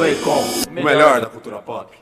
Playcom, 0.00 0.42
o 0.66 0.72
melhor 0.72 1.20
da 1.20 1.26
cultura 1.26 1.60
pop. 1.60 1.94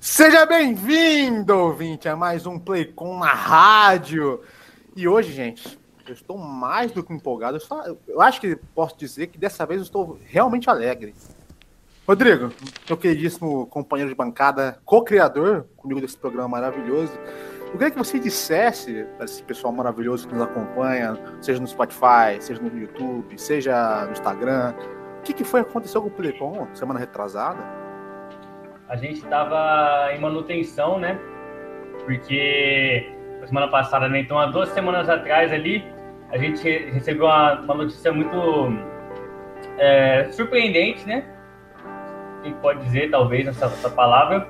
Seja 0.00 0.46
bem-vindo, 0.46 1.54
ouvinte, 1.54 2.08
a 2.08 2.16
mais 2.16 2.46
um 2.46 2.58
Playcom 2.58 3.18
na 3.18 3.34
rádio. 3.34 4.40
E 4.96 5.06
hoje, 5.06 5.34
gente, 5.34 5.78
eu 6.06 6.14
estou 6.14 6.38
mais 6.38 6.92
do 6.92 7.04
que 7.04 7.12
empolgado. 7.12 7.58
Eu, 7.58 7.60
só, 7.60 7.84
eu 8.06 8.22
acho 8.22 8.40
que 8.40 8.56
posso 8.74 8.96
dizer 8.96 9.26
que 9.26 9.36
dessa 9.36 9.66
vez 9.66 9.80
eu 9.80 9.84
estou 9.84 10.18
realmente 10.24 10.70
alegre. 10.70 11.14
Rodrigo, 12.08 12.48
meu 12.88 12.96
queridíssimo 12.96 13.66
companheiro 13.66 14.10
de 14.10 14.16
bancada, 14.16 14.80
co-criador 14.84 15.66
comigo 15.76 16.00
desse 16.00 16.16
programa 16.16 16.48
maravilhoso, 16.48 17.12
eu 17.66 17.72
queria 17.72 17.90
que 17.90 17.98
você 17.98 18.18
dissesse 18.18 19.04
para 19.16 19.26
esse 19.26 19.42
pessoal 19.42 19.74
maravilhoso 19.74 20.26
que 20.26 20.34
nos 20.34 20.42
acompanha, 20.42 21.18
seja 21.42 21.60
no 21.60 21.66
Spotify, 21.66 22.40
seja 22.40 22.62
no 22.62 22.74
YouTube, 22.78 23.38
seja 23.38 24.06
no 24.06 24.12
Instagram, 24.12 24.74
o 25.18 25.22
que, 25.22 25.34
que 25.34 25.44
foi 25.44 25.62
que 25.62 25.68
aconteceu 25.68 26.00
com 26.00 26.08
o 26.08 26.10
Playcom 26.10 26.66
semana 26.74 26.98
retrasada? 26.98 27.62
a 28.88 28.96
gente 28.96 29.16
estava 29.16 30.10
em 30.14 30.18
manutenção, 30.18 30.98
né? 30.98 31.18
Porque 32.06 33.12
semana 33.44 33.68
passada, 33.68 34.08
né? 34.08 34.20
Então, 34.20 34.38
há 34.38 34.46
duas 34.46 34.70
semanas 34.70 35.08
atrás 35.08 35.52
ali, 35.52 35.84
a 36.30 36.38
gente 36.38 36.66
recebeu 36.90 37.26
uma, 37.26 37.60
uma 37.60 37.74
notícia 37.74 38.10
muito 38.12 38.72
é, 39.76 40.28
surpreendente, 40.32 41.06
né? 41.06 41.37
Quem 42.48 42.54
pode 42.62 42.82
dizer, 42.84 43.10
talvez, 43.10 43.46
essa, 43.46 43.66
essa 43.66 43.90
palavra. 43.90 44.48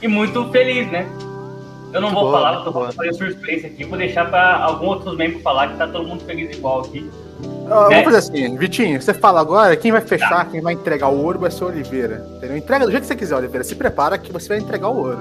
E 0.00 0.08
muito 0.08 0.50
feliz, 0.50 0.90
né? 0.90 1.06
Eu 1.92 2.00
não 2.00 2.10
muito 2.10 2.14
vou 2.14 2.30
boa, 2.30 2.32
falar, 2.32 2.54
eu 2.54 2.64
tô 2.64 2.72
fazendo 2.72 3.14
surpresa 3.14 3.66
aqui. 3.66 3.84
Vou 3.84 3.98
deixar 3.98 4.30
para 4.30 4.56
alguns 4.56 4.88
outros 4.88 5.16
membros 5.16 5.42
falar 5.42 5.68
que 5.68 5.76
tá 5.76 5.86
todo 5.86 6.06
mundo 6.06 6.24
feliz 6.24 6.56
igual 6.56 6.80
aqui. 6.80 7.10
Uh, 7.40 7.68
Vamos 7.68 8.04
fazer 8.04 8.16
assim, 8.16 8.56
Vitinho, 8.56 9.00
você 9.00 9.12
fala 9.12 9.40
agora, 9.40 9.76
quem 9.76 9.92
vai 9.92 10.00
fechar, 10.00 10.28
tá. 10.28 10.44
quem 10.46 10.60
vai 10.60 10.72
entregar 10.72 11.08
o 11.08 11.22
ouro 11.22 11.38
vai 11.40 11.50
ser 11.50 11.64
o 11.64 11.68
Oliveira. 11.68 12.26
Entendeu? 12.36 12.56
Entrega 12.56 12.84
do 12.86 12.90
jeito 12.90 13.02
que 13.02 13.08
você 13.08 13.16
quiser, 13.16 13.36
Oliveira. 13.36 13.64
Se 13.64 13.74
prepara 13.74 14.16
que 14.16 14.32
você 14.32 14.48
vai 14.48 14.58
entregar 14.58 14.88
o 14.88 14.96
ouro. 14.96 15.18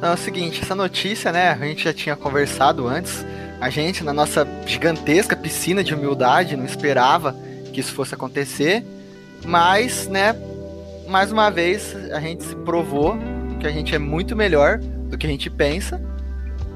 Não, 0.00 0.10
é 0.10 0.14
o 0.14 0.16
seguinte, 0.16 0.60
essa 0.62 0.74
notícia, 0.74 1.32
né, 1.32 1.50
a 1.50 1.64
gente 1.64 1.84
já 1.84 1.92
tinha 1.92 2.16
conversado 2.16 2.86
antes. 2.86 3.24
A 3.60 3.70
gente, 3.70 4.04
na 4.04 4.12
nossa 4.12 4.46
gigantesca 4.66 5.34
piscina 5.34 5.82
de 5.82 5.94
humildade, 5.94 6.56
não 6.56 6.64
esperava 6.64 7.34
que 7.72 7.80
isso 7.80 7.94
fosse 7.94 8.14
acontecer. 8.14 8.84
Mas, 9.44 10.08
né, 10.08 10.34
mais 11.08 11.32
uma 11.32 11.50
vez, 11.50 11.94
a 12.12 12.20
gente 12.20 12.44
se 12.44 12.54
provou 12.56 13.16
que 13.60 13.66
a 13.66 13.70
gente 13.70 13.94
é 13.94 13.98
muito 13.98 14.36
melhor 14.36 14.78
do 14.78 15.16
que 15.16 15.26
a 15.26 15.30
gente 15.30 15.48
pensa, 15.48 16.00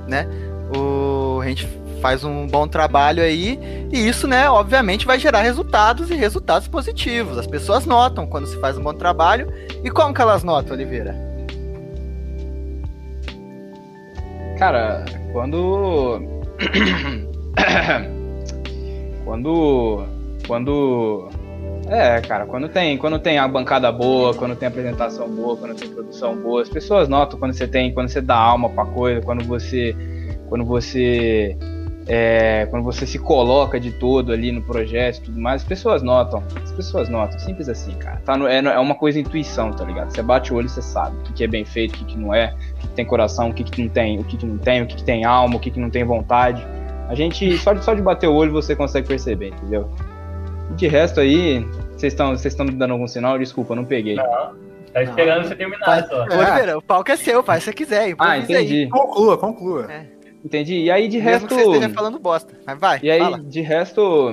né? 0.07 0.27
O, 0.77 1.41
a 1.41 1.49
gente 1.49 1.67
faz 2.01 2.25
um 2.25 2.47
bom 2.47 2.67
trabalho 2.67 3.23
aí, 3.23 3.61
e 3.93 4.09
isso, 4.09 4.27
né, 4.27 4.49
obviamente 4.49 5.07
vai 5.07 5.19
gerar 5.19 5.43
resultados 5.43 6.11
e 6.11 6.15
resultados 6.15 6.67
positivos. 6.67 7.37
As 7.37 7.47
pessoas 7.47 7.85
notam 7.85 8.27
quando 8.27 8.47
se 8.47 8.59
faz 8.59 8.79
um 8.79 8.83
bom 8.83 8.95
trabalho. 8.95 9.53
E 9.85 9.91
como 9.91 10.15
que 10.15 10.23
elas 10.23 10.43
notam, 10.43 10.75
Oliveira? 10.75 11.15
Cara, 14.59 15.05
quando 15.33 16.23
quando 19.25 20.05
quando 20.47 21.29
é, 21.91 22.21
cara, 22.21 22.47
quando 22.47 22.69
tem, 22.69 22.97
quando 22.97 23.19
tem 23.19 23.39
a 23.39 23.49
bancada 23.49 23.91
boa, 23.91 24.33
quando 24.33 24.55
tem 24.55 24.69
apresentação 24.69 25.29
boa, 25.29 25.57
quando 25.57 25.75
tem 25.75 25.91
produção 25.91 26.37
boa, 26.37 26.63
as 26.63 26.69
pessoas 26.69 27.09
notam 27.09 27.39
quando 27.39 27.53
você 27.53 27.67
tem, 27.67 27.93
quando 27.93 28.09
você 28.09 28.21
dá 28.21 28.37
alma 28.37 28.71
pra 28.71 28.85
coisa, 28.87 29.21
quando 29.21 29.45
você 29.45 29.97
quando 30.49 30.65
você 30.65 31.57
é, 32.07 32.67
quando 32.67 32.83
você 32.83 33.07
se 33.07 33.19
coloca 33.19 33.79
de 33.79 33.93
todo 33.93 34.33
ali 34.33 34.51
no 34.51 34.63
projeto 34.63 35.19
e 35.19 35.21
tudo 35.23 35.41
mais, 35.41 35.63
as 35.63 35.69
pessoas 35.69 36.03
notam. 36.03 36.43
As 36.63 36.73
pessoas 36.73 37.09
notam. 37.09 37.39
Simples 37.39 37.69
assim, 37.69 37.93
cara. 37.95 38.21
Tá 38.25 38.37
no, 38.37 38.49
é, 38.49 38.59
é, 38.59 38.79
uma 38.79 38.95
coisa 38.95 39.21
intuição, 39.21 39.71
tá 39.71 39.85
ligado? 39.85 40.11
Você 40.11 40.23
bate 40.23 40.53
o 40.53 40.57
olho 40.57 40.67
e 40.67 40.69
você 40.69 40.83
sabe 40.83 41.17
o 41.17 41.21
que, 41.23 41.33
que, 41.33 41.45
é 41.45 41.47
bem 41.47 41.65
feito, 41.65 41.95
o 41.95 41.99
que, 41.99 42.05
que 42.05 42.19
não 42.19 42.35
é, 42.35 42.55
o 42.73 42.75
que, 42.77 42.89
que 42.89 42.95
tem 42.95 43.05
coração, 43.05 43.51
o 43.51 43.55
que, 43.55 43.63
que 43.63 43.83
não 43.83 43.89
tem, 43.89 44.19
o 44.19 44.25
que, 44.25 44.37
que 44.37 44.47
não 44.47 44.59
tem, 44.59 44.83
o 44.83 44.87
que, 44.87 44.97
que 44.97 45.05
tem 45.05 45.25
alma, 45.25 45.57
o 45.57 45.61
que, 45.61 45.71
que 45.71 45.79
não 45.79 45.91
tem 45.91 46.03
vontade. 46.03 46.67
A 47.09 47.15
gente, 47.15 47.57
só 47.59 47.73
de, 47.73 47.85
só 47.85 47.95
de 47.95 48.03
bater 48.03 48.29
o 48.29 48.35
olho 48.35 48.53
você 48.53 48.75
consegue 48.75 49.07
perceber, 49.07 49.49
entendeu? 49.49 49.89
De 50.77 50.89
resto 50.89 51.21
aí, 51.21 51.65
vocês 51.93 52.13
estão 52.13 52.31
vocês 52.31 52.53
estão 52.53 52.67
dando 52.67 52.93
algum 52.93 53.07
sinal? 53.07 53.39
Desculpa, 53.39 53.75
não 53.75 53.85
peguei. 53.85 54.17
Não. 54.17 54.71
Tá 54.93 55.03
esperando 55.03 55.43
não. 55.43 55.49
você 55.49 55.55
terminar 55.55 56.07
só. 56.09 56.23
Oliveira, 56.23 56.79
o 56.79 56.83
palco 56.83 57.11
é 57.11 57.17
seu, 57.17 57.43
faz 57.43 57.63
se 57.63 57.71
você 57.71 57.73
quiser. 57.73 58.15
Ah, 58.19 58.39
entendi. 58.39 58.83
Aí. 58.83 58.89
Conclua, 58.89 59.39
conclua. 59.39 59.87
É. 59.91 60.07
Entendi. 60.45 60.77
E 60.77 60.91
aí, 60.91 61.07
de 61.07 61.19
Mesmo 61.19 61.31
resto. 61.31 61.49
Que 61.49 61.55
você 61.55 61.63
esteja 61.63 61.89
falando 61.91 62.19
bosta. 62.19 62.55
Mas 62.67 62.79
vai. 62.79 63.01
E 63.03 63.11
aí, 63.11 63.21
fala. 63.21 63.39
de 63.39 63.61
resto. 63.61 64.33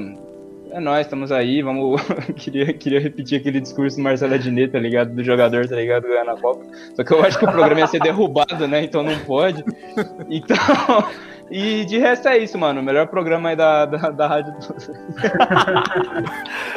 É 0.71 0.79
nós, 0.79 1.01
estamos 1.01 1.31
aí, 1.31 1.61
vamos. 1.61 2.01
queria, 2.35 2.73
queria 2.73 2.99
repetir 2.99 3.39
aquele 3.39 3.59
discurso 3.61 3.97
do 3.97 4.03
Marcelo 4.03 4.33
Adnet, 4.33 4.71
tá 4.71 4.79
ligado? 4.79 5.13
Do 5.13 5.23
jogador, 5.23 5.67
tá 5.67 5.75
ligado? 5.75 6.07
Ganhando 6.07 6.31
a 6.31 6.37
Copa. 6.37 6.65
Só 6.95 7.03
que 7.03 7.13
eu 7.13 7.23
acho 7.23 7.37
que 7.37 7.45
o 7.45 7.51
programa 7.51 7.81
ia 7.81 7.87
ser 7.87 7.99
derrubado, 7.99 8.67
né? 8.67 8.83
Então 8.83 9.03
não 9.03 9.17
pode. 9.19 9.63
Então. 10.29 10.57
E 11.49 11.85
de 11.85 11.97
resto 11.97 12.27
é 12.27 12.37
isso, 12.37 12.57
mano. 12.57 12.81
O 12.81 12.83
melhor 12.83 13.07
programa 13.07 13.49
aí 13.49 13.55
da, 13.55 13.85
da, 13.85 14.09
da 14.09 14.27
rádio. 14.27 14.53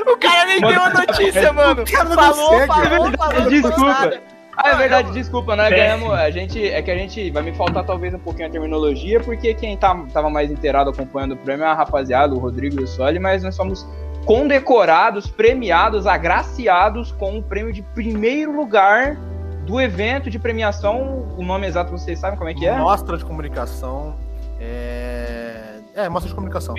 o 0.07 0.17
cara 0.17 0.45
nem 0.47 0.61
deu 0.61 0.81
a 0.81 0.91
notícia, 0.91 1.53
mano. 1.53 1.85
Falou, 1.87 2.15
falou, 2.15 2.67
falou, 2.67 3.13
falou. 3.17 3.51
Desculpa. 3.51 4.21
Ah, 4.63 4.71
é 4.71 4.77
verdade, 4.77 5.11
desculpa, 5.13 5.57
nós 5.57 5.71
ganhamos. 5.71 6.13
A 6.13 6.31
gente. 6.31 6.63
É 6.69 6.83
que 6.83 6.91
a 6.91 6.97
gente. 6.97 7.31
Vai 7.31 7.43
me 7.43 7.53
faltar 7.55 7.85
talvez 7.85 8.13
um 8.15 8.19
pouquinho 8.19 8.49
a 8.49 8.51
terminologia, 8.51 9.19
porque 9.21 9.55
quem 9.55 9.77
tá, 9.77 9.97
tava 10.13 10.29
mais 10.29 10.51
inteirado 10.51 10.91
acompanhando 10.91 11.33
o 11.33 11.37
prêmio 11.37 11.65
é 11.65 11.69
a 11.69 11.75
rapaziada, 11.75 12.35
o 12.35 12.39
Rodrigo 12.39 12.81
e 12.81 12.85
o 12.85 12.87
Soli, 12.87 13.19
mas 13.19 13.43
nós 13.43 13.55
somos 13.55 13.89
condecorados, 14.25 15.27
premiados, 15.29 16.07
agraciados 16.07 17.11
com 17.13 17.39
o 17.39 17.43
prêmio 17.43 17.73
de 17.73 17.83
primeiro 17.83 18.55
lugar 18.55 19.17
do 19.65 19.81
evento 19.81 20.29
de 20.29 20.39
premiação. 20.39 21.27
O 21.39 21.43
nome 21.43 21.67
exato 21.67 21.91
vocês 21.91 22.19
sabem 22.19 22.39
como 22.39 22.51
é 22.51 22.55
que 22.55 22.67
é? 22.67 22.77
Mostra 22.77 23.17
de 23.17 23.25
comunicação. 23.25 24.15
É, 24.61 25.81
é 25.95 26.09
mostra 26.09 26.29
de 26.29 26.35
comunicação. 26.35 26.75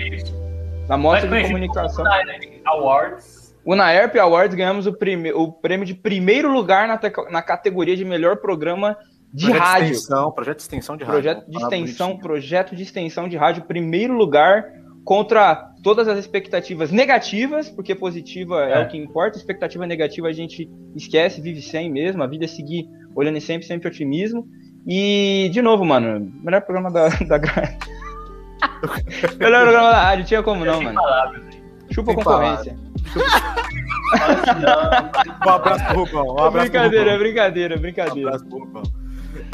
Na 0.88 0.96
mostra 0.96 1.28
de 1.28 1.42
comunicação. 1.42 2.04
Awards. 2.64 3.54
O 3.64 3.76
Naerp 3.76 4.16
Awards 4.16 4.56
ganhamos 4.56 4.86
o, 4.86 4.92
prime... 4.92 5.32
o 5.32 5.52
prêmio 5.52 5.86
de 5.86 5.94
primeiro 5.94 6.50
lugar 6.50 6.88
na, 6.88 6.98
te... 6.98 7.12
na 7.30 7.42
categoria 7.42 7.96
de 7.96 8.04
melhor 8.04 8.36
programa 8.38 8.96
de 9.32 9.46
projeto 9.46 9.62
rádio. 9.62 9.86
De 9.86 9.92
extensão, 9.92 10.32
projeto 10.32 10.56
de 10.56 10.62
extensão 10.62 10.96
de 10.96 11.04
projeto 11.04 11.38
rádio. 11.38 11.50
De 11.50 11.58
extensão, 11.58 12.18
projeto 12.18 12.76
de 12.76 12.82
extensão 12.82 13.28
de 13.28 13.36
rádio, 13.36 13.64
primeiro 13.64 14.14
lugar 14.14 14.64
contra 15.04 15.72
todas 15.82 16.06
as 16.06 16.18
expectativas 16.18 16.90
negativas, 16.90 17.68
porque 17.68 17.94
positiva 17.94 18.64
é, 18.64 18.80
é 18.80 18.84
o 18.84 18.88
que 18.88 18.96
importa, 18.96 19.36
expectativa 19.38 19.86
negativa 19.86 20.28
a 20.28 20.32
gente 20.32 20.70
esquece, 20.94 21.40
vive 21.40 21.60
sem 21.60 21.90
mesmo, 21.90 22.22
a 22.22 22.26
vida 22.26 22.44
é 22.44 22.48
seguir 22.48 22.88
olhando 23.14 23.40
sempre, 23.40 23.66
sempre 23.66 23.88
otimismo. 23.88 24.46
E, 24.86 25.50
de 25.52 25.60
novo, 25.62 25.84
mano, 25.84 26.32
melhor 26.42 26.62
programa 26.62 26.90
da, 26.90 27.08
da 27.26 27.38
melhor 29.38 29.62
programa 29.62 29.90
da 29.90 30.02
rádio, 30.02 30.24
tinha 30.24 30.42
como 30.42 30.64
não, 30.64 30.82
mano. 30.82 31.00
Chupa 31.90 32.12
a 32.12 32.14
concorrência. 32.14 32.76
um 35.46 35.50
abraço 35.50 35.84
pro 35.86 36.04
Rubão. 36.04 36.26
Um 36.26 36.38
abraço 36.38 36.70
brincadeira, 36.70 37.04
pro 37.04 37.12
Rubão. 37.12 37.18
brincadeira, 37.18 37.76
brincadeira. 37.76 38.30
Um 38.30 38.34
abraço 38.34 38.46
pro 38.46 38.58
Rubão. 38.58 38.82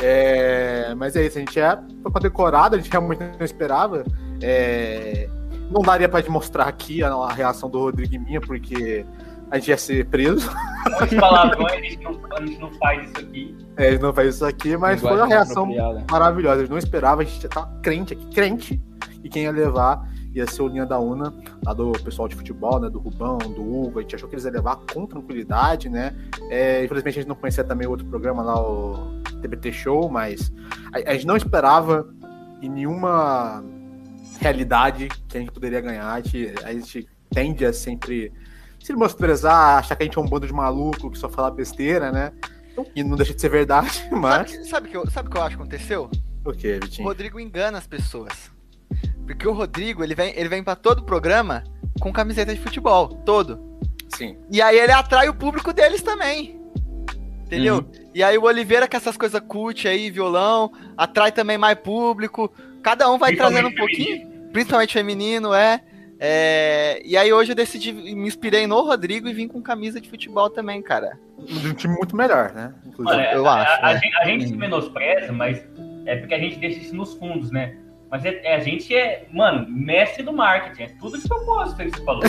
É, 0.02 0.94
mas 0.96 1.16
é 1.16 1.26
isso, 1.26 1.38
a 1.38 1.40
gente 1.40 1.58
é 1.58 1.78
foi 2.02 2.12
condecorado, 2.12 2.76
a 2.76 2.78
gente 2.78 2.90
realmente 2.90 3.20
não 3.20 3.44
esperava. 3.44 4.04
É, 4.42 5.28
não 5.70 5.82
daria 5.82 6.08
pra 6.08 6.22
te 6.22 6.30
mostrar 6.30 6.64
aqui 6.64 7.02
a, 7.02 7.12
a, 7.12 7.32
reação 7.32 7.68
do 7.68 7.78
Rodrigo 7.78 8.14
e 8.14 8.18
minha, 8.18 8.40
porque 8.40 9.04
a 9.50 9.58
gente 9.58 9.68
ia 9.68 9.76
ser 9.76 10.06
preso. 10.06 10.50
Muitos 10.98 11.18
palavrões, 11.18 11.72
a 11.72 11.76
gente, 11.76 12.02
não, 12.02 12.20
a 12.36 12.40
gente 12.46 12.60
não 12.60 12.70
faz 12.72 13.10
isso 13.10 13.18
aqui. 13.18 13.56
É, 13.76 13.88
a 13.88 13.90
gente 13.92 14.02
não 14.02 14.12
faz 14.12 14.34
isso 14.34 14.44
aqui, 14.44 14.76
mas 14.76 15.00
foi 15.00 15.16
uma 15.16 15.26
reação 15.26 15.68
maravilhosa. 16.10 16.56
A 16.56 16.60
gente 16.60 16.70
não 16.70 16.78
esperava, 16.78 17.22
a 17.22 17.24
gente 17.24 17.42
já 17.42 17.48
tá 17.48 17.70
crente 17.82 18.14
aqui, 18.14 18.26
crente, 18.30 18.82
e 19.22 19.28
quem 19.28 19.44
ia 19.44 19.50
levar 19.50 20.08
ia 20.34 20.46
ser 20.46 20.62
o 20.62 20.68
linha 20.68 20.86
da 20.86 20.98
UNA, 20.98 21.34
lá 21.64 21.72
do 21.72 21.92
pessoal 21.92 22.28
de 22.28 22.34
futebol, 22.34 22.78
né? 22.78 22.88
Do 22.88 22.98
Rubão, 22.98 23.38
do 23.38 23.62
Hugo. 23.62 23.98
A 23.98 24.02
gente 24.02 24.14
achou 24.14 24.28
que 24.28 24.34
eles 24.34 24.44
iam 24.44 24.52
levar 24.52 24.76
com 24.92 25.06
tranquilidade, 25.06 25.88
né? 25.88 26.14
É, 26.50 26.84
infelizmente 26.84 27.18
a 27.18 27.22
gente 27.22 27.28
não 27.28 27.36
conhecia 27.36 27.64
também 27.64 27.86
o 27.86 27.90
outro 27.90 28.06
programa 28.06 28.42
lá, 28.42 28.60
o 28.60 29.20
TBT 29.40 29.72
Show, 29.72 30.08
mas 30.08 30.52
a, 30.92 31.10
a 31.10 31.14
gente 31.14 31.26
não 31.26 31.36
esperava 31.36 32.08
em 32.60 32.68
nenhuma 32.68 33.64
realidade 34.40 35.08
que 35.28 35.36
a 35.36 35.40
gente 35.40 35.52
poderia 35.52 35.80
ganhar. 35.80 36.12
A 36.12 36.20
gente, 36.20 36.54
a 36.64 36.72
gente 36.72 37.08
tende 37.30 37.64
a 37.64 37.72
sempre 37.72 38.32
se 38.88 38.92
menosprezar, 38.94 39.78
achar 39.78 39.94
que 39.94 40.02
a 40.02 40.06
gente 40.06 40.16
é 40.16 40.20
um 40.20 40.26
bando 40.26 40.46
de 40.46 40.52
maluco 40.52 41.10
que 41.10 41.18
só 41.18 41.28
fala 41.28 41.50
besteira, 41.50 42.10
né? 42.10 42.32
E 42.96 43.04
não 43.04 43.16
deixa 43.16 43.34
de 43.34 43.40
ser 43.40 43.50
verdade, 43.50 44.08
mas. 44.10 44.50
Sabe, 44.50 44.68
sabe, 44.68 44.88
que, 44.88 44.96
eu, 44.96 45.10
sabe 45.10 45.28
o 45.28 45.30
que 45.30 45.36
eu 45.36 45.42
acho 45.42 45.56
que 45.56 45.62
aconteceu? 45.62 46.10
O 46.44 46.52
que, 46.52 46.78
Vitinho? 46.78 47.06
O 47.06 47.08
Rodrigo 47.10 47.38
engana 47.38 47.76
as 47.76 47.86
pessoas. 47.86 48.50
Porque 49.26 49.46
o 49.46 49.52
Rodrigo, 49.52 50.02
ele 50.02 50.14
vem, 50.14 50.32
ele 50.34 50.48
vem 50.48 50.64
para 50.64 50.74
todo 50.74 51.00
o 51.00 51.04
programa 51.04 51.62
com 52.00 52.10
camiseta 52.10 52.54
de 52.54 52.60
futebol, 52.60 53.08
todo. 53.26 53.60
Sim. 54.16 54.38
E 54.50 54.62
aí 54.62 54.78
ele 54.78 54.92
atrai 54.92 55.28
o 55.28 55.34
público 55.34 55.72
deles 55.72 56.00
também. 56.00 56.58
Entendeu? 57.44 57.76
Uhum. 57.76 57.90
E 58.14 58.22
aí 58.22 58.38
o 58.38 58.44
Oliveira 58.44 58.88
com 58.88 58.96
essas 58.96 59.18
coisas 59.18 59.40
cult 59.46 59.86
aí, 59.86 60.10
violão, 60.10 60.72
atrai 60.96 61.30
também 61.30 61.58
mais 61.58 61.78
público. 61.78 62.50
Cada 62.82 63.10
um 63.10 63.18
vai 63.18 63.36
trazendo 63.36 63.68
um 63.68 63.74
pouquinho, 63.74 64.26
principalmente 64.50 64.94
feminino, 64.94 65.52
é. 65.52 65.82
É, 66.20 67.00
e 67.04 67.16
aí 67.16 67.32
hoje 67.32 67.52
eu 67.52 67.56
decidi, 67.56 67.92
me 67.92 68.26
inspirei 68.26 68.66
no 68.66 68.80
Rodrigo 68.80 69.28
e 69.28 69.32
vim 69.32 69.46
com 69.46 69.62
camisa 69.62 70.00
de 70.00 70.08
futebol 70.08 70.50
também, 70.50 70.82
cara. 70.82 71.18
De 71.38 71.68
um 71.68 71.74
time 71.74 71.94
muito 71.94 72.16
melhor, 72.16 72.52
né? 72.52 72.74
Olha, 72.98 73.32
eu 73.32 73.46
a, 73.46 73.62
acho. 73.62 73.84
A, 73.84 73.92
né? 73.94 74.00
a, 74.20 74.24
gente, 74.26 74.48
se 74.48 74.56
menospreza, 74.56 75.32
mas 75.32 75.64
é 76.06 76.16
porque 76.16 76.34
a 76.34 76.38
gente 76.38 76.58
deixa 76.58 76.80
isso 76.80 76.96
nos 76.96 77.14
fundos, 77.14 77.50
né? 77.52 77.76
Mas 78.10 78.24
é, 78.24 78.40
é, 78.42 78.56
a 78.56 78.60
gente 78.60 78.94
é, 78.94 79.26
mano, 79.32 79.66
mestre 79.68 80.22
do 80.22 80.32
marketing. 80.32 80.82
É 80.82 80.86
tudo 80.98 81.18
de 81.18 81.28
propósito 81.28 81.76
que 81.76 81.90
você 81.90 82.04
falou. 82.04 82.22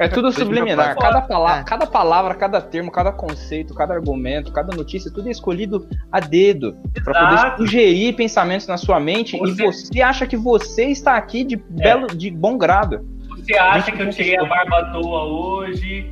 É 0.00 0.08
tudo 0.08 0.32
subliminar. 0.32 0.96
Cada, 0.96 1.20
palavra, 1.20 1.60
é. 1.60 1.64
cada 1.64 1.86
palavra, 1.86 2.34
cada 2.34 2.60
termo, 2.60 2.90
cada 2.90 3.12
conceito, 3.12 3.74
cada 3.74 3.92
argumento, 3.92 4.50
cada 4.50 4.74
notícia, 4.74 5.12
tudo 5.12 5.28
é 5.28 5.30
escolhido 5.30 5.86
a 6.10 6.20
dedo. 6.20 6.76
para 7.04 7.36
poder 7.36 7.56
sugerir 7.58 8.14
pensamentos 8.14 8.66
na 8.66 8.78
sua 8.78 8.98
mente 8.98 9.36
você... 9.36 9.62
e 9.62 9.66
você 9.66 10.02
acha 10.02 10.26
que 10.26 10.36
você 10.36 10.86
está 10.86 11.16
aqui 11.16 11.44
de, 11.44 11.56
belo, 11.56 12.06
é. 12.10 12.14
de 12.14 12.30
bom 12.30 12.56
grado. 12.56 13.06
Você 13.36 13.58
acha 13.58 13.92
que 13.92 14.00
eu 14.00 14.08
tirei 14.08 14.38
a 14.38 14.44
barba 14.44 14.78
à 14.78 14.92
toa 14.92 15.24
hoje? 15.24 16.10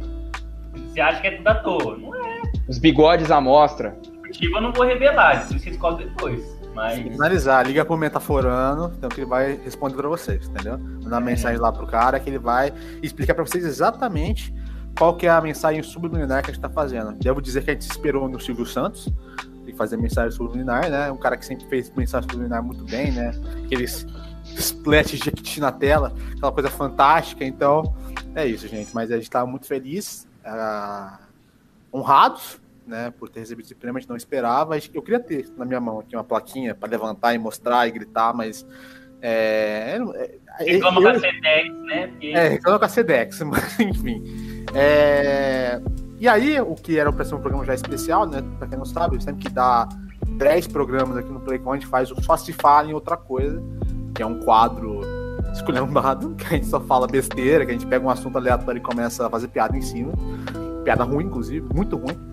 Você 0.74 1.00
acha 1.00 1.20
que 1.22 1.28
é 1.28 1.30
tudo 1.36 1.48
à 1.48 1.54
toa? 1.54 1.96
Não 1.96 2.14
é. 2.14 2.42
Os 2.68 2.78
bigodes 2.78 3.30
à 3.30 3.40
mostra. 3.40 3.96
Eu 4.40 4.60
não 4.60 4.72
vou 4.72 4.84
revelar, 4.84 5.36
isso 5.36 5.48
vocês 5.48 5.64
descobrem 5.64 6.08
depois. 6.08 6.61
Mas... 6.74 7.00
finalizar, 7.00 7.66
liga 7.66 7.84
pro 7.84 7.96
Metaforano, 7.96 8.92
então 8.96 9.08
que 9.08 9.20
ele 9.20 9.28
vai 9.28 9.60
responder 9.62 9.96
para 9.96 10.08
vocês, 10.08 10.48
entendeu? 10.48 10.78
Mandar 10.78 11.20
é. 11.20 11.24
mensagem 11.24 11.58
lá 11.58 11.70
pro 11.72 11.86
cara 11.86 12.18
que 12.18 12.30
ele 12.30 12.38
vai 12.38 12.72
explicar 13.02 13.34
para 13.34 13.44
vocês 13.44 13.64
exatamente 13.64 14.54
qual 14.96 15.16
que 15.16 15.26
é 15.26 15.30
a 15.30 15.40
mensagem 15.40 15.82
subliminar 15.82 16.42
que 16.42 16.50
a 16.50 16.54
gente 16.54 16.62
tá 16.62 16.68
fazendo. 16.68 17.12
Devo 17.12 17.40
dizer 17.40 17.64
que 17.64 17.70
a 17.70 17.74
gente 17.74 17.90
esperou 17.90 18.28
no 18.28 18.40
Silvio 18.40 18.66
Santos 18.66 19.08
e 19.66 19.72
fazer 19.72 19.96
mensagem 19.96 20.30
subliminar, 20.30 20.90
né? 20.90 21.10
Um 21.10 21.16
cara 21.16 21.36
que 21.36 21.44
sempre 21.46 21.66
fez 21.66 21.90
mensagem 21.94 22.28
subliminar 22.30 22.62
muito 22.62 22.84
bem, 22.84 23.12
né? 23.12 23.32
Aqueles 23.64 24.06
splash 24.44 25.18
de 25.18 25.60
na 25.60 25.72
tela, 25.72 26.12
aquela 26.36 26.52
coisa 26.52 26.68
fantástica. 26.70 27.44
Então, 27.44 27.94
é 28.34 28.46
isso, 28.46 28.66
gente. 28.68 28.94
Mas 28.94 29.10
a 29.10 29.16
gente 29.16 29.30
tá 29.30 29.46
muito 29.46 29.66
feliz, 29.66 30.26
uh, 30.44 31.18
honrados 31.92 32.61
né, 32.86 33.12
por 33.18 33.28
ter 33.28 33.40
recebido 33.40 33.64
esse 33.64 33.74
prêmio, 33.74 33.98
a 33.98 34.00
gente 34.00 34.08
não 34.08 34.16
esperava. 34.16 34.76
Eu 34.92 35.02
queria 35.02 35.20
ter 35.20 35.48
na 35.56 35.64
minha 35.64 35.80
mão 35.80 36.00
aqui 36.00 36.16
uma 36.16 36.24
plaquinha 36.24 36.74
para 36.74 36.88
levantar 36.88 37.34
e 37.34 37.38
mostrar 37.38 37.86
e 37.86 37.90
gritar, 37.90 38.34
mas. 38.34 38.66
É, 39.24 39.98
é, 40.58 40.64
reclama 40.64 41.00
eu, 41.00 41.04
com 41.04 41.08
a 41.16 41.20
CEDEX, 41.20 41.82
né? 41.84 42.06
Porque... 42.08 42.26
É, 42.26 42.48
reclama 42.48 42.78
com 42.78 42.84
a 42.84 42.88
CEDEX, 42.88 43.40
mas 43.46 43.80
enfim. 43.80 44.24
É, 44.74 45.80
e 46.18 46.28
aí, 46.28 46.60
o 46.60 46.74
que 46.74 46.98
era 46.98 47.12
para 47.12 47.24
ser 47.24 47.34
um 47.34 47.40
programa 47.40 47.64
já 47.64 47.74
especial, 47.74 48.26
né? 48.26 48.42
Para 48.58 48.68
quem 48.68 48.78
não 48.78 48.84
sabe, 48.84 49.22
sempre 49.22 49.44
que 49.44 49.50
dá 49.50 49.88
10 50.38 50.68
programas 50.68 51.16
aqui 51.16 51.30
no 51.30 51.40
Playcon, 51.40 51.72
a 51.72 51.74
gente 51.74 51.86
faz 51.86 52.10
o 52.10 52.22
Só 52.22 52.36
Se 52.36 52.52
Fala 52.52 52.88
em 52.88 52.94
Outra 52.94 53.16
Coisa, 53.16 53.62
que 54.14 54.22
é 54.22 54.26
um 54.26 54.40
quadro 54.40 55.00
esculhambado, 55.52 56.34
que 56.38 56.46
a 56.46 56.50
gente 56.50 56.66
só 56.66 56.80
fala 56.80 57.06
besteira, 57.06 57.64
que 57.64 57.70
a 57.70 57.74
gente 57.74 57.86
pega 57.86 58.04
um 58.04 58.10
assunto 58.10 58.38
aleatório 58.38 58.78
e 58.78 58.82
começa 58.82 59.26
a 59.26 59.30
fazer 59.30 59.48
piada 59.48 59.76
em 59.76 59.82
cima. 59.82 60.12
Piada 60.84 61.04
ruim, 61.04 61.24
inclusive, 61.24 61.66
muito 61.74 61.96
ruim. 61.96 62.31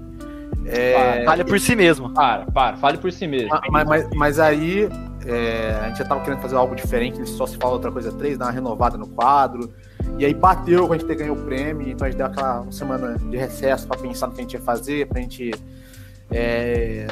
É... 0.65 1.23
Fale 1.25 1.43
por 1.43 1.59
si 1.59 1.75
mesmo. 1.75 2.09
Para, 2.13 2.45
para, 2.45 2.77
fale 2.77 2.97
por 2.97 3.11
si 3.11 3.27
mesmo. 3.27 3.49
Mas, 3.71 3.87
mas, 3.87 4.09
mas 4.15 4.39
aí 4.39 4.89
é, 5.25 5.79
a 5.81 5.87
gente 5.87 5.99
já 5.99 6.05
tava 6.05 6.21
querendo 6.21 6.41
fazer 6.41 6.55
algo 6.55 6.75
diferente, 6.75 7.27
só 7.27 7.45
se 7.45 7.57
fala 7.57 7.73
outra 7.73 7.91
coisa 7.91 8.11
três, 8.11 8.37
dar 8.37 8.45
uma 8.45 8.51
renovada 8.51 8.97
no 8.97 9.07
quadro. 9.07 9.71
E 10.17 10.25
aí 10.25 10.33
bateu 10.33 10.87
com 10.87 10.93
a 10.93 10.97
gente 10.97 11.07
ter 11.07 11.15
ganho 11.15 11.33
o 11.33 11.45
prêmio, 11.45 11.87
então 11.87 12.05
a 12.05 12.09
gente 12.09 12.17
deu 12.17 12.27
aquela 12.27 12.69
semana 12.71 13.17
de 13.17 13.37
recesso 13.37 13.87
para 13.87 13.99
pensar 13.99 14.27
no 14.27 14.33
que 14.33 14.41
a 14.41 14.43
gente 14.43 14.53
ia 14.53 14.61
fazer, 14.61 15.07
pra 15.07 15.21
gente 15.21 15.51
é, 16.31 17.07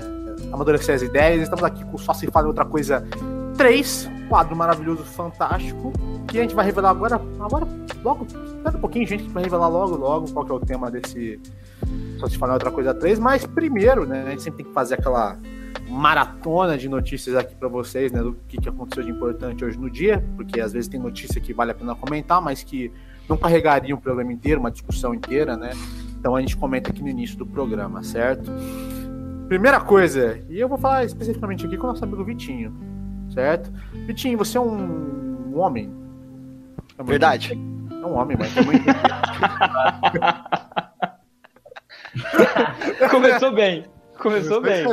amadurecer 0.51 0.95
as 0.95 1.01
ideias. 1.01 1.43
Estamos 1.43 1.63
aqui 1.63 1.85
com 1.85 1.97
Só 1.97 2.13
Se 2.13 2.27
Fala 2.27 2.47
Outra 2.47 2.65
Coisa 2.65 3.05
3, 3.57 4.09
quadro 4.29 4.55
maravilhoso, 4.55 5.03
fantástico, 5.03 5.91
que 6.27 6.37
a 6.37 6.41
gente 6.41 6.55
vai 6.55 6.65
revelar 6.65 6.91
agora, 6.91 7.15
agora 7.39 7.67
logo, 8.03 8.25
espera 8.25 8.77
um 8.77 8.81
pouquinho, 8.81 9.07
gente, 9.07 9.21
a 9.21 9.23
gente 9.23 9.33
vai 9.33 9.43
revelar 9.43 9.67
logo, 9.67 9.95
logo 9.95 10.31
qual 10.31 10.45
que 10.45 10.51
é 10.51 10.55
o 10.55 10.59
tema 10.59 10.91
desse, 10.91 11.39
só 12.19 12.27
se 12.27 12.37
falar 12.37 12.53
outra 12.53 12.71
coisa 12.71 12.93
três, 12.93 13.19
mas 13.19 13.45
primeiro, 13.45 14.05
né, 14.05 14.23
a 14.27 14.29
gente 14.31 14.41
sempre 14.41 14.63
tem 14.63 14.67
que 14.67 14.73
fazer 14.73 14.95
aquela 14.95 15.37
maratona 15.87 16.77
de 16.77 16.89
notícias 16.89 17.35
aqui 17.35 17.55
para 17.55 17.67
vocês, 17.67 18.11
né, 18.11 18.21
do 18.21 18.33
que, 18.47 18.57
que 18.57 18.67
aconteceu 18.67 19.03
de 19.03 19.11
importante 19.11 19.63
hoje 19.63 19.77
no 19.77 19.89
dia, 19.89 20.23
porque 20.35 20.59
às 20.59 20.73
vezes 20.73 20.87
tem 20.87 20.99
notícia 20.99 21.39
que 21.39 21.53
vale 21.53 21.71
a 21.71 21.75
pena 21.75 21.95
comentar, 21.95 22.41
mas 22.41 22.63
que 22.63 22.91
não 23.27 23.37
carregaria 23.37 23.95
um 23.95 23.99
problema 23.99 24.31
inteiro, 24.31 24.59
uma 24.59 24.71
discussão 24.71 25.13
inteira, 25.13 25.57
né? 25.57 25.71
Então 26.17 26.35
a 26.35 26.39
gente 26.39 26.55
comenta 26.55 26.89
aqui 26.89 27.01
no 27.01 27.09
início 27.09 27.37
do 27.37 27.45
programa, 27.45 28.03
certo? 28.03 28.51
Primeira 29.47 29.79
coisa, 29.79 30.41
e 30.49 30.59
eu 30.59 30.67
vou 30.67 30.77
falar 30.77 31.05
especificamente 31.05 31.65
aqui 31.65 31.77
com 31.77 31.87
o 31.87 31.89
nosso 31.89 32.03
amigo 32.03 32.23
Vitinho, 32.23 32.73
certo? 33.33 33.71
Vitinho, 34.05 34.37
você 34.37 34.57
é 34.57 34.61
um, 34.61 35.53
um 35.53 35.59
homem. 35.59 35.91
É 36.97 37.03
Verdade. 37.03 37.53
É 37.91 38.05
um 38.05 38.13
homem, 38.13 38.37
mas 38.37 38.55
é 38.55 38.61
muito. 38.61 38.83
Começou 43.11 43.51
bem. 43.51 43.85
Começou 44.19 44.61
bem. 44.61 44.85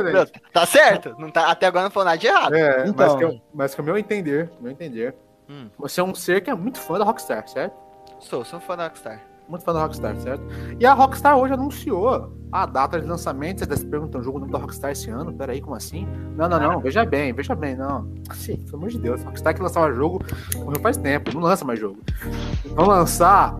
tá 0.53 0.65
certo. 0.65 1.15
Não 1.17 1.29
tá, 1.29 1.49
até 1.49 1.65
agora 1.65 1.85
não 1.85 1.91
falou 1.91 2.05
nada 2.05 2.17
de 2.17 2.27
errado. 2.27 2.53
É, 2.53 2.87
então. 2.87 3.07
mas, 3.07 3.15
que 3.15 3.23
eu, 3.23 3.41
mas 3.53 3.75
que 3.75 3.81
o 3.81 3.83
meu 3.83 3.97
entender, 3.97 4.49
meu 4.61 4.71
entender, 4.71 5.15
hum. 5.49 5.67
você 5.77 5.99
é 5.99 6.03
um 6.03 6.13
ser 6.13 6.41
que 6.41 6.49
é 6.49 6.55
muito 6.55 6.79
fã 6.79 6.97
da 6.97 7.05
Rockstar, 7.05 7.47
certo? 7.47 7.75
Sou, 8.19 8.45
sou 8.45 8.59
fã 8.59 8.77
da 8.77 8.83
Rockstar. 8.83 9.21
Muito 9.47 9.63
fã 9.63 9.73
da 9.73 9.81
Rockstar, 9.81 10.15
certo? 10.17 10.43
E 10.79 10.85
a 10.85 10.93
Rockstar 10.93 11.37
hoje 11.37 11.53
anunciou 11.53 12.33
a 12.51 12.65
data 12.65 12.99
de 12.99 13.05
lançamento. 13.05 13.59
Você 13.59 13.77
se 13.77 13.85
perguntando, 13.85 14.23
jogo 14.23 14.39
nome 14.39 14.51
da 14.51 14.57
Rockstar 14.57 14.91
esse 14.91 15.09
ano? 15.11 15.31
Peraí, 15.33 15.61
como 15.61 15.75
assim? 15.75 16.07
Não, 16.35 16.49
não, 16.49 16.59
não. 16.59 16.79
Veja 16.79 17.05
bem, 17.05 17.31
veja 17.31 17.53
bem, 17.53 17.75
não. 17.75 18.11
Assim, 18.27 18.57
pelo 18.57 18.77
amor 18.77 18.89
de 18.89 18.97
Deus. 18.97 19.21
A 19.21 19.25
Rockstar 19.25 19.53
que 19.53 19.61
lançava 19.61 19.93
jogo 19.93 20.23
morreu 20.55 20.79
faz 20.81 20.97
tempo, 20.97 21.31
não 21.33 21.41
lança 21.41 21.63
mais 21.63 21.79
jogo. 21.79 21.99
Vão 22.73 22.87
lançar 22.87 23.55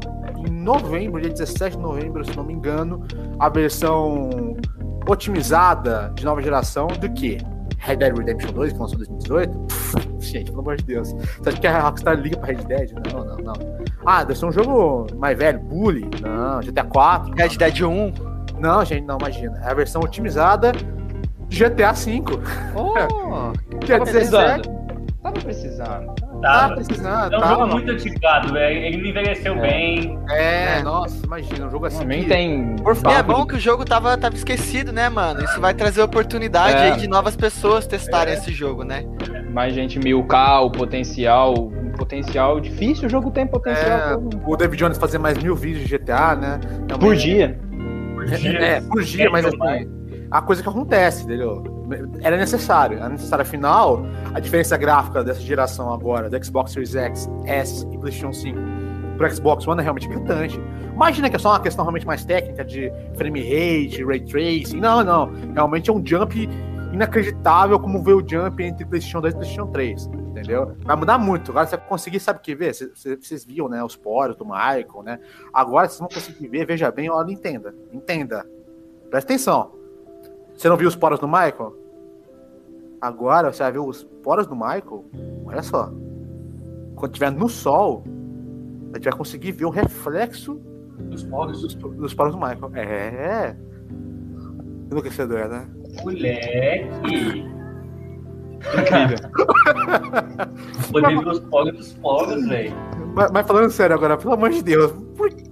em 0.45 0.51
novembro, 0.51 1.21
dia 1.21 1.29
17 1.31 1.77
de 1.77 1.81
novembro, 1.81 2.23
se 2.25 2.35
não 2.35 2.43
me 2.43 2.53
engano, 2.53 3.05
a 3.39 3.49
versão 3.49 4.29
otimizada 5.07 6.11
de 6.15 6.25
nova 6.25 6.41
geração 6.41 6.87
do 6.87 7.11
que? 7.13 7.37
Red 7.77 7.97
Dead 7.97 8.17
Redemption 8.17 8.51
2, 8.51 8.73
que 8.73 8.79
lançou 8.79 8.95
em 8.95 9.05
2018? 9.05 9.65
gente, 10.25 10.49
pelo 10.49 10.61
amor 10.61 10.75
de 10.77 10.83
Deus. 10.83 11.11
Você 11.11 11.49
acha 11.49 11.59
que 11.59 11.67
a 11.67 11.79
Rockstar 11.79 12.15
liga 12.19 12.37
pra 12.37 12.47
Red 12.47 12.63
Dead? 12.65 12.91
Não, 13.11 13.23
não, 13.23 13.37
não. 13.37 13.53
Ah, 14.05 14.23
deve 14.23 14.39
ser 14.39 14.45
um 14.45 14.51
jogo 14.51 15.07
mais 15.17 15.37
velho, 15.37 15.59
Bully? 15.59 16.09
Não, 16.21 16.59
GTA 16.59 16.83
4? 16.83 17.33
Red 17.33 17.49
não. 17.49 17.57
Dead 17.57 17.81
1? 17.81 18.13
Não, 18.59 18.85
gente, 18.85 19.05
não, 19.05 19.17
imagina. 19.19 19.59
É 19.63 19.71
a 19.71 19.73
versão 19.73 20.01
otimizada 20.01 20.71
de 21.47 21.63
GTA 21.63 21.91
V. 21.91 22.23
Oh, 22.75 23.51
que 23.79 23.93
é 23.93 23.99
17. 23.99 24.69
Tava 25.21 25.39
precisando. 25.39 26.24
Tá, 26.41 26.69
tá 26.69 26.75
precisando. 26.75 27.33
É 27.33 27.37
um 27.37 27.47
jogo 27.47 27.67
muito 27.67 27.91
antigado, 27.91 28.53
velho. 28.53 28.77
Ele 28.77 28.97
não 28.97 29.05
envelheceu 29.05 29.55
é. 29.55 29.61
bem. 29.61 30.19
É, 30.29 30.77
é, 30.77 30.83
nossa, 30.83 31.25
imagina, 31.25 31.67
um 31.67 31.71
jogo 31.71 31.85
assim. 31.85 31.99
Também 31.99 32.27
tem. 32.27 32.75
Por 32.77 32.95
favor. 32.95 33.17
É 33.17 33.23
bom 33.23 33.45
que 33.45 33.55
o 33.55 33.59
jogo 33.59 33.85
tava, 33.85 34.17
tava 34.17 34.35
esquecido, 34.35 34.91
né, 34.91 35.09
mano? 35.09 35.43
Isso 35.43 35.59
vai 35.59 35.73
trazer 35.73 36.01
oportunidade 36.01 36.75
é. 36.75 36.91
aí 36.91 36.99
de 36.99 37.07
novas 37.07 37.35
pessoas 37.35 37.87
testarem 37.87 38.33
é. 38.33 38.37
esse 38.37 38.51
jogo, 38.51 38.83
né? 38.83 39.05
Mais 39.51 39.73
gente 39.73 39.99
milcar 39.99 40.63
o 40.63 40.71
potencial. 40.71 41.53
O 41.53 41.97
potencial 41.97 42.59
difícil, 42.59 43.07
o 43.07 43.09
jogo 43.09 43.31
tem 43.31 43.47
potencial. 43.47 43.99
É, 43.99 44.15
o 44.45 44.55
David 44.57 44.77
Jones 44.79 44.97
fazer 44.97 45.17
mais 45.17 45.37
mil 45.37 45.55
vídeos 45.55 45.87
de 45.87 45.97
GTA, 45.97 46.35
né? 46.35 46.59
Por 46.99 47.15
dia. 47.15 47.57
Por 48.13 48.25
dia. 48.25 48.59
É, 48.59 48.81
por 48.81 49.01
dia, 49.01 49.29
mas 49.29 49.45
assim. 49.45 49.57
A 50.31 50.41
coisa 50.41 50.61
que 50.61 50.69
acontece, 50.69 51.23
entendeu? 51.23 51.63
era 52.21 52.37
necessário. 52.37 52.97
Era 52.97 53.09
necessário. 53.09 53.43
Afinal, 53.43 54.05
a 54.33 54.39
diferença 54.39 54.75
gráfica 54.77 55.23
dessa 55.23 55.41
geração 55.41 55.93
agora, 55.93 56.29
do 56.29 56.43
Xbox 56.43 56.71
Series 56.71 56.95
X, 56.95 57.29
S 57.45 57.85
e 57.91 57.97
PlayStation 57.97 58.33
5 58.33 58.57
pro 59.17 59.33
Xbox 59.33 59.67
One 59.67 59.79
é 59.79 59.83
realmente 59.83 60.07
gritante. 60.07 60.59
Imagina 60.93 61.29
que 61.29 61.35
é 61.35 61.39
só 61.39 61.49
uma 61.49 61.59
questão 61.59 61.83
realmente 61.83 62.05
mais 62.05 62.23
técnica 62.25 62.63
de 62.63 62.91
frame 63.15 63.41
rate, 63.41 64.03
ray 64.03 64.19
tracing. 64.21 64.79
Não, 64.79 65.03
não. 65.03 65.31
Realmente 65.53 65.89
é 65.89 65.93
um 65.93 66.05
jump 66.05 66.49
inacreditável 66.91 67.79
como 67.79 68.01
ver 68.03 68.13
o 68.13 68.25
jump 68.27 68.63
entre 68.63 68.85
PlayStation 68.85 69.21
2 69.21 69.33
e 69.33 69.37
PlayStation 69.37 69.67
3. 69.71 70.05
Entendeu? 70.05 70.75
Vai 70.83 70.95
mudar 70.95 71.17
muito. 71.17 71.51
Agora 71.51 71.65
você 71.65 71.77
vai 71.77 71.87
conseguir, 71.87 72.19
sabe 72.19 72.39
o 72.39 72.41
que 72.41 72.55
ver? 72.55 72.73
Vocês 72.73 73.45
viam, 73.45 73.69
né? 73.69 73.83
Os 73.83 73.95
poros 73.95 74.35
do 74.35 74.45
Michael, 74.45 75.03
né? 75.03 75.19
Agora 75.53 75.87
vocês 75.87 75.99
vão 75.99 76.09
conseguir 76.09 76.47
ver, 76.47 76.65
veja 76.65 76.91
bem, 76.91 77.09
olha, 77.09 77.31
entenda. 77.31 77.73
Entenda. 77.91 78.45
Presta 79.09 79.33
atenção. 79.33 79.74
Você 80.55 80.69
não 80.69 80.77
viu 80.77 80.87
os 80.87 80.95
poros 80.95 81.19
do 81.19 81.27
Michael? 81.27 81.75
Agora 83.01 83.51
você 83.51 83.63
vai 83.63 83.71
ver 83.73 83.79
os 83.79 84.03
poros 84.23 84.47
do 84.47 84.55
Michael. 84.55 85.05
Olha 85.45 85.61
só. 85.61 85.91
Quando 86.95 87.11
estiver 87.11 87.31
no 87.31 87.49
sol, 87.49 88.03
a 88.93 88.97
gente 88.97 89.03
vai 89.03 89.13
conseguir 89.13 89.51
ver 89.51 89.65
o 89.65 89.69
reflexo 89.69 90.59
dos 91.09 91.23
poros, 91.23 91.61
dos, 91.61 91.75
dos 91.75 92.13
poros 92.13 92.33
do 92.33 92.39
Michael. 92.39 92.71
É. 92.75 93.55
Enlouquecedor, 94.89 95.49
né? 95.49 95.67
Moleque! 96.03 97.45
Incrível. 98.73 99.17
Poder 100.91 101.19
ver 101.19 101.27
os 101.27 101.39
poros 101.41 101.73
dos 101.75 101.93
poros, 101.93 102.47
velho. 102.47 102.73
Mas, 103.13 103.31
mas, 103.31 103.47
falando 103.47 103.69
sério 103.69 103.95
agora, 103.95 104.17
pelo 104.17 104.33
amor 104.33 104.49
de 104.49 104.63
Deus, 104.63 104.93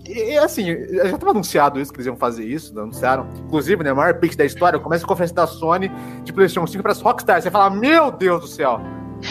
E, 0.08 0.38
assim, 0.38 0.66
já 0.90 1.18
tava 1.18 1.32
anunciado 1.32 1.80
isso, 1.80 1.92
que 1.92 1.98
eles 1.98 2.08
iam 2.08 2.18
fazer 2.18 2.44
isso, 2.44 2.78
anunciaram. 2.78 3.28
Inclusive, 3.46 3.84
né, 3.84 3.92
a 3.92 3.96
maior 3.96 4.14
pitch 4.20 4.36
da 4.36 4.44
história, 4.44 4.78
começa 4.78 5.06
a 5.06 5.08
conferência 5.08 5.36
da 5.36 5.48
Sony 5.48 5.90
de 6.24 6.34
PlayStation 6.34 6.68
5 6.68 6.84
para 6.84 6.94
Rockstar. 6.94 7.42
Você 7.42 7.50
fala, 7.50 7.70
meu 7.70 8.12
Deus 8.12 8.42
do 8.42 8.48
céu, 8.48 8.82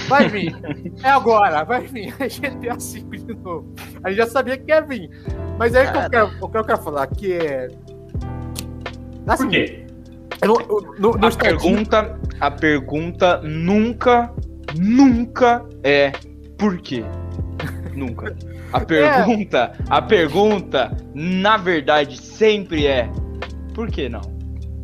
vai 0.08 0.28
vir. 0.28 0.56
é 1.04 1.10
agora, 1.10 1.64
vai 1.64 1.82
vir. 1.82 2.14
GTA 2.16 2.80
5 2.80 3.10
de 3.10 3.34
novo. 3.34 3.74
A 4.02 4.08
gente 4.08 4.18
já 4.18 4.26
sabia 4.26 4.56
que 4.56 4.70
ia 4.70 4.80
vir. 4.80 5.10
Mas 5.58 5.74
aí 5.74 5.86
o 5.86 5.92
que 5.92 5.98
eu 5.98 6.10
quero, 6.10 6.26
o 6.40 6.48
que 6.48 6.58
eu 6.58 6.64
quero 6.64 6.82
falar 6.82 7.06
que 7.08 7.34
é. 7.34 7.68
Assim, 9.26 9.44
Por 9.44 9.50
quê? 9.50 9.86
No, 10.44 10.54
no, 10.98 11.12
no 11.12 11.26
a, 11.26 11.30
pergunta, 11.30 12.18
a 12.40 12.50
pergunta 12.50 13.40
nunca, 13.42 14.32
nunca 14.76 15.64
é 15.84 16.10
por 16.58 16.78
quê? 16.78 17.04
nunca. 17.94 18.34
A 18.72 18.78
é. 18.78 18.84
pergunta, 18.84 19.72
é. 19.78 19.84
a 19.88 20.02
pergunta, 20.02 20.96
na 21.14 21.56
verdade, 21.56 22.16
sempre 22.16 22.86
é 22.86 23.10
por 23.74 23.90
que 23.90 24.08
não? 24.08 24.20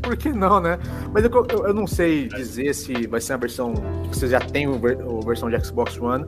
Por 0.02 0.16
que 0.16 0.33
não, 0.33 0.61
né? 0.61 0.78
Mas 1.12 1.25
eu, 1.25 1.30
eu, 1.50 1.66
eu, 1.66 1.75
não 1.75 1.87
sei 1.87 2.28
dizer 2.28 2.75
se 2.75 3.07
vai 3.07 3.21
ser 3.21 3.33
uma 3.33 3.40
versão 3.40 3.75
que 4.11 4.16
você 4.16 4.28
já 4.28 4.40
tem 4.40 4.66
a 4.66 5.26
versão 5.26 5.50
de 5.50 5.64
Xbox 5.64 5.99
One 6.00 6.25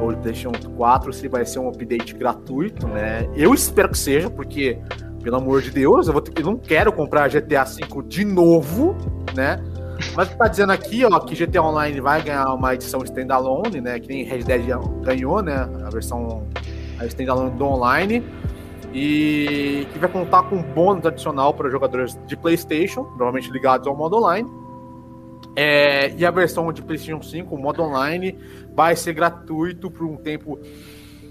ou 0.00 0.12
de 0.12 0.20
PlayStation 0.20 0.52
4, 0.76 1.12
se 1.12 1.28
vai 1.28 1.44
ser 1.44 1.58
um 1.58 1.68
update 1.68 2.14
gratuito, 2.14 2.88
né? 2.88 3.28
Eu 3.36 3.54
espero 3.54 3.90
que 3.90 3.98
seja, 3.98 4.30
porque, 4.30 4.78
pelo 5.22 5.36
amor 5.36 5.62
de 5.62 5.70
Deus, 5.70 6.06
eu, 6.06 6.12
vou 6.12 6.22
ter, 6.22 6.40
eu 6.40 6.46
não 6.46 6.56
quero 6.56 6.92
comprar 6.92 7.28
GTA 7.28 7.64
V 7.64 8.02
de 8.08 8.24
novo, 8.24 8.96
né? 9.34 9.62
Mas 10.16 10.34
tá 10.34 10.48
dizendo 10.48 10.72
aqui, 10.72 11.04
ó, 11.04 11.20
que 11.20 11.34
GTA 11.34 11.62
Online 11.62 12.00
vai 12.00 12.22
ganhar 12.22 12.52
uma 12.54 12.74
edição 12.74 13.04
standalone, 13.04 13.80
né? 13.80 14.00
Que 14.00 14.08
nem 14.08 14.24
Red 14.24 14.44
Dead 14.44 14.62
ganhou, 15.02 15.42
né? 15.42 15.68
A 15.84 15.90
versão 15.90 16.46
a 17.00 17.06
standalone 17.06 17.50
do 17.56 17.64
online. 17.64 18.24
E 18.92 19.86
que 19.92 19.98
vai 19.98 20.10
contar 20.10 20.42
com 20.44 20.56
um 20.56 20.62
bônus 20.62 21.06
adicional 21.06 21.54
para 21.54 21.70
jogadores 21.70 22.18
de 22.26 22.36
PlayStation, 22.36 23.04
provavelmente 23.04 23.50
ligados 23.50 23.86
ao 23.86 23.96
modo 23.96 24.16
online. 24.16 24.48
É, 25.56 26.12
e 26.16 26.24
a 26.24 26.30
versão 26.30 26.72
de 26.72 26.82
PlayStation 26.82 27.22
5, 27.22 27.54
o 27.54 27.58
modo 27.58 27.82
online, 27.82 28.36
vai 28.74 28.96
ser 28.96 29.12
gratuito 29.12 29.90
por 29.90 30.06
um 30.06 30.16
tempo 30.16 30.58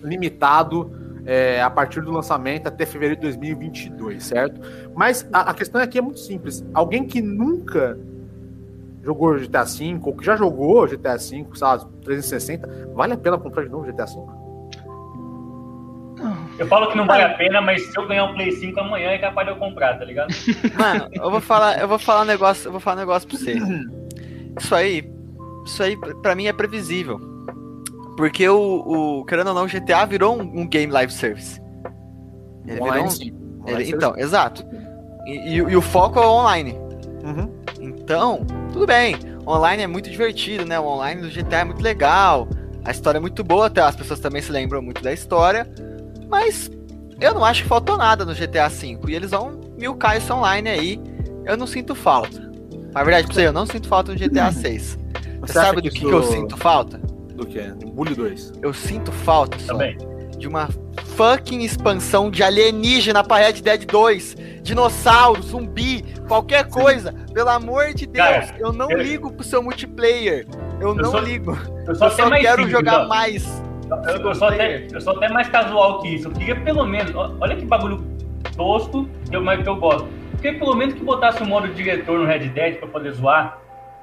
limitado 0.04 0.92
é, 1.26 1.62
a 1.62 1.70
partir 1.70 2.02
do 2.02 2.12
lançamento 2.12 2.68
até 2.68 2.86
fevereiro 2.86 3.16
de 3.16 3.22
2022, 3.24 4.24
certo? 4.24 4.62
Mas 4.96 5.28
a, 5.32 5.52
a 5.52 5.54
questão 5.54 5.82
aqui 5.82 5.98
é 5.98 6.02
muito 6.02 6.20
simples. 6.20 6.66
Alguém 6.74 7.06
que 7.06 7.22
nunca 7.22 7.98
jogou 9.04 9.38
GTA 9.38 9.64
V, 9.64 10.00
ou 10.04 10.16
que 10.16 10.26
já 10.26 10.36
jogou 10.36 10.88
GTA 10.88 11.18
V, 11.18 11.46
sabe, 11.56 11.86
360, 12.04 12.94
vale 12.94 13.14
a 13.14 13.18
pena 13.18 13.38
comprar 13.38 13.64
de 13.64 13.70
novo 13.70 13.86
GTA 13.86 14.06
V? 14.06 14.39
Eu 16.60 16.68
falo 16.68 16.92
que 16.92 16.98
não 16.98 17.06
vale 17.06 17.24
a 17.24 17.30
pena, 17.36 17.62
mas 17.62 17.84
se 17.86 17.98
eu 17.98 18.06
ganhar 18.06 18.26
um 18.26 18.34
Play 18.34 18.52
5 18.52 18.78
amanhã 18.82 19.12
é 19.12 19.18
capaz 19.18 19.48
de 19.48 19.54
eu 19.54 19.58
comprar, 19.58 19.98
tá 19.98 20.04
ligado? 20.04 20.30
Mano, 20.78 21.08
eu 21.14 21.32
vou 21.32 21.40
falar, 21.40 21.80
eu 21.80 21.88
vou 21.88 21.98
falar 21.98 22.24
um 22.24 22.26
negócio, 22.26 22.68
eu 22.68 22.72
vou 22.74 22.82
falar 22.82 22.98
um 22.98 23.00
negócio 23.00 23.28
pra 23.28 23.38
você. 23.38 23.56
Isso 24.60 24.76
aí, 24.76 25.10
isso 25.66 25.82
aí 25.82 25.96
pra 26.22 26.36
mim 26.36 26.48
é 26.48 26.54
previsível. 26.54 27.18
Porque 28.18 28.48
o, 28.50 29.20
o 29.20 29.26
querendo 29.26 29.48
ou 29.48 29.54
não, 29.54 29.64
o 29.64 29.68
GTA 29.68 30.06
virou 30.06 30.38
um, 30.38 30.62
um 30.62 30.68
game 30.68 30.92
live 30.92 31.14
service. 31.14 31.62
Ele 32.68 32.82
online, 32.82 33.08
virou 33.08 33.64
um, 33.64 33.70
ele, 33.70 33.90
então, 33.90 34.14
exato. 34.18 34.66
E, 35.26 35.54
e, 35.54 35.56
e, 35.56 35.76
o 35.78 35.82
foco 35.82 36.20
é 36.20 36.26
o 36.26 36.30
online. 36.30 36.74
Uhum. 37.24 37.54
Então, 37.80 38.46
tudo 38.74 38.86
bem. 38.86 39.16
Online 39.48 39.84
é 39.84 39.88
muito 39.88 40.10
divertido, 40.10 40.66
né? 40.66 40.78
O 40.78 40.86
online 40.86 41.22
do 41.22 41.30
GTA 41.30 41.60
é 41.60 41.64
muito 41.64 41.82
legal. 41.82 42.50
A 42.84 42.92
história 42.92 43.18
é 43.18 43.22
muito 43.22 43.46
boa, 43.46 43.68
até 43.68 43.82
as 43.82 43.96
pessoas 43.96 44.20
também 44.20 44.42
se 44.42 44.52
lembram 44.52 44.82
muito 44.82 45.02
da 45.02 45.14
história. 45.14 45.66
Mas 46.30 46.70
eu 47.20 47.34
não 47.34 47.44
acho 47.44 47.64
que 47.64 47.70
faltou 47.70 47.98
nada 47.98 48.24
no 48.24 48.34
GTA 48.34 48.70
V. 48.70 49.00
E 49.08 49.16
eles 49.16 49.32
vão 49.32 49.60
milcar 49.78 50.18
isso 50.18 50.34
online 50.34 50.70
aí. 50.70 51.02
Eu 51.46 51.58
não 51.58 51.68
sinto 51.68 51.96
falta. 51.96 52.50
Na 52.94 53.04
verdade, 53.04 53.28
pra 53.28 53.36
você, 53.36 53.48
eu 53.48 53.54
não 53.54 53.66
sinto 53.66 53.88
falta 53.88 54.14
no 54.14 54.18
GTA 54.18 54.52
6. 54.52 54.84
Você, 54.84 55.00
você 55.40 55.54
sabe 55.54 55.82
do 55.82 55.90
que, 55.90 56.00
que, 56.00 56.06
eu 56.06 56.24
sinto 56.24 56.58
falta? 56.58 56.98
Do 57.36 57.46
que? 57.46 57.62
Bully 57.86 58.16
2. 58.16 58.54
Eu 58.62 58.74
sinto 58.74 59.12
falta 59.12 59.58
só 59.60 59.74
Também. 59.74 59.98
de 60.38 60.48
uma 60.48 60.70
fucking 61.16 61.62
expansão 61.64 62.32
de 62.32 62.42
alienígena 62.44 63.24
pra 63.24 63.38
Red 63.38 63.54
Dead 63.62 63.86
2. 63.86 64.36
Dinossauro, 64.62 65.42
zumbi, 65.42 66.04
qualquer 66.28 66.68
coisa. 66.68 67.14
Pelo 67.34 67.50
amor 67.50 67.94
de 67.94 68.06
Deus, 68.06 68.28
Cara, 68.28 68.56
eu 68.60 68.74
não 68.74 68.90
eu... 68.92 69.02
ligo 69.02 69.32
pro 69.32 69.44
seu 69.44 69.62
multiplayer. 69.62 70.46
Eu, 70.80 70.90
eu 70.90 70.96
não 70.96 71.12
só, 71.12 71.20
ligo. 71.20 71.58
Eu 71.88 71.96
só, 71.96 72.06
eu 72.06 72.12
só 72.12 72.30
quero 72.30 72.64
simples, 72.64 72.72
jogar 72.72 73.08
mais. 73.08 73.46
Eu, 73.90 74.22
eu, 74.22 74.36
sou 74.36 74.48
até, 74.48 74.88
eu 74.92 75.02
sou 75.02 75.16
até 75.16 75.30
mais 75.30 75.50
casual 75.50 76.02
que 76.02 76.16
isso. 76.16 76.28
Eu 76.28 76.32
queria 76.32 76.56
pelo 76.62 76.86
menos. 76.86 77.12
Olha 77.16 77.56
que 77.56 77.66
bagulho 77.66 78.04
tosco 78.56 79.08
que 79.30 79.36
eu, 79.36 79.44
que 79.44 79.70
eu 79.70 79.76
gosto. 79.76 80.08
Queria 80.42 80.60
pelo 80.60 80.76
menos 80.76 80.94
que 80.94 81.04
botasse 81.04 81.42
o 81.42 81.46
modo 81.46 81.68
diretor 81.70 82.20
no 82.20 82.26
Red 82.26 82.50
Dead 82.50 82.78
pra 82.78 82.88
poder 82.88 83.12
zoar. 83.12 83.60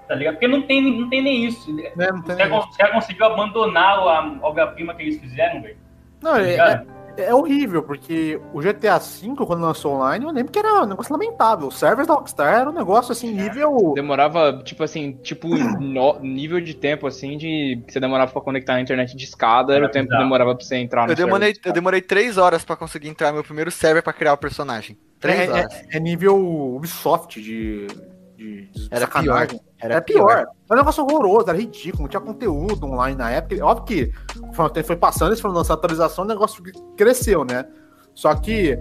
Tá 0.08 0.14
ligado? 0.14 0.34
Porque 0.34 0.48
não 0.48 0.62
tem, 0.62 1.00
não 1.00 1.08
tem 1.08 1.22
nem 1.22 1.44
isso. 1.44 1.74
É, 1.80 2.12
não 2.12 2.22
tem 2.22 2.48
você, 2.48 2.82
já 2.82 2.88
conseguiu 2.90 3.26
abandonar 3.26 3.98
a 3.98 4.38
obra-prima 4.42 4.94
que 4.94 5.02
eles 5.02 5.20
fizeram, 5.20 5.62
velho. 5.62 5.76
Não, 6.22 6.32
tá 6.32 6.40
é, 6.40 6.86
é 7.16 7.34
horrível, 7.34 7.82
porque 7.82 8.40
o 8.52 8.60
GTA 8.60 8.98
V, 8.98 9.34
quando 9.46 9.60
lançou 9.60 9.94
online, 9.94 10.24
eu 10.24 10.30
lembro 10.30 10.52
que 10.52 10.58
era 10.58 10.82
um 10.82 10.86
negócio 10.86 11.12
lamentável. 11.12 11.68
Os 11.68 11.78
servers 11.78 12.06
da 12.06 12.14
Rockstar 12.14 12.54
era 12.60 12.70
um 12.70 12.72
negócio 12.72 13.12
assim, 13.12 13.32
nível. 13.32 13.92
Demorava, 13.94 14.62
tipo 14.64 14.82
assim, 14.82 15.12
tipo, 15.22 15.48
no, 15.48 16.18
nível 16.20 16.60
de 16.60 16.74
tempo, 16.74 17.06
assim, 17.06 17.36
de 17.36 17.82
que 17.86 17.92
você 17.92 18.00
demorava 18.00 18.32
pra 18.32 18.40
conectar 18.40 18.74
na 18.74 18.80
internet 18.80 19.16
de 19.16 19.24
escada, 19.24 19.74
era 19.74 19.86
o 19.86 19.90
tempo 19.90 20.10
que 20.10 20.18
demorava 20.18 20.54
pra 20.54 20.64
você 20.64 20.76
entrar 20.76 21.06
no 21.06 21.12
eu 21.12 21.16
demorei, 21.16 21.54
server. 21.54 21.70
Eu 21.70 21.72
demorei 21.72 22.00
três 22.00 22.36
horas 22.38 22.64
pra 22.64 22.76
conseguir 22.76 23.08
entrar 23.08 23.28
no 23.28 23.34
meu 23.34 23.44
primeiro 23.44 23.70
server 23.70 24.02
pra 24.02 24.12
criar 24.12 24.32
o 24.32 24.38
personagem. 24.38 24.96
Três 25.18 25.40
é, 25.40 25.44
é 25.44 25.50
horas. 25.50 25.74
É, 25.74 25.96
é 25.96 26.00
nível 26.00 26.36
Ubisoft 26.76 27.40
de, 27.40 27.86
de, 28.36 28.66
de 28.66 28.88
era. 28.90 29.06
Pior. 29.06 29.48
Era, 29.78 30.00
pior. 30.00 30.26
pior. 30.26 30.38
Era 30.38 30.50
um 30.70 30.76
negócio 30.76 31.04
horroroso, 31.04 31.48
era 31.48 31.58
ridículo, 31.58 32.02
não 32.02 32.08
tinha 32.08 32.20
conteúdo 32.20 32.86
online 32.86 33.16
na 33.16 33.30
época. 33.30 33.64
Óbvio 33.64 33.84
que 33.84 34.12
o 34.58 34.68
tempo 34.68 34.86
foi 34.86 34.96
passando, 34.96 35.28
eles 35.28 35.40
foram 35.40 35.54
lançar 35.54 35.74
atualização, 35.74 36.24
o 36.24 36.28
negócio 36.28 36.62
cresceu, 36.96 37.44
né? 37.44 37.66
Só 38.14 38.34
que 38.34 38.78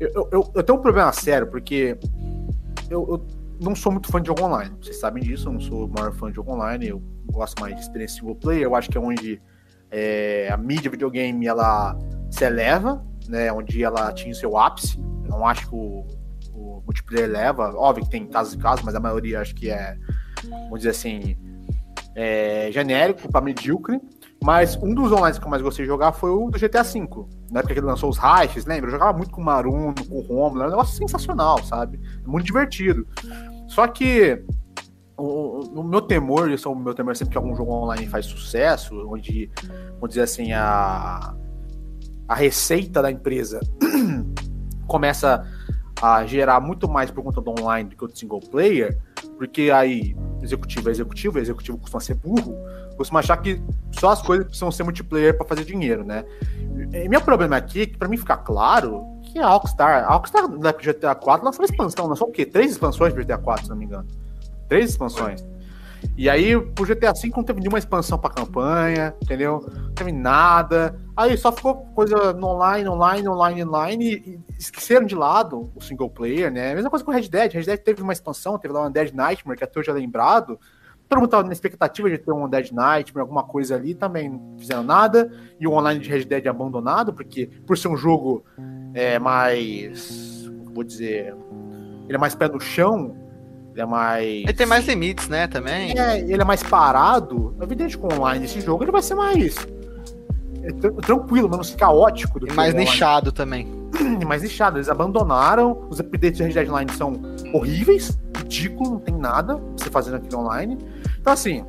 eu, 0.00 0.28
eu, 0.30 0.52
eu 0.54 0.62
tenho 0.62 0.78
um 0.78 0.82
problema 0.82 1.12
sério, 1.12 1.46
porque 1.46 1.98
eu, 2.90 3.06
eu, 3.08 3.26
não 3.60 3.74
sou 3.74 3.92
muito 3.92 4.10
fã 4.10 4.20
de 4.20 4.28
jogo 4.28 4.42
online. 4.42 4.74
Vocês 4.80 4.98
sabem 4.98 5.22
disso, 5.22 5.48
eu 5.48 5.52
não 5.52 5.60
sou 5.60 5.86
o 5.86 5.88
maior 5.88 6.12
fã 6.12 6.28
de 6.28 6.36
jogo 6.36 6.52
online, 6.52 6.88
eu 6.88 7.02
gosto 7.30 7.60
mais 7.60 7.74
de 7.74 7.80
experiência 7.80 8.20
single 8.20 8.36
player, 8.36 8.64
eu 8.64 8.74
acho 8.74 8.90
que 8.90 8.98
é 8.98 9.00
onde 9.00 9.40
é, 9.90 10.48
a 10.50 10.56
mídia 10.56 10.90
videogame 10.90 11.46
ela 11.46 11.96
se 12.30 12.44
eleva, 12.44 13.04
né? 13.28 13.52
Onde 13.52 13.82
ela 13.82 14.08
atinge 14.08 14.38
seu 14.38 14.56
ápice. 14.56 14.98
Eu 15.24 15.30
não 15.30 15.46
acho 15.46 15.68
que 15.68 15.74
o 15.74 16.04
o 16.04 16.23
multiplayer 16.84 17.30
leva. 17.30 17.74
Óbvio 17.74 18.04
que 18.04 18.10
tem 18.10 18.26
casos 18.26 18.54
e 18.54 18.58
casos, 18.58 18.84
mas 18.84 18.94
a 18.94 19.00
maioria 19.00 19.40
acho 19.40 19.54
que 19.54 19.70
é, 19.70 19.96
vamos 20.48 20.78
dizer 20.78 20.90
assim, 20.90 21.36
é 22.14 22.70
genérico 22.72 23.30
para 23.30 23.40
medíocre. 23.40 24.00
Mas 24.42 24.76
um 24.76 24.94
dos 24.94 25.10
online 25.10 25.38
que 25.38 25.46
eu 25.46 25.50
mais 25.50 25.62
gostei 25.62 25.86
de 25.86 25.90
jogar 25.90 26.12
foi 26.12 26.30
o 26.30 26.50
do 26.50 26.58
GTA 26.58 26.82
V. 26.82 27.08
Na 27.50 27.60
época 27.60 27.72
que 27.72 27.80
ele 27.80 27.86
lançou 27.86 28.10
os 28.10 28.18
Raiches, 28.18 28.66
lembra? 28.66 28.88
Eu 28.88 28.92
jogava 28.92 29.16
muito 29.16 29.30
com 29.30 29.40
o 29.40 29.44
Maruno, 29.44 29.94
com 30.06 30.16
o 30.16 30.20
Romulo, 30.20 30.60
era 30.60 30.68
um 30.68 30.72
negócio 30.72 30.98
sensacional, 30.98 31.64
sabe? 31.64 31.98
Muito 32.26 32.44
divertido. 32.44 33.06
Só 33.66 33.86
que 33.88 34.44
o, 35.16 35.80
o, 35.80 35.82
meu 35.82 36.02
temor, 36.02 36.50
isso 36.50 36.68
é 36.68 36.70
o 36.70 36.74
meu 36.74 36.92
temor 36.92 37.16
sempre 37.16 37.32
que 37.32 37.38
algum 37.38 37.56
jogo 37.56 37.72
online 37.72 38.06
faz 38.06 38.26
sucesso, 38.26 38.94
onde, 39.08 39.50
vamos 39.94 40.10
dizer 40.10 40.22
assim, 40.22 40.52
a, 40.52 41.34
a 42.28 42.34
receita 42.34 43.00
da 43.00 43.10
empresa 43.10 43.60
começa 44.86 45.42
a 46.00 46.24
gerar 46.26 46.60
muito 46.60 46.88
mais 46.88 47.10
por 47.10 47.22
conta 47.22 47.40
do 47.40 47.50
online 47.50 47.90
do 47.90 47.96
que 47.96 48.04
o 48.04 48.16
single 48.16 48.40
player, 48.40 48.98
porque 49.36 49.70
aí 49.70 50.16
executivo 50.42 50.88
é 50.88 50.92
executivo, 50.92 51.38
executivo 51.38 51.78
costuma 51.78 52.00
ser 52.00 52.14
burro, 52.14 52.56
costuma 52.96 53.20
achar 53.20 53.36
que 53.38 53.60
só 53.92 54.10
as 54.10 54.20
coisas 54.20 54.46
precisam 54.46 54.70
ser 54.70 54.82
multiplayer 54.82 55.36
para 55.36 55.46
fazer 55.46 55.64
dinheiro, 55.64 56.04
né? 56.04 56.24
E 56.92 57.08
meu 57.08 57.20
problema 57.20 57.56
aqui 57.56 57.82
é 57.82 57.86
que, 57.86 57.96
para 57.96 58.08
mim 58.08 58.16
ficar 58.16 58.38
claro, 58.38 59.04
que 59.22 59.38
a 59.38 59.48
Rockstar, 59.48 60.04
a 60.04 60.14
Rockstar 60.14 60.48
de 60.48 60.92
GTA 60.92 61.14
4 61.14 61.44
lançou 61.44 61.64
expansão, 61.64 62.06
lançou 62.06 62.28
o 62.28 62.32
quê? 62.32 62.44
Três 62.44 62.72
expansões 62.72 63.14
de 63.14 63.22
GTA 63.22 63.38
4, 63.38 63.64
se 63.64 63.70
não 63.70 63.76
me 63.76 63.84
engano. 63.84 64.06
Três 64.68 64.90
expansões. 64.90 65.44
E 66.16 66.30
aí, 66.30 66.58
pro 66.58 66.86
GTA 66.86 67.12
V 67.12 67.32
não 67.34 67.42
teve 67.42 67.60
nenhuma 67.60 67.78
expansão 67.78 68.18
pra 68.18 68.30
campanha, 68.30 69.14
entendeu? 69.22 69.64
Não 69.72 69.94
teve 69.94 70.12
nada. 70.12 70.98
Aí 71.16 71.36
só 71.36 71.50
ficou 71.50 71.74
coisa 71.94 72.32
no 72.32 72.46
online, 72.48 72.88
online, 72.88 73.28
online, 73.28 73.64
online. 73.64 74.22
E, 74.26 74.40
esqueceram 74.58 75.06
de 75.06 75.14
lado 75.14 75.70
o 75.74 75.80
single 75.80 76.08
player, 76.08 76.52
né? 76.52 76.74
Mesma 76.74 76.90
coisa 76.90 77.04
com 77.04 77.10
o 77.10 77.14
Red 77.14 77.28
Dead. 77.28 77.52
Red 77.52 77.64
Dead 77.64 77.78
teve 77.80 78.02
uma 78.02 78.12
expansão, 78.12 78.58
teve 78.58 78.72
lá 78.72 78.82
uma 78.82 78.90
Dead 78.90 79.12
Nightmare, 79.12 79.58
que 79.58 79.64
até 79.64 79.80
hoje 79.80 79.90
é 79.90 79.92
lembrado. 79.92 80.58
Todo 81.08 81.20
mundo 81.20 81.30
tava 81.30 81.42
na 81.42 81.52
expectativa 81.52 82.08
de 82.08 82.18
ter 82.18 82.32
um 82.32 82.48
Dead 82.48 82.70
Nightmare, 82.70 83.20
alguma 83.20 83.44
coisa 83.44 83.74
ali, 83.74 83.94
também 83.94 84.30
não 84.30 84.56
fizeram 84.58 84.82
nada. 84.82 85.30
E 85.60 85.66
o 85.66 85.72
online 85.72 86.00
de 86.00 86.08
Red 86.08 86.24
Dead 86.24 86.46
é 86.46 86.48
abandonado, 86.48 87.12
porque 87.12 87.46
por 87.66 87.76
ser 87.76 87.88
um 87.88 87.96
jogo 87.96 88.44
é, 88.94 89.18
mais. 89.18 90.48
Vou 90.72 90.84
dizer. 90.84 91.34
Ele 92.06 92.16
é 92.16 92.18
mais 92.18 92.34
pé 92.34 92.48
no 92.48 92.60
chão, 92.60 93.16
ele 93.74 93.82
é 93.82 93.86
mais. 93.86 94.24
Ele 94.24 94.52
tem 94.52 94.66
mais 94.66 94.86
limites, 94.86 95.28
né, 95.28 95.48
também. 95.48 95.98
É, 95.98 96.20
ele 96.20 96.40
é 96.40 96.44
mais 96.44 96.62
parado. 96.62 97.56
Evidente 97.60 97.98
que 97.98 98.06
online 98.06 98.44
esse 98.44 98.60
jogo 98.60 98.84
ele 98.84 98.92
vai 98.92 99.02
ser 99.02 99.16
mais. 99.16 99.56
É 100.62 100.70
tranquilo, 101.02 101.50
menos 101.50 101.74
caótico. 101.74 102.38
Do 102.38 102.48
e 102.48 102.52
mais 102.52 102.72
nichado 102.72 103.32
também. 103.32 103.68
mais 104.24 104.42
nichado. 104.42 104.78
Eles 104.78 104.88
abandonaram, 104.88 105.86
os 105.90 105.98
updates 105.98 106.38
de 106.38 106.44
Red 106.44 106.52
Dead 106.52 106.68
Online 106.68 106.92
são 106.92 107.20
horríveis, 107.52 108.16
ridículo, 108.36 108.92
não 108.92 109.00
tem 109.00 109.16
nada 109.16 109.60
você 109.76 109.90
fazendo 109.90 110.18
aquilo 110.18 110.42
online. 110.42 110.78
Então, 111.20 111.32
assim, 111.32 111.64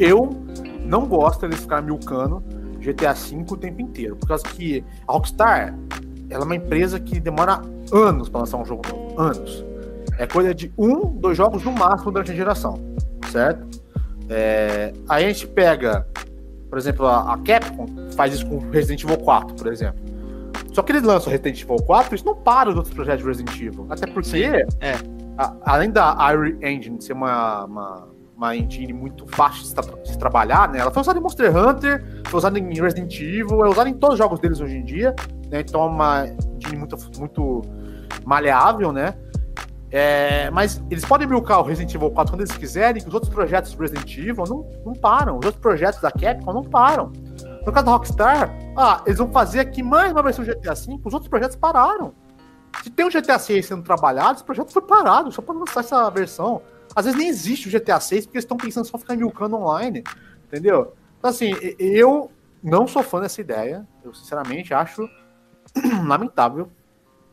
eu 0.00 0.30
não 0.84 1.06
gosto 1.06 1.42
deles 1.42 1.60
ficar 1.60 1.82
milcando 1.82 2.42
GTA 2.80 3.12
V 3.14 3.44
o 3.48 3.56
tempo 3.56 3.80
inteiro, 3.80 4.16
por 4.16 4.26
causa 4.26 4.42
que 4.42 4.84
a 5.06 5.12
Rockstar 5.12 5.72
ela 6.28 6.42
é 6.42 6.44
uma 6.44 6.56
empresa 6.56 6.98
que 6.98 7.20
demora 7.20 7.62
anos 7.92 8.28
para 8.28 8.40
lançar 8.40 8.58
um 8.58 8.64
jogo 8.64 8.82
novo. 8.88 9.20
Anos. 9.20 9.64
É 10.18 10.26
coisa 10.26 10.54
de 10.54 10.72
um, 10.78 11.06
dois 11.18 11.36
jogos 11.36 11.62
no 11.62 11.72
máximo 11.72 12.10
durante 12.10 12.32
a 12.32 12.34
geração, 12.34 12.80
certo? 13.30 13.66
É, 14.28 14.92
aí 15.08 15.24
a 15.24 15.28
gente 15.28 15.46
pega, 15.46 16.06
por 16.68 16.78
exemplo, 16.78 17.06
a, 17.06 17.34
a 17.34 17.38
Capcom 17.38 17.86
faz 18.16 18.34
isso 18.34 18.46
com 18.46 18.58
Resident 18.70 19.04
Evil 19.04 19.18
4, 19.18 19.54
por 19.54 19.72
exemplo. 19.72 20.00
Só 20.72 20.82
que 20.82 20.92
eles 20.92 21.02
lançam 21.02 21.30
Resident 21.30 21.62
Evil 21.62 21.76
4, 21.76 22.14
isso 22.14 22.24
não 22.24 22.34
para 22.34 22.68
os 22.68 22.76
outros 22.76 22.94
projetos 22.94 23.22
de 23.22 23.28
Resident 23.28 23.60
Evil. 23.60 23.86
Até 23.88 24.06
porque, 24.06 24.28
Sim, 24.28 24.44
é. 24.80 24.94
a, 25.38 25.54
além 25.64 25.90
da 25.90 26.16
Iron 26.32 26.58
Engine 26.62 27.00
ser 27.00 27.12
uma, 27.12 27.64
uma, 27.64 28.08
uma, 28.36 28.56
engine 28.56 28.92
muito 28.92 29.26
fácil 29.28 29.64
de, 29.64 29.74
tra 29.74 29.82
de, 29.82 30.18
trabalhar, 30.18 30.68
né? 30.70 30.80
Ela 30.80 30.90
foi 30.90 31.00
usada 31.02 31.18
em 31.18 31.22
Monster 31.22 31.56
Hunter, 31.56 32.22
foi 32.26 32.38
usada 32.38 32.58
em 32.58 32.80
Resident 32.80 33.14
Evil, 33.20 33.64
é 33.64 33.68
usada 33.68 33.88
em 33.88 33.94
todos 33.94 34.14
os 34.14 34.18
jogos 34.18 34.40
deles 34.40 34.60
hoje 34.60 34.76
em 34.76 34.84
dia, 34.84 35.14
né? 35.50 35.60
Então 35.60 35.82
é 35.82 35.86
uma 35.86 36.26
engine 36.56 36.76
muito, 36.76 36.96
muito 37.18 37.62
maleável, 38.24 38.92
né? 38.92 39.14
É, 39.90 40.50
mas 40.50 40.82
eles 40.90 41.04
podem 41.04 41.26
milcar 41.26 41.60
o 41.60 41.62
Resident 41.62 41.94
Evil 41.94 42.10
4 42.10 42.32
quando 42.32 42.40
eles 42.40 42.56
quiserem, 42.56 43.02
os 43.06 43.14
outros 43.14 43.32
projetos 43.32 43.72
do 43.72 43.80
Resident 43.80 44.18
Evil 44.18 44.44
não, 44.48 44.68
não 44.84 44.92
param. 44.94 45.38
Os 45.38 45.46
outros 45.46 45.60
projetos 45.62 46.00
da 46.00 46.10
Capcom 46.10 46.52
não 46.52 46.64
param. 46.64 47.12
No 47.64 47.72
caso 47.72 47.86
da 47.86 47.92
Rockstar, 47.92 48.56
ah, 48.76 49.02
eles 49.06 49.18
vão 49.18 49.30
fazer 49.30 49.60
aqui 49.60 49.82
mais 49.82 50.12
uma 50.12 50.22
versão 50.22 50.44
GTA 50.44 50.74
V, 50.74 51.00
os 51.04 51.14
outros 51.14 51.28
projetos 51.28 51.56
pararam. 51.56 52.14
Se 52.82 52.90
tem 52.90 53.06
um 53.06 53.10
GTA 53.10 53.38
6 53.38 53.66
sendo 53.66 53.82
trabalhado, 53.82 54.34
esse 54.34 54.44
projeto 54.44 54.72
foi 54.72 54.82
parado, 54.82 55.32
só 55.32 55.42
para 55.42 55.54
lançar 55.54 55.80
essa 55.80 56.08
versão. 56.10 56.62
Às 56.94 57.04
vezes 57.04 57.18
nem 57.18 57.28
existe 57.28 57.68
o 57.68 57.72
GTA 57.72 57.98
6 57.98 58.26
porque 58.26 58.38
eles 58.38 58.44
estão 58.44 58.56
pensando 58.56 58.84
só 58.84 58.98
ficar 58.98 59.16
milcando 59.16 59.56
online, 59.56 60.04
entendeu? 60.46 60.94
Então, 61.18 61.30
assim, 61.30 61.52
eu 61.78 62.30
não 62.62 62.86
sou 62.86 63.02
fã 63.02 63.20
dessa 63.20 63.40
ideia. 63.40 63.86
Eu, 64.04 64.14
sinceramente, 64.14 64.72
acho 64.72 65.08
lamentável 66.06 66.70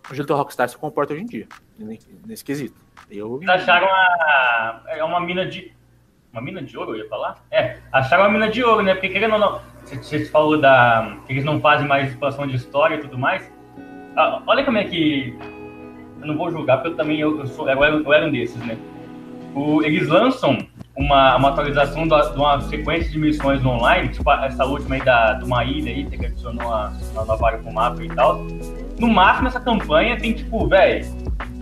o 0.10 0.16
jeito 0.16 0.28
que 0.28 0.34
a 0.34 0.36
Rockstar 0.36 0.68
se 0.70 0.78
comporta 0.78 1.14
hoje 1.14 1.24
em 1.24 1.26
dia, 1.26 1.48
nesse 1.78 2.44
quesito. 2.44 2.76
Eu... 3.10 3.40
Acharam 3.48 3.88
uma, 3.88 4.82
é 4.88 5.04
uma 5.04 5.20
mina 5.20 5.46
de. 5.46 5.72
Uma 6.32 6.42
mina 6.42 6.64
de 6.64 6.76
ouro, 6.76 6.96
eu 6.96 7.04
ia 7.04 7.10
falar? 7.10 7.44
É, 7.52 7.78
acharam 7.92 8.24
uma 8.24 8.32
mina 8.32 8.50
de 8.50 8.64
ouro, 8.64 8.82
né? 8.82 8.94
Porque 8.94 9.10
querendo 9.10 9.34
ou 9.34 9.40
não. 9.40 9.62
Você 9.86 10.26
falou 10.26 10.60
da. 10.60 11.18
que 11.26 11.34
eles 11.34 11.46
não 11.46 11.60
fazem 11.60 11.88
mais 11.88 12.10
expansão 12.10 12.48
de 12.48 12.56
história 12.56 12.96
e 12.96 13.00
tudo 13.00 13.18
mais. 13.18 13.52
Ah, 14.16 14.42
olha 14.48 14.64
como 14.64 14.78
é 14.78 14.84
que. 14.86 15.38
Eu 16.22 16.28
não 16.28 16.38
vou 16.38 16.50
julgar, 16.50 16.78
porque 16.78 16.90
eu 16.90 16.96
também 16.96 17.20
eu, 17.20 17.40
eu 17.40 17.48
sou, 17.48 17.70
eu, 17.70 17.84
era, 17.84 17.96
eu 17.96 18.14
era 18.14 18.26
um 18.26 18.32
desses, 18.32 18.58
né? 18.66 18.78
O, 19.54 19.84
eles 19.84 20.08
lançam 20.08 20.58
uma, 20.96 21.36
uma 21.36 21.50
atualização 21.50 22.08
de 22.08 22.14
uma 22.36 22.62
sequência 22.62 23.12
de 23.12 23.20
missões 23.20 23.64
online, 23.66 24.10
tipo 24.10 24.32
essa 24.32 24.66
última 24.66 24.96
aí 24.96 25.04
da, 25.04 25.34
de 25.34 25.44
uma 25.44 25.64
ilha 25.64 25.92
aí, 25.92 26.06
que 26.06 26.26
adicionou 26.26 26.68
uma, 26.68 26.94
uma 27.12 27.26
nova 27.26 27.48
área 27.48 27.72
mapa 27.72 28.04
e 28.04 28.08
tal. 28.10 28.46
No 29.00 29.08
máximo, 29.08 29.48
essa 29.48 29.60
campanha 29.60 30.18
tem, 30.18 30.34
tipo, 30.34 30.68
velho, 30.68 31.06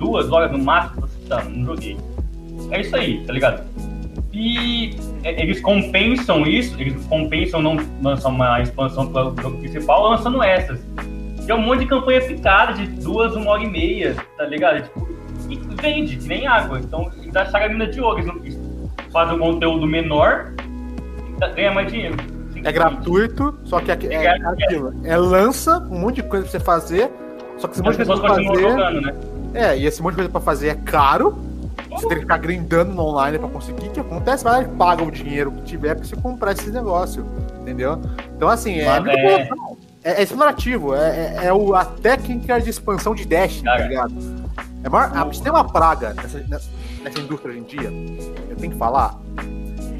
duas 0.01 0.31
horas 0.31 0.51
no 0.51 0.57
máximo. 0.57 1.07
Tá, 1.29 1.43
não 1.43 1.65
joguei. 1.65 1.95
É 2.71 2.81
isso 2.81 2.95
aí, 2.95 3.23
tá 3.25 3.31
ligado? 3.31 3.63
E 4.33 4.95
eles 5.23 5.61
compensam 5.61 6.45
isso, 6.45 6.75
eles 6.81 7.05
compensam 7.05 7.61
não 7.61 7.77
lançar 8.01 8.29
uma 8.29 8.61
expansão 8.61 9.07
para 9.11 9.27
o 9.27 9.41
jogo 9.41 9.57
principal, 9.59 10.09
lançando 10.09 10.41
essas. 10.41 10.79
Que 11.45 11.51
é 11.51 11.55
um 11.55 11.61
monte 11.61 11.81
de 11.81 11.85
campanha 11.87 12.21
picada 12.21 12.73
de 12.73 12.87
duas, 12.87 13.35
uma 13.35 13.51
hora 13.51 13.63
e 13.63 13.69
meia, 13.69 14.15
tá 14.37 14.45
ligado? 14.45 14.83
Tipo, 14.83 15.09
e 15.49 15.55
vende, 15.81 16.17
que 16.17 16.27
nem 16.27 16.47
água. 16.47 16.79
Então, 16.79 17.11
eles 17.21 17.35
acharam 17.35 17.65
a 17.65 17.69
mina 17.69 17.87
de 17.87 17.99
ouro. 17.99 18.19
Eles 18.19 18.59
fazem 19.11 19.35
um 19.35 19.39
conteúdo 19.39 19.85
menor 19.85 20.53
e 21.37 21.53
ganha 21.53 21.71
mais 21.71 21.91
dinheiro. 21.91 22.15
É 22.63 22.71
gratuito, 22.71 23.57
só 23.63 23.79
que 23.79 23.91
é, 23.91 23.97
é, 24.01 24.25
é, 24.25 24.45
aquilo. 24.45 24.93
É 25.03 25.17
lança 25.17 25.79
um 25.79 25.99
monte 25.99 26.17
de 26.17 26.23
coisa 26.23 26.43
pra 26.43 26.51
você 26.51 26.59
fazer. 26.59 27.11
Só 27.57 27.67
que 27.67 27.73
esse 27.73 27.83
monte 27.83 27.97
de 27.97 28.05
coisa 28.05 28.21
pra 28.21 28.35
fazer. 28.35 28.61
Jogando, 28.61 29.01
né? 29.01 29.13
É, 29.53 29.77
e 29.77 29.85
esse 29.85 30.01
monte 30.01 30.11
de 30.11 30.15
coisa 30.17 30.29
pra 30.29 30.41
fazer 30.41 30.69
é 30.69 30.75
caro. 30.75 31.37
Você 31.89 32.07
tem 32.07 32.17
que 32.17 32.21
ficar 32.21 32.37
grindando 32.37 32.93
no 32.93 33.03
online 33.03 33.37
pra 33.37 33.49
conseguir. 33.49 33.87
O 33.87 33.91
que 33.91 33.99
acontece? 33.99 34.43
Vai 34.43 34.53
lá 34.53 34.61
e 34.63 34.67
paga 34.77 35.03
o 35.03 35.11
dinheiro 35.11 35.51
que 35.51 35.63
tiver 35.63 35.95
pra 35.95 36.05
você 36.05 36.15
comprar 36.15 36.53
esse 36.53 36.69
negócio. 36.69 37.25
Entendeu? 37.61 37.99
Então, 38.35 38.47
assim, 38.47 38.75
é, 38.75 38.85
é... 38.85 39.49
é, 40.03 40.11
é 40.13 40.23
explorativo. 40.23 40.95
É, 40.95 41.09
é, 41.09 41.45
é, 41.45 41.53
o, 41.53 41.75
a 41.75 41.83
técnica 41.83 42.59
de 42.61 42.69
expansão 42.69 43.13
de 43.13 43.25
Dash, 43.25 43.61
tá 43.61 43.77
ligado? 43.77 44.15
É 44.83 44.89
maior, 44.89 45.11
a, 45.15 45.33
se 45.33 45.43
tem 45.43 45.51
uma 45.51 45.65
praga 45.65 46.13
nessa, 46.13 46.39
nessa 47.03 47.19
indústria 47.19 47.51
hoje 47.51 47.59
em 47.59 47.63
dia, 47.63 47.93
eu 48.49 48.55
tenho 48.55 48.71
que 48.71 48.77
falar, 48.79 49.19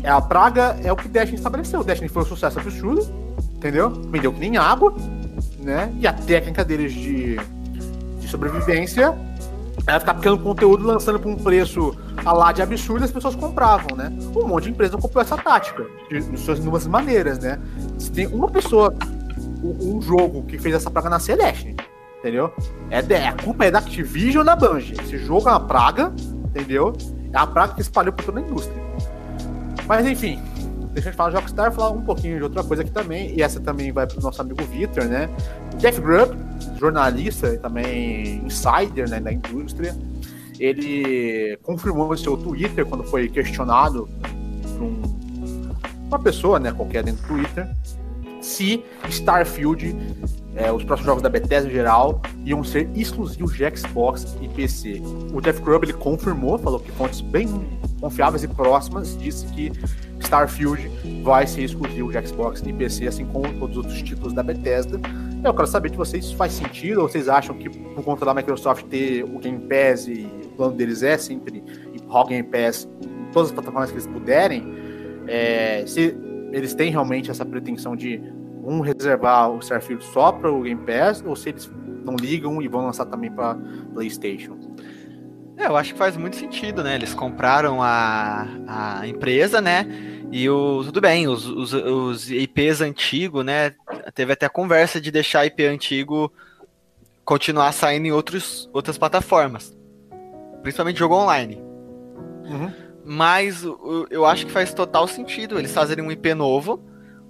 é 0.04 0.10
a 0.10 0.20
praga 0.20 0.78
é 0.84 0.92
o 0.92 0.96
que 0.96 1.08
Destiny 1.08 1.38
estabeleceu. 1.38 1.84
Destiny 1.84 2.10
foi 2.10 2.24
um 2.24 2.26
sucesso 2.26 2.60
absurdo, 2.60 3.08
entendeu? 3.56 3.90
Vendeu 3.90 4.34
que 4.34 4.40
nem 4.40 4.58
água, 4.58 4.94
né? 5.60 5.94
E 6.00 6.08
a 6.08 6.14
técnica 6.14 6.66
deles 6.66 6.92
de, 6.92 7.38
de 8.20 8.28
sobrevivência 8.28 9.16
era 9.88 10.00
ficar 10.00 10.14
pegando 10.16 10.44
conteúdo 10.44 10.86
lançando 10.86 11.20
por 11.20 11.30
um 11.30 11.36
preço 11.36 11.96
a 12.24 12.32
lá 12.32 12.52
de 12.52 12.62
absurdo 12.62 13.04
e 13.04 13.06
as 13.06 13.12
pessoas 13.12 13.36
compravam, 13.36 13.96
né? 13.96 14.12
Um 14.36 14.48
monte 14.48 14.66
de 14.66 14.70
empresa 14.72 14.98
comprou 14.98 15.22
essa 15.22 15.38
tática, 15.38 15.86
de, 16.10 16.38
suas 16.38 16.60
inúmeras 16.60 16.88
maneiras, 16.88 17.40
né? 17.40 17.60
Se 17.98 18.12
tem 18.12 18.28
uma 18.28 18.50
pessoa, 18.50 18.94
um, 19.64 20.02
jogo 20.02 20.44
que 20.44 20.58
fez 20.58 20.76
essa 20.76 20.90
praga 20.90 21.10
nascer 21.10 21.40
é 21.40 21.46
Destiny, 21.46 21.76
entendeu? 22.20 22.54
É, 22.90 23.00
é, 23.14 23.28
a 23.28 23.34
culpa 23.34 23.66
é 23.66 23.72
da 23.72 23.80
Activision 23.80 24.46
da 24.46 24.56
Bungie. 24.56 24.96
Esse 25.02 25.18
jogo 25.18 25.50
é 25.50 25.52
uma 25.52 25.60
praga, 25.60 26.14
entendeu? 26.46 26.94
É 27.34 27.38
a 27.38 27.48
praga 27.48 27.74
que 27.74 27.82
espalhou 27.82 28.14
por 28.14 28.26
toda 28.26 28.40
a 28.40 28.44
indústria. 28.44 28.82
Mas 29.88 30.06
enfim, 30.06 30.40
deixa 30.94 31.10
eu 31.10 31.14
falar 31.14 31.30
de 31.30 31.36
Rockstar 31.38 31.72
falar 31.72 31.92
um 31.92 32.02
pouquinho 32.02 32.38
de 32.38 32.44
outra 32.44 32.64
coisa 32.64 32.84
aqui 32.84 32.92
também, 32.92 33.34
e 33.36 33.42
essa 33.42 33.60
também 33.60 33.92
vai 33.92 34.06
pro 34.06 34.22
nosso 34.22 34.42
amigo 34.42 34.64
Victor, 34.66 35.06
né? 35.06 35.30
Jeff 35.78 36.00
Grubb, 36.00 36.36
jornalista 36.80 37.48
e 37.54 37.58
também 37.58 38.44
insider 38.46 39.10
né, 39.10 39.20
da 39.20 39.32
indústria, 39.32 39.96
ele 40.60 41.58
confirmou 41.64 42.10
no 42.10 42.18
seu 42.18 42.38
Twitter, 42.38 42.86
quando 42.86 43.04
foi 43.04 43.28
questionado 43.30 44.08
por 44.62 44.84
um, 44.84 45.02
uma 46.08 46.20
pessoa, 46.20 46.60
né, 46.60 46.72
qualquer 46.72 47.04
dentro 47.04 47.22
do 47.22 47.28
Twitter, 47.28 47.68
se 48.42 48.84
Starfield, 49.10 49.96
é, 50.56 50.72
os 50.72 50.84
próximos 50.84 51.06
jogos 51.06 51.24
da 51.24 51.30
Bethesda 51.30 51.70
em 51.70 51.72
geral, 51.72 52.22
iam 52.44 52.64
ser 52.64 52.90
exclusivos 52.96 53.56
de 53.56 53.78
Xbox 53.78 54.36
e 54.42 54.48
PC. 54.50 55.02
O 55.34 55.40
Jeff 55.40 55.62
Grubb 55.62 55.86
ele 55.86 55.94
confirmou, 55.94 56.58
falou 56.58 56.80
que 56.80 56.92
fontes 56.92 57.22
bem 57.22 57.48
confiáveis 58.00 58.44
e 58.44 58.48
próximas 58.48 59.18
disse 59.18 59.46
que 59.48 59.72
Starfield 60.22 60.90
vai 61.24 61.46
ser 61.46 61.64
exclusivo 61.64 62.12
de 62.12 62.28
Xbox 62.28 62.62
e 62.66 62.74
PC, 62.74 63.08
assim 63.08 63.26
como 63.26 63.54
todos 63.60 63.78
os 63.78 63.84
outros 63.84 64.02
títulos 64.02 64.34
da 64.34 64.44
Bethesda. 64.44 65.00
Eu 65.44 65.54
quero 65.54 65.68
saber 65.68 65.90
de 65.90 65.98
vocês 65.98 66.26
se 66.26 66.36
faz 66.36 66.54
sentido 66.54 67.02
ou 67.02 67.10
vocês 67.10 67.28
acham 67.28 67.58
que 67.58 67.70
por 67.70 68.04
conta 68.04 68.26
da 68.26 68.34
Microsoft 68.34 68.86
ter 68.86 69.24
o 69.24 69.40
Game 69.40 69.60
Pass 69.68 70.08
e 70.08 70.30
o 70.46 70.50
plano 70.50 70.76
deles 70.76 71.04
é 71.04 71.18
sempre 71.18 71.64
o 72.08 72.26
Game 72.26 72.48
Pass 72.48 72.88
em 73.02 73.32
todas 73.32 73.50
as 73.50 73.54
plataformas 73.54 73.90
que 73.90 73.96
eles 73.96 74.08
puderem, 74.08 74.64
é, 75.28 75.84
se 75.86 76.16
eles 76.52 76.74
têm 76.74 76.92
realmente 76.92 77.32
essa 77.32 77.46
pretensão 77.46 77.96
de 77.96 78.22
um 78.64 78.82
reservar 78.82 79.50
o 79.50 79.60
Starfield 79.60 80.04
só 80.04 80.32
para 80.32 80.52
o 80.52 80.62
Game 80.62 80.82
Pass 80.86 81.24
ou 81.26 81.36
se 81.36 81.50
eles 81.50 81.72
não 82.04 82.16
ligam 82.16 82.62
e 82.62 82.68
vão 82.68 82.86
lançar 82.86 83.06
também 83.06 83.32
para 83.32 83.56
PlayStation. 83.94 84.58
É, 85.58 85.68
eu 85.68 85.78
acho 85.78 85.94
que 85.94 86.00
faz 86.00 86.18
muito 86.18 86.36
sentido, 86.36 86.84
né? 86.84 86.96
Eles 86.96 87.14
compraram 87.14 87.82
a, 87.84 88.48
a 88.68 89.08
empresa, 89.08 89.62
né? 89.62 89.86
E 90.32 90.50
o, 90.50 90.82
tudo 90.86 91.02
bem, 91.02 91.28
os, 91.28 91.46
os, 91.46 91.74
os 91.74 92.32
IPs 92.32 92.80
antigos, 92.80 93.44
né? 93.44 93.74
Teve 94.14 94.32
até 94.32 94.48
conversa 94.48 95.02
de 95.02 95.12
deixar 95.12 95.46
IP 95.46 95.66
antigo 95.66 96.32
continuar 97.26 97.72
saindo 97.74 98.08
em 98.08 98.12
outros, 98.12 98.70
outras 98.74 98.98
plataformas. 98.98 99.78
Principalmente 100.62 101.00
jogo 101.00 101.16
online. 101.16 101.62
Uhum. 102.46 102.72
Mas 103.04 103.64
eu 104.10 104.26
acho 104.26 104.46
que 104.46 104.52
faz 104.52 104.74
total 104.74 105.08
sentido 105.08 105.60
eles 105.60 105.74
fazerem 105.74 106.04
um 106.04 106.12
IP 106.12 106.34
novo, 106.34 106.82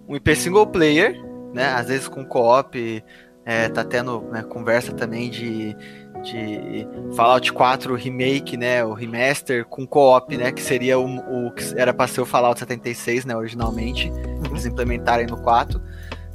um 0.08 0.16
IP 0.16 0.36
single 0.36 0.68
player, 0.68 1.20
né? 1.54 1.74
Às 1.74 1.88
vezes 1.88 2.08
com 2.08 2.24
co-op, 2.24 3.04
é, 3.46 3.70
tá 3.70 3.84
tendo 3.84 4.22
né, 4.32 4.44
conversa 4.44 4.94
também 4.94 5.30
de 5.30 5.76
de 6.24 6.88
Fallout 7.16 7.52
4 7.52 7.96
Remake, 7.96 8.56
né, 8.58 8.84
o 8.84 8.94
remaster 8.94 9.66
com 9.66 9.86
co-op, 9.88 10.36
né, 10.38 10.52
que 10.52 10.62
seria 10.62 11.00
o, 11.00 11.48
o 11.48 11.52
que 11.52 11.64
era 11.76 11.94
para 11.94 12.08
ser 12.08 12.22
o 12.22 12.26
Fallout 12.26 12.60
76, 12.60 13.26
né, 13.26 13.36
originalmente, 13.36 14.10
uhum. 14.10 14.44
eles 14.52 14.66
implementarem 14.66 15.26
no 15.28 15.38
4. 15.38 15.82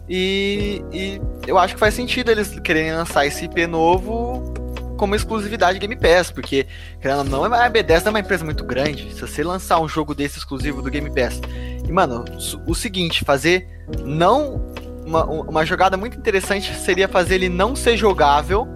E, 0.08 0.84
e, 0.92 1.20
eu 1.46 1.58
acho 1.58 1.74
que 1.74 1.80
faz 1.80 1.94
sentido 1.94 2.30
eles 2.30 2.58
quererem 2.60 2.92
lançar 2.92 3.26
esse 3.26 3.44
IP 3.44 3.66
novo 3.66 4.54
como 4.96 5.14
exclusividade 5.14 5.78
Game 5.78 5.96
Pass, 5.96 6.30
porque, 6.30 6.66
querendo 7.00 7.24
não, 7.24 7.44
a 7.44 7.68
Bethesda 7.68 8.08
é 8.08 8.10
uma 8.10 8.20
empresa 8.20 8.44
muito 8.44 8.64
grande. 8.64 9.12
Se 9.14 9.20
você 9.20 9.42
lançar 9.42 9.80
um 9.80 9.88
jogo 9.88 10.14
desse 10.14 10.38
exclusivo 10.38 10.80
do 10.80 10.90
Game 10.90 11.12
Pass, 11.14 11.40
e 11.86 11.92
mano, 11.92 12.24
o 12.66 12.74
seguinte, 12.74 13.24
fazer 13.24 13.68
não 14.04 14.74
uma, 15.04 15.24
uma 15.24 15.64
jogada 15.64 15.96
muito 15.96 16.18
interessante 16.18 16.74
seria 16.74 17.06
fazer 17.06 17.36
ele 17.36 17.48
não 17.48 17.76
ser 17.76 17.96
jogável. 17.96 18.66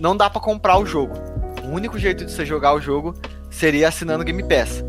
Não 0.00 0.16
dá 0.16 0.30
para 0.30 0.40
comprar 0.40 0.78
o 0.78 0.86
jogo. 0.86 1.14
O 1.62 1.68
único 1.68 1.98
jeito 1.98 2.24
de 2.24 2.32
você 2.32 2.46
jogar 2.46 2.72
o 2.72 2.80
jogo 2.80 3.14
seria 3.50 3.88
assinando 3.88 4.24
Game 4.24 4.42
Pass. 4.42 4.82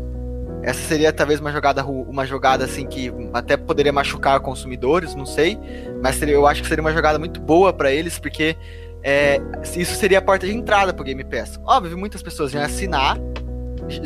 Essa 0.62 0.80
seria 0.80 1.12
talvez 1.12 1.38
uma 1.38 1.52
jogada 1.52 1.84
uma 1.84 2.24
jogada 2.24 2.64
assim 2.64 2.86
que 2.86 3.12
até 3.34 3.56
poderia 3.56 3.92
machucar 3.92 4.40
consumidores, 4.40 5.14
não 5.14 5.26
sei, 5.26 5.58
mas 6.00 6.16
seria, 6.16 6.34
eu 6.34 6.46
acho 6.46 6.62
que 6.62 6.68
seria 6.68 6.82
uma 6.82 6.92
jogada 6.92 7.18
muito 7.18 7.40
boa 7.40 7.72
para 7.72 7.92
eles 7.92 8.18
porque 8.18 8.56
é, 9.02 9.40
isso 9.76 9.96
seria 9.96 10.18
a 10.18 10.22
porta 10.22 10.46
de 10.46 10.54
entrada 10.54 10.94
pro 10.94 11.04
Game 11.04 11.22
Pass. 11.24 11.60
Óbvio, 11.64 11.98
muitas 11.98 12.22
pessoas 12.22 12.54
iam 12.54 12.62
assinar, 12.62 13.18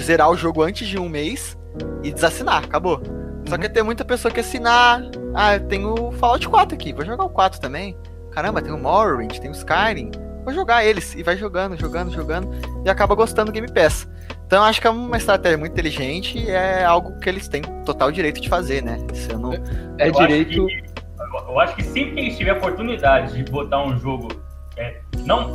zerar 0.01 0.31
o 0.31 0.37
jogo 0.37 0.63
antes 0.63 0.89
de 0.89 0.99
um 0.99 1.09
mês 1.09 1.57
e 2.03 2.11
desassinar, 2.11 2.65
acabou. 2.65 3.01
Só 3.47 3.55
uhum. 3.55 3.61
que 3.61 3.69
tem 3.69 3.83
muita 3.83 4.05
pessoa 4.05 4.33
que 4.33 4.41
assinar. 4.41 5.03
Ah, 5.35 5.59
tem 5.59 5.85
o 5.85 6.11
Fallout 6.13 6.49
4 6.49 6.75
aqui, 6.75 6.93
vou 6.93 7.05
jogar 7.05 7.25
o 7.25 7.31
4 7.31 7.61
também. 7.61 7.97
Caramba, 8.33 8.61
tem 8.61 8.73
o 8.73 8.79
Morrowind, 8.79 9.39
tem 9.39 9.51
o 9.51 9.55
Skyrim. 9.55 10.11
Vou 10.47 10.55
jogar 10.55 10.85
eles. 10.85 11.13
E 11.17 11.25
vai 11.25 11.37
jogando, 11.37 11.77
jogando, 11.77 12.13
jogando. 12.13 12.49
E 12.85 12.89
acaba 12.89 13.17
gostando 13.17 13.51
do 13.51 13.53
Game 13.53 13.69
Pass. 13.71 14.09
Então 14.47 14.63
acho 14.63 14.81
que 14.81 14.87
é 14.87 14.91
uma 14.91 15.17
estratégia 15.17 15.59
muito 15.59 15.73
inteligente 15.73 16.39
e 16.39 16.49
é 16.49 16.85
algo 16.85 17.19
que 17.19 17.29
eles 17.29 17.49
têm 17.49 17.63
total 17.85 18.13
direito 18.13 18.41
de 18.41 18.49
fazer, 18.49 18.81
né? 18.81 18.97
Isso 19.13 19.37
não... 19.37 19.53
É, 19.99 20.09
direito. 20.09 20.65
Acho 20.65 21.47
que, 21.47 21.51
eu 21.51 21.61
acho 21.61 21.75
que 21.75 21.83
sempre 21.83 22.13
que 22.13 22.21
eles 22.21 22.39
tiverem 22.39 22.61
a 22.61 22.63
oportunidade 22.63 23.43
de 23.43 23.51
botar 23.51 23.85
um 23.85 23.99
jogo, 23.99 24.29
é, 24.77 25.01
não 25.25 25.53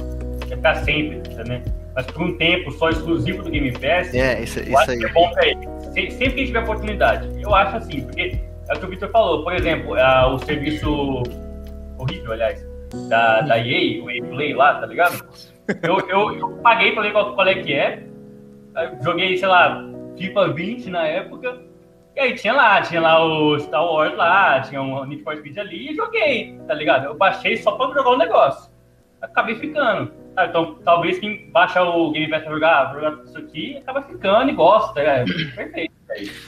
é 0.49 0.58
pra 0.58 0.75
sempre, 0.84 1.21
né? 1.45 1.63
mas 1.95 2.06
por 2.08 2.23
um 2.23 2.38
tempo 2.38 2.69
só 2.73 2.89
exclusivo 2.89 3.43
do 3.43 3.49
Game 3.49 3.71
Pass, 3.71 4.13
é, 4.13 4.43
isso, 4.43 4.60
isso 4.60 4.91
aí. 4.91 5.01
é 5.01 5.08
bom 5.10 5.32
pra 5.32 5.47
eles. 5.47 5.69
Sempre 5.93 6.32
que 6.34 6.45
tiver 6.47 6.60
oportunidade. 6.63 7.30
Eu 7.41 7.56
acho 7.56 7.77
assim, 7.77 8.01
porque 8.01 8.39
é 8.67 8.73
o 8.73 8.80
que 8.80 8.86
o 8.86 8.89
Victor 8.89 9.10
falou, 9.10 9.41
por 9.41 9.54
exemplo, 9.54 9.95
é, 9.95 10.25
o 10.25 10.38
serviço 10.39 11.23
horrível, 11.97 12.34
aliás, 12.34 12.71
da, 13.10 13.41
da 13.41 13.58
EA, 13.58 14.04
o 14.04 14.10
EA 14.10 14.23
Play 14.23 14.54
lá, 14.54 14.75
tá 14.80 14.86
ligado? 14.86 15.25
Eu, 15.84 15.99
eu, 16.10 16.38
eu 16.38 16.49
paguei 16.63 16.91
pra 16.91 17.04
ver 17.04 17.12
qual, 17.12 17.34
qual 17.34 17.47
é 17.47 17.56
que 17.56 17.73
é, 17.73 18.04
joguei, 19.01 19.38
sei 19.38 19.47
lá, 19.47 19.84
FIFA 20.17 20.54
20 20.54 20.89
na 20.89 21.08
época, 21.08 21.60
e 22.15 22.19
aí 22.19 22.36
tinha 22.36 22.54
lá, 22.54 22.82
tinha 22.82 22.99
lá 22.99 23.25
o 23.25 23.58
Star 23.60 23.86
Wars 23.86 24.15
lá, 24.17 24.60
tinha 24.62 24.82
um 24.82 25.06
Need 25.06 25.23
for 25.23 25.38
Speed 25.38 25.58
ali, 25.58 25.91
e 25.91 25.95
joguei, 25.95 26.60
tá 26.67 26.73
ligado? 26.73 27.06
Eu 27.06 27.15
baixei 27.15 27.58
só 27.58 27.71
pra 27.71 27.88
jogar 27.88 28.10
o 28.10 28.17
negócio. 28.17 28.71
Acabei 29.21 29.56
ficando. 29.56 30.12
Ah, 30.36 30.45
então, 30.45 30.75
talvez 30.84 31.19
quem 31.19 31.49
baixa 31.51 31.82
o 31.84 32.12
Game 32.12 32.30
Pass 32.30 32.43
pra 32.43 32.54
jogar, 32.54 32.91
pra 32.91 33.01
jogar 33.01 33.23
isso 33.23 33.38
aqui, 33.38 33.77
acaba 33.77 34.01
ficando 34.01 34.49
e 34.49 34.54
gosta. 34.54 34.99
É 34.99 35.23
perfeito. 35.56 35.93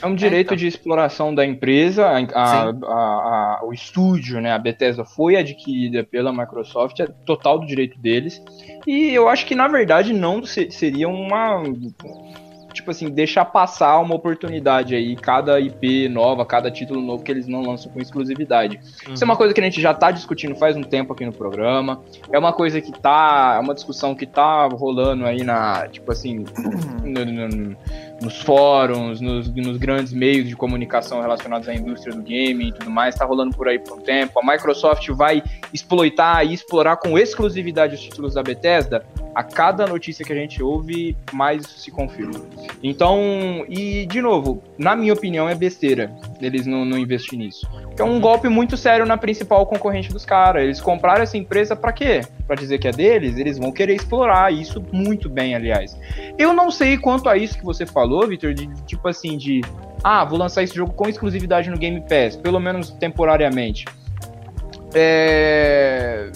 É 0.02 0.06
um 0.06 0.14
direito 0.14 0.52
é, 0.52 0.54
então. 0.54 0.56
de 0.56 0.66
exploração 0.66 1.34
da 1.34 1.44
empresa, 1.44 2.06
a, 2.06 2.18
a, 2.18 2.70
a, 2.70 3.60
o 3.64 3.72
estúdio, 3.72 4.40
né, 4.40 4.52
a 4.52 4.58
Bethesda 4.58 5.04
foi 5.04 5.36
adquirida 5.36 6.04
pela 6.04 6.32
Microsoft, 6.32 7.00
é 7.00 7.06
total 7.06 7.58
do 7.58 7.66
direito 7.66 7.98
deles. 7.98 8.42
E 8.86 9.12
eu 9.14 9.28
acho 9.28 9.46
que 9.46 9.54
na 9.54 9.68
verdade 9.68 10.12
não 10.12 10.44
seria 10.44 11.08
uma 11.08 11.62
tipo 12.74 12.90
assim, 12.90 13.08
deixar 13.08 13.44
passar 13.46 13.98
uma 14.00 14.14
oportunidade 14.14 14.94
aí, 14.94 15.14
cada 15.16 15.58
IP 15.60 16.08
nova, 16.08 16.44
cada 16.44 16.70
título 16.70 17.00
novo 17.00 17.22
que 17.22 17.30
eles 17.30 17.46
não 17.46 17.62
lançam 17.62 17.90
com 17.90 18.00
exclusividade. 18.00 18.78
Uhum. 19.06 19.14
Isso 19.14 19.22
é 19.22 19.26
uma 19.26 19.36
coisa 19.36 19.54
que 19.54 19.60
a 19.60 19.64
gente 19.64 19.80
já 19.80 19.94
tá 19.94 20.10
discutindo 20.10 20.54
faz 20.56 20.76
um 20.76 20.82
tempo 20.82 21.12
aqui 21.12 21.24
no 21.24 21.32
programa. 21.32 22.02
É 22.30 22.38
uma 22.38 22.52
coisa 22.52 22.80
que 22.80 22.92
tá. 22.92 23.54
É 23.56 23.60
uma 23.60 23.74
discussão 23.74 24.14
que 24.14 24.26
tá 24.26 24.66
rolando 24.66 25.24
aí 25.24 25.42
na. 25.44 25.88
Tipo 25.88 26.12
assim. 26.12 26.44
No, 27.04 27.22
no, 27.22 27.76
nos 28.24 28.40
fóruns, 28.40 29.20
nos, 29.20 29.52
nos, 29.54 29.76
grandes 29.76 30.12
meios 30.12 30.48
de 30.48 30.56
comunicação 30.56 31.20
relacionados 31.20 31.68
à 31.68 31.74
indústria 31.74 32.14
do 32.14 32.22
game 32.22 32.68
e 32.68 32.72
tudo 32.72 32.90
mais, 32.90 33.14
está 33.14 33.24
rolando 33.24 33.54
por 33.54 33.68
aí 33.68 33.78
por 33.78 33.98
um 33.98 34.00
tempo. 34.00 34.40
A 34.40 34.52
Microsoft 34.52 35.08
vai 35.10 35.42
exploitar 35.72 36.44
e 36.46 36.54
explorar 36.54 36.96
com 36.96 37.18
exclusividade 37.18 37.94
os 37.94 38.00
títulos 38.00 38.34
da 38.34 38.42
Bethesda. 38.42 39.04
A 39.34 39.42
cada 39.42 39.86
notícia 39.86 40.24
que 40.24 40.32
a 40.32 40.36
gente 40.36 40.62
ouve, 40.62 41.16
mais 41.32 41.62
isso 41.62 41.78
se 41.80 41.90
confirma. 41.90 42.40
Então, 42.82 43.64
e 43.68 44.06
de 44.06 44.22
novo, 44.22 44.62
na 44.78 44.94
minha 44.94 45.12
opinião, 45.12 45.48
é 45.48 45.54
besteira 45.54 46.10
eles 46.46 46.66
não, 46.66 46.84
não 46.84 46.98
investir 46.98 47.38
nisso. 47.38 47.66
é 47.98 48.04
um 48.04 48.20
golpe 48.20 48.48
muito 48.48 48.76
sério 48.76 49.06
na 49.06 49.16
principal 49.16 49.66
concorrente 49.66 50.10
dos 50.10 50.24
caras. 50.24 50.62
Eles 50.62 50.80
compraram 50.80 51.22
essa 51.22 51.36
empresa 51.36 51.74
para 51.74 51.92
quê? 51.92 52.20
Para 52.46 52.56
dizer 52.56 52.78
que 52.78 52.88
é 52.88 52.90
deles? 52.90 53.38
Eles 53.38 53.58
vão 53.58 53.72
querer 53.72 53.94
explorar 53.94 54.52
isso 54.52 54.84
muito 54.92 55.28
bem, 55.28 55.54
aliás. 55.54 55.98
Eu 56.38 56.52
não 56.52 56.70
sei 56.70 56.98
quanto 56.98 57.28
a 57.28 57.36
isso 57.36 57.58
que 57.58 57.64
você 57.64 57.86
falou 57.86 58.13
falou, 58.14 58.28
Victor, 58.28 58.54
de 58.54 58.68
tipo 58.84 59.08
assim, 59.08 59.36
de 59.36 59.60
ah, 60.02 60.24
vou 60.24 60.38
lançar 60.38 60.62
esse 60.62 60.74
jogo 60.74 60.92
com 60.92 61.08
exclusividade 61.08 61.68
no 61.68 61.76
Game 61.76 62.00
Pass, 62.02 62.36
pelo 62.36 62.60
menos 62.60 62.90
temporariamente. 62.90 63.84
É. 64.94 66.30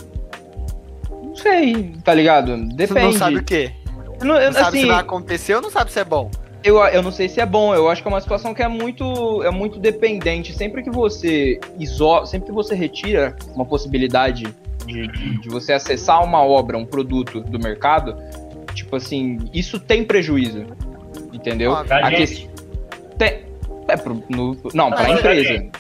Não 1.11 1.37
sei, 1.37 1.95
tá 2.03 2.13
ligado? 2.13 2.57
Depende. 2.57 2.87
Você 2.87 3.01
não 3.01 3.13
sabe 3.13 3.37
o 3.37 3.45
quê? 3.45 3.73
Não, 4.21 4.35
não 4.35 4.53
sabe 4.53 4.69
assim, 4.69 4.81
se 4.81 4.87
vai 4.87 5.01
acontecer 5.01 5.55
ou 5.55 5.63
não 5.63 5.71
sabe 5.71 5.93
se 5.93 6.01
é 6.01 6.05
bom? 6.05 6.29
Eu, 6.65 6.79
eu 6.87 7.03
não 7.03 7.13
sei 7.13 7.29
se 7.29 7.41
é 7.41 7.47
bom, 7.47 7.73
eu 7.73 7.89
acho 7.89 8.03
que 8.03 8.09
é 8.09 8.11
uma 8.11 8.21
situação 8.21 8.53
que 8.53 8.61
é 8.61 8.67
muito, 8.67 9.45
é 9.45 9.51
muito 9.51 9.79
dependente. 9.79 10.53
Sempre 10.53 10.83
que 10.83 10.91
você 10.91 11.61
isola, 11.79 12.27
sempre 12.27 12.49
que 12.49 12.55
você 12.55 12.75
retira 12.75 13.37
uma 13.55 13.65
possibilidade 13.65 14.53
de, 14.85 15.07
de, 15.07 15.41
de 15.41 15.49
você 15.49 15.73
acessar 15.73 16.25
uma 16.25 16.43
obra, 16.43 16.77
um 16.77 16.85
produto 16.85 17.41
do 17.41 17.61
mercado, 17.61 18.17
tipo 18.75 18.97
assim, 18.97 19.39
isso 19.55 19.79
tem 19.79 20.03
prejuízo. 20.03 20.67
Entendeu? 21.33 21.75
Ah, 21.75 21.85
a 21.91 22.11
gente. 22.11 22.49
Tem, 23.19 23.47
é 23.89 23.97
pro, 23.97 24.23
no, 24.29 24.57
não, 24.75 24.91
para 24.91 25.07
a 25.07 25.11
empresa. 25.11 25.71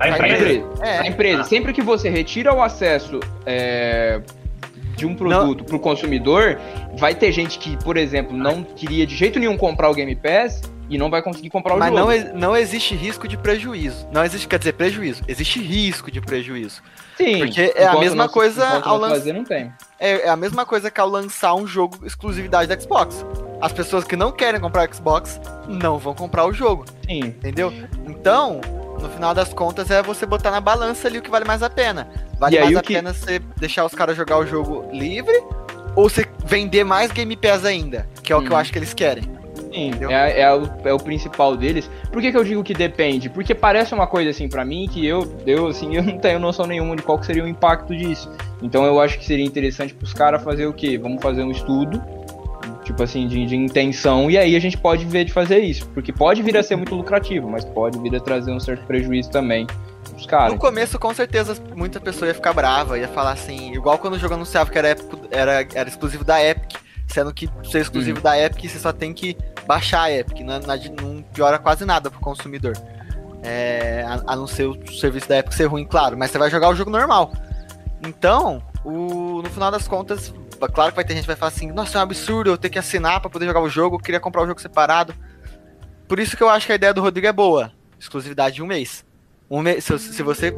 A 0.00 0.08
empresa. 0.08 0.68
É. 0.80 0.98
A 0.98 1.06
empresa. 1.06 1.44
Sempre 1.44 1.72
que 1.72 1.82
você 1.82 2.08
retira 2.08 2.52
o 2.52 2.62
acesso 2.62 3.20
é, 3.46 4.20
de 4.96 5.06
um 5.06 5.14
produto 5.14 5.64
para 5.64 5.76
o 5.76 5.78
consumidor, 5.78 6.58
vai 6.96 7.14
ter 7.14 7.30
gente 7.30 7.58
que, 7.58 7.76
por 7.84 7.96
exemplo, 7.96 8.36
não 8.36 8.64
queria 8.64 9.06
de 9.06 9.14
jeito 9.14 9.38
nenhum 9.38 9.56
comprar 9.56 9.90
o 9.90 9.94
Game 9.94 10.14
Pass 10.16 10.62
e 10.88 10.98
não 10.98 11.08
vai 11.08 11.22
conseguir 11.22 11.50
comprar 11.50 11.74
o 11.74 11.78
Mas 11.78 11.90
jogo. 11.90 12.06
Mas 12.06 12.24
não, 12.24 12.40
não 12.40 12.56
existe 12.56 12.94
risco 12.94 13.28
de 13.28 13.36
prejuízo. 13.36 14.06
Não 14.12 14.24
existe, 14.24 14.48
quer 14.48 14.58
dizer, 14.58 14.72
prejuízo. 14.72 15.22
Existe 15.28 15.60
risco 15.60 16.10
de 16.10 16.20
prejuízo. 16.20 16.82
Sim. 17.16 17.38
Porque 17.38 17.72
é 17.76 17.86
a 17.86 17.98
mesma 17.98 18.28
coisa 18.28 18.80
ao 18.82 18.98
lançar. 18.98 19.34
É, 20.00 20.26
é 20.26 20.28
a 20.28 20.36
mesma 20.36 20.66
coisa 20.66 20.90
que 20.90 21.00
ao 21.00 21.08
lançar 21.08 21.54
um 21.54 21.66
jogo 21.66 22.04
exclusividade 22.04 22.68
da 22.68 22.78
Xbox 22.78 23.24
as 23.62 23.72
pessoas 23.72 24.02
que 24.02 24.16
não 24.16 24.32
querem 24.32 24.60
comprar 24.60 24.90
o 24.90 24.92
Xbox 24.94 25.40
não 25.68 25.96
vão 25.96 26.14
comprar 26.14 26.44
o 26.46 26.52
jogo. 26.52 26.84
Sim. 27.06 27.20
Entendeu? 27.20 27.72
Então, 28.08 28.60
no 29.00 29.08
final 29.08 29.32
das 29.32 29.54
contas, 29.54 29.88
é 29.88 30.02
você 30.02 30.26
botar 30.26 30.50
na 30.50 30.60
balança 30.60 31.06
ali 31.06 31.18
o 31.18 31.22
que 31.22 31.30
vale 31.30 31.44
mais 31.44 31.62
a 31.62 31.70
pena. 31.70 32.08
Vale 32.40 32.58
mais 32.58 32.76
a 32.76 32.82
que... 32.82 32.94
pena 32.94 33.14
você 33.14 33.38
deixar 33.56 33.84
os 33.84 33.94
caras 33.94 34.16
jogar 34.16 34.38
o 34.38 34.46
jogo 34.46 34.84
livre 34.92 35.40
ou 35.94 36.08
você 36.08 36.26
vender 36.44 36.82
mais 36.82 37.12
Game 37.12 37.36
Pass 37.36 37.64
ainda, 37.64 38.08
que 38.20 38.32
é 38.32 38.36
o 38.36 38.40
hum. 38.40 38.42
que 38.42 38.48
eu 38.48 38.54
uhum. 38.54 38.58
acho 38.58 38.72
que 38.72 38.78
eles 38.80 38.92
querem. 38.92 39.22
Sim, 39.72 39.92
é, 40.10 40.40
é, 40.40 40.54
o, 40.54 40.68
é 40.84 40.92
o 40.92 40.98
principal 40.98 41.56
deles. 41.56 41.88
Por 42.10 42.20
que, 42.20 42.32
que 42.32 42.36
eu 42.36 42.44
digo 42.44 42.64
que 42.64 42.74
depende? 42.74 43.30
Porque 43.30 43.54
parece 43.54 43.94
uma 43.94 44.08
coisa 44.08 44.28
assim 44.28 44.48
para 44.48 44.64
mim 44.64 44.88
que 44.90 45.06
eu, 45.06 45.32
eu 45.46 45.68
assim, 45.68 45.94
eu 45.96 46.02
não 46.02 46.18
tenho 46.18 46.40
noção 46.40 46.66
nenhuma 46.66 46.96
de 46.96 47.02
qual 47.02 47.22
seria 47.22 47.44
o 47.44 47.48
impacto 47.48 47.96
disso. 47.96 48.28
Então 48.60 48.84
eu 48.84 49.00
acho 49.00 49.18
que 49.18 49.24
seria 49.24 49.44
interessante 49.44 49.94
pros 49.94 50.12
caras 50.12 50.42
fazer 50.42 50.66
o 50.66 50.72
quê? 50.72 50.98
Vamos 50.98 51.22
fazer 51.22 51.44
um 51.44 51.50
estudo 51.52 52.02
tipo 52.92 53.02
assim, 53.02 53.26
de, 53.26 53.46
de, 53.46 53.56
intenção, 53.56 54.30
e 54.30 54.38
aí 54.38 54.54
a 54.54 54.60
gente 54.60 54.76
pode 54.76 55.04
ver 55.04 55.24
de 55.24 55.32
fazer 55.32 55.58
isso, 55.58 55.88
porque 55.88 56.12
pode 56.12 56.42
vir 56.42 56.56
a 56.56 56.62
ser 56.62 56.76
muito 56.76 56.94
lucrativo, 56.94 57.50
mas 57.50 57.64
pode 57.64 57.98
vir 57.98 58.14
a 58.14 58.20
trazer 58.20 58.52
um 58.52 58.60
certo 58.60 58.86
prejuízo 58.86 59.30
também 59.30 59.66
pros 60.10 60.26
caras. 60.26 60.52
No 60.52 60.58
começo, 60.58 60.98
com 60.98 61.12
certeza, 61.14 61.56
muita 61.74 62.00
pessoa 62.00 62.28
ia 62.28 62.34
ficar 62.34 62.52
brava, 62.52 62.98
ia 62.98 63.08
falar 63.08 63.32
assim, 63.32 63.72
igual 63.72 63.98
quando 63.98 64.14
o 64.14 64.18
jogo 64.18 64.34
anunciava 64.34 64.70
que 64.70 64.78
era, 64.78 64.88
épico, 64.88 65.18
era, 65.30 65.66
era 65.74 65.88
exclusivo 65.88 66.22
da 66.22 66.42
Epic, 66.42 66.76
sendo 67.06 67.32
que 67.32 67.48
ser 67.64 67.80
exclusivo 67.80 68.18
uhum. 68.18 68.22
da 68.22 68.38
Epic, 68.38 68.70
você 68.70 68.78
só 68.78 68.92
tem 68.92 69.12
que 69.12 69.36
baixar 69.66 70.02
a 70.02 70.12
Epic, 70.12 70.40
não, 70.40 70.58
não 70.60 71.22
piora 71.22 71.58
quase 71.58 71.84
nada 71.84 72.10
pro 72.10 72.20
consumidor. 72.20 72.74
É, 73.42 74.04
a, 74.06 74.32
a 74.32 74.36
não 74.36 74.46
ser 74.46 74.66
o 74.66 74.92
serviço 74.92 75.28
da 75.28 75.38
Epic 75.38 75.52
ser 75.52 75.64
ruim, 75.64 75.84
claro, 75.84 76.16
mas 76.16 76.30
você 76.30 76.38
vai 76.38 76.50
jogar 76.50 76.68
o 76.68 76.74
jogo 76.74 76.90
normal. 76.90 77.32
Então, 78.06 78.62
o, 78.84 79.40
no 79.42 79.50
final 79.50 79.70
das 79.70 79.88
contas, 79.88 80.32
claro 80.68 80.92
que 80.92 80.96
vai 80.96 81.04
ter 81.04 81.14
gente 81.14 81.22
que 81.22 81.28
vai 81.28 81.36
falar 81.36 81.50
assim, 81.50 81.70
nossa, 81.72 81.98
é 81.98 82.00
um 82.00 82.02
absurdo 82.02 82.50
eu 82.50 82.58
ter 82.58 82.70
que 82.70 82.78
assinar 82.78 83.20
para 83.20 83.30
poder 83.30 83.46
jogar 83.46 83.60
o 83.60 83.68
jogo, 83.68 83.96
eu 83.96 84.00
queria 84.00 84.20
comprar 84.20 84.42
o 84.42 84.46
jogo 84.46 84.60
separado. 84.60 85.14
Por 86.08 86.18
isso 86.18 86.36
que 86.36 86.42
eu 86.42 86.48
acho 86.48 86.66
que 86.66 86.72
a 86.72 86.74
ideia 86.74 86.92
do 86.92 87.00
Rodrigo 87.00 87.26
é 87.26 87.32
boa. 87.32 87.72
Exclusividade 87.98 88.56
de 88.56 88.62
um 88.62 88.66
mês. 88.66 89.04
Um 89.50 89.60
mês 89.60 89.84
se, 89.84 89.98
se 89.98 90.22
você 90.22 90.54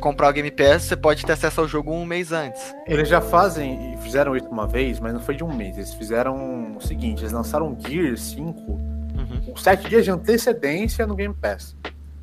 comprar 0.00 0.30
o 0.30 0.32
Game 0.32 0.50
Pass, 0.50 0.84
você 0.84 0.96
pode 0.96 1.24
ter 1.24 1.32
acesso 1.32 1.60
ao 1.60 1.68
jogo 1.68 1.92
um 1.92 2.04
mês 2.04 2.32
antes. 2.32 2.74
Eles 2.86 3.08
já 3.08 3.20
fazem, 3.20 3.94
e 3.94 3.96
fizeram 3.98 4.36
isso 4.36 4.48
uma 4.48 4.66
vez, 4.66 4.98
mas 4.98 5.12
não 5.12 5.20
foi 5.20 5.36
de 5.36 5.44
um 5.44 5.54
mês. 5.54 5.76
Eles 5.76 5.94
fizeram 5.94 6.76
o 6.76 6.80
seguinte, 6.80 7.20
eles 7.20 7.32
lançaram 7.32 7.76
Gear 7.78 8.16
5 8.16 8.70
uhum. 8.70 9.40
com 9.46 9.56
7 9.56 9.88
dias 9.88 10.04
de 10.04 10.10
antecedência 10.10 11.06
no 11.06 11.14
Game 11.14 11.34
Pass. 11.34 11.76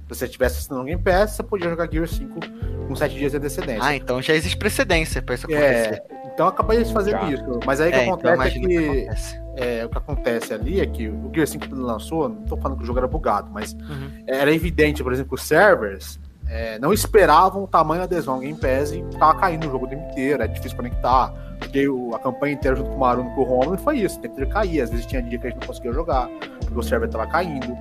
Se 0.08 0.20
você 0.20 0.28
tivesse 0.28 0.60
assinando 0.60 0.84
o 0.84 0.86
Game 0.86 1.02
Pass, 1.02 1.32
você 1.32 1.44
podia 1.44 1.70
jogar 1.70 1.92
Gear 1.92 2.08
5 2.08 2.40
com 2.88 2.96
7 2.96 3.16
dias 3.16 3.32
de 3.32 3.38
antecedência. 3.38 3.84
Ah, 3.84 3.96
então 3.96 4.22
já 4.22 4.34
existe 4.34 4.58
precedência 4.58 5.22
para 5.22 5.36
isso 5.36 5.52
é, 5.52 5.56
acontecer. 5.56 6.04
É, 6.10 6.32
então 6.34 6.48
acabei 6.48 6.84
de 6.84 6.94
fazer 6.94 7.18
isso. 7.26 7.60
Mas 7.66 7.82
aí 7.82 7.90
o 7.90 7.92
que 7.92 8.00
é, 8.00 8.04
então 8.06 8.14
acontece 8.14 8.58
então 8.58 8.70
é 8.70 8.74
que, 8.74 8.78
que 8.78 8.78
acontece. 8.78 9.42
É, 9.58 9.86
o 9.86 9.90
que 9.90 9.98
acontece 9.98 10.54
ali 10.54 10.80
é 10.80 10.86
que 10.86 11.10
o 11.10 11.30
Gear 11.34 11.48
5 11.48 11.68
que 11.68 11.74
ele 11.74 11.82
lançou, 11.82 12.30
não 12.30 12.44
tô 12.44 12.56
falando 12.56 12.78
que 12.78 12.84
o 12.84 12.88
jogo 12.88 13.00
era 13.00 13.08
bugado, 13.08 13.50
mas 13.52 13.74
uhum. 13.74 14.24
era 14.26 14.54
evidente, 14.54 15.04
por 15.04 15.12
exemplo, 15.12 15.36
os 15.36 15.44
servers 15.44 16.20
é, 16.50 16.80
não 16.80 16.94
esperavam 16.94 17.64
o 17.64 17.68
tamanho 17.68 18.00
da 18.00 18.06
adesão 18.06 18.36
ao 18.36 18.40
Game 18.40 18.58
Pass 18.58 18.92
e 18.92 19.04
tava 19.20 19.38
caindo 19.38 19.68
o 19.68 19.72
jogo 19.72 19.86
o 19.86 19.90
tempo 19.90 20.10
inteiro, 20.10 20.42
é 20.42 20.48
difícil 20.48 20.78
conectar. 20.78 21.34
Porque 21.60 21.88
a 22.14 22.20
campanha 22.20 22.54
inteira 22.54 22.78
junto 22.78 22.92
com 22.92 22.96
o 22.96 23.00
Maruno 23.00 23.32
e 23.32 23.34
com 23.34 23.42
o 23.42 23.44
Romulo 23.44 23.78
foi 23.80 23.98
isso, 23.98 24.18
o 24.18 24.22
tempo 24.22 24.36
inteiro 24.36 24.52
caía. 24.52 24.84
Às 24.84 24.92
vezes 24.92 25.06
tinha 25.06 25.22
dia 25.22 25.40
que 25.40 25.48
a 25.48 25.50
gente 25.50 25.60
não 25.60 25.68
conseguia 25.68 25.92
jogar, 25.92 26.30
porque 26.60 26.80
o 26.80 26.84
server 26.84 27.10
tava 27.10 27.28
caindo. 27.28 27.76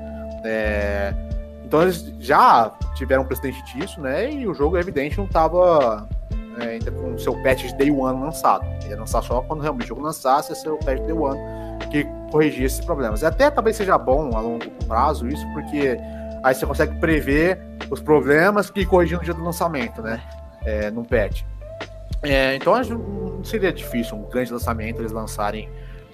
É, 0.45 1.15
então 1.67 1.83
eles 1.83 2.13
já 2.21 2.73
tiveram 2.95 3.25
precedente 3.25 3.61
disso, 3.65 4.01
né? 4.01 4.31
E 4.31 4.47
o 4.47 4.55
jogo, 4.55 4.79
evidente, 4.79 5.19
não 5.19 5.27
tava 5.27 6.09
é, 6.61 6.65
ainda 6.65 6.93
com 6.93 7.15
o 7.15 7.19
seu 7.19 7.35
patch 7.43 7.65
de 7.65 7.75
Day 7.75 7.91
One 7.91 8.21
lançado. 8.21 8.65
Ele 8.83 8.91
ia 8.91 8.99
lançar 8.99 9.21
só 9.23 9.43
quando 9.43 9.63
realmente 9.63 9.87
o 9.87 9.89
jogo 9.89 10.03
lançasse, 10.03 10.53
esse 10.53 10.69
o 10.69 10.79
patch 10.79 11.01
Day 11.01 11.13
One 11.13 11.39
que 11.91 12.05
corrigir 12.31 12.65
esses 12.65 12.85
problemas. 12.85 13.23
E 13.23 13.27
até 13.27 13.51
talvez 13.51 13.77
seja 13.77 13.99
bom 13.99 14.37
a 14.37 14.41
longo 14.41 14.71
prazo 14.87 15.27
isso, 15.29 15.45
porque 15.53 15.99
aí 16.43 16.55
você 16.55 16.65
consegue 16.65 16.99
prever 17.01 17.61
os 17.91 18.01
problemas 18.01 18.71
e 18.75 18.87
corrigir 18.87 19.19
no 19.19 19.25
dia 19.25 19.35
do 19.35 19.43
lançamento, 19.43 20.01
né? 20.01 20.23
É, 20.65 20.91
num 20.91 21.05
patch. 21.05 21.43
É, 22.23 22.55
então 22.55 22.81
não 22.81 23.45
seria 23.45 23.73
difícil 23.73 24.17
um 24.17 24.23
grande 24.29 24.53
lançamento 24.53 25.01
eles 25.01 25.13
lançarem 25.13 25.69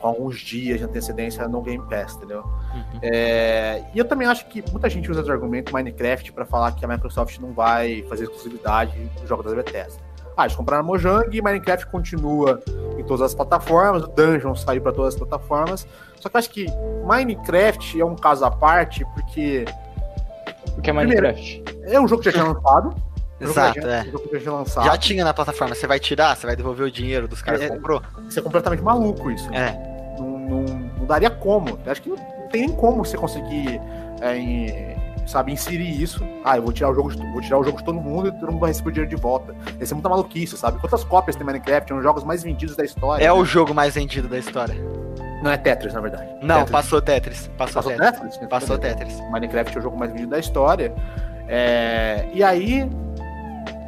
alguns 0.08 0.38
dias 0.40 0.78
de 0.78 0.84
antecedência 0.84 1.46
no 1.46 1.62
Game 1.62 1.84
Pass, 1.88 2.14
entendeu? 2.16 2.40
Uhum. 2.40 3.00
É, 3.02 3.84
e 3.94 3.98
eu 3.98 4.04
também 4.04 4.26
acho 4.26 4.46
que 4.46 4.62
muita 4.70 4.88
gente 4.90 5.10
usa 5.10 5.22
o 5.22 5.30
argumento 5.30 5.72
Minecraft 5.72 6.32
para 6.32 6.44
falar 6.44 6.72
que 6.72 6.84
a 6.84 6.88
Microsoft 6.88 7.38
não 7.38 7.52
vai 7.52 8.02
fazer 8.08 8.24
exclusividade 8.24 8.98
do 9.20 9.26
jogo 9.26 9.42
da 9.42 9.54
Bethesda. 9.54 10.00
Ah, 10.36 10.44
eles 10.44 10.56
compraram 10.56 10.82
a 10.82 10.86
Mojang 10.86 11.28
e 11.30 11.42
Minecraft 11.42 11.86
continua 11.86 12.60
em 12.98 13.04
todas 13.04 13.22
as 13.22 13.34
plataformas, 13.34 14.02
o 14.04 14.06
Dungeon 14.08 14.54
saiu 14.54 14.80
para 14.80 14.92
todas 14.92 15.14
as 15.14 15.18
plataformas. 15.18 15.86
Só 16.20 16.28
que 16.28 16.36
eu 16.36 16.38
acho 16.38 16.50
que 16.50 16.66
Minecraft 17.04 18.00
é 18.00 18.04
um 18.04 18.16
caso 18.16 18.44
à 18.44 18.50
parte, 18.50 19.04
porque. 19.14 19.64
O 20.76 20.80
que 20.80 20.90
é 20.90 20.92
Minecraft? 20.92 21.62
Primeiro, 21.62 21.94
é 21.94 22.00
um 22.00 22.08
jogo 22.08 22.22
que 22.22 22.30
já 22.30 22.32
tinha 22.32 22.52
lançado. 22.52 22.94
Exato, 23.40 23.80
já, 23.80 23.88
é. 23.88 24.04
Já, 24.04 24.64
já, 24.64 24.82
já, 24.84 24.96
tinha 24.96 25.24
na 25.24 25.34
plataforma, 25.34 25.74
você 25.74 25.86
vai 25.86 25.98
tirar, 25.98 26.36
você 26.36 26.46
vai 26.46 26.54
devolver 26.54 26.86
o 26.86 26.90
dinheiro 26.90 27.26
dos 27.26 27.42
caras 27.42 27.60
é, 27.60 27.68
que 27.68 27.74
comprou. 27.74 28.00
Isso 28.28 28.38
é 28.38 28.42
completamente 28.42 28.82
maluco 28.82 29.30
isso. 29.30 29.52
É. 29.52 29.91
Não, 30.48 30.62
não, 30.62 30.78
não 30.98 31.06
daria 31.06 31.30
como. 31.30 31.78
Eu 31.84 31.92
acho 31.92 32.02
que 32.02 32.08
não 32.08 32.16
tem 32.50 32.66
nem 32.66 32.72
como 32.72 33.04
você 33.04 33.16
conseguir 33.16 33.80
é, 34.20 34.36
em, 34.36 34.96
sabe, 35.26 35.52
inserir 35.52 36.02
isso. 36.02 36.24
Ah, 36.44 36.56
eu 36.56 36.62
vou 36.62 36.72
tirar 36.72 36.90
o 36.90 36.94
jogo 36.94 37.10
de, 37.10 37.16
vou 37.32 37.40
tirar 37.40 37.58
o 37.58 37.64
jogo 37.64 37.78
de 37.78 37.84
todo 37.84 38.00
mundo 38.00 38.28
e 38.28 38.32
todo 38.32 38.52
mundo 38.52 38.60
vai 38.60 38.70
receber 38.70 38.90
o 38.90 38.92
dinheiro 38.92 39.10
de 39.14 39.20
volta. 39.20 39.54
Essa 39.80 39.92
é 39.92 39.94
muita 39.94 40.08
maluquice, 40.08 40.56
sabe? 40.56 40.78
Quantas 40.80 41.04
cópias 41.04 41.36
tem 41.36 41.44
Minecraft? 41.44 41.90
É 41.90 41.94
um 41.94 41.98
dos 41.98 42.04
jogos 42.04 42.24
mais 42.24 42.42
vendidos 42.42 42.76
da 42.76 42.84
história. 42.84 43.22
É 43.22 43.26
né? 43.26 43.32
o 43.32 43.44
jogo 43.44 43.74
mais 43.74 43.94
vendido 43.94 44.28
da 44.28 44.38
história. 44.38 44.74
Não 45.42 45.50
é 45.50 45.56
Tetris, 45.56 45.92
na 45.92 46.00
verdade. 46.00 46.28
Não, 46.40 46.58
Tetris. 46.58 46.70
passou 46.70 47.02
Tetris. 47.02 47.50
Passou, 47.58 47.82
passou 47.82 47.92
Tetris. 47.96 48.32
Tetris? 48.32 48.48
Passou 48.48 48.78
Tetris. 48.78 49.20
Minecraft 49.30 49.76
é 49.76 49.80
o 49.80 49.82
jogo 49.82 49.98
mais 49.98 50.12
vendido 50.12 50.30
da 50.30 50.38
história. 50.38 50.94
É... 51.48 52.28
E 52.32 52.44
aí, 52.44 52.88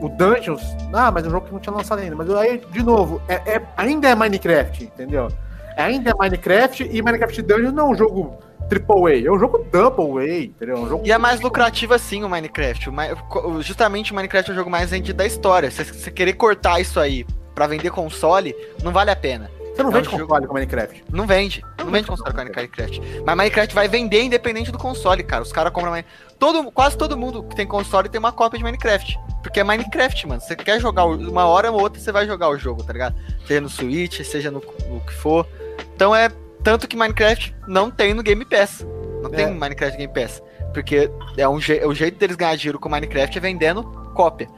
o 0.01 0.09
Dungeons. 0.09 0.77
Ah, 0.93 1.13
mas 1.13 1.25
é 1.25 1.29
um 1.29 1.31
jogo 1.31 1.47
que 1.47 1.53
não 1.53 1.61
tinha 1.61 1.75
lançado 1.75 2.01
ainda. 2.01 2.17
Mas 2.17 2.29
aí, 2.31 2.59
de 2.59 2.83
novo, 2.83 3.23
é, 3.29 3.35
é... 3.55 3.63
ainda 3.77 4.09
é 4.09 4.15
Minecraft, 4.15 4.85
entendeu? 4.85 5.29
Ainda 5.77 6.11
é 6.11 6.15
Minecraft 6.19 6.89
e 6.91 7.03
Minecraft 7.03 7.43
Dungeons 7.43 7.73
não 7.73 7.89
é 7.89 7.91
um 7.91 7.95
jogo 7.95 8.39
Triple 8.69 9.13
A, 9.13 9.27
é 9.27 9.31
um 9.31 9.39
jogo 9.39 9.67
Double 9.71 10.25
A, 10.25 10.43
entendeu? 10.45 10.77
É 10.77 10.81
um 10.81 10.89
jogo 10.89 11.07
e 11.07 11.13
é 11.13 11.19
mais 11.19 11.41
lucrativo 11.41 11.95
assim 11.95 12.25
o 12.25 12.29
Minecraft. 12.29 12.91
O, 12.91 13.63
justamente 13.63 14.13
o 14.13 14.15
Minecraft 14.15 14.51
é 14.51 14.55
o 14.55 14.57
jogo 14.57 14.71
mais 14.71 14.91
vendido 14.91 15.19
da 15.19 15.27
história. 15.27 15.71
Se 15.71 15.85
você 15.85 16.11
querer 16.11 16.35
cortar 16.35 16.81
isso 16.81 16.99
aí 16.99 17.27
para 17.55 17.67
vender 17.67 17.91
console, 17.91 18.55
não 18.83 18.93
vale 18.93 19.11
a 19.11 19.17
pena. 19.17 19.51
Você 19.75 19.83
não 19.83 19.91
é 19.91 19.95
vende 19.95 20.09
console 20.09 20.29
jogo... 20.29 20.47
com 20.47 20.55
Minecraft? 20.55 21.05
Não 21.11 21.27
vende. 21.27 21.65
Não, 21.79 21.87
não 21.87 21.93
vende 21.93 22.07
console 22.07 22.31
com 22.31 22.37
Minecraft. 22.37 23.03
Mas 23.27 23.37
Minecraft 23.37 23.75
vai 23.75 23.89
vender 23.89 24.23
independente 24.23 24.71
do 24.71 24.79
console, 24.79 25.23
cara. 25.25 25.43
Os 25.43 25.53
caras 25.53 25.73
compram. 25.73 25.93
Todo, 26.39 26.71
quase 26.71 26.97
todo 26.97 27.17
mundo 27.17 27.43
que 27.43 27.57
tem 27.57 27.67
console 27.67 28.09
tem 28.09 28.19
uma 28.19 28.33
cópia 28.33 28.59
de 28.59 28.65
Minecraft. 28.65 29.19
Porque 29.43 29.61
é 29.61 29.65
Minecraft, 29.65 30.29
mano. 30.29 30.41
Você 30.41 30.55
quer 30.55 30.81
jogar 30.81 31.05
uma 31.07 31.47
hora 31.47 31.73
ou 31.73 31.81
outra, 31.81 32.01
você 32.01 32.13
vai 32.13 32.25
jogar 32.25 32.49
o 32.51 32.57
jogo, 32.57 32.85
tá 32.85 32.93
ligado? 32.93 33.17
Seja 33.47 33.61
no 33.61 33.69
Switch, 33.69 34.23
seja 34.23 34.51
no, 34.51 34.63
no 34.89 35.01
que 35.01 35.13
for. 35.13 35.47
Então 35.95 36.15
é 36.15 36.29
tanto 36.63 36.89
que 36.89 36.97
Minecraft 36.97 37.55
não 37.69 37.91
tem 37.91 38.15
no 38.15 38.23
Game 38.23 38.45
Pass. 38.45 38.87
Não 39.23 39.31
é. 39.31 39.37
tem 39.37 39.51
Minecraft 39.55 39.99
Game 39.99 40.13
Pass. 40.13 40.43
Porque 40.73 41.11
é 41.37 41.49
um 41.49 41.61
je 41.61 41.85
o 41.85 41.95
jeito 41.95 42.19
deles 42.19 42.37
ganhar 42.37 42.57
dinheiro 42.57 42.81
com 42.81 42.89
Minecraft 42.89 43.39
é 43.39 43.41
vendendo 43.41 43.85
cópia. 44.15 44.49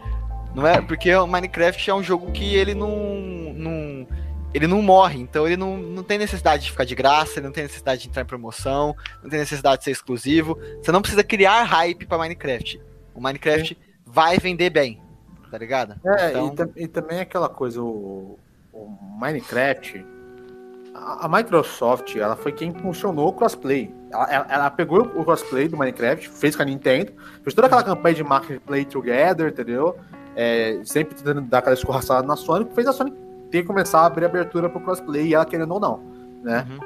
Não 0.55 0.66
é? 0.66 0.81
Porque 0.81 1.14
o 1.14 1.27
Minecraft 1.27 1.90
é 1.90 1.94
um 1.94 2.03
jogo 2.03 2.33
que 2.33 2.55
ele 2.55 2.75
não. 2.75 2.88
não 3.55 4.07
ele 4.55 4.66
não 4.66 4.81
morre, 4.81 5.20
então 5.20 5.44
ele 5.44 5.57
não, 5.57 5.77
não 5.77 6.03
tem 6.03 6.16
necessidade 6.16 6.64
de 6.64 6.70
ficar 6.70 6.85
de 6.85 6.94
graça, 6.94 7.38
ele 7.38 7.46
não 7.46 7.53
tem 7.53 7.64
necessidade 7.64 8.01
de 8.01 8.09
entrar 8.09 8.22
em 8.22 8.27
promoção, 8.27 8.96
não 9.22 9.29
tem 9.29 9.38
necessidade 9.38 9.79
de 9.81 9.85
ser 9.85 9.90
exclusivo. 9.90 10.59
Você 10.81 10.90
não 10.90 11.03
precisa 11.03 11.22
criar 11.22 11.62
hype 11.64 12.07
para 12.07 12.16
Minecraft. 12.16 12.81
O 13.14 13.20
Minecraft 13.20 13.77
vai 14.07 14.38
vender 14.38 14.70
bem, 14.70 15.03
tá 15.51 15.59
ligado? 15.59 16.01
É, 16.07 16.38
então... 16.38 16.72
e, 16.75 16.85
e, 16.85 16.88
também 16.88 17.20
aquela 17.20 17.51
coisa, 17.51 17.83
o, 17.83 18.38
o 18.72 18.88
Minecraft, 19.20 20.03
a, 21.21 21.29
Microsoft, 21.29 22.17
ela 22.17 22.37
foi 22.37 22.53
quem 22.53 22.73
funcionou 22.73 23.29
o 23.29 23.33
crossplay. 23.33 23.95
Ela, 24.11 24.25
ela, 24.33 24.47
ela, 24.49 24.71
pegou 24.71 25.03
o 25.03 25.25
crossplay 25.25 25.69
do 25.69 25.77
Minecraft, 25.77 26.29
fez 26.29 26.57
com 26.57 26.63
a 26.63 26.65
Nintendo, 26.65 27.13
fez 27.43 27.55
toda 27.55 27.67
aquela 27.67 27.83
campanha 27.83 28.15
de 28.15 28.25
marketing 28.25 28.61
play 28.61 28.85
together, 28.85 29.49
entendeu? 29.49 29.97
É, 30.35 30.81
sempre 30.85 31.15
tentando 31.15 31.43
dar 31.43 31.59
aquela 31.59 31.75
escorraçada 31.75 32.27
na 32.27 32.37
Sony, 32.37 32.65
que 32.65 32.75
fez 32.75 32.87
a 32.87 32.93
Sony 32.93 33.13
ter 33.51 33.63
que 33.63 33.67
começar 33.67 34.01
a 34.01 34.07
abrir 34.07 34.25
abertura 34.25 34.69
pro 34.69 34.81
crossplay, 34.81 35.29
e 35.29 35.35
ela 35.35 35.45
querendo 35.45 35.73
ou 35.73 35.81
não, 35.81 36.01
né? 36.43 36.67
Uhum. 36.69 36.79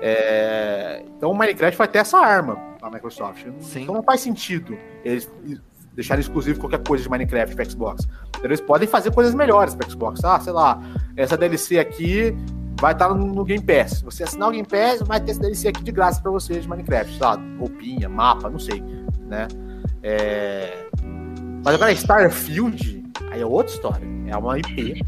É, 0.00 1.02
então 1.16 1.30
o 1.30 1.34
Minecraft 1.34 1.78
vai 1.78 1.88
ter 1.88 1.98
essa 1.98 2.18
arma 2.18 2.58
a 2.82 2.90
Microsoft. 2.90 3.46
Sim. 3.60 3.82
Então 3.82 3.94
não 3.94 4.02
faz 4.02 4.20
sentido 4.20 4.76
eles 5.04 5.30
deixarem 5.94 6.20
exclusivo 6.20 6.60
qualquer 6.60 6.82
coisa 6.86 7.04
de 7.04 7.10
Minecraft 7.10 7.54
para 7.54 7.64
Xbox. 7.64 8.06
Eles 8.42 8.60
podem 8.60 8.86
fazer 8.86 9.12
coisas 9.12 9.34
melhores 9.34 9.74
para 9.74 9.88
Xbox. 9.88 10.22
Ah, 10.24 10.38
sei 10.40 10.52
lá, 10.52 10.82
essa 11.16 11.36
DLC 11.36 11.78
aqui 11.78 12.36
vai 12.84 12.92
estar 12.92 13.08
no, 13.08 13.26
no, 13.26 13.44
Game 13.44 13.64
Pass. 13.64 14.02
Você 14.02 14.24
assinar 14.24 14.50
o 14.50 14.52
Game 14.52 14.66
Pass, 14.66 15.00
vai 15.00 15.18
ter 15.18 15.30
esse 15.30 15.40
DLC 15.40 15.68
aqui 15.68 15.82
de 15.82 15.90
graça 15.90 16.20
para 16.20 16.30
você 16.30 16.60
de 16.60 16.68
Minecraft, 16.68 17.16
sabe? 17.16 17.42
Roupinha, 17.58 18.10
mapa, 18.10 18.50
não 18.50 18.58
sei, 18.58 18.82
né? 19.26 19.48
É... 20.02 20.86
Mas 21.64 21.76
agora 21.76 21.92
Starfield, 21.92 23.02
aí 23.30 23.40
é 23.40 23.46
outra 23.46 23.72
história. 23.72 24.06
É 24.26 24.36
uma 24.36 24.58
IP 24.58 25.00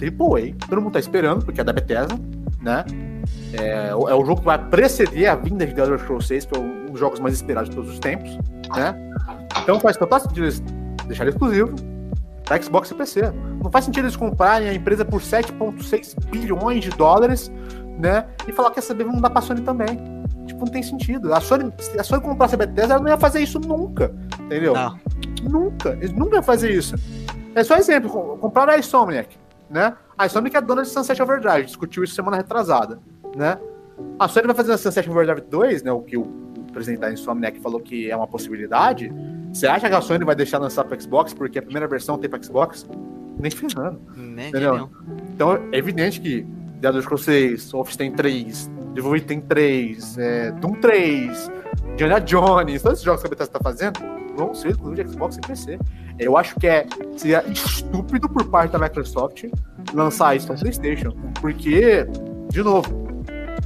AAA, 0.00 0.54
todo 0.68 0.80
mundo 0.80 0.92
tá 0.92 1.00
esperando, 1.00 1.44
porque 1.44 1.60
é 1.60 1.64
da 1.64 1.72
Bethesda, 1.72 2.14
né? 2.62 2.84
É, 3.52 3.88
é 3.88 3.94
o 3.94 4.24
jogo 4.24 4.36
que 4.36 4.46
vai 4.46 4.68
preceder 4.68 5.28
a 5.28 5.34
vinda 5.34 5.66
de 5.66 5.74
The 5.74 5.82
Elder 5.82 5.98
Scrolls 5.98 6.28
6, 6.28 6.46
que 6.46 6.56
é 6.56 6.60
um 6.60 6.86
dos 6.86 7.00
jogos 7.00 7.18
mais 7.18 7.34
esperados 7.34 7.68
de 7.68 7.74
todos 7.74 7.90
os 7.90 7.98
tempos, 7.98 8.30
né? 8.76 8.94
Então 9.60 9.80
faz 9.80 9.96
total 9.96 10.20
sentido 10.20 10.48
deixar 11.08 11.26
exclusivo, 11.26 11.74
para 12.44 12.60
Xbox 12.62 12.90
e 12.90 12.94
PC. 12.94 13.32
Não 13.62 13.70
faz 13.70 13.84
sentido 13.86 14.04
eles 14.04 14.16
comprarem 14.16 14.68
a 14.68 14.74
empresa 14.74 15.04
por 15.04 15.20
7,6 15.20 16.14
bilhões 16.30 16.84
de 16.84 16.90
dólares, 16.90 17.50
né? 17.98 18.26
E 18.46 18.52
falar 18.52 18.70
que 18.70 18.78
essa 18.78 18.94
vamos 18.94 19.20
dar 19.20 19.30
pra 19.30 19.40
Sony 19.40 19.62
também. 19.62 19.98
Tipo, 20.46 20.66
não 20.66 20.72
tem 20.72 20.82
sentido. 20.82 21.32
A 21.32 21.40
Sony, 21.40 21.72
se 21.78 21.98
a 21.98 22.04
Sony 22.04 22.22
comprasse 22.22 22.54
a 22.54 22.58
Bethesda, 22.58 22.94
ela 22.94 23.02
não 23.02 23.10
ia 23.10 23.16
fazer 23.16 23.40
isso 23.40 23.58
nunca. 23.58 24.14
Entendeu? 24.40 24.74
Não. 24.74 24.98
Nunca. 25.42 25.90
Eles 25.90 26.12
nunca 26.12 26.36
iam 26.36 26.42
fazer 26.42 26.70
isso. 26.70 26.94
É 27.54 27.64
só 27.64 27.76
exemplo. 27.76 28.38
Compraram 28.38 28.74
a 28.74 28.78
Insomniac, 28.78 29.38
né? 29.70 29.94
A 30.18 30.26
Insomniac 30.26 30.56
é 30.56 30.60
dona 30.60 30.82
de 30.82 30.88
Sunset 30.88 31.20
Overdrive. 31.22 31.66
Discutiu 31.66 32.04
isso 32.04 32.14
semana 32.14 32.36
retrasada, 32.36 32.98
né? 33.34 33.58
A 34.18 34.28
Sony 34.28 34.46
vai 34.46 34.56
fazer 34.56 34.72
a 34.72 34.78
Sunset 34.78 35.08
Overdrive 35.08 35.40
2, 35.42 35.82
né? 35.82 35.92
O 35.92 36.00
que 36.00 36.16
o 36.16 36.44
presidente 36.74 37.00
da 37.00 37.12
Insomniac 37.12 37.58
falou 37.60 37.80
que 37.80 38.10
é 38.10 38.16
uma 38.16 38.26
possibilidade 38.26 39.10
você 39.54 39.68
acha 39.68 39.88
que 39.88 39.94
a 39.94 40.00
Sony 40.00 40.24
vai 40.24 40.34
deixar 40.34 40.58
lançar 40.58 40.82
para 40.82 40.98
Xbox 40.98 41.32
porque 41.32 41.60
a 41.60 41.62
primeira 41.62 41.86
versão 41.86 42.18
tem 42.18 42.28
para 42.28 42.42
Xbox? 42.42 42.84
Nem 43.38 43.50
ferrando. 43.52 44.00
Nem 44.16 44.48
entendeu? 44.48 44.90
Então 45.32 45.52
é 45.70 45.78
evidente 45.78 46.20
que 46.20 46.44
The 46.80 46.88
Elder 46.88 47.02
Scrolls 47.02 47.24
6, 47.24 47.70
Wolfenstein 47.70 48.12
3, 48.12 48.70
Devil 48.94 49.20
tem 49.20 49.40
3, 49.40 50.18
é, 50.18 50.50
Doom 50.50 50.72
3, 50.80 51.52
Indiana 51.92 52.20
Jones, 52.20 52.82
todos 52.82 52.98
esses 52.98 53.04
jogos 53.04 53.20
que 53.20 53.28
a 53.28 53.30
Bethesda 53.30 53.56
está 53.56 53.60
fazendo 53.60 54.00
vão 54.36 54.52
ser 54.52 54.70
inclusive 54.70 55.04
de 55.04 55.12
Xbox 55.12 55.36
e 55.36 55.40
PC. 55.40 55.78
Eu 56.18 56.36
acho 56.36 56.56
que 56.56 56.66
é, 56.66 56.84
seria 57.16 57.44
estúpido 57.46 58.28
por 58.28 58.44
parte 58.46 58.72
da 58.72 58.78
Microsoft 58.80 59.44
lançar 59.92 60.34
isso 60.34 60.48
para 60.48 60.56
PlayStation, 60.56 61.12
porque, 61.40 62.08
de 62.50 62.62
novo, 62.64 63.03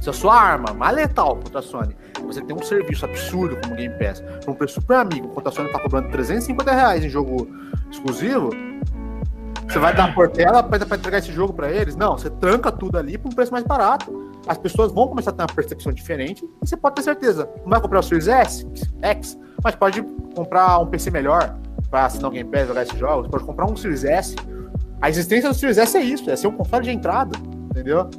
se 0.01 0.09
a 0.09 0.13
sua 0.13 0.35
arma 0.35 0.73
mais 0.73 0.95
letal 0.95 1.35
contra 1.35 1.59
a 1.59 1.61
Sony 1.61 1.95
você 2.25 2.41
tem 2.41 2.55
um 2.55 2.61
serviço 2.61 3.05
absurdo 3.05 3.57
como 3.61 3.75
Game 3.75 3.93
Pass, 3.97 4.21
por 4.45 4.51
um 4.51 4.53
preço 4.53 4.75
super 4.75 4.97
amigo, 4.97 5.27
enquanto 5.27 5.47
a 5.47 5.51
Sony 5.51 5.71
tá 5.71 5.79
cobrando 5.79 6.09
350 6.09 6.71
reais 6.71 7.03
em 7.03 7.09
jogo 7.09 7.47
exclusivo, 7.91 8.51
você 9.67 9.77
vai 9.77 9.95
dar 9.95 10.13
por 10.15 10.29
tela 10.29 10.63
para 10.63 10.77
entregar 10.97 11.19
esse 11.19 11.31
jogo 11.31 11.53
para 11.53 11.71
eles? 11.71 11.95
Não, 11.95 12.17
você 12.17 12.29
tranca 12.29 12.71
tudo 12.71 12.97
ali 12.97 13.17
por 13.17 13.31
um 13.31 13.35
preço 13.35 13.51
mais 13.51 13.63
barato. 13.63 14.31
As 14.47 14.57
pessoas 14.57 14.91
vão 14.91 15.07
começar 15.07 15.29
a 15.29 15.33
ter 15.33 15.43
uma 15.43 15.47
percepção 15.47 15.91
diferente 15.91 16.43
e 16.43 16.67
você 16.67 16.75
pode 16.75 16.95
ter 16.95 17.03
certeza. 17.03 17.47
Não 17.61 17.69
vai 17.69 17.79
comprar 17.79 17.99
o 17.99 18.03
Series 18.03 18.27
S, 18.27 18.67
X, 19.01 19.37
mas 19.63 19.75
pode 19.75 20.01
comprar 20.35 20.79
um 20.79 20.87
PC 20.87 21.11
melhor 21.11 21.55
para 21.89 22.05
assinar 22.05 22.31
o 22.31 22.33
Game 22.33 22.49
Pass, 22.49 22.67
jogar 22.67 22.81
esses 22.81 22.97
jogos. 22.97 23.27
Pode 23.27 23.43
comprar 23.43 23.65
um 23.65 23.75
Series 23.75 24.03
S. 24.03 24.35
A 25.01 25.09
existência 25.09 25.49
do 25.49 25.55
Series 25.55 25.77
S 25.77 25.95
é 25.97 26.01
isso, 26.01 26.29
é 26.31 26.35
ser 26.35 26.47
um 26.47 26.53
console 26.53 26.83
de 26.83 26.91
entrada, 26.91 27.37
entendeu? 27.69 28.09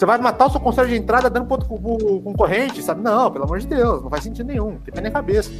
Você 0.00 0.06
vai 0.06 0.16
matar 0.16 0.46
o 0.46 0.50
seu 0.50 0.58
console 0.58 0.88
de 0.88 0.96
entrada 0.96 1.28
dando 1.28 1.46
ponto 1.46 1.66
pro 1.66 1.76
concorrente, 2.22 2.82
sabe? 2.82 3.02
Não, 3.02 3.30
pelo 3.30 3.44
amor 3.44 3.58
de 3.58 3.66
Deus, 3.66 4.02
não 4.02 4.08
faz 4.08 4.24
sentido 4.24 4.46
nenhum, 4.46 4.70
não 4.70 4.78
tem 4.78 4.94
pé 4.94 5.02
nem 5.02 5.12
cabeça. 5.12 5.50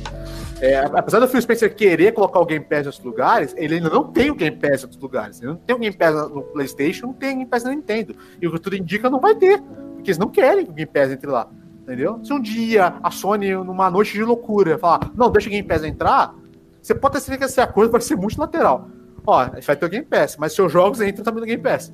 É, 0.63 0.79
apesar 0.79 1.19
do 1.21 1.29
Phil 1.29 1.43
Spencer 1.43 1.75
querer 1.75 2.13
colocar 2.13 2.41
o 2.41 2.47
Game 2.47 2.65
Pass 2.65 2.85
em 2.85 2.87
outros 2.87 3.05
lugares, 3.05 3.55
ele 3.59 3.75
ainda 3.75 3.91
não 3.91 4.03
tem 4.03 4.31
o 4.31 4.35
Game 4.35 4.57
Pass 4.57 4.81
em 4.81 4.85
outros 4.85 5.03
lugares. 5.03 5.43
Ele 5.43 5.51
não 5.51 5.59
tem 5.59 5.77
o 5.77 5.79
Game 5.79 5.95
Pass 5.95 6.31
no 6.31 6.41
PlayStation, 6.41 7.09
não 7.09 7.13
tem 7.13 7.29
o 7.29 7.33
Game 7.33 7.51
Pass 7.51 7.65
na 7.65 7.71
Nintendo. 7.73 8.17
E 8.41 8.49
o 8.49 8.53
que 8.53 8.59
tudo 8.59 8.77
indica, 8.77 9.11
não 9.11 9.21
vai 9.21 9.35
ter. 9.35 9.61
Porque 9.61 10.09
eles 10.09 10.17
não 10.17 10.29
querem 10.29 10.65
que 10.65 10.71
o 10.71 10.75
Game 10.75 10.91
Pass 10.91 11.11
entre 11.11 11.29
lá. 11.29 11.47
Entendeu? 11.83 12.19
Se 12.25 12.33
um 12.33 12.41
dia 12.41 12.95
a 13.03 13.11
Sony, 13.11 13.53
numa 13.53 13.91
noite 13.91 14.15
de 14.15 14.25
loucura, 14.25 14.79
falar, 14.79 15.13
não, 15.15 15.31
deixa 15.31 15.49
o 15.49 15.51
Game 15.51 15.69
Pass 15.69 15.85
entrar, 15.85 16.35
você 16.81 16.95
pode 16.95 17.13
ter 17.13 17.21
certeza 17.21 17.39
que 17.39 17.61
essa 17.61 17.71
coisa 17.71 17.93
vai 17.93 18.01
ser 18.01 18.17
multilateral. 18.17 18.89
Ó, 19.27 19.47
vai 19.67 19.77
ter 19.77 19.85
o 19.85 19.89
Game 19.91 20.07
Pass, 20.07 20.39
mas 20.39 20.55
seus 20.55 20.73
jogos 20.73 21.03
entram 21.03 21.23
também 21.23 21.43
no 21.43 21.47
Game 21.47 21.63
Pass. 21.63 21.93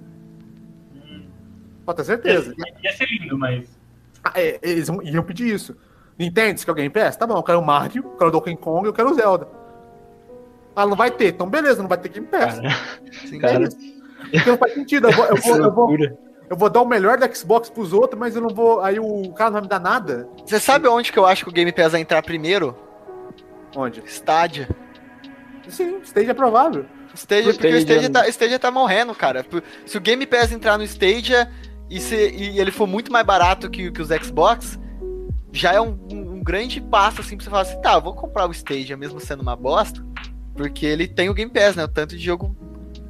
Pode 1.86 1.96
ter 1.98 2.04
certeza. 2.04 2.52
Ia, 2.58 2.74
ia 2.82 2.92
ser 2.92 3.06
lindo, 3.06 3.38
mas. 3.38 3.78
Ah, 4.22 4.32
é, 4.34 4.58
eles 4.60 4.88
iam 4.88 5.22
pedir 5.22 5.54
isso. 5.54 5.76
Quer 6.18 6.70
o 6.70 6.74
Game 6.74 6.90
Pass? 6.90 7.16
Tá 7.16 7.26
bom, 7.26 7.36
eu 7.36 7.42
quero 7.42 7.60
o 7.60 7.64
Mario, 7.64 8.02
eu 8.04 8.16
quero 8.16 8.28
o 8.28 8.32
Donkey 8.32 8.56
Kong, 8.56 8.86
eu 8.86 8.92
quero 8.92 9.10
o 9.10 9.14
Zelda. 9.14 9.46
Ah, 10.74 10.86
não 10.86 10.96
vai 10.96 11.10
ter. 11.10 11.28
Então, 11.28 11.48
beleza, 11.48 11.80
não 11.80 11.88
vai 11.88 11.98
ter 11.98 12.08
Game 12.08 12.26
Pass. 12.26 12.58
Cara, 12.58 12.70
Sim, 13.26 13.38
cara... 13.38 13.64
É 13.64 14.38
Porque 14.38 14.50
não 14.50 14.58
faz 14.58 14.74
sentido. 14.74 15.08
Eu 15.08 15.12
vou, 15.12 15.24
eu, 15.26 15.36
vou, 15.36 15.56
eu, 15.56 15.72
vou, 15.72 15.96
eu 16.50 16.56
vou 16.56 16.70
dar 16.70 16.82
o 16.82 16.86
melhor 16.86 17.18
da 17.18 17.32
Xbox 17.32 17.70
pros 17.70 17.92
outros, 17.92 18.18
mas 18.18 18.34
eu 18.34 18.42
não 18.42 18.50
vou. 18.50 18.80
Aí 18.80 18.98
o 18.98 19.32
cara 19.32 19.50
não 19.50 19.54
vai 19.54 19.62
me 19.62 19.68
dar 19.68 19.80
nada. 19.80 20.28
Você 20.44 20.58
sabe 20.58 20.88
onde 20.88 21.12
que 21.12 21.18
eu 21.18 21.26
acho 21.26 21.44
que 21.44 21.50
o 21.50 21.52
Game 21.52 21.70
Pass 21.72 21.92
vai 21.92 22.00
entrar 22.00 22.22
primeiro? 22.22 22.76
Onde? 23.74 24.02
Stadia. 24.06 24.68
Sim, 25.68 26.00
Stadia 26.02 26.30
é 26.30 26.34
provável. 26.34 26.86
Stadia, 27.14 27.52
porque 27.52 27.66
o 27.66 27.76
Stadia 27.78 28.10
tá, 28.10 28.28
Stadia 28.28 28.58
tá 28.58 28.70
morrendo, 28.70 29.14
cara. 29.14 29.44
Se 29.84 29.96
o 29.96 30.00
Game 30.00 30.26
Pass 30.26 30.52
entrar 30.52 30.78
no 30.78 30.84
Stadia 30.84 31.50
e, 31.88 32.00
se, 32.00 32.14
e 32.30 32.58
ele 32.58 32.70
for 32.70 32.86
muito 32.86 33.12
mais 33.12 33.24
barato 33.24 33.70
que, 33.70 33.90
que 33.90 34.02
os 34.02 34.08
Xbox, 34.08 34.78
já 35.52 35.72
é 35.72 35.80
um, 35.80 35.98
um, 36.12 36.42
grande 36.42 36.80
passo, 36.80 37.20
assim, 37.20 37.36
pra 37.36 37.44
você 37.44 37.50
falar 37.50 37.62
assim, 37.62 37.80
tá, 37.80 37.98
vou 37.98 38.14
comprar 38.14 38.48
o 38.48 38.52
Stadia 38.52 38.96
mesmo 38.96 39.20
sendo 39.20 39.40
uma 39.40 39.56
bosta, 39.56 40.04
porque 40.54 40.84
ele 40.84 41.06
tem 41.06 41.28
o 41.28 41.34
Game 41.34 41.50
Pass, 41.50 41.76
né? 41.76 41.84
O 41.84 41.88
tanto 41.88 42.16
de 42.16 42.24
jogo 42.24 42.56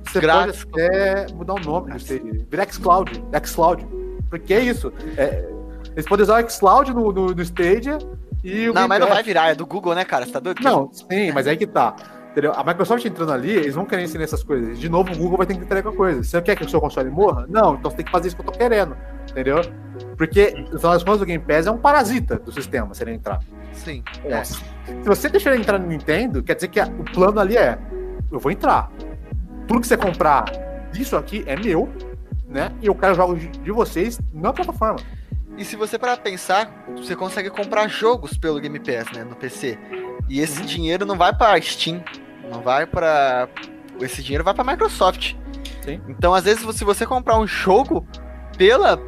você 0.05 0.21
grátis. 0.21 0.65
Pode 0.65 0.83
até 0.85 1.33
mudar 1.33 1.55
o 1.55 1.61
nome 1.61 1.91
do 1.91 1.97
Stadia. 1.97 2.47
Vira 2.51 2.67
xCloud. 2.71 3.23
xCloud. 3.45 3.87
Porque 4.29 4.55
é 4.55 4.61
isso. 4.61 4.93
É, 5.17 5.49
eles 5.93 6.07
podem 6.07 6.25
usar 6.25 6.45
o 6.45 6.51
xCloud 6.51 6.93
no, 6.93 7.13
no, 7.13 7.27
no 7.35 7.43
Stadia 7.43 7.99
e 8.43 8.69
o 8.69 8.75
Não, 8.75 8.83
Game 8.83 8.89
mas 8.89 8.99
Pass. 8.99 9.09
não 9.09 9.15
vai 9.15 9.23
virar, 9.23 9.49
é 9.49 9.55
do 9.55 9.67
Google, 9.67 9.95
né, 9.95 10.05
cara? 10.05 10.27
Você 10.27 10.33
tá 10.33 10.41
doido? 10.41 10.63
Não, 10.63 10.91
sim, 10.93 11.33
mas 11.33 11.47
é 11.47 11.51
aí 11.51 11.57
que 11.57 11.67
tá. 11.67 11.95
Entendeu? 12.37 12.53
A 12.55 12.63
Microsoft 12.63 13.03
entrando 13.03 13.33
ali, 13.33 13.51
eles 13.51 13.75
vão 13.75 13.87
querer 13.87 14.03
ensinar 14.03 14.25
essas 14.25 14.43
coisas. 14.43 14.79
De 14.79 14.91
novo, 14.91 15.11
o 15.11 15.17
Google 15.17 15.39
vai 15.39 15.47
ter 15.47 15.55
que 15.55 15.65
entregar 15.65 15.91
coisa. 15.91 16.23
Você 16.23 16.43
quer 16.43 16.55
que 16.55 16.65
o 16.65 16.69
seu 16.69 16.79
console 16.79 17.09
morra? 17.09 17.47
Não, 17.49 17.77
então 17.77 17.91
você 17.91 17.97
tem 17.97 18.05
que 18.05 18.13
fazer 18.13 18.27
isso 18.29 18.37
que 18.37 18.43
eu 18.43 18.47
tô 18.47 18.53
querendo. 18.53 18.95
Entendeu? 19.31 19.63
Porque, 20.19 20.51
no 20.71 20.79
final 20.79 20.93
das 20.93 21.03
contas, 21.03 21.23
o 21.23 21.25
Game 21.25 21.43
Pass 21.43 21.67
é 21.67 21.71
um 21.71 21.79
parasita 21.79 22.37
do 22.37 22.53
sistema, 22.53 22.93
se 22.93 23.03
ele 23.03 23.13
entrar. 23.13 23.41
Sim. 23.73 24.05
É. 24.23 24.45
Se 24.45 24.63
você 25.07 25.31
deixar 25.31 25.53
ele 25.53 25.63
entrar 25.63 25.79
no 25.79 25.87
Nintendo, 25.87 26.43
quer 26.43 26.57
dizer 26.57 26.69
que 26.69 26.79
o 26.79 27.05
plano 27.05 27.41
ali 27.41 27.57
é: 27.57 27.79
eu 28.31 28.39
vou 28.39 28.53
entrar. 28.53 28.93
Tudo 29.67 29.81
que 29.81 29.87
você 29.87 29.97
comprar 29.97 30.45
disso 30.93 31.17
aqui 31.17 31.43
é 31.47 31.57
meu, 31.57 31.89
né? 32.47 32.71
E 32.83 32.87
eu 32.87 32.95
quero 32.95 33.15
jogos 33.15 33.41
de 33.51 33.73
vocês 33.73 34.21
na 34.35 34.53
plataforma. 34.53 34.99
E 35.57 35.65
se 35.65 35.75
você 35.75 35.99
parar 35.99 36.19
pensar, 36.19 36.85
você 36.95 37.17
consegue 37.17 37.49
comprar 37.49 37.89
jogos 37.89 38.37
pelo 38.37 38.61
Game 38.61 38.79
Pass, 38.79 39.11
né, 39.17 39.25
no 39.25 39.35
PC. 39.35 39.79
E 40.29 40.41
esse 40.41 40.61
uhum. 40.61 40.67
dinheiro 40.67 41.07
não 41.07 41.17
vai 41.17 41.35
para 41.35 41.59
Steam, 41.63 42.05
não 42.51 42.61
vai 42.61 42.87
para 42.87 43.49
esse 44.01 44.23
dinheiro 44.23 44.45
vai 44.45 44.55
para 44.55 44.65
Microsoft. 44.65 45.35
Sim. 45.83 46.01
Então, 46.09 46.35
às 46.35 46.45
vezes, 46.45 46.77
se 46.77 46.85
você 46.85 47.07
comprar 47.07 47.39
um 47.39 47.47
jogo 47.47 48.07
pela 48.59 49.01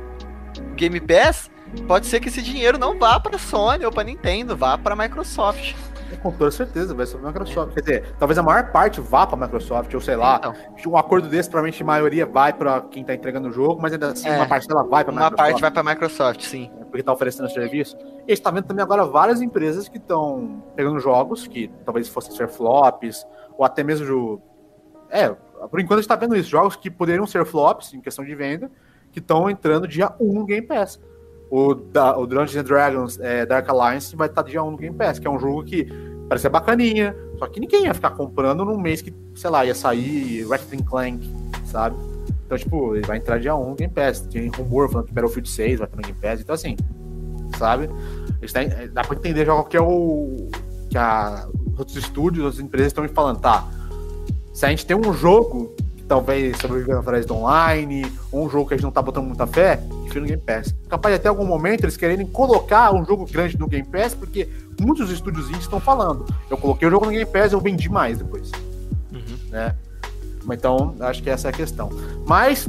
Game 0.76 1.00
Pass, 1.00 1.50
pode 1.86 2.06
ser 2.06 2.20
que 2.20 2.28
esse 2.28 2.40
dinheiro 2.40 2.78
não 2.78 2.98
vá 2.98 3.18
para 3.18 3.38
Sony 3.38 3.84
ou 3.84 3.92
para 3.92 4.04
Nintendo, 4.04 4.56
vá 4.56 4.78
para 4.78 4.96
Microsoft. 4.96 5.74
Com 6.22 6.32
toda 6.32 6.50
certeza, 6.50 6.94
vai 6.94 7.06
ser 7.06 7.18
para 7.18 7.28
Microsoft. 7.28 7.74
Quer 7.74 7.80
dizer, 7.80 8.14
talvez 8.18 8.38
a 8.38 8.42
maior 8.42 8.70
parte 8.70 9.00
vá 9.00 9.26
para 9.26 9.36
Microsoft, 9.36 9.92
ou 9.94 10.00
sei 10.00 10.16
lá. 10.16 10.36
Então. 10.38 10.54
Um 10.92 10.96
acordo 10.96 11.28
desse, 11.28 11.48
provavelmente 11.48 11.82
a 11.82 11.86
maioria 11.86 12.26
vai 12.26 12.52
para 12.52 12.80
quem 12.82 13.02
está 13.02 13.14
entregando 13.14 13.48
o 13.48 13.52
jogo, 13.52 13.80
mas 13.80 13.92
ainda 13.92 14.08
assim, 14.08 14.28
é, 14.28 14.36
uma 14.36 14.46
parcela 14.46 14.84
vai 14.84 15.04
para 15.04 15.12
Microsoft. 15.12 15.32
Uma 15.32 15.36
parte 15.36 15.60
vai 15.60 15.70
para 15.70 15.82
Microsoft, 15.82 16.42
sim. 16.42 16.70
É, 16.80 16.84
porque 16.84 17.00
está 17.00 17.12
oferecendo 17.12 17.48
serviço. 17.50 17.96
E 17.96 18.00
a 18.00 18.18
gente 18.20 18.32
está 18.32 18.50
vendo 18.50 18.64
também 18.64 18.82
agora 18.82 19.04
várias 19.04 19.42
empresas 19.42 19.88
que 19.88 19.98
estão 19.98 20.64
pegando 20.74 20.98
jogos 20.98 21.46
que 21.46 21.70
talvez 21.84 22.08
fossem 22.08 22.34
ser 22.34 22.48
flops, 22.48 23.26
ou 23.56 23.64
até 23.64 23.84
mesmo. 23.84 24.42
É, 25.10 25.28
por 25.28 25.80
enquanto 25.80 25.98
a 25.98 26.02
gente 26.02 26.10
está 26.10 26.16
vendo 26.16 26.36
isso. 26.36 26.48
Jogos 26.48 26.76
que 26.76 26.90
poderiam 26.90 27.26
ser 27.26 27.44
flops 27.44 27.92
em 27.94 28.00
questão 28.00 28.24
de 28.24 28.34
venda, 28.34 28.70
que 29.12 29.18
estão 29.18 29.48
entrando 29.50 29.86
dia 29.86 30.14
1 30.20 30.32
no 30.32 30.44
Game 30.44 30.66
Pass. 30.66 31.00
O, 31.50 31.74
da, 31.74 32.16
o 32.18 32.26
Dungeons 32.26 32.64
Dragons 32.64 33.18
é, 33.20 33.46
Dark 33.46 33.68
Alliance 33.68 34.14
vai 34.14 34.28
estar 34.28 34.42
dia 34.42 34.62
1 34.62 34.70
no 34.70 34.76
Game 34.76 34.96
Pass, 34.96 35.18
que 35.18 35.26
é 35.26 35.30
um 35.30 35.38
jogo 35.38 35.64
que 35.64 35.88
parece 36.28 36.48
bacaninha, 36.48 37.16
só 37.38 37.46
que 37.46 37.58
ninguém 37.58 37.84
ia 37.84 37.94
ficar 37.94 38.10
comprando 38.10 38.64
num 38.64 38.78
mês 38.78 39.00
que, 39.00 39.14
sei 39.34 39.48
lá, 39.48 39.64
ia 39.64 39.74
sair 39.74 40.46
Ratchet 40.46 40.82
Clank, 40.84 41.26
sabe? 41.64 41.96
Então, 42.44 42.56
tipo, 42.58 42.96
ele 42.96 43.06
vai 43.06 43.18
entrar 43.18 43.38
dia 43.38 43.54
1 43.54 43.70
no 43.70 43.74
Game 43.74 43.92
Pass. 43.92 44.20
Tem 44.20 44.48
rumor 44.48 44.90
falando 44.90 45.06
que 45.06 45.12
Battlefield 45.12 45.48
6 45.48 45.78
vai 45.78 45.86
estar 45.86 45.96
no 45.96 46.02
Game 46.02 46.18
Pass, 46.20 46.40
então 46.40 46.54
assim, 46.54 46.76
sabe? 47.58 47.88
Tá, 48.52 48.60
dá 48.92 49.02
pra 49.02 49.16
entender 49.16 49.44
já 49.44 49.52
qual 49.52 49.64
que 49.64 49.76
é 49.76 49.80
o. 49.80 50.48
que 50.88 50.96
a, 50.96 51.46
outros 51.78 51.96
estúdios, 51.96 52.44
outras 52.44 52.64
empresas 52.64 52.88
estão 52.88 53.04
me 53.04 53.10
falando, 53.10 53.40
tá? 53.40 53.68
Se 54.52 54.66
a 54.66 54.70
gente 54.70 54.86
tem 54.86 54.96
um 54.96 55.12
jogo 55.12 55.74
talvez 56.08 56.56
sobrevivendo 56.56 56.98
através 56.98 57.26
do 57.26 57.34
online, 57.34 58.10
ou 58.32 58.46
um 58.46 58.50
jogo 58.50 58.66
que 58.66 58.74
a 58.74 58.76
gente 58.76 58.84
não 58.84 58.90
tá 58.90 59.02
botando 59.02 59.26
muita 59.26 59.46
fé, 59.46 59.80
enfia 60.06 60.20
no 60.20 60.26
Game 60.26 60.42
Pass. 60.42 60.74
Capaz 60.88 61.14
de 61.14 61.20
até 61.20 61.28
algum 61.28 61.44
momento 61.44 61.84
eles 61.84 61.96
quererem 61.96 62.26
colocar 62.26 62.92
um 62.94 63.04
jogo 63.04 63.26
grande 63.26 63.58
no 63.58 63.68
Game 63.68 63.86
Pass, 63.86 64.14
porque 64.14 64.48
muitos 64.80 65.10
estúdios 65.10 65.50
estão 65.50 65.78
falando. 65.78 66.24
Eu 66.48 66.56
coloquei 66.56 66.88
o 66.88 66.90
jogo 66.90 67.04
no 67.04 67.12
Game 67.12 67.26
Pass, 67.26 67.52
eu 67.52 67.60
vendi 67.60 67.90
mais 67.90 68.18
depois. 68.18 68.50
Uhum. 69.12 69.50
Né? 69.50 69.74
Então, 70.50 70.94
acho 71.00 71.22
que 71.22 71.28
essa 71.28 71.48
é 71.48 71.50
a 71.50 71.52
questão. 71.52 71.90
Mas, 72.26 72.66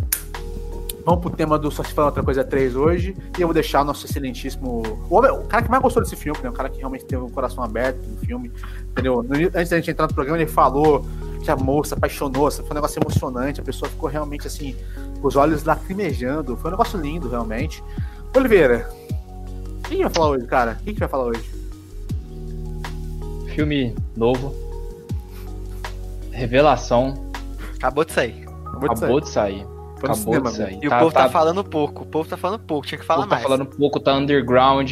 vamos 1.05 1.21
pro 1.21 1.29
tema 1.29 1.57
do 1.57 1.71
Só 1.71 1.81
Se 1.81 1.93
Fala 1.93 2.09
Outra 2.09 2.21
Coisa 2.21 2.43
3 2.43 2.75
hoje, 2.75 3.15
e 3.37 3.41
eu 3.41 3.47
vou 3.47 3.53
deixar 3.53 3.81
o 3.81 3.85
nosso 3.85 4.05
excelentíssimo... 4.05 4.83
O, 5.09 5.17
o 5.17 5.43
cara 5.47 5.63
que 5.63 5.69
mais 5.69 5.81
gostou 5.81 6.03
desse 6.03 6.17
filme, 6.17 6.37
né? 6.43 6.49
O 6.49 6.53
cara 6.53 6.67
que 6.69 6.79
realmente 6.79 7.05
teve 7.05 7.21
o 7.21 7.29
coração 7.29 7.63
aberto 7.63 8.05
no 8.05 8.17
filme, 8.17 8.51
entendeu? 8.91 9.25
Antes 9.55 9.69
da 9.69 9.77
gente 9.77 9.91
entrar 9.91 10.07
no 10.07 10.13
programa, 10.13 10.37
ele 10.41 10.51
falou 10.51 11.05
que 11.43 11.49
a 11.49 11.55
moça 11.55 11.95
apaixonou, 11.95 12.51
foi 12.51 12.65
um 12.69 12.73
negócio 12.73 13.01
emocionante, 13.01 13.61
a 13.61 13.63
pessoa 13.63 13.89
ficou 13.89 14.09
realmente 14.09 14.47
assim, 14.47 14.75
com 15.21 15.27
os 15.27 15.35
olhos 15.35 15.63
lacrimejando, 15.63 16.55
foi 16.57 16.69
um 16.69 16.73
negócio 16.73 16.99
lindo, 16.99 17.29
realmente. 17.29 17.83
Oliveira, 18.35 18.89
o 19.79 19.89
que 19.89 19.97
vai 19.97 20.09
falar 20.09 20.29
hoje, 20.29 20.45
cara? 20.45 20.77
O 20.81 20.83
que 20.83 20.93
vai 20.93 21.07
falar 21.07 21.25
hoje? 21.25 21.49
Filme 23.55 23.95
novo. 24.15 24.53
Revelação. 26.31 27.13
Acabou 27.75 28.05
de 28.05 28.13
sair. 28.13 28.45
Acabou 28.65 28.89
de 28.89 28.99
sair. 28.99 29.05
Acabou 29.05 29.21
de 29.21 29.29
sair. 29.29 29.67
Acabou 29.97 30.15
cinema, 30.15 30.51
de 30.51 30.57
sair. 30.57 30.79
E 30.81 30.87
tá, 30.87 30.97
o 30.97 30.99
povo 30.99 31.11
tá... 31.11 31.23
tá... 31.23 31.29
falando 31.29 31.63
pouco. 31.63 32.03
O 32.03 32.05
povo 32.05 32.29
tá 32.29 32.37
falando 32.37 32.61
pouco, 32.61 32.87
tinha 32.87 32.99
que 32.99 33.05
falar 33.05 33.25
mais. 33.25 33.41
Tá 33.41 33.49
falando 33.49 33.65
pouco, 33.65 33.99
tá 33.99 34.15
underground. 34.15 34.91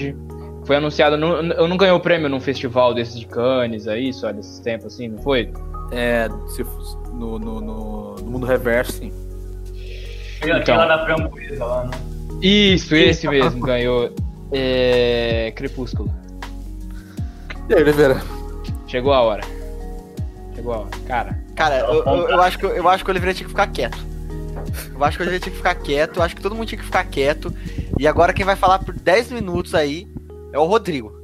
Foi 0.66 0.76
anunciado, 0.76 1.16
no, 1.18 1.28
eu 1.54 1.68
não 1.68 1.78
ganhei 1.78 1.94
o 1.94 2.00
prêmio 2.00 2.28
num 2.28 2.42
festival 2.42 2.94
desses 2.94 3.18
de 3.18 3.26
Cannes 3.26 3.88
aí, 3.88 4.12
só 4.12 4.34
desses 4.34 4.60
tempos 4.60 4.88
assim, 4.88 5.08
não 5.08 5.18
foi? 5.20 5.50
É, 5.92 6.28
se, 6.50 6.66
no, 7.14 7.40
no, 7.40 7.62
no, 7.62 8.16
no 8.16 8.32
mundo 8.32 8.46
reverso, 8.46 8.94
sim. 8.94 9.14
Então, 10.44 10.78
lá 10.78 10.86
na 10.86 11.06
framboesa 11.06 11.66
lá, 11.66 11.84
né? 11.86 11.92
Isso, 12.42 12.96
esse 12.96 13.28
mesmo 13.28 13.62
ganhou. 13.62 14.14
É, 14.52 15.52
Crepúsculo. 15.56 16.14
E 17.70 17.74
aí, 17.74 17.82
Oliveira? 17.82 18.22
Chegou 18.88 19.14
a 19.14 19.22
hora. 19.22 19.44
Chegou 20.56 20.74
a 20.74 20.78
hora. 20.80 20.90
Cara. 21.08 21.48
Cara, 21.56 21.80
eu, 21.80 22.04
eu, 22.06 22.30
eu, 22.30 22.42
acho, 22.42 22.60
que, 22.60 22.66
eu 22.66 22.88
acho 22.88 23.04
que 23.04 23.10
o 23.10 23.14
Oliveira 23.14 23.34
tinha 23.34 23.46
que 23.46 23.52
ficar 23.52 23.68
quieto. 23.68 23.98
Eu 24.94 25.04
acho 25.04 25.18
que 25.18 25.24
o 25.24 25.26
Oliveira 25.26 25.44
tinha 25.44 25.52
que 25.52 25.58
ficar 25.58 25.76
quieto. 25.76 26.18
Eu 26.18 26.24
acho 26.24 26.36
que 26.36 26.42
todo 26.42 26.56
mundo 26.56 26.68
tinha 26.68 26.80
que 26.80 26.86
ficar 26.86 27.04
quieto. 27.06 27.54
E 28.00 28.08
agora 28.08 28.32
quem 28.32 28.46
vai 28.46 28.56
falar 28.56 28.80
por 28.80 28.94
10 28.94 29.32
minutos 29.32 29.74
aí 29.74 30.08
é 30.54 30.60
o 30.60 30.66
Rodrigo. 30.66 31.18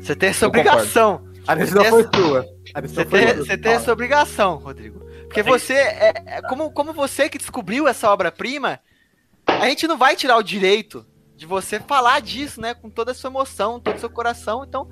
Você 0.00 0.14
tem 0.14 0.28
essa 0.28 0.46
obrigação. 0.46 1.25
A 1.46 1.54
decisão 1.54 1.84
foi 1.84 2.08
sua. 2.14 2.46
Você 2.82 3.04
tem, 3.04 3.34
você 3.34 3.58
tem 3.58 3.72
essa 3.72 3.92
obrigação, 3.92 4.56
Rodrigo. 4.56 5.00
Porque 5.24 5.42
você, 5.42 5.74
é, 5.74 6.12
é, 6.26 6.42
como, 6.42 6.70
como 6.70 6.92
você 6.92 7.28
que 7.28 7.38
descobriu 7.38 7.86
essa 7.86 8.10
obra-prima, 8.10 8.80
a 9.46 9.68
gente 9.68 9.86
não 9.86 9.96
vai 9.96 10.16
tirar 10.16 10.36
o 10.36 10.42
direito 10.42 11.04
de 11.36 11.46
você 11.46 11.78
falar 11.78 12.20
disso, 12.20 12.60
né? 12.60 12.74
Com 12.74 12.88
toda 12.88 13.12
a 13.12 13.14
sua 13.14 13.30
emoção, 13.30 13.80
todo 13.80 13.96
o 13.96 14.00
seu 14.00 14.10
coração. 14.10 14.64
Então. 14.64 14.88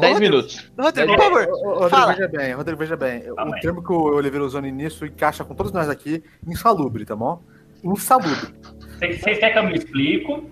10 0.00 0.20
minutos. 0.20 0.70
Rodrigo, 0.78 1.14
por 1.14 1.22
favor. 1.22 1.48
Rodrigo, 1.48 1.88
fala. 1.88 2.12
veja 2.12 2.28
bem, 2.28 2.52
Rodrigo, 2.52 2.78
veja 2.78 2.96
bem. 2.96 3.22
o 3.30 3.60
termo 3.60 3.82
que 3.82 3.90
o 3.90 4.14
Oliveira 4.14 4.44
usou 4.44 4.60
no 4.60 4.66
início 4.66 5.06
encaixa 5.06 5.44
com 5.44 5.54
todos 5.54 5.72
nós 5.72 5.88
aqui, 5.88 6.22
insalubre, 6.46 7.06
tá 7.06 7.16
bom? 7.16 7.42
Insalubre. 7.82 8.54
Vocês 8.98 9.38
querem 9.38 9.52
que 9.52 9.58
eu 9.58 9.64
me 9.64 9.74
explico? 9.74 10.50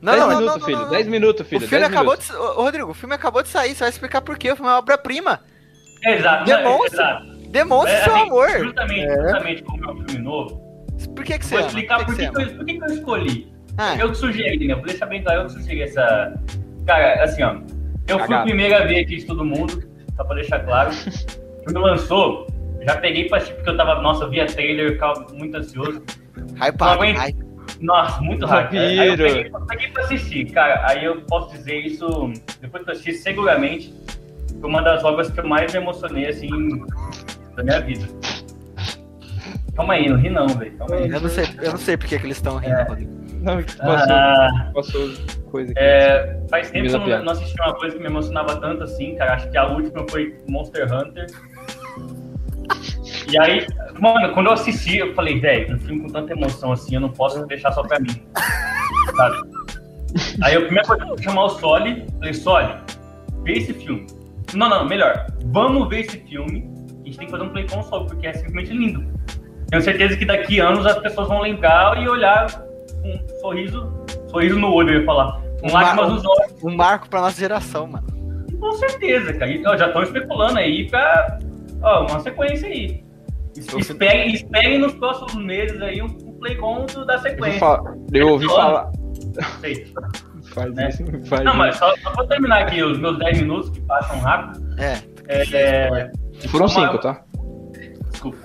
Não, 0.00 0.12
10 0.12 0.26
minutos, 0.26 0.46
não, 0.46 0.58
não, 0.58 0.66
filho. 0.66 0.90
10 0.90 1.06
minutos, 1.08 1.46
filho. 1.48 1.64
O 1.64 1.68
filme 1.68 1.84
acabou 1.84 2.12
minutos. 2.12 2.26
de. 2.26 2.36
Ô, 2.36 2.62
Rodrigo, 2.62 2.90
o 2.90 2.94
filme 2.94 3.14
acabou 3.14 3.42
de 3.42 3.48
sair, 3.48 3.74
você 3.74 3.80
vai 3.80 3.88
explicar 3.88 4.20
por 4.20 4.38
quê. 4.38 4.52
O 4.52 4.56
filme 4.56 4.68
é 4.68 4.72
uma 4.72 4.78
obra-prima. 4.78 5.40
Exato. 6.04 6.44
Demonstra. 6.44 7.02
Exato. 7.02 7.36
Demonstra 7.48 7.92
é, 7.92 8.04
seu 8.04 8.14
assim, 8.14 8.22
amor. 8.22 8.50
Justamente, 8.50 9.00
é. 9.00 9.22
justamente 9.22 9.62
como 9.62 9.84
é 9.84 9.92
um 9.92 10.08
filme 10.08 10.24
novo. 10.24 10.66
Por 11.14 11.24
que, 11.24 11.38
que 11.38 11.46
você 11.46 11.56
Vou 11.56 11.66
explicar 11.66 12.04
por, 12.04 12.16
que, 12.16 12.28
que, 12.28 12.42
eu, 12.42 12.56
por 12.56 12.64
que, 12.64 12.78
que 12.78 12.84
eu 12.84 12.94
escolhi. 12.94 13.52
Ah. 13.78 13.96
Eu 13.98 14.10
que 14.10 14.16
sugeri, 14.16 14.66
né? 14.66 14.74
Vou 14.74 14.84
deixar 14.84 15.06
bem 15.06 15.22
claro, 15.22 15.42
eu 15.42 15.46
que 15.46 15.52
sugeri 15.52 15.82
essa. 15.82 16.34
Cara, 16.86 17.22
assim, 17.22 17.42
ó. 17.42 17.56
Eu 18.08 18.20
fui 18.20 18.34
o 18.34 18.42
primeiro 18.42 18.74
a 18.74 18.80
ver 18.84 19.00
aqui 19.00 19.16
de 19.16 19.26
todo 19.26 19.44
mundo, 19.44 19.82
só 20.16 20.24
pra 20.24 20.36
deixar 20.36 20.60
claro. 20.60 20.90
Quando 21.64 21.80
lançou, 21.80 22.46
já 22.82 22.96
peguei 22.96 23.28
pra 23.28 23.38
assistir, 23.38 23.56
porque 23.56 23.70
eu 23.70 23.76
tava, 23.76 24.00
nossa, 24.00 24.28
via 24.28 24.46
trailer, 24.46 24.92
ficava 24.92 25.26
muito 25.32 25.56
ansioso. 25.56 26.02
Hypado, 26.54 27.00
hype. 27.00 27.45
Nossa, 27.80 28.20
muito 28.20 28.46
rápido. 28.46 28.80
Aí 28.80 29.08
eu 29.08 29.16
peguei, 29.16 29.50
peguei 29.68 29.88
pra 29.90 30.04
assistir, 30.04 30.50
cara. 30.50 30.86
Aí 30.88 31.04
eu 31.04 31.20
posso 31.22 31.52
dizer 31.52 31.78
isso, 31.78 32.32
depois 32.60 32.84
que 32.84 32.90
eu 32.90 32.92
assisti, 32.92 33.12
seguramente, 33.14 33.94
foi 34.60 34.70
uma 34.70 34.82
das 34.82 35.04
obras 35.04 35.30
que 35.30 35.38
eu 35.38 35.46
mais 35.46 35.72
me 35.72 35.78
emocionei, 35.78 36.26
assim, 36.28 36.48
da 37.54 37.62
minha 37.62 37.80
vida. 37.80 38.06
Calma 39.74 39.94
aí, 39.94 40.08
não 40.08 40.16
ri 40.16 40.30
não, 40.30 40.48
velho. 40.48 40.74
Eu 40.90 41.20
não 41.20 41.28
sei, 41.28 41.44
eu 41.60 41.70
não 41.72 41.78
sei 41.78 41.96
porque 41.96 42.18
que 42.18 42.26
eles 42.26 42.38
estão 42.38 42.56
rindo, 42.56 42.72
é. 42.72 42.86
Não, 43.42 43.62
passou, 43.62 44.14
ah, 44.14 44.70
passou 44.74 45.10
coisa 45.50 45.70
aqui. 45.72 45.80
É, 45.80 46.40
faz 46.50 46.70
tempo 46.70 46.88
que 46.88 47.10
eu 47.10 47.22
não 47.22 47.32
assisti 47.32 47.60
uma 47.60 47.74
coisa 47.74 47.94
que 47.94 48.02
me 48.02 48.08
emocionava 48.08 48.56
tanto 48.56 48.82
assim, 48.82 49.14
cara. 49.16 49.34
Acho 49.34 49.50
que 49.50 49.56
a 49.56 49.66
última 49.66 50.04
foi 50.10 50.36
Monster 50.48 50.92
Hunter. 50.92 51.26
E 53.28 53.36
aí, 53.40 53.66
mano, 54.00 54.32
quando 54.32 54.46
eu 54.46 54.52
assisti, 54.52 54.98
eu 54.98 55.14
falei, 55.14 55.40
velho, 55.40 55.74
um 55.74 55.78
filme 55.78 56.02
com 56.02 56.08
tanta 56.08 56.32
emoção 56.32 56.72
assim, 56.72 56.94
eu 56.94 57.00
não 57.00 57.10
posso 57.10 57.44
deixar 57.46 57.72
só 57.72 57.82
pra 57.82 57.98
mim. 58.00 58.22
Sabe? 59.16 59.36
Aí 60.42 60.56
a 60.56 60.60
primeira 60.60 60.86
coisa 60.86 61.22
chamar 61.22 61.44
o 61.44 61.48
Soli, 61.50 62.06
falei, 62.18 62.34
Soli, 62.34 62.74
vê 63.42 63.52
esse 63.52 63.74
filme. 63.74 64.06
Não, 64.54 64.68
não, 64.68 64.86
melhor, 64.86 65.26
vamos 65.46 65.88
ver 65.88 66.00
esse 66.00 66.18
filme. 66.20 66.70
A 67.02 67.06
gente 67.06 67.18
tem 67.18 67.26
que 67.26 67.32
fazer 67.32 67.44
um 67.44 67.50
play 67.50 67.66
com 67.66 67.80
o 67.80 67.82
Soli, 67.82 68.06
porque 68.06 68.26
é 68.26 68.32
simplesmente 68.32 68.72
lindo. 68.72 69.04
Tenho 69.68 69.82
certeza 69.82 70.16
que 70.16 70.24
daqui 70.24 70.60
a 70.60 70.68
anos 70.68 70.86
as 70.86 70.98
pessoas 70.98 71.28
vão 71.28 71.40
lembrar 71.40 72.00
e 72.00 72.08
olhar 72.08 72.46
com 73.02 73.08
um 73.08 73.40
sorriso, 73.40 73.92
sorriso 74.28 74.58
no 74.58 74.72
olho, 74.72 74.94
eu 74.94 75.00
ia 75.00 75.06
falar. 75.06 75.40
Com 75.60 75.68
um 75.68 75.72
lágrimas 75.72 76.12
nos 76.12 76.24
olhos. 76.24 76.64
Um 76.64 76.76
marco 76.76 77.08
pra 77.08 77.20
nossa 77.20 77.38
geração, 77.38 77.86
mano. 77.86 78.06
Com 78.58 78.72
certeza, 78.72 79.32
cara. 79.32 79.50
E, 79.50 79.66
ó, 79.66 79.76
já 79.76 79.88
estão 79.88 80.02
especulando 80.02 80.58
aí 80.58 80.88
pra 80.88 81.38
ó, 81.82 82.06
uma 82.06 82.20
sequência 82.20 82.68
aí. 82.68 83.05
Esperem, 83.56 84.34
esperem 84.34 84.78
nos 84.78 84.94
próximos 84.94 85.34
meses 85.44 85.80
aí 85.80 86.02
um, 86.02 86.06
um 86.06 86.38
playcom 86.38 86.86
da 87.06 87.18
sequência. 87.18 87.80
Eu 88.12 88.28
ouvi 88.28 88.46
falar. 88.46 88.90
Sei. 89.60 89.92
Faz 90.54 90.72
né? 90.74 90.88
isso, 90.88 91.04
faz 91.28 91.44
Não, 91.44 91.52
isso. 91.52 91.58
mas 91.58 91.76
só, 91.76 91.94
só 91.98 92.10
pra 92.12 92.26
terminar 92.28 92.62
aqui 92.62 92.82
os 92.82 92.98
meus 92.98 93.18
10 93.18 93.42
minutos 93.42 93.68
que 93.70 93.80
passam 93.82 94.18
rápido. 94.20 94.64
É. 94.78 95.02
é, 95.28 95.42
é 95.52 96.48
Foram 96.48 96.68
5, 96.68 96.98
tá? 96.98 97.22
Desculpa. 98.10 98.38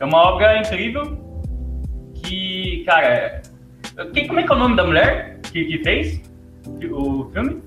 É 0.00 0.04
uma 0.04 0.18
obra 0.18 0.58
incrível 0.58 1.02
que, 2.14 2.82
cara. 2.84 3.42
Quem, 4.12 4.26
como 4.26 4.40
é 4.40 4.42
que 4.42 4.52
é 4.52 4.54
o 4.56 4.58
nome 4.58 4.76
da 4.76 4.84
mulher 4.84 5.38
que, 5.42 5.64
que 5.64 5.78
fez 5.84 6.20
o 6.90 7.30
filme? 7.32 7.62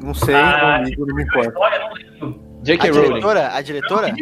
Não 0.00 0.12
sei, 0.12 0.34
ah, 0.34 0.82
não, 0.82 1.06
não 1.06 1.14
me 1.14 1.22
importa. 1.22 1.48
História, 1.48 1.78
não 1.78 1.92
lembro. 1.94 2.40
J.K. 2.64 2.90
Rowling. 2.90 3.22
A 3.52 3.60
diretora? 3.60 4.14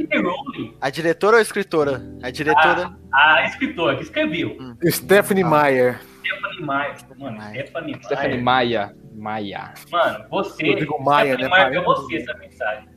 A 0.80 0.90
diretora 0.90 1.36
ou 1.36 1.38
a 1.38 1.43
escritora? 1.43 2.03
A 2.22 2.30
diretora. 2.30 2.93
A, 3.12 3.34
a 3.34 3.47
escritora 3.47 3.97
que 3.97 4.03
escreveu. 4.03 4.57
Hum. 4.61 4.76
Stephanie 4.90 5.45
ah. 5.45 5.49
Meyer. 5.49 6.01
Stephanie 6.24 6.66
Meyer. 6.66 6.97
Mano, 7.18 7.40
Stephanie 7.40 7.93
Meyer. 7.93 8.05
Stephanie 8.05 8.43
Maia. 8.43 8.97
Maia. 9.14 9.74
Mano, 9.93 10.24
você. 10.28 10.70
Rodrigo 10.70 11.01
Maia, 11.01 11.34
Stephanie 11.34 11.64
né? 11.64 11.70
Meyer, 11.70 11.84
você 11.84 12.16
essa 12.16 12.34
mensagem. 12.38 12.88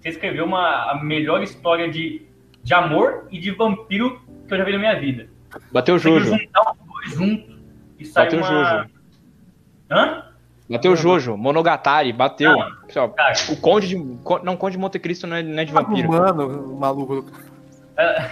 Você 0.00 0.08
escreveu 0.08 0.46
uma, 0.46 0.90
a 0.90 1.04
melhor 1.04 1.42
história 1.42 1.90
de, 1.90 2.26
de 2.62 2.72
amor 2.72 3.28
e 3.30 3.38
de 3.38 3.50
vampiro 3.50 4.18
que 4.46 4.54
eu 4.54 4.58
já 4.58 4.64
vi 4.64 4.72
na 4.72 4.78
minha 4.78 4.98
vida. 4.98 5.28
Bateu 5.70 5.96
o 5.96 5.98
Jojo. 5.98 6.24
juntar 6.24 6.72
os 6.72 6.78
dois 6.86 7.10
juntos 7.14 7.56
e 7.98 8.06
sair 8.06 8.24
Bateu 8.24 8.38
uma... 8.38 8.46
Jojo. 8.46 8.90
Hã? 9.90 10.27
Bateu 10.70 10.92
o 10.92 10.96
Jojo, 10.96 11.36
Monogatari, 11.36 12.12
bateu. 12.12 12.52
Não, 12.52 12.70
Pessoal, 12.86 13.14
o 13.50 13.56
Conde 13.56 13.88
de. 13.88 13.96
Não, 14.42 14.56
Conde 14.56 14.72
de 14.72 14.78
Monte 14.78 14.98
Cristo 14.98 15.26
não 15.26 15.36
é, 15.36 15.42
não 15.42 15.58
é 15.58 15.64
de 15.64 15.72
vampiro. 15.72 16.08
Mano, 16.08 16.76
maluco. 16.78 17.24
É, 17.96 18.30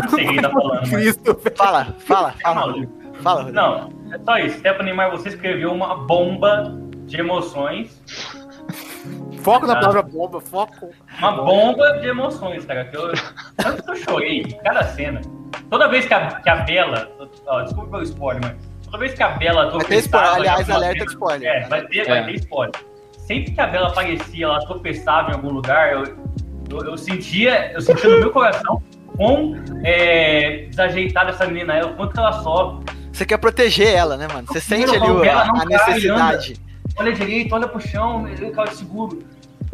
não 0.00 0.08
sei 0.10 0.26
quem 0.26 0.40
tá 0.40 0.50
falando. 0.50 0.88
Cristo, 0.88 1.40
mas... 1.44 1.54
Fala, 1.56 1.84
fala, 1.98 2.32
fala. 2.40 2.74
fala 3.22 3.52
não, 3.52 3.92
é 4.12 4.18
só 4.18 4.38
isso. 4.38 4.58
Stephanie, 4.58 4.94
mas 4.94 5.10
você 5.10 5.30
escreveu 5.30 5.72
uma 5.72 5.96
bomba 5.96 6.72
de 7.06 7.18
emoções. 7.18 8.00
Foco 9.40 9.66
na 9.66 9.74
ah. 9.74 9.80
palavra 9.80 10.02
bomba, 10.02 10.40
foco. 10.40 10.90
Uma 11.18 11.32
bomba 11.32 11.98
de 11.98 12.06
emoções, 12.06 12.64
cara. 12.64 12.84
Que 12.84 12.96
eu, 12.96 13.12
tanto 13.56 13.82
que 13.82 13.90
eu 13.90 13.96
chorei 13.96 14.44
cada 14.62 14.84
cena. 14.84 15.20
Toda 15.68 15.88
vez 15.88 16.06
que 16.06 16.14
a, 16.14 16.40
que 16.40 16.48
a 16.48 16.56
Bela. 16.56 17.10
Ó, 17.46 17.62
desculpa 17.62 17.90
pelo 17.90 18.02
spoiler, 18.04 18.42
mas 18.42 18.73
vez 18.98 19.14
que 19.14 19.22
a 19.22 19.30
Bela 19.30 19.70
tropeçava... 19.70 20.36
Aliás, 20.36 20.68
alerta 20.70 21.04
de 21.04 21.10
spoiler. 21.10 21.48
É, 21.48 21.68
vai 21.68 21.86
ter, 21.86 21.98
é. 21.98 22.04
vai 22.04 22.24
ter 22.24 22.34
spoiler. 22.36 22.74
Sempre 23.18 23.52
que 23.52 23.60
a 23.60 23.66
Bela 23.66 23.88
aparecia, 23.88 24.44
ela 24.44 24.58
tropeçava 24.66 25.30
em 25.30 25.34
algum 25.34 25.50
lugar, 25.50 25.92
eu, 25.92 26.04
eu, 26.70 26.84
eu 26.84 26.98
sentia, 26.98 27.72
eu 27.72 27.80
sentia 27.80 28.10
no 28.10 28.20
meu 28.20 28.30
coração 28.30 28.82
quão 29.16 29.54
é, 29.84 30.66
desajeitada 30.68 31.30
essa 31.30 31.46
menina 31.46 31.74
é, 31.74 31.84
o 31.84 31.94
quanto 31.94 32.12
que 32.12 32.18
ela 32.18 32.32
sofre. 32.42 32.84
Você 33.12 33.24
quer 33.24 33.38
proteger 33.38 33.94
ela, 33.94 34.16
né, 34.16 34.26
mano? 34.26 34.46
Você 34.48 34.60
sente 34.60 34.94
ali 34.94 35.10
o, 35.10 35.22
a, 35.22 35.42
a 35.42 35.64
necessidade. 35.64 36.56
olha 36.96 37.12
direito, 37.12 37.54
olha 37.54 37.68
pro 37.68 37.80
chão, 37.80 38.28
ele 38.28 38.50
cai 38.50 38.68
de 38.68 38.76
seguro. 38.76 39.24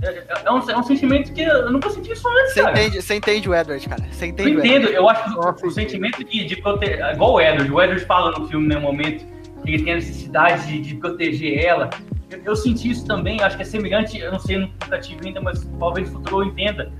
É, 0.02 0.08
é, 0.08 0.24
é, 0.44 0.50
um, 0.50 0.70
é, 0.70 0.78
um, 0.78 0.82
sentimento 0.82 1.32
que 1.32 1.42
eu 1.42 1.70
nunca 1.70 1.90
senti 1.90 2.12
isso 2.12 2.26
antes, 2.26 2.54
você 2.54 2.62
Entende, 2.62 3.02
você 3.02 3.14
entende 3.14 3.48
o 3.48 3.54
Edward, 3.54 3.88
cara. 3.88 4.02
Você 4.10 4.26
entende 4.26 4.52
eu 4.52 4.58
entendo, 4.58 4.88
eu 4.88 5.08
acho 5.08 5.24
que 5.24 5.64
o, 5.66 5.68
o 5.68 5.70
sentimento 5.70 6.24
de, 6.24 6.44
de 6.44 6.56
proteger. 6.56 7.00
Igual 7.12 7.34
o 7.34 7.40
Edward, 7.40 7.72
o 7.72 7.80
Edward 7.82 8.04
fala 8.06 8.38
no 8.38 8.48
filme, 8.48 8.66
no 8.66 8.74
né, 8.74 8.80
momento, 8.80 9.24
que 9.62 9.70
ele 9.70 9.82
tem 9.82 9.92
a 9.92 9.96
necessidade 9.96 10.66
de, 10.66 10.80
de 10.80 10.94
proteger 10.94 11.64
ela. 11.64 11.90
Eu, 12.30 12.40
eu, 12.44 12.56
senti 12.56 12.90
isso 12.90 13.04
também, 13.06 13.42
acho 13.42 13.56
que 13.56 13.62
é 13.62 13.66
semelhante, 13.66 14.18
eu 14.18 14.32
não 14.32 14.38
sei, 14.38 14.58
nunca 14.58 14.98
tive 14.98 15.28
ainda, 15.28 15.40
mas 15.40 15.68
talvez 15.78 16.10
no 16.10 16.18
futuro 16.18 16.44
eu 16.44 16.48
entenda. 16.48 16.90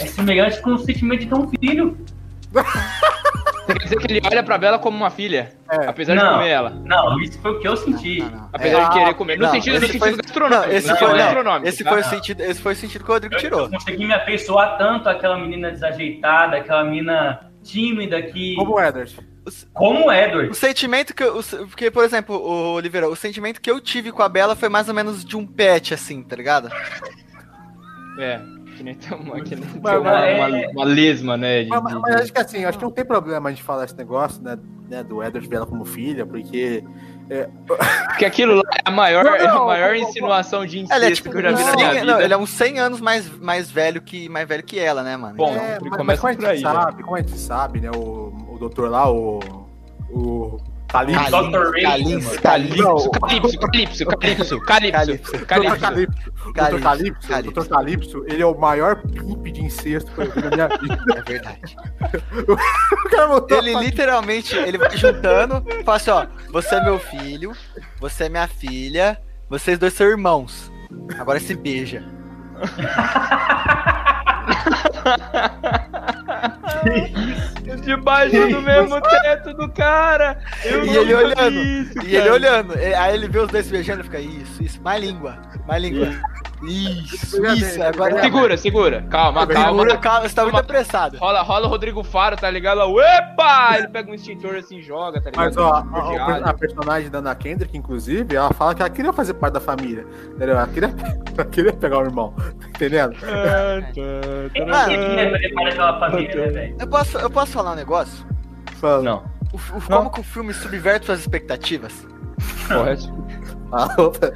É 0.00 0.06
semelhante 0.06 0.60
com 0.60 0.74
o 0.74 0.78
sentimento 0.78 1.20
de 1.20 1.26
ter 1.26 1.34
um 1.34 1.48
filho. 1.48 1.96
Você 3.70 3.78
quer 3.78 3.84
dizer 3.84 3.96
que 3.96 4.12
ele 4.12 4.20
olha 4.26 4.42
pra 4.42 4.58
Bela 4.58 4.78
como 4.78 4.96
uma 4.96 5.10
filha, 5.10 5.52
é. 5.70 5.86
apesar 5.86 6.14
não, 6.14 6.24
de 6.24 6.32
comer 6.32 6.48
ela? 6.48 6.70
Não, 6.70 7.20
isso 7.20 7.40
foi 7.40 7.52
o 7.52 7.60
que 7.60 7.68
eu 7.68 7.76
senti. 7.76 8.18
Não, 8.20 8.30
não, 8.30 8.50
apesar 8.52 8.78
é, 8.78 8.84
de 8.84 8.98
querer 8.98 9.14
comer. 9.14 9.38
No 9.38 9.44
não, 9.44 9.52
sentido, 9.52 9.74
no 9.74 9.80
sentido 9.80 9.98
foi, 9.98 10.16
gastronômico. 10.16 10.70
esse, 10.72 10.96
foi, 10.96 11.18
gastronômico. 11.18 11.68
esse, 11.68 11.84
foi 11.84 12.00
o 12.00 12.04
sentido, 12.04 12.40
esse 12.40 12.60
foi 12.60 12.72
o 12.72 12.76
sentido 12.76 13.04
que 13.04 13.10
o 13.10 13.14
Rodrigo 13.14 13.36
tirou. 13.36 13.60
Eu 13.60 13.70
consegui 13.70 14.06
me 14.06 14.14
afeiçoar 14.14 14.76
tanto 14.76 15.08
àquela 15.08 15.38
menina 15.38 15.70
desajeitada, 15.70 16.56
aquela 16.56 16.84
menina 16.84 17.50
tímida 17.62 18.20
que. 18.22 18.54
Como 18.56 18.74
o 18.74 18.80
Edward. 18.80 19.16
Como 19.72 20.06
o 20.06 20.12
Edward. 20.12 20.50
O 20.50 20.54
sentimento 20.54 21.14
que 21.14 21.22
eu. 21.22 21.40
Porque, 21.68 21.90
por 21.90 22.04
exemplo, 22.04 22.36
o 22.36 22.74
Oliveira, 22.74 23.08
o 23.08 23.16
sentimento 23.16 23.60
que 23.60 23.70
eu 23.70 23.80
tive 23.80 24.12
com 24.12 24.22
a 24.22 24.28
Bela 24.28 24.56
foi 24.56 24.68
mais 24.68 24.88
ou 24.88 24.94
menos 24.94 25.24
de 25.24 25.36
um 25.36 25.46
pet, 25.46 25.94
assim, 25.94 26.22
tá 26.22 26.36
ligado? 26.36 26.70
É. 28.18 28.40
Que 28.80 28.84
nem 28.84 28.94
tem 28.94 29.14
uma, 29.14 29.38
que 29.42 29.54
nem 29.54 29.68
tem 29.68 29.78
uma, 29.78 29.98
uma, 29.98 30.26
é- 30.26 30.68
uma, 30.68 30.84
lesma, 30.84 31.36
né? 31.36 31.64
De, 31.64 31.68
mas, 31.68 31.82
mas, 31.82 31.94
mas, 32.00 32.14
acho 32.22 32.32
que 32.32 32.40
assim, 32.40 32.64
acho 32.64 32.78
que 32.78 32.84
não 32.84 32.90
tem 32.90 33.04
problema 33.04 33.50
a 33.50 33.52
gente 33.52 33.62
falar 33.62 33.84
esse 33.84 33.94
negócio, 33.94 34.42
né? 34.42 34.58
né 34.88 35.04
do 35.04 35.22
Edward 35.22 35.46
ver 35.46 35.56
ela 35.56 35.66
como 35.66 35.84
filha, 35.84 36.24
porque. 36.24 36.82
É... 37.28 37.46
Porque 38.08 38.24
aquilo 38.24 38.56
lá 38.56 38.62
é 38.74 38.80
a 38.86 38.90
maior, 38.90 39.22
não, 39.22 39.32
não, 39.32 39.38
é 39.38 39.48
a 39.48 39.64
maior 39.64 39.94
insinuação 39.96 40.66
de 40.66 40.80
incesto 40.80 41.04
é, 41.04 41.10
tipo, 41.12 41.30
que 41.30 41.36
eu 41.36 41.42
já 41.42 41.52
vi 41.52 41.62
na 41.62 41.76
minha 41.76 41.92
vida. 41.92 42.04
Não, 42.04 42.20
ele 42.20 42.34
é 42.34 42.36
uns 42.36 42.50
100 42.50 42.78
anos 42.80 43.00
mais, 43.00 43.38
mais, 43.38 43.70
velho 43.70 44.02
que, 44.02 44.28
mais 44.28 44.48
velho 44.48 44.64
que 44.64 44.78
ela, 44.78 45.02
né, 45.02 45.16
mano? 45.16 45.36
Bom, 45.36 45.54
é, 45.54 45.78
mas, 45.80 46.04
mas 46.04 46.20
como 46.20 46.30
a 46.30 46.32
gente 46.32 46.46
aí, 46.46 46.60
sabe, 46.60 46.96
né? 46.96 47.02
como 47.04 47.16
a 47.16 47.20
gente 47.20 47.38
sabe, 47.38 47.80
né? 47.80 47.90
O, 47.94 48.54
o 48.54 48.58
doutor 48.58 48.90
lá, 48.90 49.10
o. 49.10 49.38
O 50.12 50.58
Calypso. 50.90 51.30
Dr. 51.30 51.82
Calypso. 51.82 52.40
Calypso. 52.40 53.10
Calypso. 53.10 54.60
Calypso. 54.60 54.60
Calypso. 54.60 55.46
Calypso. 55.46 55.46
Calypso. 55.46 56.20
Dr. 56.52 56.80
Calypso. 56.82 57.68
Calypso, 57.68 58.24
ele 58.26 58.42
é 58.42 58.46
o 58.46 58.58
maior 58.58 58.96
pimp 58.96 59.44
de 59.46 59.62
incesto 59.62 60.10
que 60.12 60.20
eu 60.20 60.32
vi 60.32 60.42
na 60.42 60.50
minha 60.50 60.68
vida. 60.68 61.00
É 61.20 61.22
verdade. 61.22 61.76
ele 63.58 63.74
literalmente, 63.74 64.56
ele 64.56 64.78
vai 64.78 64.96
juntando, 64.96 65.62
fala 65.84 65.96
assim, 65.96 66.10
ó, 66.10 66.26
você 66.50 66.76
é 66.76 66.84
meu 66.84 66.98
filho, 66.98 67.52
você 67.98 68.24
é 68.24 68.28
minha 68.28 68.48
filha, 68.48 69.20
vocês 69.48 69.78
dois 69.78 69.92
são 69.92 70.06
irmãos. 70.06 70.72
Agora 71.18 71.38
se 71.38 71.54
beija. 71.54 72.02
Debaixo 77.84 78.48
do 78.48 78.62
mesmo 78.62 79.00
teto 79.22 79.54
do 79.54 79.68
cara. 79.70 80.38
Eu 80.64 80.84
e 80.84 80.96
ele 80.96 81.14
olhando. 81.14 81.58
Isso, 81.58 82.06
e 82.06 82.16
ele 82.16 82.30
olhando. 82.30 82.74
Aí 82.74 83.14
ele 83.14 83.28
vê 83.28 83.38
os 83.38 83.48
dois 83.48 83.70
beijando 83.70 84.00
e 84.00 84.04
fica, 84.04 84.18
isso, 84.18 84.62
isso. 84.62 84.82
Mais 84.82 85.02
língua. 85.02 85.38
Mais 85.66 85.82
língua. 85.82 86.08
Isso, 86.62 87.44
isso. 87.46 87.82
Agora 87.82 88.18
é 88.18 88.22
segura, 88.22 88.56
segura. 88.56 89.02
Calma, 89.10 89.46
calma. 89.46 89.68
Segura, 89.70 89.96
calma. 89.98 90.28
Você 90.28 90.34
tá 90.34 90.42
muito 90.42 90.58
apressado. 90.58 91.16
Rola, 91.18 91.42
rola 91.42 91.66
o 91.66 91.70
Rodrigo 91.70 92.02
Faro, 92.02 92.36
tá 92.36 92.50
ligado? 92.50 92.80
Epa! 93.00 93.78
Ele 93.78 93.88
pega 93.88 94.10
um 94.10 94.14
extintor 94.14 94.56
assim 94.56 94.78
e 94.78 94.82
joga, 94.82 95.20
tá 95.20 95.30
ligado? 95.30 95.44
Mas 95.44 95.56
ó, 95.56 95.72
a, 95.72 96.50
a, 96.50 96.54
personagem 96.54 97.10
da 97.10 97.18
Ana 97.18 97.34
Kendrick, 97.34 97.76
inclusive, 97.76 98.36
ela 98.36 98.52
fala 98.52 98.74
que 98.74 98.82
ela 98.82 98.90
queria 98.90 99.12
fazer 99.12 99.34
parte 99.34 99.54
da 99.54 99.60
família. 99.60 100.06
Entendeu? 100.34 100.56
Ela 100.56 100.66
queria, 100.68 100.94
ela 101.36 101.46
queria 101.46 101.72
pegar 101.72 101.98
o 101.98 102.02
irmão. 102.02 102.34
Tá 102.36 102.68
entendendo? 102.68 103.12
Né? 106.52 106.74
Eu 106.78 106.86
posso, 106.86 107.18
eu 107.18 107.30
posso 107.30 107.52
falar 107.52 107.72
um 107.72 107.76
negócio? 107.76 108.26
Fala. 108.80 109.02
Não. 109.02 109.24
O, 109.52 109.56
o, 109.78 109.82
como 109.82 110.10
que 110.10 110.20
o 110.20 110.24
filme 110.24 110.52
subverte 110.52 111.06
suas 111.06 111.20
expectativas? 111.20 112.06
Correto. 112.68 113.12
Ah, 113.72 113.88
opa. 114.00 114.32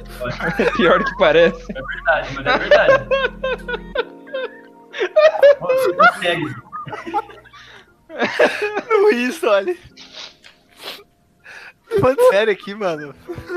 Pior 0.75 0.99
do 0.99 1.05
que 1.05 1.17
parece. 1.17 1.65
É 1.71 1.81
verdade, 1.81 2.35
mas 2.35 2.45
é 2.45 2.57
verdade. 2.57 3.07
Você 5.59 5.93
consegue. 5.93 6.55
Luiz, 9.01 9.43
olha. 9.43 9.75
Falando 11.99 12.29
sério 12.29 12.53
aqui, 12.53 12.73
mano. 12.75 13.13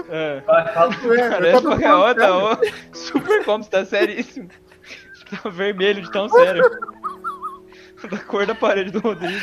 É. 0.09 0.41
Parece 0.41 1.63
qualquer 1.63 1.95
outra. 1.95 2.35
Ó, 2.35 2.57
super 2.93 3.45
como 3.45 3.65
tá 3.65 3.85
seríssimo. 3.85 4.49
Tá 5.31 5.49
vermelho 5.49 6.03
de 6.03 6.11
tão 6.11 6.29
sério. 6.29 6.63
Da 8.11 8.19
cor 8.19 8.47
da 8.47 8.55
parede 8.55 8.91
do 8.91 9.01
Rodrigo. 9.01 9.41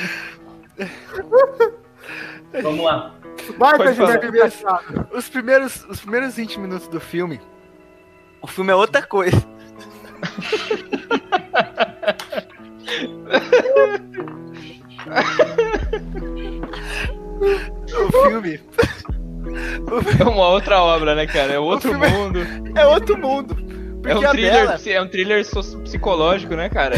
Vamos 2.62 2.86
lá. 2.86 3.16
Vai, 3.58 3.78
Pode 3.78 4.02
os 5.12 5.30
primeiros, 5.30 5.86
os 5.86 6.00
primeiros 6.00 6.36
20 6.36 6.60
minutos 6.60 6.88
do 6.88 7.00
filme, 7.00 7.40
o 8.42 8.48
filme 8.48 8.72
é 8.72 8.76
outra 8.76 9.02
coisa. 9.02 9.38
o 17.94 18.12
filme. 18.28 18.60
É 20.20 20.24
uma 20.24 20.50
outra 20.50 20.82
obra, 20.82 21.16
né, 21.16 21.28
cara? 21.28 21.54
É 21.54 21.60
outro 21.60 21.94
é 21.94 21.98
mundo. 22.10 22.40
É 22.76 22.86
outro 22.86 23.18
mundo. 23.18 23.56
É 24.08 24.16
um, 24.16 24.32
thriller, 24.32 24.80
é 24.88 25.02
um 25.02 25.08
thriller 25.08 25.46
psicológico, 25.84 26.56
né, 26.56 26.70
cara? 26.70 26.96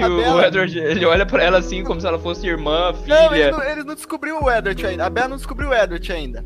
Que 0.00 0.28
o, 0.28 0.34
o, 0.36 0.42
Edward, 0.42 0.78
ele 0.78 1.04
olha 1.06 1.26
pra 1.26 1.42
ela 1.42 1.58
assim 1.58 1.82
como 1.84 2.00
se 2.00 2.06
ela 2.06 2.18
fosse 2.18 2.46
irmã, 2.46 2.92
filha. 2.94 3.22
Não, 3.22 3.34
ele 3.34 3.50
não, 3.50 3.62
ele 3.62 3.84
não 3.84 3.94
descobriu 3.94 4.42
o 4.42 4.50
Edward 4.50 4.86
ainda. 4.86 5.06
A 5.06 5.10
Bella 5.10 5.28
não 5.28 5.36
descobriu 5.36 5.70
o 5.70 5.74
Edward 5.74 6.12
ainda. 6.12 6.44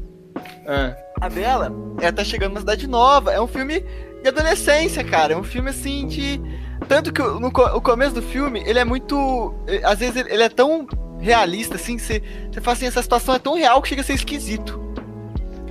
Ah. 0.67 0.97
A 1.21 1.29
Bella, 1.29 1.73
ela 2.01 2.13
tá 2.13 2.25
chegando 2.25 2.51
numa 2.51 2.61
cidade 2.61 2.87
nova. 2.87 3.33
É 3.33 3.41
um 3.41 3.47
filme 3.47 3.85
de 4.23 4.29
adolescência, 4.29 5.05
cara. 5.05 5.35
É 5.35 5.37
um 5.37 5.45
filme 5.45 5.71
assim 5.71 6.07
de. 6.07 6.41
Tanto 6.89 7.13
que 7.13 7.23
no 7.23 7.49
o 7.49 7.81
começo 7.81 8.15
do 8.15 8.23
filme, 8.23 8.63
ele 8.67 8.79
é 8.79 8.85
muito. 8.85 9.55
Às 9.85 10.01
vezes 10.01 10.17
ele 10.27 10.43
é 10.43 10.49
tão 10.49 10.87
realista, 11.21 11.77
assim, 11.77 11.99
você 11.99 12.21
fala 12.61 12.77
assim, 12.77 12.87
essa 12.87 13.03
situação 13.03 13.35
é 13.35 13.39
tão 13.39 13.55
real 13.55 13.81
que 13.81 13.89
chega 13.89 14.03
a 14.03 14.05
ser 14.05 14.15
esquisito. 14.15 14.83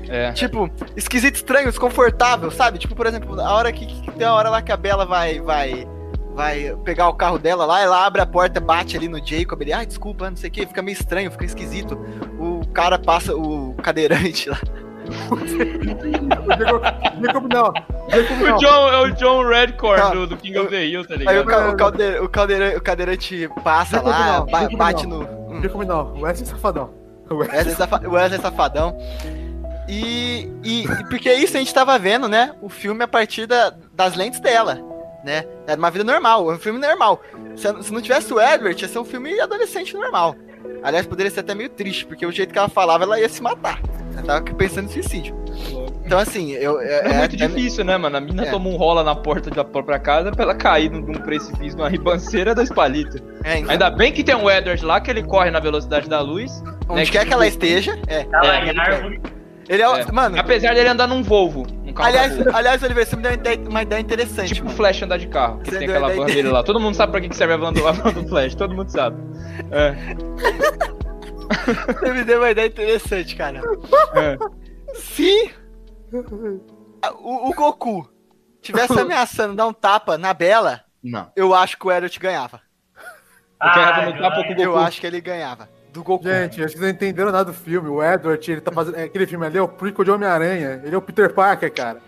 É. 0.09 0.31
Tipo, 0.31 0.69
esquisito, 0.95 1.35
estranho, 1.35 1.69
desconfortável, 1.69 2.51
sabe? 2.51 2.77
Tipo, 2.77 2.95
por 2.95 3.05
exemplo, 3.05 3.39
a 3.39 3.53
hora 3.53 3.71
que, 3.71 3.85
que 3.85 4.11
tem 4.11 4.27
a 4.27 4.33
hora 4.33 4.49
lá 4.49 4.61
que 4.61 4.71
a 4.71 4.77
Bela 4.77 5.05
vai, 5.05 5.39
vai 5.39 5.87
vai 6.33 6.75
pegar 6.83 7.07
o 7.09 7.13
carro 7.13 7.37
dela 7.37 7.65
lá, 7.65 7.81
ela 7.81 8.03
abre 8.05 8.21
a 8.21 8.25
porta, 8.25 8.59
bate 8.59 8.97
ali 8.97 9.07
no 9.07 9.25
Jacob, 9.25 9.61
ele, 9.61 9.71
ai, 9.71 9.83
ah, 9.83 9.85
desculpa, 9.85 10.29
não 10.29 10.37
sei 10.37 10.49
o 10.49 10.53
que, 10.53 10.65
fica 10.65 10.81
meio 10.81 10.93
estranho, 10.93 11.31
fica 11.31 11.45
esquisito. 11.45 11.97
O 12.39 12.67
cara 12.67 12.99
passa, 12.99 13.33
o 13.35 13.73
cadeirante 13.75 14.49
lá. 14.49 14.59
Jacob 17.21 17.51
não. 17.51 17.67
O 17.69 18.57
John, 18.57 18.89
é 18.89 19.01
o 19.01 19.11
John 19.11 19.45
Redcorn 19.47 20.15
do, 20.15 20.27
do, 20.27 20.37
King 20.37 20.59
of 20.59 20.69
the 20.69 20.85
Hill, 20.85 21.05
tá 21.05 21.15
ligado? 21.15 21.33
Aí 21.33 21.39
o, 21.39 21.43
o, 21.73 21.75
caldeirante, 21.75 22.75
o, 22.75 22.77
o 22.77 22.81
cadeirante 22.81 23.49
passa 23.63 23.97
Jacob 23.97 24.11
lá, 24.11 24.39
não, 24.39 24.45
ba 24.45 24.69
bate 24.69 25.05
no. 25.05 25.23
Hum. 25.23 25.61
Jacob 25.61 25.83
não, 25.83 26.21
Wesley 26.21 26.47
Safadão. 26.47 26.89
Wesley, 27.29 27.75
Safa 27.75 27.99
Wesley 28.07 28.41
Safadão. 28.41 28.97
E, 29.87 30.49
e, 30.63 30.83
e, 30.83 30.87
porque 31.09 31.31
isso 31.33 31.57
a 31.57 31.59
gente 31.59 31.73
tava 31.73 31.99
vendo, 31.99 32.29
né? 32.29 32.55
O 32.61 32.69
filme 32.69 33.03
a 33.03 33.07
partir 33.07 33.45
da, 33.45 33.73
das 33.93 34.15
lentes 34.15 34.39
dela 34.39 34.92
né? 35.23 35.45
Era 35.65 35.77
uma 35.77 35.89
vida 35.89 36.03
normal, 36.03 36.49
um 36.49 36.59
filme 36.59 36.79
normal. 36.79 37.21
Se, 37.55 37.83
se 37.83 37.93
não 37.93 38.01
tivesse 38.01 38.33
o 38.33 38.41
Edward, 38.41 38.81
ia 38.81 38.87
ser 38.87 38.99
um 38.99 39.05
filme 39.05 39.39
adolescente 39.39 39.93
normal. 39.93 40.35
Aliás, 40.81 41.05
poderia 41.05 41.31
ser 41.31 41.41
até 41.41 41.55
meio 41.55 41.69
triste, 41.69 42.05
porque 42.05 42.25
o 42.25 42.31
jeito 42.31 42.51
que 42.51 42.59
ela 42.59 42.69
falava, 42.69 43.03
ela 43.03 43.19
ia 43.19 43.29
se 43.29 43.41
matar. 43.41 43.79
Ela 44.13 44.21
tava 44.21 44.41
pensando 44.55 44.85
em 44.85 44.91
suicídio. 44.91 45.35
Então, 46.05 46.19
assim, 46.19 46.51
eu. 46.51 46.79
É, 46.81 47.11
é 47.11 47.13
muito 47.19 47.35
é, 47.35 47.47
difícil, 47.47 47.85
né, 47.85 47.97
mano? 47.97 48.17
A 48.17 48.21
mina 48.21 48.43
é. 48.43 48.51
toma 48.51 48.69
um 48.69 48.75
rola 48.75 49.03
na 49.03 49.15
porta 49.15 49.49
da 49.49 49.63
própria 49.63 49.97
casa 49.97 50.31
pra 50.31 50.43
ela 50.43 50.55
cair 50.55 50.91
num, 50.91 50.99
num 50.99 51.21
precipício, 51.21 51.77
numa 51.77 51.89
ribanceira 51.89 52.53
dois 52.53 52.69
palitos. 52.69 53.21
É, 53.43 53.59
então. 53.59 53.71
Ainda 53.71 53.89
bem 53.89 54.11
que 54.11 54.23
tem 54.23 54.35
um 54.35 54.49
Edward 54.49 54.83
lá, 54.83 54.99
que 54.99 55.09
ele 55.09 55.23
corre 55.23 55.49
na 55.49 55.59
velocidade 55.59 56.09
da 56.09 56.19
luz. 56.19 56.61
Onde 56.89 56.99
né, 56.99 57.05
quer 57.05 57.19
que, 57.21 57.27
que 57.27 57.33
ela 57.33 57.47
esteja. 57.47 57.97
É. 58.07 58.23
Tá 58.25 58.41
lá 58.41 58.53
árvore. 58.83 59.21
Ele 59.69 59.81
é, 59.81 59.85
é, 59.85 60.11
Mano. 60.11 60.37
Apesar 60.37 60.73
dele 60.73 60.89
andar 60.89 61.07
num 61.07 61.23
Volvo. 61.23 61.65
Um 61.93 61.95
carro 61.95 62.09
aliás, 62.09 62.47
aliás, 62.47 62.83
Oliveira, 62.83 63.07
você 63.07 63.15
me 63.15 63.21
deu 63.21 63.31
uma 63.31 63.35
ideia, 63.35 63.69
uma 63.69 63.81
ideia 63.83 64.01
interessante. 64.01 64.55
Tipo 64.55 64.65
mano. 64.65 64.77
Flash 64.77 65.03
andar 65.03 65.19
de 65.19 65.27
carro. 65.27 65.59
Que 65.59 65.69
você 65.69 65.77
tem 65.77 65.87
aquela 65.87 66.11
van 66.11 66.25
dele 66.25 66.49
lá. 66.49 66.63
Todo 66.63 66.79
mundo 66.79 66.95
sabe 66.95 67.11
pra 67.11 67.21
que 67.21 67.35
serve 67.35 67.53
a 67.53 67.57
van 67.57 67.71
do, 67.71 67.87
a 67.87 67.91
van 67.91 68.11
do 68.11 68.27
Flash. 68.27 68.55
Todo 68.55 68.75
mundo 68.75 68.89
sabe. 68.89 69.21
É. 69.69 69.93
você 71.93 72.11
me 72.11 72.23
deu 72.23 72.39
uma 72.39 72.49
ideia 72.49 72.65
interessante, 72.65 73.35
cara. 73.35 73.61
É. 74.15 74.37
Se 74.95 75.53
o, 77.19 77.49
o 77.49 77.53
Goku 77.53 78.09
tivesse 78.59 78.99
ameaçando 78.99 79.55
dar 79.55 79.67
um 79.67 79.73
tapa 79.73 80.17
na 80.17 80.33
Bela, 80.33 80.81
não. 81.03 81.31
eu 81.35 81.53
acho 81.53 81.77
que 81.77 81.85
o 81.85 81.91
Edward 81.91 82.17
ganhava. 82.19 82.59
Ah, 83.59 84.07
eu, 84.57 84.63
eu 84.63 84.77
acho 84.77 84.99
que 84.99 85.05
ele 85.05 85.21
ganhava 85.21 85.69
do 85.93 86.03
Goku. 86.03 86.23
Gente, 86.23 86.63
acho 86.63 86.73
que 86.73 86.79
vocês 86.79 86.81
não 86.81 86.89
entenderam 86.89 87.31
nada 87.31 87.45
do 87.45 87.53
filme. 87.53 87.87
O 87.87 88.03
Edward, 88.03 88.51
ele 88.51 88.61
tá 88.61 88.71
fazendo. 88.71 88.97
Aquele 88.97 89.27
filme 89.27 89.45
ali 89.45 89.57
é 89.57 89.61
o 89.61 89.67
prequel 89.67 90.03
de 90.03 90.11
Homem-Aranha. 90.11 90.81
Ele 90.83 90.93
é 90.93 90.97
o 90.97 91.01
Peter 91.01 91.31
Parker, 91.31 91.71
cara. 91.71 92.01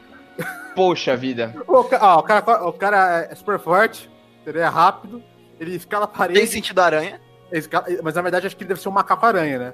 Poxa 0.76 1.16
vida. 1.16 1.56
o, 1.68 1.74
ó, 1.74 2.20
o, 2.20 2.24
cara, 2.24 2.68
o 2.68 2.74
cara 2.74 3.28
é 3.32 3.36
super 3.36 3.60
forte, 3.60 4.10
ele 4.46 4.60
é 4.60 4.66
rápido, 4.66 5.24
ele 5.60 5.76
escala 5.76 6.06
a 6.06 6.08
parede. 6.08 6.40
Tem 6.40 6.48
sentido 6.48 6.80
aranha. 6.80 7.22
Escala, 7.52 7.86
mas 8.04 8.16
na 8.16 8.22
verdade 8.22 8.48
acho 8.48 8.58
que 8.58 8.64
ele 8.64 8.70
deve 8.70 8.82
ser 8.82 8.90
um 8.90 8.94
macaco-aranha, 8.94 9.60
né? 9.60 9.74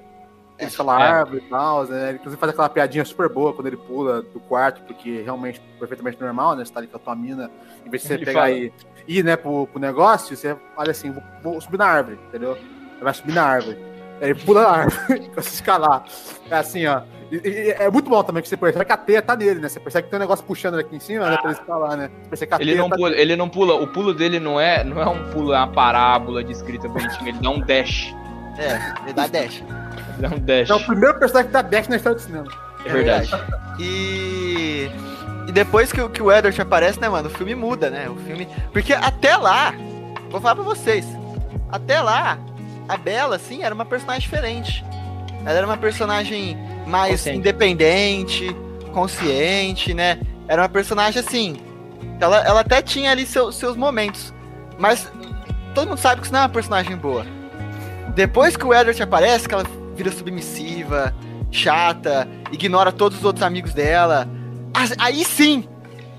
Ele 0.60 0.68
escala 0.68 1.02
é. 1.02 1.08
árvore 1.08 1.44
e 1.44 1.50
tal, 1.50 1.86
né? 1.88 2.10
Ele 2.10 2.18
inclusive 2.20 2.40
faz 2.40 2.52
aquela 2.52 2.70
piadinha 2.70 3.04
super 3.04 3.28
boa 3.30 3.54
quando 3.54 3.68
ele 3.68 3.78
pula 3.78 4.22
do 4.22 4.40
quarto, 4.42 4.84
porque 4.84 5.22
realmente 5.22 5.60
perfeitamente 5.80 6.22
normal, 6.22 6.56
né? 6.56 6.64
Você 6.64 6.72
tá 6.72 6.80
ali 6.80 6.88
com 6.88 6.98
a 6.98 7.00
tua 7.00 7.16
mina, 7.16 7.50
em 7.84 7.90
vez 7.90 8.04
de 8.04 8.10
você 8.10 8.14
ele 8.14 8.26
pegar 8.26 8.42
fala. 8.42 8.52
e 8.52 8.72
ir, 9.08 9.24
né, 9.24 9.36
pro, 9.36 9.66
pro 9.66 9.80
negócio, 9.80 10.36
você 10.38 10.56
olha 10.78 10.92
assim, 10.92 11.12
vou, 11.12 11.24
vou 11.42 11.62
subir 11.62 11.78
na 11.78 11.88
árvore, 11.88 12.20
entendeu? 12.28 12.56
Ele 12.56 13.04
vai 13.04 13.14
subir 13.14 13.34
na 13.34 13.44
árvore. 13.44 13.91
Ele 14.22 14.36
pula 14.36 14.62
a 14.62 14.72
árvore 14.86 15.30
pra 15.34 15.42
se 15.42 15.56
escalar. 15.56 16.04
É 16.50 16.56
assim, 16.56 16.86
ó. 16.86 17.02
E, 17.32 17.38
e, 17.38 17.72
é 17.72 17.90
muito 17.90 18.10
bom 18.10 18.22
também 18.24 18.44
que 18.44 18.50
você 18.50 18.58
percebe 18.58 18.86
que 18.86 18.92
a 18.92 18.98
teia 18.98 19.22
tá 19.22 19.36
nele, 19.36 19.60
né? 19.60 19.70
Você 19.70 19.80
percebe 19.80 20.04
que 20.04 20.12
tem 20.12 20.18
um 20.18 20.22
negócio 20.22 20.46
puxando 20.46 20.78
aqui 20.78 20.96
em 20.96 21.00
cima, 21.00 21.30
né? 21.30 21.38
Pra 21.38 21.52
ele 21.52 21.60
escalar, 21.60 21.98
né? 21.98 22.12
Você 22.30 22.46
que 22.46 22.54
a 22.54 22.58
ele, 22.62 22.76
não 22.76 22.90
tá 22.90 22.96
pula, 22.96 23.16
ele 23.16 23.36
não 23.36 23.50
pula, 23.50 23.74
o 23.76 23.88
pulo 23.88 24.14
dele 24.14 24.40
não 24.40 24.60
é, 24.60 24.84
não 24.84 25.02
é 25.02 25.08
um 25.08 25.32
pulo, 25.32 25.54
é 25.54 25.58
uma 25.58 25.72
parábola 25.72 26.44
de 26.44 26.52
escrita 26.52 26.88
bonitinha, 26.88 27.30
ele 27.30 27.40
dá 27.40 27.50
um 27.50 27.62
dash. 27.62 28.14
É, 28.58 29.04
ele 29.04 29.14
dá 29.14 29.28
dash. 29.28 29.64
Ele 29.64 30.28
dá 30.28 30.36
um 30.36 30.40
dash. 30.40 30.70
É 30.70 30.74
o 30.74 30.86
primeiro 30.86 31.18
personagem 31.18 31.48
que 31.48 31.54
dá 31.54 31.62
dash 31.62 31.88
na 31.88 31.96
história 31.96 32.18
do 32.18 32.22
cinema. 32.22 32.48
É 32.86 32.90
verdade. 32.90 33.32
E. 33.80 34.92
E 35.48 35.52
depois 35.52 35.92
que, 35.92 36.08
que 36.10 36.22
o 36.22 36.32
Edward 36.32 36.62
aparece, 36.62 37.00
né, 37.00 37.10
mano, 37.10 37.28
o 37.28 37.32
filme 37.32 37.56
muda, 37.56 37.90
né? 37.90 38.08
O 38.10 38.16
filme. 38.18 38.48
Porque 38.72 38.94
até 38.94 39.36
lá, 39.38 39.74
vou 40.30 40.40
falar 40.40 40.56
pra 40.56 40.64
vocês, 40.64 41.06
até 41.72 42.00
lá, 42.00 42.38
a 42.92 42.98
Bela, 42.98 43.38
assim, 43.38 43.64
era 43.64 43.74
uma 43.74 43.86
personagem 43.86 44.22
diferente. 44.22 44.84
Ela 45.46 45.58
era 45.58 45.66
uma 45.66 45.78
personagem 45.78 46.58
mais 46.86 47.12
consciente. 47.12 47.40
independente, 47.40 48.56
consciente, 48.92 49.94
né? 49.94 50.20
Era 50.46 50.64
uma 50.64 50.70
personagem 50.70 51.22
assim. 51.22 51.58
Ela, 52.20 52.44
ela 52.46 52.60
até 52.60 52.82
tinha 52.82 53.12
ali 53.12 53.26
seu, 53.26 53.50
seus 53.52 53.78
momentos. 53.78 54.34
Mas 54.78 55.10
todo 55.74 55.88
mundo 55.88 56.00
sabe 56.00 56.20
que 56.20 56.28
isso 56.28 56.34
não 56.34 56.42
é 56.42 56.44
uma 56.44 56.50
personagem 56.50 56.98
boa. 56.98 57.26
Depois 58.14 58.58
que 58.58 58.66
o 58.66 58.74
Edward 58.74 59.02
aparece, 59.02 59.48
que 59.48 59.54
ela 59.54 59.64
vira 59.96 60.12
submissiva, 60.12 61.16
chata, 61.50 62.28
ignora 62.52 62.92
todos 62.92 63.20
os 63.20 63.24
outros 63.24 63.44
amigos 63.44 63.74
dela. 63.74 64.28
Aí 65.00 65.24
sim! 65.24 65.68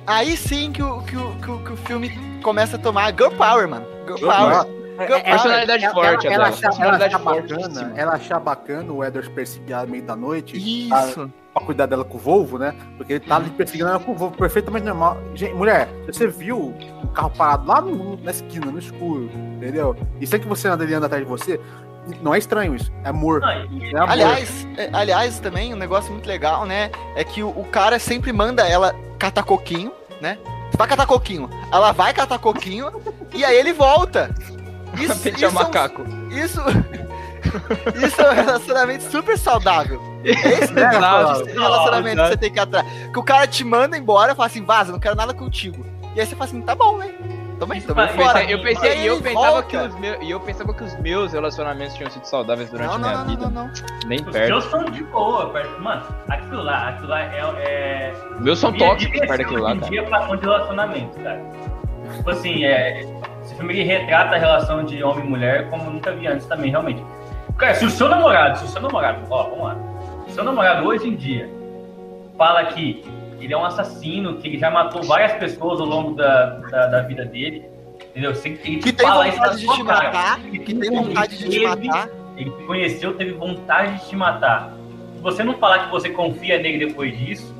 Aí 0.06 0.36
sim 0.38 0.72
que 0.72 0.82
o, 0.82 1.02
que 1.02 1.16
o, 1.16 1.34
que 1.36 1.50
o, 1.50 1.58
que 1.64 1.72
o 1.72 1.76
filme 1.76 2.10
começa 2.42 2.76
a 2.76 2.78
tomar 2.78 3.12
Girl 3.12 3.30
Power, 3.30 3.68
mano. 3.68 3.86
Girl 4.06 4.18
Power. 4.18 4.66
É, 4.66 4.81
é, 4.98 5.20
personalidade 5.20 5.84
ela, 5.84 5.94
forte, 5.94 6.26
ela, 6.26 6.34
ela, 6.34 6.48
achar, 6.48 6.60
personalidade 6.60 7.14
ela 7.14 7.22
forte 7.22 7.54
bacana, 7.54 7.92
ela 7.96 8.12
achar 8.12 8.40
bacana 8.40 8.92
o 8.92 9.04
Edward 9.04 9.30
perseguir 9.30 9.72
ela 9.72 9.86
meio 9.86 10.02
da 10.02 10.16
noite. 10.16 10.56
Isso. 10.56 11.14
Pra, 11.14 11.28
pra, 11.54 11.64
cuidar 11.64 11.86
dela 11.86 12.04
com 12.04 12.16
o 12.16 12.20
Volvo, 12.20 12.58
né? 12.58 12.74
Porque 12.96 13.14
ele 13.14 13.20
tá 13.20 13.36
ali 13.36 13.50
perseguindo 13.50 13.88
ela 13.88 13.98
com 13.98 14.12
o 14.12 14.14
Volvo 14.14 14.36
perfeitamente 14.36 14.84
normal. 14.84 15.16
Gente, 15.34 15.54
mulher, 15.54 15.88
você 16.06 16.26
viu 16.26 16.74
o 17.02 17.08
carro 17.08 17.30
parado 17.30 17.66
lá 17.66 17.80
no, 17.80 18.16
na 18.16 18.30
esquina, 18.30 18.66
no 18.66 18.78
escuro, 18.78 19.30
entendeu? 19.56 19.96
E 20.20 20.26
sem 20.26 20.40
que 20.40 20.46
você 20.46 20.68
anda 20.68 20.84
ali 20.84 20.94
anda 20.94 21.06
atrás 21.06 21.22
de 21.22 21.28
você, 21.28 21.60
não 22.20 22.34
é 22.34 22.38
estranho 22.38 22.74
isso, 22.74 22.92
é 23.04 23.08
amor. 23.08 23.42
É 23.42 23.96
amor. 23.96 24.10
Aliás, 24.10 24.66
é, 24.76 24.90
aliás, 24.92 25.38
também 25.40 25.72
um 25.72 25.76
negócio 25.76 26.12
muito 26.12 26.26
legal, 26.26 26.66
né? 26.66 26.90
É 27.14 27.24
que 27.24 27.42
o, 27.42 27.48
o 27.48 27.64
cara 27.64 27.98
sempre 27.98 28.32
manda 28.32 28.66
ela 28.66 28.94
catar 29.18 29.44
coquinho, 29.44 29.92
né? 30.20 30.38
Vai 30.76 30.88
catar 30.88 31.06
coquinho. 31.06 31.48
Ela 31.70 31.92
vai 31.92 32.12
catar 32.12 32.38
coquinho 32.38 32.90
e 33.34 33.44
aí 33.44 33.56
ele 33.56 33.72
volta. 33.72 34.34
Isso, 35.00 35.28
isso 35.28 35.44
é 35.44 35.48
um 35.48 35.52
macaco. 35.52 36.04
Isso. 36.30 36.60
Isso 38.06 38.20
é 38.20 38.30
um 38.30 38.34
relacionamento 38.34 39.02
super 39.10 39.36
saudável. 39.36 40.00
Esse 40.24 40.78
é 40.78 40.86
o 40.86 41.60
relacionamento 41.60 42.22
que 42.22 42.28
você 42.28 42.36
tem 42.36 42.52
que 42.52 42.60
atrás. 42.60 42.86
Que 43.12 43.18
o 43.18 43.22
cara 43.22 43.46
te 43.46 43.64
manda 43.64 43.98
embora 43.98 44.32
e 44.32 44.34
fala 44.34 44.46
assim, 44.46 44.64
vaza, 44.64 44.92
não 44.92 45.00
quero 45.00 45.16
nada 45.16 45.34
contigo. 45.34 45.84
E 46.14 46.20
aí 46.20 46.26
você 46.26 46.36
fala 46.36 46.48
assim, 46.48 46.62
tá 46.62 46.74
bom, 46.74 46.98
né? 46.98 47.12
também, 47.62 47.80
também 47.80 48.08
fora. 48.08 48.44
Eu 48.44 48.60
pensei, 48.60 48.98
e 48.98 49.06
eu 49.06 49.20
pensava 49.20 49.62
que 49.62 49.76
os 49.76 49.94
meus, 49.98 50.18
e 50.20 50.30
eu 50.30 50.40
pensava 50.40 50.74
que 50.74 50.82
os 50.82 50.98
meus 51.00 51.32
relacionamentos 51.32 51.94
tinham 51.94 52.10
sido 52.10 52.24
saudáveis 52.24 52.70
durante 52.70 52.88
não, 52.88 52.94
a 52.94 52.98
minha 52.98 53.18
não, 53.18 53.26
vida. 53.26 53.42
Não, 53.44 53.50
não, 53.50 53.66
não. 53.66 54.08
Nem 54.08 54.20
os 54.20 54.24
perto. 54.24 54.42
Os 54.42 54.48
meus 54.48 54.64
são 54.64 54.84
de 54.90 55.04
boa, 55.04 55.52
mano. 55.80 56.02
Aquilo 56.28 56.62
lá, 56.62 56.88
aquilo 56.88 57.08
lá 57.08 57.20
é. 57.20 57.38
é... 57.58 58.14
Os 58.34 58.40
meus 58.40 58.58
são 58.58 58.72
tóxicos 58.72 59.20
perto 59.20 59.38
daquilo 59.38 59.62
lá, 59.62 59.76
cara. 59.76 59.90
Dia 59.90 60.02
de 60.02 60.42
relacionamento, 60.42 61.20
cara. 61.20 61.40
Tipo 62.16 62.30
assim, 62.30 62.64
é, 62.64 63.06
esse 63.52 63.56
filme 63.56 63.74
ele 63.74 63.84
retrata 63.84 64.34
a 64.34 64.38
relação 64.38 64.84
de 64.84 65.02
homem 65.04 65.26
e 65.26 65.28
mulher 65.28 65.68
como 65.68 65.90
nunca 65.90 66.10
vi 66.12 66.26
antes 66.26 66.46
também, 66.46 66.70
realmente. 66.70 67.02
Cara, 67.58 67.74
se 67.74 67.84
o 67.84 67.90
seu 67.90 68.08
namorado, 68.08 68.58
se 68.58 68.64
o 68.64 68.68
seu 68.68 68.80
namorado, 68.80 69.20
ó, 69.30 69.42
vamos 69.44 69.64
lá. 69.64 69.76
Se 70.24 70.32
o 70.32 70.34
seu 70.34 70.44
namorado 70.44 70.86
hoje 70.86 71.08
em 71.08 71.14
dia 71.14 71.48
fala 72.36 72.64
que 72.66 73.04
ele 73.38 73.52
é 73.52 73.56
um 73.56 73.64
assassino, 73.64 74.36
que 74.36 74.48
ele 74.48 74.58
já 74.58 74.70
matou 74.70 75.02
várias 75.02 75.32
pessoas 75.34 75.80
ao 75.80 75.86
longo 75.86 76.14
da, 76.14 76.46
da, 76.70 76.86
da 76.86 77.02
vida 77.02 77.24
dele, 77.24 77.64
entendeu? 78.10 78.34
Você, 78.34 78.48
ele 78.64 78.78
que 78.78 78.92
tem 78.92 79.06
vontade 79.06 79.60
de 79.60 79.66
te 79.66 79.84
cara. 79.84 80.04
matar, 80.04 80.40
que 80.40 80.74
tem 80.74 80.90
vontade 80.90 81.38
de 81.38 81.48
te 81.48 81.60
matar. 81.66 82.08
Ele 82.36 82.50
te 82.50 82.62
conheceu, 82.64 83.14
teve 83.14 83.32
vontade 83.32 83.98
de 83.98 84.08
te 84.08 84.16
matar. 84.16 84.72
Se 85.14 85.20
você 85.20 85.44
não 85.44 85.54
falar 85.58 85.84
que 85.84 85.90
você 85.90 86.08
confia 86.08 86.58
nele 86.58 86.86
depois 86.86 87.16
disso, 87.18 87.54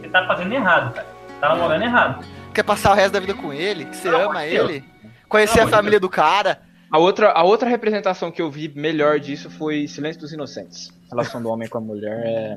você 0.00 0.08
tá 0.08 0.24
fazendo 0.26 0.54
errado, 0.54 0.94
cara. 0.94 1.08
Você 1.26 1.40
tá 1.40 1.48
namorando 1.48 1.82
errado. 1.82 2.24
Quer 2.54 2.62
passar 2.62 2.92
o 2.92 2.94
resto 2.94 3.14
da 3.14 3.20
vida 3.20 3.34
com 3.34 3.52
ele? 3.52 3.84
Que 3.86 3.96
você 3.96 4.10
não, 4.10 4.30
ama 4.30 4.46
ele? 4.46 4.93
Conhecer 5.34 5.62
não, 5.62 5.66
a 5.66 5.68
família 5.68 5.98
do 5.98 6.08
cara? 6.08 6.60
A 6.88 6.96
outra, 6.96 7.32
a 7.32 7.42
outra 7.42 7.68
representação 7.68 8.30
que 8.30 8.40
eu 8.40 8.48
vi 8.48 8.72
melhor 8.72 9.18
disso 9.18 9.50
foi 9.50 9.88
Silêncio 9.88 10.20
dos 10.20 10.32
Inocentes. 10.32 10.92
A 11.08 11.16
relação 11.16 11.42
do 11.42 11.48
homem 11.48 11.68
com 11.68 11.78
a 11.78 11.80
mulher 11.80 12.22
é 12.24 12.56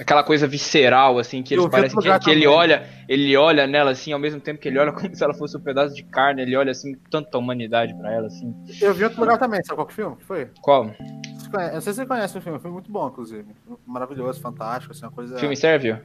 aquela 0.00 0.24
coisa 0.24 0.48
visceral, 0.48 1.16
assim, 1.16 1.44
que 1.44 1.54
eles 1.54 1.64
parecem 1.68 1.96
que, 1.96 2.18
que, 2.18 2.30
ele 2.30 2.48
olha, 2.48 2.84
ele 3.08 3.36
olha 3.36 3.68
nela 3.68 3.92
assim, 3.92 4.12
ao 4.12 4.18
mesmo 4.18 4.40
tempo 4.40 4.60
que 4.60 4.66
ele 4.66 4.80
olha 4.80 4.90
como 4.90 5.14
se 5.14 5.22
ela 5.22 5.32
fosse 5.32 5.56
um 5.56 5.60
pedaço 5.60 5.94
de 5.94 6.02
carne, 6.02 6.42
ele 6.42 6.56
olha 6.56 6.72
assim, 6.72 6.96
tanta 7.08 7.38
humanidade 7.38 7.94
para 7.94 8.12
ela, 8.12 8.26
assim. 8.26 8.52
Eu 8.80 8.92
vi 8.92 9.04
outro 9.04 9.20
lugar 9.20 9.38
também, 9.38 9.62
sabe 9.62 9.76
qual 9.76 9.86
que 9.86 9.94
filme? 9.94 10.16
Foi? 10.26 10.50
Qual? 10.60 10.86
Eu 10.86 11.74
não 11.74 11.80
sei 11.80 11.92
se 11.92 12.00
você 12.00 12.06
conhece 12.06 12.36
o 12.36 12.40
filme, 12.40 12.58
foi 12.58 12.72
muito 12.72 12.90
bom, 12.90 13.06
inclusive. 13.06 13.46
Maravilhoso, 13.86 14.40
fantástico, 14.40 14.92
assim, 14.92 15.04
uma 15.04 15.12
coisa. 15.12 15.38
Filme 15.38 15.54
Sérvio? 15.54 16.00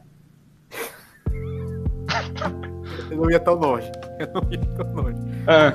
Eu 3.09 3.17
não 3.17 3.31
ia 3.31 3.39
tão 3.39 3.55
longe. 3.55 3.91
Eu 4.19 4.27
não 4.33 4.51
ia 4.51 4.65
tão 4.75 4.93
longe. 4.93 5.28
Ah. 5.47 5.73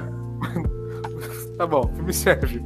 tá 1.58 1.66
bom, 1.66 1.88
filme 1.94 2.12
serve. 2.12 2.64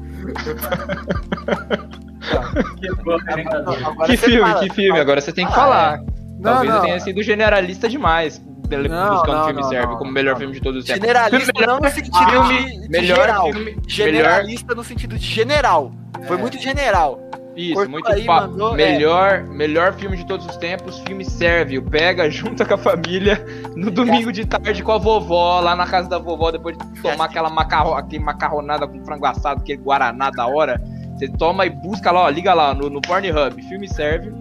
que 4.07 4.17
filme, 4.17 4.41
fala, 4.41 4.61
que 4.61 4.75
filme? 4.75 5.01
Agora 5.01 5.21
você 5.21 5.33
tem 5.33 5.47
que 5.47 5.53
ah, 5.53 5.57
falar. 5.57 5.99
É. 5.99 6.19
Talvez 6.43 6.71
não, 6.71 6.77
eu 6.77 6.83
tenha 6.83 7.01
sido 7.01 7.23
generalista 7.23 7.89
demais. 7.89 8.43
Não, 8.71 9.11
buscando 9.17 9.37
não, 9.39 9.47
filme 9.47 9.63
não, 9.63 9.69
serve 9.69 9.97
como 9.97 10.13
melhor 10.13 10.37
filme 10.37 10.53
de 10.53 10.61
todos 10.61 10.81
os 10.81 10.85
tempos. 10.85 11.01
Generalista 11.01 11.53
melhor, 11.55 11.81
não 11.81 11.81
no 11.81 11.95
sentido 11.95 12.31
filme, 12.31 12.81
de, 12.81 12.89
melhor 12.91 13.17
geral. 13.17 13.53
Filme, 13.53 13.77
generalista 13.89 14.67
melhor... 14.67 14.77
no 14.77 14.85
sentido 14.85 15.19
de 15.19 15.25
general. 15.25 15.93
Foi 16.27 16.37
é. 16.37 16.41
muito 16.41 16.59
general. 16.59 17.21
Isso, 17.59 17.75
Cortou 17.75 17.91
muito 17.91 18.13
aí, 18.13 18.25
mandou, 18.25 18.75
melhor, 18.75 19.39
é. 19.39 19.43
melhor 19.43 19.93
filme 19.95 20.17
de 20.17 20.25
todos 20.25 20.47
os 20.47 20.57
tempos, 20.59 21.01
filme 21.01 21.25
serve. 21.25 21.81
Pega, 21.81 22.31
junta 22.31 22.65
com 22.65 22.75
a 22.75 22.79
família 22.79 23.45
no 23.75 23.91
domingo 23.91 24.31
de 24.33 24.47
tarde 24.47 24.81
com 24.81 24.93
a 24.93 24.99
vovó, 24.99 25.59
lá 25.59 25.75
na 25.75 25.85
casa 25.85 26.09
da 26.09 26.19
vovó, 26.19 26.53
depois 26.53 26.79
de 26.79 27.03
tomar 27.03 27.25
aquela 27.25 27.51
macarro, 27.51 27.95
aquele 27.95 28.23
macarronada 28.23 28.87
com 28.87 29.05
frango 29.05 29.27
assado, 29.27 29.61
aquele 29.61 29.83
guaraná 29.83 30.31
da 30.31 30.47
hora. 30.47 30.81
Você 31.17 31.27
toma 31.27 31.67
e 31.67 31.71
busca 31.71 32.13
lá, 32.13 32.23
ó, 32.23 32.29
liga 32.29 32.55
lá 32.55 32.73
no, 32.73 32.89
no 32.89 33.01
Pornhub, 33.01 33.61
filme 33.69 33.89
serve. 33.89 34.33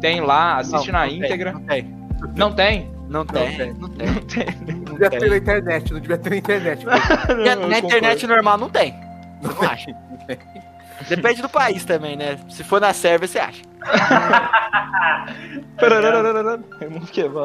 Tem 0.00 0.20
lá, 0.20 0.58
assiste 0.58 0.92
não, 0.92 1.00
na 1.00 1.06
não 1.06 1.12
íntegra. 1.12 1.60
Tem, 1.66 1.92
não 2.36 2.52
tem. 2.52 2.92
Não 3.08 3.26
tem. 3.26 3.48
Não 3.48 3.56
tem. 3.56 3.74
Não 3.74 3.88
tem. 3.88 4.46
Não 4.66 4.84
devia 4.84 5.10
ter 5.10 5.30
na 5.30 5.36
internet, 5.36 5.92
não 5.92 6.00
devia 6.00 6.18
ter 6.18 6.30
na 6.30 6.36
internet. 6.36 6.86
na 7.68 7.78
internet 7.78 8.26
normal 8.26 8.56
não 8.56 8.70
tem. 8.70 8.94
Não 9.42 9.68
acha. 9.68 9.92
Depende 11.08 11.42
do 11.42 11.48
país 11.48 11.84
também, 11.84 12.16
né? 12.16 12.38
Se 12.48 12.62
for 12.64 12.80
na 12.80 12.92
Sérvia, 12.92 13.28
você 13.28 13.38
acha. 13.38 13.62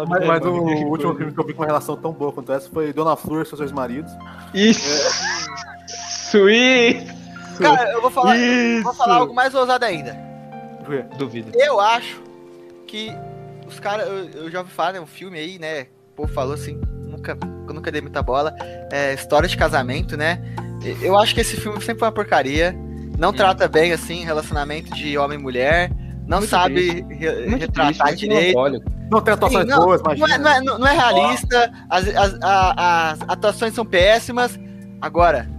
mas, 0.08 0.26
mas 0.26 0.46
o 0.46 0.52
último 0.88 1.16
filme 1.16 1.34
que 1.34 1.40
eu 1.40 1.46
vi 1.46 1.54
com 1.54 1.62
uma 1.62 1.68
relação 1.68 1.96
tão 1.96 2.12
boa 2.12 2.32
quanto 2.32 2.52
essa 2.52 2.70
foi 2.70 2.94
Dona 2.94 3.16
Flor 3.16 3.42
e 3.42 3.46
seus 3.46 3.60
dois 3.60 3.72
maridos. 3.72 4.12
Isso! 4.54 4.88
Sweet! 6.30 7.08
Cara, 7.60 7.92
eu 7.92 8.02
vou 8.02 8.12
falar, 8.12 8.38
eu 8.38 8.84
vou 8.84 8.94
falar 8.94 9.16
algo 9.16 9.34
mais 9.34 9.56
ousado 9.56 9.84
ainda. 9.86 10.16
Duvido. 11.18 11.52
Eu 11.56 11.80
acho 11.80 12.22
que 12.86 13.12
os 13.68 13.80
caras, 13.80 14.08
eu, 14.08 14.44
eu, 14.44 14.52
já 14.52 14.60
ouvi 14.60 14.72
falar, 14.72 14.94
né? 14.94 15.00
Um 15.00 15.08
filme 15.08 15.38
aí, 15.38 15.58
né? 15.58 15.88
O 16.12 16.16
povo 16.18 16.34
falou 16.34 16.54
assim, 16.54 16.80
nunca, 17.02 17.38
eu 17.68 17.74
nunca 17.74 17.92
dei 17.92 18.02
muita 18.02 18.22
bola. 18.22 18.54
É, 18.92 19.14
história 19.14 19.48
de 19.48 19.58
casamento, 19.58 20.16
né? 20.16 20.42
Eu 21.02 21.18
acho 21.18 21.34
que 21.34 21.42
esse 21.42 21.58
filme 21.58 21.80
sempre 21.82 22.00
foi 22.00 22.08
uma 22.08 22.14
porcaria 22.14 22.76
não 23.18 23.34
trata 23.34 23.68
bem, 23.68 23.92
assim, 23.92 24.24
relacionamento 24.24 24.94
de 24.94 25.18
homem 25.18 25.40
e 25.40 25.42
mulher, 25.42 25.92
não 26.28 26.40
muito 26.40 26.50
sabe 26.50 27.06
re 27.10 27.56
retratar 27.56 28.08
triste, 28.08 28.28
direito. 28.28 28.84
Não 29.10 29.22
tem 29.22 29.34
atuações 29.34 29.64
Sim, 29.64 29.72
não, 29.72 29.86
boas, 29.86 30.02
mas. 30.04 30.20
Não 30.20 30.28
é, 30.28 30.38
não, 30.38 30.52
é, 30.52 30.62
não 30.62 30.88
é 30.88 30.94
realista, 30.94 31.72
as, 31.90 32.08
as, 32.10 32.38
as, 32.42 33.20
atuações 33.28 33.74
são 33.74 33.86
péssimas. 33.86 34.60
Agora, 35.02 35.50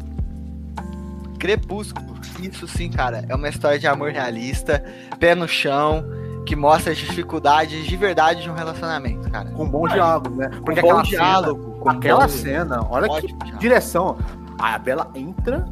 Crepúsculo, 1.39 2.15
isso 2.43 2.69
sim, 2.69 2.91
cara, 2.91 3.25
é 3.29 3.35
uma 3.35 3.49
história 3.49 3.79
de 3.79 3.87
amor 3.87 4.11
realista, 4.11 4.85
pé 5.19 5.35
no 5.35 5.49
chão, 5.49 6.05
que 6.45 6.55
mostra 6.55 6.93
as 6.93 6.99
dificuldades 6.99 7.87
de 7.87 7.97
verdade 7.97 8.43
de 8.43 8.51
um 8.51 8.55
relacionamento, 8.55 9.31
cara. 9.31 9.51
Com 9.51 9.67
bom 9.69 9.89
diálogo, 9.89 10.35
né? 10.37 10.51
Porque 10.65 10.81
com 10.83 10.89
bom 10.89 11.03
diálogo. 11.03 11.79
Cena, 11.79 11.93
aquela 11.93 12.21
bom... 12.21 12.29
cena, 12.29 12.87
olha 12.91 13.09
que 13.21 13.27
diálogo. 13.29 13.59
direção. 13.59 14.19
A 14.59 14.77
Bela 14.77 15.11
entra, 15.15 15.67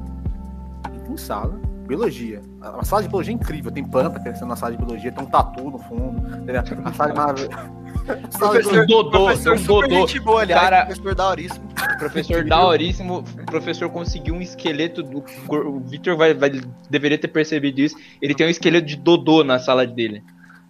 entra 0.95 1.13
em 1.13 1.17
sala, 1.17 1.59
biologia. 1.87 2.43
A 2.61 2.85
sala 2.85 3.03
de 3.03 3.09
biologia 3.09 3.33
é 3.33 3.37
incrível, 3.37 3.71
tem 3.71 3.85
planta 3.85 4.21
crescendo 4.21 4.49
na 4.49 4.57
sala 4.57 4.73
de 4.73 4.79
biologia, 4.79 5.13
tem 5.13 5.25
um 5.25 5.27
tatu 5.27 5.71
no 5.71 5.79
fundo, 5.79 6.37
entendeu? 6.37 6.63
A 6.85 6.93
sala 6.93 7.11
de 7.11 7.17
maravilhosa. 7.17 7.77
Professor 8.39 8.87
Dodô, 8.87 9.25
professor 9.25 9.57
um 9.57 9.63
Dodô. 9.63 9.89
Gente 9.89 10.21
boa, 10.21 10.43
aliás, 10.43 10.63
cara, 10.63 10.87
professor 10.87 11.15
Daoríssimo. 11.15 11.69
Professor 11.99 12.45
Daoríssimo, 12.45 13.19
o 13.19 13.47
professor 13.47 13.91
conseguiu 13.91 14.35
um 14.35 14.41
esqueleto 14.41 15.03
do. 15.03 15.25
O 15.49 15.81
Victor 15.81 16.17
vai, 16.17 16.33
vai, 16.33 16.51
deveria 16.89 17.19
ter 17.19 17.29
percebido 17.29 17.81
isso. 17.81 17.97
Ele 18.23 18.35
tem 18.35 18.47
um 18.47 18.51
esqueleto 18.51 18.87
de 18.87 18.97
Dodô 18.97 19.43
na 19.43 19.59
sala 19.59 19.87
dele. 19.87 20.23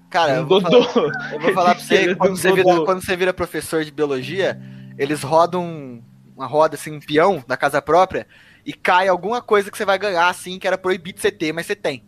Cara, 0.08 0.34
um 0.34 0.36
eu, 0.36 0.46
vou 0.46 0.60
Dodô. 0.60 0.82
Falar, 0.84 1.32
eu 1.32 1.40
vou 1.40 1.52
falar 1.52 1.74
pra 1.74 1.84
você, 1.84 2.14
quando 2.14 2.36
você, 2.36 2.52
vira, 2.52 2.84
quando 2.84 3.04
você 3.04 3.16
vira 3.16 3.34
professor 3.34 3.84
de 3.84 3.90
biologia, 3.90 4.58
eles 4.96 5.22
rodam 5.22 6.02
uma 6.36 6.46
roda 6.46 6.74
assim, 6.74 6.92
um 6.92 7.00
peão 7.00 7.42
da 7.46 7.56
casa 7.56 7.80
própria, 7.80 8.26
e 8.66 8.72
cai 8.72 9.06
alguma 9.06 9.40
coisa 9.40 9.70
que 9.70 9.78
você 9.78 9.84
vai 9.84 9.96
ganhar, 9.96 10.28
assim, 10.28 10.58
que 10.58 10.66
era 10.66 10.76
proibido 10.76 11.20
você 11.20 11.30
ter, 11.30 11.52
mas 11.52 11.66
você 11.66 11.76
tem. 11.76 12.04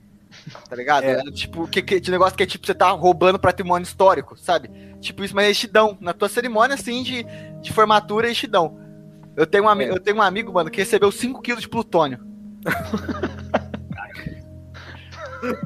Tá 0.69 0.75
ligado? 0.75 1.05
É. 1.05 1.21
é 1.21 1.23
tipo, 1.31 1.69
que, 1.69 1.81
que, 1.81 2.01
de 2.01 2.11
negócio 2.11 2.37
que 2.37 2.43
é 2.43 2.47
tipo, 2.47 2.67
você 2.67 2.75
tá 2.75 2.91
roubando 2.91 3.39
patrimônio 3.39 3.85
histórico, 3.85 4.37
sabe? 4.37 4.69
Tipo, 5.01 5.23
isso, 5.23 5.37
mas 5.37 5.45
eles 5.47 5.59
te 5.59 5.69
dão. 5.69 5.97
Na 6.01 6.13
tua 6.13 6.29
cerimônia, 6.29 6.75
assim, 6.75 7.05
de, 7.05 7.25
de 7.63 7.73
formatura, 7.73 8.27
eles 8.27 8.37
te 8.37 8.49
dão. 8.49 8.77
Eu 9.37 9.47
tenho, 9.47 9.65
um, 9.65 9.81
é. 9.81 9.89
eu 9.89 10.01
tenho 10.01 10.17
um 10.17 10.23
amigo, 10.23 10.53
mano, 10.53 10.69
que 10.69 10.79
recebeu 10.79 11.11
5kg 11.11 11.61
de 11.61 11.69
plutônio. 11.69 12.19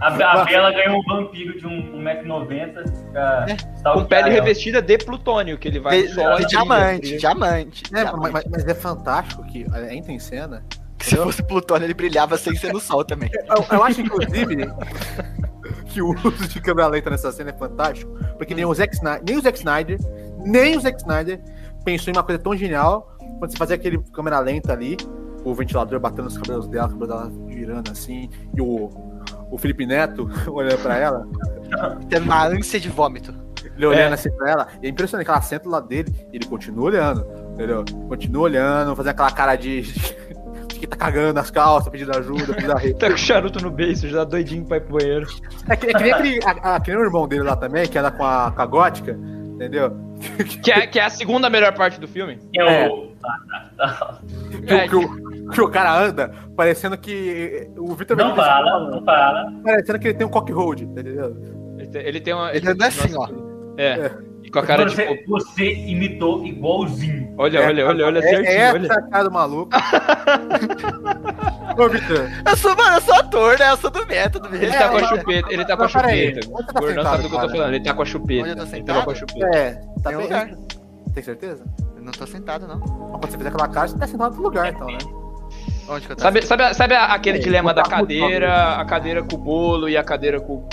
A, 0.02 0.08
a 0.08 0.44
Bela 0.44 0.70
ganhou 0.70 0.98
um 0.98 1.02
vampiro 1.02 1.58
de 1.58 1.66
1,90m. 1.66 2.84
É. 3.14 3.92
Com 3.94 4.04
pele 4.04 4.28
revestida 4.28 4.82
de 4.82 4.98
plutônio, 4.98 5.56
que 5.56 5.68
ele 5.68 5.80
vai. 5.80 6.02
De, 6.02 6.08
de 6.08 6.46
diamante, 6.46 7.16
diamante. 7.16 7.84
É, 7.94 8.04
diamante. 8.04 8.32
Mas, 8.32 8.44
mas, 8.50 8.66
é 8.66 8.74
fantástico 8.74 9.42
que 9.46 9.64
entra 9.90 10.12
em 10.12 10.18
cena 10.18 10.62
se 11.04 11.16
fosse 11.16 11.42
Plutônio, 11.42 11.86
ele 11.86 11.94
brilhava 11.94 12.36
sem 12.36 12.54
ser 12.56 12.72
no 12.72 12.80
sol 12.80 13.04
também. 13.04 13.30
Eu, 13.48 13.64
eu 13.70 13.84
acho, 13.84 14.00
inclusive, 14.00 14.56
que 15.86 16.02
o 16.02 16.10
uso 16.10 16.48
de 16.48 16.60
câmera 16.60 16.88
lenta 16.88 17.10
nessa 17.10 17.30
cena 17.32 17.50
é 17.50 17.52
fantástico, 17.52 18.12
porque 18.36 18.54
nem 18.54 18.64
o 18.64 18.74
Zack 18.74 18.94
Snyder, 18.94 19.22
nem 19.24 19.36
o 19.36 19.42
Zack 19.42 19.58
Snyder, 19.58 19.98
nem 20.44 20.76
o 20.76 20.80
Zack 20.80 20.98
Snyder 20.98 21.40
pensou 21.84 22.12
em 22.12 22.16
uma 22.16 22.22
coisa 22.22 22.40
tão 22.40 22.56
genial 22.56 23.12
quando 23.38 23.50
você 23.50 23.56
fazia 23.56 23.74
aquele 23.74 23.98
câmera 24.12 24.38
lenta 24.38 24.72
ali, 24.72 24.96
o 25.44 25.52
ventilador 25.52 25.98
batendo 25.98 26.24
nos 26.24 26.38
cabelos 26.38 26.68
dela, 26.68 26.86
o 26.86 26.90
cabelo 26.90 27.08
dela 27.08 27.32
girando 27.48 27.90
assim, 27.90 28.30
e 28.56 28.60
o, 28.60 28.88
o 29.50 29.58
Felipe 29.58 29.84
Neto 29.84 30.30
olhando 30.48 30.80
pra 30.80 30.96
ela. 30.96 31.26
Tendo 32.08 32.24
uma 32.24 32.46
ânsia 32.46 32.78
de 32.78 32.88
vômito. 32.88 33.34
Ele 33.76 33.86
olhando 33.86 34.12
é. 34.12 34.14
assim 34.14 34.30
pra 34.30 34.50
ela, 34.50 34.68
e 34.80 34.86
é 34.86 34.90
impressionante 34.90 35.24
que 35.24 35.30
ela 35.30 35.40
senta 35.40 35.68
lá 35.68 35.80
dele, 35.80 36.14
e 36.32 36.36
ele 36.36 36.46
continua 36.46 36.84
olhando, 36.84 37.26
entendeu? 37.52 37.84
Continua 38.08 38.42
olhando, 38.42 38.94
fazendo 38.94 39.10
aquela 39.10 39.30
cara 39.30 39.56
de, 39.56 39.82
que 40.82 40.88
tá 40.88 40.96
cagando 40.96 41.32
nas 41.32 41.50
calças, 41.50 41.88
pedindo 41.88 42.16
ajuda, 42.16 42.54
pedindo 42.54 42.72
arrego. 42.72 42.98
tá 42.98 43.08
com 43.10 43.16
charuto 43.16 43.62
no 43.62 43.70
beijo, 43.70 44.08
já 44.08 44.24
doidinho 44.24 44.64
pra 44.64 44.78
ir 44.78 44.80
pro 44.80 44.98
banheiro. 44.98 45.26
É 45.68 45.76
que, 45.76 45.86
é 45.86 45.92
que 45.92 46.02
nem 46.02 46.12
aquele, 46.12 46.40
a, 46.44 46.50
a, 46.50 46.76
aquele 46.76 46.98
irmão 46.98 47.28
dele 47.28 47.44
lá 47.44 47.56
também, 47.56 47.88
que 47.88 47.96
anda 47.96 48.10
com 48.10 48.24
a, 48.24 48.50
com 48.50 48.62
a 48.62 48.66
gótica, 48.66 49.12
entendeu? 49.12 49.96
Que 50.62 50.70
é, 50.70 50.86
que 50.86 50.98
é 51.00 51.04
a 51.04 51.10
segunda 51.10 51.50
melhor 51.50 51.74
parte 51.74 51.98
do 51.98 52.06
filme. 52.06 52.38
É. 52.56 52.88
Que, 54.66 54.72
é, 54.72 54.88
que, 54.88 54.94
o, 54.94 55.48
que 55.50 55.60
o 55.60 55.68
cara 55.68 56.00
anda 56.00 56.32
parecendo 56.56 56.96
que. 56.96 57.68
O 57.76 57.94
Victor 57.94 58.16
Não 58.16 58.34
fala, 58.36 58.90
não 58.90 59.04
fala. 59.04 59.52
Parecendo 59.64 59.98
que 59.98 60.08
ele 60.08 60.18
tem 60.18 60.26
um 60.26 60.30
cock 60.30 60.52
hold, 60.52 60.82
entendeu? 60.82 61.36
Ele 61.76 61.88
tem, 61.88 62.02
ele 62.02 62.20
tem 62.20 62.34
uma. 62.34 62.50
Ele, 62.50 62.58
ele 62.58 62.68
anda 62.70 62.86
assim, 62.86 63.16
ó. 63.16 63.28
É. 63.76 63.86
é. 63.86 64.31
Com 64.52 64.58
a 64.58 64.66
cara 64.66 64.88
você, 64.88 65.06
tipo. 65.16 65.30
você 65.30 65.72
imitou 65.72 66.44
igualzinho. 66.44 67.34
Olha, 67.38 67.64
olha, 67.66 67.86
olha, 67.86 68.06
olha 68.06 68.18
É, 68.18 68.22
certinho. 68.22 68.48
é 68.58 68.72
olha. 68.72 68.86
essa 68.86 69.02
cara 69.02 69.24
do 69.24 69.30
maluco. 69.30 69.70
Ô, 71.78 71.88
Vitor. 71.88 72.28
Eu 72.46 72.56
sou, 72.56 72.76
mano, 72.76 72.96
eu 72.96 73.00
sou 73.00 73.14
ator, 73.14 73.58
né? 73.58 73.70
Eu 73.70 73.76
sou 73.78 73.90
do 73.90 74.06
método 74.06 74.50
mesmo. 74.50 74.66
Ele 74.66 74.72
tá 74.76 74.88
com 74.90 74.96
a 74.96 75.00
mas- 75.00 75.08
chupeta, 75.08 75.52
ele 75.52 75.64
tá 75.64 75.76
com 75.76 75.82
a 75.84 75.88
chupeta. 75.88 76.40
O 76.50 76.64
tá 76.66 76.80
Gordão 76.80 77.02
sabe 77.04 77.22
do 77.22 77.28
que 77.30 77.34
eu 77.34 77.40
tô 77.40 77.48
falando, 77.48 77.74
ele 77.74 77.82
tá 77.84 77.94
com 77.94 78.02
a 78.02 78.04
chupeta. 78.04 78.42
Onde 78.42 78.50
eu 78.50 78.56
tô 78.66 78.76
Ele 78.76 78.84
tá 78.84 79.02
com 79.02 79.10
a 79.10 79.14
chupeta. 79.14 79.56
É, 79.56 79.80
tá 80.02 80.10
bem. 80.10 80.56
Tem 81.14 81.22
certeza? 81.22 81.64
Eu 81.96 82.02
não 82.02 82.12
tô 82.12 82.26
sentado, 82.26 82.66
não. 82.68 82.78
Mas 82.78 82.88
Quando 82.88 83.30
você 83.30 83.36
fizer 83.38 83.48
aquela 83.48 83.68
cara, 83.68 83.88
você 83.88 83.98
tá 83.98 84.06
sentado 84.06 84.36
no 84.36 84.42
lugar, 84.42 84.70
então, 84.72 84.86
né? 84.86 84.98
Onde 85.88 86.06
que 86.06 86.12
eu 86.12 86.16
tô? 86.16 86.22
Sabe, 86.22 86.42
sabe, 86.42 86.74
sabe 86.74 86.94
aquele 86.94 87.38
É, 87.38 87.40
dilema 87.40 87.72
da 87.72 87.82
cadeira, 87.82 88.74
a 88.76 88.84
cadeira 88.84 89.22
com 89.22 89.36
o 89.36 89.38
bolo 89.38 89.88
e 89.88 89.96
a 89.96 90.04
cadeira 90.04 90.40
com. 90.40 90.68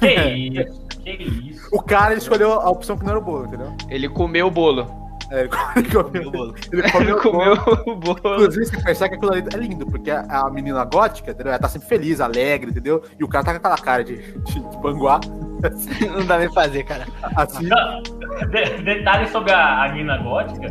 Que 0.00 0.08
isso? 0.60 0.89
Que 1.04 1.10
isso? 1.12 1.68
O 1.72 1.82
cara 1.82 2.14
escolheu 2.14 2.52
a 2.52 2.70
opção 2.70 2.96
que 2.96 3.02
não 3.04 3.10
era 3.10 3.18
o 3.18 3.22
bolo, 3.22 3.46
entendeu? 3.46 3.72
Ele 3.88 4.08
comeu 4.08 4.46
o 4.46 4.50
bolo. 4.50 4.98
É, 5.32 5.42
ele 5.76 5.88
comeu 5.88 6.28
o 6.28 6.30
bolo. 6.30 6.54
Ele 6.72 6.82
comeu 6.90 7.00
Ele 7.02 7.12
o 7.12 7.20
comeu 7.22 7.56
bolo. 7.56 7.82
o 7.86 7.96
bolo. 7.96 8.34
Inclusive, 8.34 8.66
você 8.66 8.82
percebe 8.82 9.10
que 9.10 9.16
aquilo 9.16 9.32
ali 9.32 9.44
é 9.54 9.56
lindo, 9.56 9.86
porque 9.86 10.10
a, 10.10 10.22
a 10.28 10.50
menina 10.50 10.84
gótica, 10.84 11.30
entendeu? 11.30 11.52
Ela 11.52 11.60
tá 11.60 11.68
sempre 11.68 11.86
feliz, 11.88 12.20
alegre, 12.20 12.70
entendeu? 12.70 13.02
E 13.18 13.22
o 13.22 13.28
cara 13.28 13.44
tá 13.44 13.52
com 13.52 13.58
aquela 13.58 13.78
cara 13.78 14.02
de, 14.04 14.16
de, 14.16 14.54
de 14.60 14.76
banguá, 14.78 15.20
Não 16.16 16.26
dá 16.26 16.38
nem 16.38 16.52
fazer, 16.52 16.82
cara. 16.84 17.06
assim. 17.36 17.68
De- 18.50 18.82
detalhe 18.82 19.28
sobre 19.28 19.52
a, 19.52 19.84
a 19.84 19.92
mina 19.92 20.16
gótica. 20.18 20.66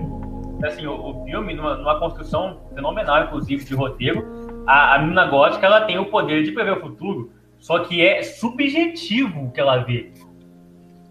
Assim, 0.63 0.85
o, 0.87 0.91
o 0.93 1.23
filme, 1.25 1.53
numa, 1.53 1.75
numa 1.75 1.99
construção 1.99 2.59
fenomenal, 2.75 3.23
inclusive, 3.25 3.63
de 3.63 3.73
roteiro, 3.75 4.27
a, 4.67 4.95
a 4.95 4.99
mina 4.99 5.25
gótica 5.27 5.65
ela 5.65 5.81
tem 5.85 5.97
o 5.99 6.05
poder 6.07 6.43
de 6.43 6.51
prever 6.51 6.73
o 6.73 6.81
futuro, 6.81 7.31
só 7.59 7.79
que 7.79 8.01
é 8.05 8.23
subjetivo 8.23 9.45
o 9.45 9.51
que 9.51 9.59
ela 9.59 9.77
vê. 9.79 10.11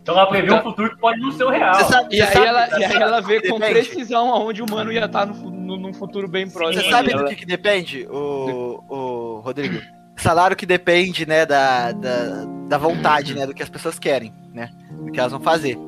Então 0.03 0.17
ela 0.17 0.27
prevê 0.27 0.53
um 0.53 0.63
futuro 0.63 0.91
que 0.91 1.01
pode 1.01 1.21
não 1.21 1.31
ser 1.33 1.45
o 1.45 1.51
real. 1.51 1.75
Você 1.75 1.85
sabe, 1.93 2.17
E 2.17 2.23
aí, 2.23 2.33
sabe- 2.33 2.47
ela, 2.47 2.81
e 2.81 2.85
aí 2.85 2.97
ela 2.97 3.21
vê 3.21 3.41
que 3.43 3.49
com 3.49 3.59
depende? 3.59 3.89
precisão 3.89 4.33
aonde 4.33 4.63
o 4.63 4.65
humano 4.65 4.91
ia 4.91 5.05
estar 5.05 5.27
no, 5.27 5.35
fu- 5.35 5.51
no, 5.51 5.77
num 5.77 5.93
futuro 5.93 6.27
bem 6.27 6.49
próximo. 6.49 6.83
Você 6.83 6.91
sabe 6.91 7.13
do 7.15 7.27
que, 7.27 7.37
que 7.37 7.45
depende, 7.47 8.07
o, 8.11 8.83
o 8.89 9.41
Rodrigo? 9.41 9.81
Salário 10.17 10.57
que 10.57 10.65
depende, 10.67 11.27
né, 11.27 11.45
da, 11.47 11.93
da, 11.93 12.45
da 12.69 12.79
vontade, 12.79 13.35
né, 13.35 13.47
do 13.47 13.55
que 13.55 13.63
as 13.63 13.69
pessoas 13.69 13.99
querem, 13.99 14.33
né, 14.53 14.71
do 14.91 15.13
que 15.13 15.21
elas 15.21 15.31
vão 15.31 15.41
fazer. 15.41 15.79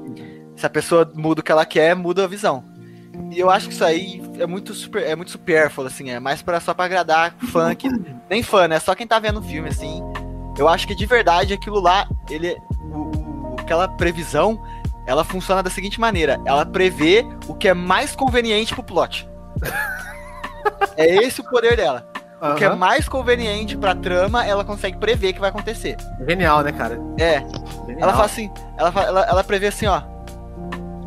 Se 0.55 0.67
a 0.67 0.71
pessoa 0.71 1.11
muda 1.15 1.41
o 1.41 1.43
que 1.43 1.51
ela 1.51 1.65
quer, 1.65 1.97
muda 1.97 2.25
a 2.25 2.29
visão. 2.29 2.63
E 3.33 3.41
eu 3.41 3.49
acho 3.51 3.69
que 3.69 3.75
isso 3.75 3.85
aí 3.85 4.23
é 4.39 4.47
muito 4.47 4.75
super, 4.75 5.03
é 5.03 5.17
muito 5.17 5.31
supérfluo, 5.31 5.87
assim, 5.87 6.11
é 6.11 6.21
mais 6.21 6.43
pra, 6.43 6.61
só 6.61 6.75
pra 6.75 6.85
agradar 6.85 7.35
fã 7.51 7.75
que 7.75 7.89
nem 8.29 8.43
fã, 8.43 8.69
né, 8.69 8.79
só 8.79 8.95
quem 8.95 9.07
tá 9.07 9.19
vendo 9.19 9.41
o 9.41 9.43
filme, 9.43 9.69
assim. 9.71 10.01
Eu 10.61 10.69
acho 10.69 10.87
que 10.87 10.95
de 10.95 11.07
verdade 11.07 11.55
aquilo 11.55 11.81
lá, 11.81 12.07
ele, 12.29 12.61
o, 12.93 12.99
o- 12.99 13.57
aquela 13.59 13.89
previsão, 13.89 14.63
ela 15.07 15.25
funciona 15.25 15.63
da 15.63 15.71
seguinte 15.71 15.99
maneira: 15.99 16.39
ela 16.45 16.67
prevê 16.67 17.27
o 17.49 17.55
que 17.55 17.67
é 17.69 17.75
mais 17.75 18.15
conveniente 18.15 18.75
pro 18.75 18.83
plot. 18.83 19.29
é 20.97 21.17
esse 21.25 21.41
o 21.41 21.45
poder 21.45 21.77
dela. 21.77 22.07
O 22.43 22.55
que 22.55 22.65
é 22.65 22.75
mais 22.75 23.07
conveniente 23.09 23.77
pra 23.77 23.95
trama, 23.95 24.47
ela 24.47 24.65
consegue 24.65 24.97
prever 24.97 25.35
que 25.35 25.41
vai 25.41 25.51
acontecer. 25.51 25.97
Genial, 26.27 26.63
né, 26.63 26.73
cara? 26.73 26.99
É, 27.19 27.41
Genial. 27.87 27.99
ela 28.01 28.13
fala 28.13 28.25
assim, 28.25 28.51
ela, 28.79 28.93
ela, 29.03 29.21
ela 29.25 29.45
prevê 29.45 29.67
assim, 29.67 29.87
ó. 29.87 30.01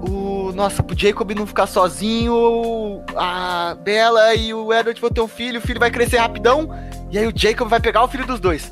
O, 0.07 0.51
nossa, 0.53 0.83
pro 0.83 0.95
Jacob 0.99 1.31
não 1.31 1.47
ficar 1.47 1.65
sozinho, 1.65 3.01
a 3.15 3.75
Bella 3.83 4.35
e 4.35 4.53
o 4.53 4.71
Edward 4.73 4.99
vão 5.01 5.09
ter 5.09 5.21
um 5.21 5.27
filho, 5.27 5.57
o 5.59 5.61
filho 5.61 5.79
vai 5.79 5.89
crescer 5.89 6.17
rapidão, 6.17 6.69
e 7.09 7.17
aí 7.17 7.25
o 7.25 7.33
Jacob 7.35 7.67
vai 7.67 7.79
pegar 7.79 8.03
o 8.03 8.07
filho 8.07 8.27
dos 8.27 8.39
dois. 8.39 8.71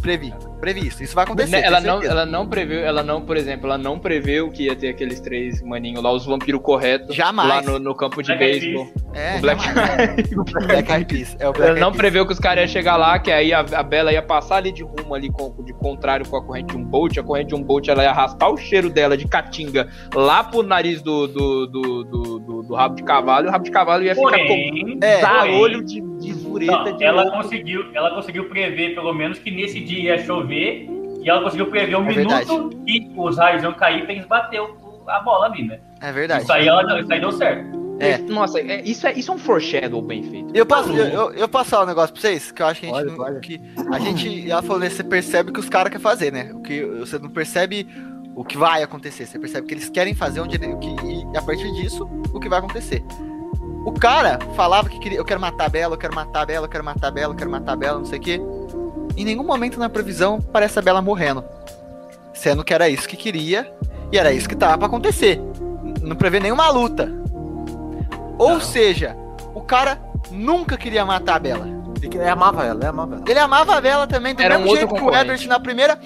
Previ, 0.00 0.34
previ 0.60 0.86
isso, 0.86 1.02
isso 1.02 1.14
vai 1.14 1.24
acontecer. 1.24 1.50
Né, 1.52 1.62
ela 1.64 1.80
não, 1.80 1.92
certeza. 1.94 2.12
ela 2.12 2.26
não 2.26 2.46
preveu, 2.46 2.80
ela 2.84 3.02
não, 3.02 3.22
por 3.22 3.38
exemplo, 3.38 3.64
ela 3.68 3.78
não 3.78 3.98
preveu 3.98 4.50
que 4.50 4.64
ia 4.64 4.76
ter 4.76 4.88
aqueles 4.90 5.18
três 5.18 5.62
maninhos 5.62 6.02
lá, 6.02 6.12
os 6.12 6.26
vampiros 6.26 6.60
corretos. 6.60 7.16
Jamais. 7.16 7.48
Lá 7.48 7.62
no, 7.62 7.78
no 7.78 7.94
campo 7.94 8.22
de 8.22 8.34
beisebol. 8.36 8.86
É, 9.14 9.38
o 9.38 9.40
Black 9.40 9.62
Eyed 10.92 11.04
Peas, 11.06 11.36
é 11.40 11.48
o 11.48 11.52
Black 11.54 11.70
Ela 11.70 11.80
não 11.80 11.90
preveu 11.90 12.26
que 12.26 12.34
os 12.34 12.38
caras 12.38 12.64
iam 12.64 12.68
chegar 12.68 12.98
lá, 12.98 13.18
que 13.18 13.32
aí 13.32 13.54
a, 13.54 13.60
a 13.60 13.82
Bela 13.82 14.12
ia 14.12 14.20
passar 14.20 14.56
ali 14.56 14.72
de 14.72 14.82
rumo 14.82 15.14
ali 15.14 15.30
com, 15.30 15.54
de 15.64 15.72
contrário 15.72 16.28
com 16.28 16.36
a 16.36 16.44
corrente 16.44 16.74
de 16.74 16.76
um 16.76 16.84
bolt. 16.84 17.16
A 17.16 17.22
corrente 17.22 17.48
de 17.48 17.54
um 17.54 17.62
bolt 17.62 17.88
ela 17.88 18.02
ia 18.02 18.10
arrastar 18.10 18.50
o 18.50 18.58
cheiro 18.58 18.90
dela 18.90 19.16
de 19.16 19.26
caatinga 19.26 19.88
lá 20.14 20.44
pro 20.44 20.62
nariz 20.62 21.00
do, 21.00 21.26
do, 21.26 21.66
do, 21.66 22.04
do, 22.04 22.38
do- 22.40 22.62
do 22.64 22.74
rabo 22.74 22.94
de 22.96 23.02
cavalo 23.04 23.46
e 23.46 23.48
o 23.48 23.52
rabo 23.52 23.64
de 23.64 23.70
cavalo 23.70 24.02
ia 24.02 24.14
ficar 24.14 24.30
com 24.38 24.46
Porém, 24.46 24.98
É, 25.02 25.20
zarolho 25.20 25.82
de, 25.82 26.00
de 26.18 26.32
não, 26.60 26.96
de 26.96 27.04
ela 27.04 27.22
louco. 27.22 27.38
conseguiu, 27.42 27.84
ela 27.94 28.10
conseguiu 28.14 28.48
prever 28.48 28.94
pelo 28.94 29.12
menos 29.12 29.38
que 29.38 29.50
nesse 29.50 29.80
dia 29.80 30.16
ia 30.16 30.24
chover 30.24 30.88
e 31.22 31.28
ela 31.28 31.42
conseguiu 31.42 31.66
prever 31.66 31.96
um 31.96 32.08
É 32.10 32.14
minuto 32.16 32.70
que 32.86 33.12
os 33.16 33.38
raios 33.38 33.62
iam 33.62 33.72
cair 33.72 34.04
pra 34.04 34.12
eles 34.12 34.26
bater 34.26 34.60
o- 34.60 35.02
a 35.06 35.20
bola 35.20 35.46
ali, 35.46 35.64
né? 35.66 35.78
É 36.00 36.12
verdade. 36.12 36.44
Isso 36.44 36.52
aí, 36.52 36.66
ela, 36.68 37.00
isso 37.00 37.12
aí 37.12 37.20
deu 37.20 37.32
certo. 37.32 37.84
É. 38.00 38.18
Nossa, 38.18 38.58
é- 38.58 38.82
isso, 38.84 39.06
é, 39.06 39.12
isso 39.12 39.30
é 39.30 39.34
um 39.34 39.38
foreshadow 39.38 40.02
bem 40.02 40.22
feito. 40.24 40.48
Eu 40.54 40.66
passo, 40.66 40.90
eu, 40.92 41.04
eu, 41.06 41.30
eu 41.34 41.48
posso 41.48 41.70
falar 41.70 41.84
um 41.84 41.86
negócio 41.88 42.12
pra 42.12 42.20
vocês, 42.20 42.50
que 42.50 42.60
eu 42.60 42.66
acho 42.66 42.80
que 42.80 42.86
a 42.86 42.88
gente, 43.02 43.14
Pode, 43.16 43.32
não- 43.34 43.40
que 43.40 43.60
a 43.92 43.98
gente, 44.00 44.50
ela 44.50 44.62
falou, 44.62 44.80
né, 44.80 44.90
você 44.90 45.04
percebe 45.04 45.50
o 45.50 45.52
que 45.52 45.60
os 45.60 45.68
caras 45.68 45.90
querem 45.90 46.02
fazer, 46.02 46.32
né? 46.32 46.50
O 46.54 46.60
que 46.60 46.84
você 46.84 47.18
não 47.20 47.30
percebe 47.30 47.86
o 48.34 48.44
que 48.44 48.56
vai 48.58 48.82
acontecer, 48.82 49.26
você 49.26 49.38
percebe 49.38 49.64
o 49.64 49.68
que 49.68 49.74
eles 49.74 49.88
querem 49.88 50.12
fazer, 50.12 50.40
onde 50.40 50.56
ele- 50.56 50.72
o 50.74 50.78
que, 50.78 50.88
e 50.88 51.36
a 51.38 51.42
partir 51.42 51.70
disso, 51.74 52.04
o 52.32 52.40
que 52.40 52.48
vai 52.48 52.58
acontecer. 52.58 53.00
O 53.84 53.92
cara 53.92 54.38
falava 54.56 54.88
que 54.88 54.98
queria, 54.98 55.18
eu 55.18 55.24
quero 55.24 55.40
matar 55.40 55.66
a 55.66 55.68
Bela, 55.68 55.94
eu 55.94 55.98
quero 55.98 56.14
matar 56.14 56.42
a 56.42 56.46
Bela, 56.46 56.64
eu 56.64 56.70
quero 56.70 56.84
matar 56.84 57.08
a 57.08 57.10
Bela, 57.10 57.32
eu 57.32 57.36
quero 57.36 57.50
matar 57.50 57.72
a 57.72 57.76
Bela, 57.76 57.98
não 57.98 58.06
sei 58.06 58.18
o 58.18 58.22
quê. 58.22 58.40
Em 59.16 59.24
nenhum 59.24 59.44
momento 59.44 59.78
na 59.78 59.88
previsão 59.88 60.40
parece 60.40 60.78
a 60.78 60.82
Bela 60.82 61.02
morrendo. 61.02 61.44
Sendo 62.32 62.64
que 62.64 62.72
era 62.72 62.88
isso 62.88 63.08
que 63.08 63.16
queria 63.16 63.70
e 64.10 64.18
era 64.18 64.32
isso 64.32 64.48
que 64.48 64.56
tava 64.56 64.78
pra 64.78 64.86
acontecer. 64.86 65.40
Não 66.02 66.16
prevê 66.16 66.40
nenhuma 66.40 66.68
luta. 66.70 67.12
Ou 68.38 68.60
seja, 68.60 69.16
o 69.54 69.60
cara 69.60 70.00
nunca 70.30 70.76
queria 70.76 71.04
matar 71.04 71.36
a 71.36 71.38
Bela. 71.38 71.68
Ele 72.02 72.28
amava 72.28 72.64
ela, 72.64 72.78
ele 72.80 72.86
amava 72.86 73.14
ela. 73.16 73.24
Ele 73.26 73.38
amava 73.38 73.76
a 73.76 73.80
Bela 73.80 74.06
também, 74.06 74.34
do 74.34 74.42
Era 74.42 74.58
um 74.58 74.62
mesmo 74.62 74.70
outro 74.70 74.88
jeito 74.88 75.10
que 75.10 75.16
o. 75.16 75.20
Edward 75.20 75.48
na 75.48 75.60
primeira 75.60 75.98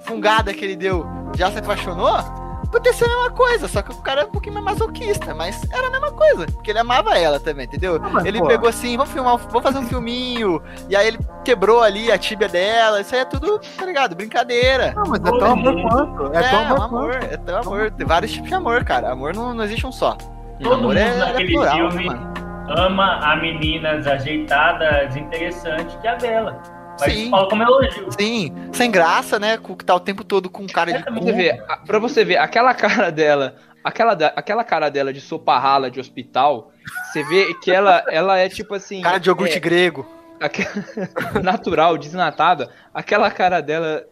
fungada 0.00 0.52
que 0.52 0.64
ele 0.64 0.76
deu 0.76 1.06
já 1.36 1.50
se 1.50 1.58
apaixonou. 1.58 2.41
Podia 2.72 2.92
ser 2.94 3.04
a 3.04 3.08
mesma 3.08 3.30
coisa, 3.30 3.68
só 3.68 3.82
que 3.82 3.92
o 3.92 3.96
cara 3.96 4.22
é 4.22 4.24
um 4.24 4.30
pouquinho 4.30 4.54
mais 4.54 4.64
masoquista, 4.64 5.34
mas 5.34 5.62
era 5.70 5.88
a 5.88 5.90
mesma 5.90 6.10
coisa, 6.10 6.46
porque 6.46 6.70
ele 6.70 6.78
amava 6.78 7.18
ela 7.18 7.38
também, 7.38 7.66
entendeu? 7.66 8.00
mas, 8.00 8.24
ele 8.24 8.38
pô. 8.38 8.46
pegou 8.46 8.66
assim, 8.66 8.96
vamos 8.96 9.12
filmar, 9.12 9.36
vamos 9.36 9.62
fazer 9.62 9.78
um 9.78 9.86
filminho, 9.86 10.62
e 10.88 10.96
aí 10.96 11.06
ele 11.06 11.18
quebrou 11.44 11.82
ali 11.82 12.10
a 12.10 12.16
tíbia 12.16 12.48
dela, 12.48 13.02
isso 13.02 13.14
aí 13.14 13.20
é 13.20 13.24
tudo, 13.26 13.60
tá 13.76 13.84
ligado? 13.84 14.16
Brincadeira. 14.16 14.94
Não, 14.96 15.04
mas 15.06 15.20
é 15.20 15.38
tão 15.38 15.52
amor 15.52 15.82
quanto. 15.82 16.34
É, 16.34 16.38
É, 16.38 16.48
tão 16.48 16.60
é 16.60 16.64
amor, 16.64 16.78
um 16.78 16.82
amor, 16.82 17.10
quanto. 17.12 17.24
é 17.24 17.36
tão 17.36 17.58
amor, 17.58 17.90
tem 17.90 18.06
vários 18.06 18.32
tipos 18.32 18.48
de 18.48 18.54
amor, 18.54 18.84
cara. 18.84 19.12
Amor 19.12 19.34
não, 19.34 19.52
não 19.52 19.64
existe 19.64 19.86
um 19.86 19.92
só. 19.92 20.16
Todo 20.62 20.72
amor 20.72 20.86
mundo 20.88 20.96
é, 20.96 21.08
é 21.08 21.16
naquele 21.16 21.52
plural, 21.52 21.76
né, 21.76 21.90
filme 21.90 22.06
mano? 22.06 22.32
ama 22.68 23.18
a 23.22 23.36
menina 23.36 23.96
desajeitada, 23.96 25.06
desinteressante, 25.08 25.96
que 25.98 26.06
é 26.06 26.10
a 26.10 26.16
Bela. 26.16 26.81
Mas 27.00 27.12
Sim. 27.12 27.30
fala 27.30 27.48
como 27.48 27.62
elogio. 27.62 28.06
Sim, 28.12 28.54
sem 28.72 28.90
graça, 28.90 29.38
né? 29.38 29.56
Com 29.56 29.74
que 29.76 29.84
tá 29.84 29.94
o 29.94 30.00
tempo 30.00 30.22
todo 30.24 30.48
com 30.50 30.66
cara 30.66 30.92
de 30.92 31.02
Pra 31.02 31.12
cu. 31.12 31.20
você 31.20 31.32
ver, 31.32 31.62
pra 31.86 31.98
você 31.98 32.24
ver, 32.24 32.36
aquela 32.36 32.74
cara 32.74 33.10
dela, 33.10 33.56
aquela, 33.82 34.12
aquela 34.12 34.64
cara 34.64 34.88
dela 34.90 35.12
de 35.12 35.20
sopa 35.20 35.58
rala 35.58 35.90
de 35.90 35.98
hospital, 35.98 36.70
você 37.12 37.22
vê 37.24 37.54
que 37.54 37.70
ela, 37.70 38.04
ela 38.08 38.38
é 38.38 38.48
tipo 38.48 38.74
assim. 38.74 39.00
Cara 39.02 39.18
de 39.18 39.28
iogurte 39.28 39.56
é, 39.56 39.60
grego. 39.60 40.06
aque- 40.40 40.66
natural, 41.42 41.96
desnatada. 41.98 42.70
Aquela 42.92 43.30
cara 43.30 43.60
dela. 43.60 44.04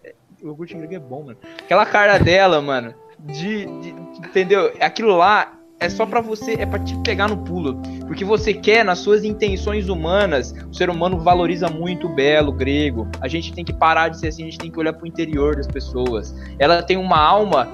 O 0.42 0.46
iogurte 0.46 0.74
grego 0.74 0.94
é 0.94 0.98
bom, 0.98 1.24
mano. 1.24 1.38
Aquela 1.62 1.84
cara 1.86 2.18
dela, 2.18 2.60
mano, 2.62 2.94
de, 3.18 3.66
de- 3.66 3.94
Entendeu? 4.26 4.72
Aquilo 4.80 5.16
lá 5.16 5.52
é 5.80 5.88
só 5.88 6.04
pra 6.04 6.20
você, 6.20 6.52
é 6.52 6.66
pra 6.66 6.78
te 6.78 6.94
pegar 6.98 7.26
no 7.28 7.38
pulo. 7.38 7.80
Porque 8.06 8.22
você 8.22 8.52
quer, 8.52 8.84
nas 8.84 8.98
suas 8.98 9.24
intenções 9.24 9.88
humanas, 9.88 10.54
o 10.70 10.74
ser 10.74 10.90
humano 10.90 11.18
valoriza 11.18 11.68
muito 11.68 12.06
o 12.06 12.14
belo, 12.14 12.50
o 12.50 12.52
grego. 12.52 13.08
A 13.20 13.26
gente 13.26 13.52
tem 13.52 13.64
que 13.64 13.72
parar 13.72 14.08
de 14.08 14.18
ser 14.18 14.28
assim, 14.28 14.42
a 14.42 14.44
gente 14.44 14.58
tem 14.58 14.70
que 14.70 14.78
olhar 14.78 14.92
pro 14.92 15.06
interior 15.06 15.56
das 15.56 15.66
pessoas. 15.66 16.34
Ela 16.58 16.82
tem 16.82 16.98
uma 16.98 17.18
alma 17.18 17.66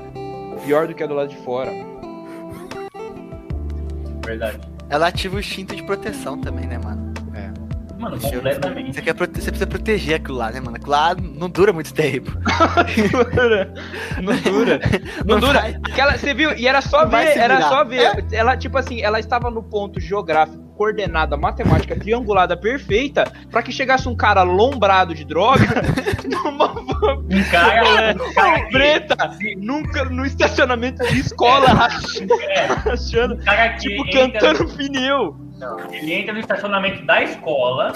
pior 0.65 0.87
do 0.87 0.95
que 0.95 1.03
a 1.03 1.07
do 1.07 1.15
lado 1.15 1.31
de 1.31 1.37
fora. 1.39 1.73
Verdade. 4.25 4.61
Ela 4.89 5.09
ativa 5.09 5.37
o 5.37 5.41
instinto 5.41 5.75
de 5.75 5.83
proteção 5.83 6.41
também, 6.41 6.67
né, 6.67 6.79
mano? 6.79 7.13
Mano, 7.99 8.17
Você, 8.21 8.37
completamente. 8.37 8.95
você 8.95 9.03
quer 9.03 9.15
prote- 9.15 9.41
você 9.41 9.51
precisa 9.51 9.67
proteger 9.67 10.17
aquilo 10.17 10.37
lá, 10.39 10.51
né, 10.51 10.61
mano? 10.61 10.77
Aquilo 10.77 10.91
lá 10.91 11.15
não 11.15 11.49
dura 11.49 11.73
muito 11.73 11.93
tempo. 11.95 12.31
dura. 13.35 13.75
Não 14.23 14.37
dura. 14.37 14.81
Não, 15.25 15.35
Não 15.37 15.41
dura. 15.41 15.61
Aquela, 15.85 16.17
você 16.19 16.35
viu? 16.35 16.53
E 16.57 16.67
era 16.69 16.81
só 16.81 17.03
Não 17.05 17.11
ver, 17.11 17.37
era 17.39 17.63
só 17.63 17.85
ver. 17.85 18.25
Ela, 18.33 18.57
tipo 18.57 18.77
assim, 18.79 19.01
ela 19.03 19.19
estava 19.19 19.51
no 19.51 19.63
ponto 19.63 19.99
geográfico, 20.01 20.63
coordenada, 20.77 21.37
matemática, 21.39 21.97
triangulada 21.99 22.55
perfeita, 22.57 23.25
pra 23.51 23.63
que 23.63 23.73
chegasse 23.73 24.09
um 24.09 24.15
cara 24.15 24.43
lombrado 24.43 25.15
de 25.15 25.25
droga 25.25 25.65
numa 26.29 26.69
van 26.69 27.17
Um 27.31 27.51
cara, 27.51 28.15
cara 28.35 28.65
que- 28.67 28.73
preta, 28.73 29.33
se- 29.33 29.57
nunca 29.57 30.05
no 30.05 30.27
estacionamento 30.27 31.03
de 31.07 31.21
escola, 31.21 31.67
é, 32.51 32.69
um 32.75 33.79
que 33.79 33.79
tipo, 33.79 34.07
entra, 34.19 34.41
cantando 34.53 34.69
pneu. 34.77 35.46
Não, 35.59 35.79
ele 35.93 36.13
entra 36.13 36.33
no 36.33 36.41
estacionamento 36.41 37.05
da 37.05 37.23
escola 37.23 37.93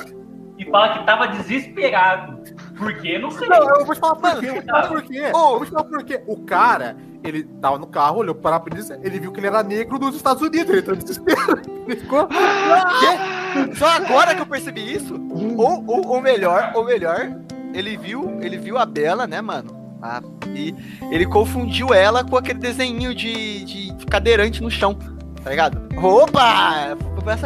e 0.59 0.65
fala 0.67 0.99
que 0.99 1.07
tava 1.07 1.27
desesperado 1.29 2.39
Por 2.77 2.95
quê? 3.01 3.19
Não 3.19 3.31
sei. 3.31 3.49
Não, 3.49 3.69
eu 3.79 3.87
vou 3.87 3.95
te 3.95 4.01
falar 4.01 4.17
por 4.17 4.41
quê. 4.41 4.63
Falar 4.63 4.89
por 4.89 5.03
quê. 5.03 5.19
Eu 5.19 5.33
vou 5.33 5.65
te 5.65 5.71
falar 5.71 5.85
por 5.85 6.05
quê. 6.05 6.23
O 6.27 6.45
cara, 6.45 6.97
ele 7.25 7.45
tava 7.61 7.79
no 7.79 7.87
carro, 7.87 8.19
olhou 8.19 8.35
para 8.35 8.57
a 8.57 8.61
polícia, 8.61 8.99
ele 9.03 9.19
viu 9.19 9.33
que 9.33 9.41
ele 9.41 9.47
era 9.47 9.63
negro 9.63 9.99
dos 9.99 10.17
Estados 10.17 10.43
Unidos. 10.43 10.71
Ele 10.71 10.81
entrou 10.81 10.97
em 10.97 11.01
desespero. 11.01 11.61
Ele 11.91 11.97
ficou. 11.97 12.29
Quê? 12.29 13.75
Só 13.75 13.87
agora 13.87 14.33
que 14.33 14.41
eu 14.41 14.47
percebi 14.47 14.93
isso? 14.95 15.21
Ou, 15.57 15.85
ou, 15.89 16.07
ou 16.07 16.21
melhor, 16.21 16.71
ou 16.75 16.85
melhor, 16.85 17.37
ele 17.75 17.97
viu, 17.97 18.39
ele 18.41 18.59
viu 18.59 18.79
a 18.79 18.87
Bela, 18.87 19.27
né, 19.27 19.41
mano? 19.41 19.99
Ah, 20.01 20.23
e 20.55 20.73
ele 21.11 21.27
confundiu 21.27 21.93
ela 21.93 22.23
com 22.23 22.37
aquele 22.37 22.61
desenho 22.61 23.13
de, 23.13 23.65
de 23.65 24.07
cadeirante 24.07 24.63
no 24.63 24.71
chão, 24.71 24.97
tá 25.43 25.51
ligado? 25.51 25.88
Opa! 25.97 26.97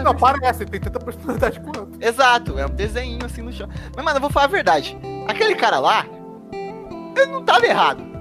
Não, 0.02 0.14
parece, 0.14 0.64
tem 0.66 0.80
tanta 0.80 0.98
personalidade 0.98 1.60
quanto. 1.60 1.88
Exato, 2.00 2.58
é 2.58 2.66
um 2.66 2.70
desenho 2.70 3.18
assim 3.24 3.42
no 3.42 3.52
chão. 3.52 3.68
Mas, 3.94 4.04
mano, 4.04 4.16
eu 4.16 4.20
vou 4.20 4.30
falar 4.30 4.46
a 4.46 4.48
verdade. 4.48 4.96
Aquele 5.28 5.54
cara 5.54 5.78
lá, 5.78 6.06
ele 6.52 7.32
não 7.32 7.42
tava 7.42 7.66
errado. 7.66 8.14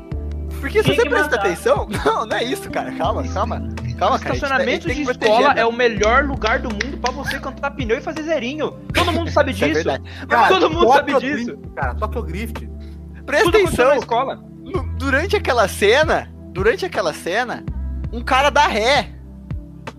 Porque 0.59 0.82
se 0.82 0.95
você 0.95 1.09
presta 1.09 1.36
atenção, 1.36 1.88
não, 2.05 2.26
não 2.26 2.38
é 2.38 2.43
isso, 2.43 2.69
cara. 2.71 2.91
Calma, 2.93 3.28
calma. 3.28 3.67
Calma, 3.97 4.17
cara. 4.17 4.34
Estacionamento 4.36 4.88
de 4.88 5.01
escola 5.01 5.51
é 5.53 5.65
o 5.65 5.71
melhor 5.74 6.24
lugar 6.24 6.59
do 6.59 6.69
mundo 6.69 6.97
pra 6.99 7.11
você 7.11 7.38
cantar 7.39 7.71
pneu 7.71 7.97
e 7.97 8.01
fazer 8.01 8.24
zerinho. 8.24 8.71
Todo 8.93 9.11
mundo 9.11 9.30
sabe 9.30 9.51
é 9.51 9.53
disso. 9.53 9.89
É 9.89 9.99
cara, 10.28 10.47
Todo 10.47 10.69
mundo 10.69 10.93
sabe 10.93 11.19
disso. 11.19 11.57
cara, 11.76 11.93
toca 11.95 12.19
o 12.19 12.24
drift. 12.24 12.69
Presta 13.26 13.45
Tudo 13.45 13.57
atenção. 13.57 13.89
Na 13.89 13.97
escola. 13.97 14.43
Durante 14.97 15.36
aquela 15.36 15.67
cena, 15.67 16.34
durante 16.53 16.86
aquela 16.86 17.13
cena, 17.13 17.65
um 18.11 18.21
cara 18.21 18.49
dá 18.49 18.67
ré. 18.67 19.09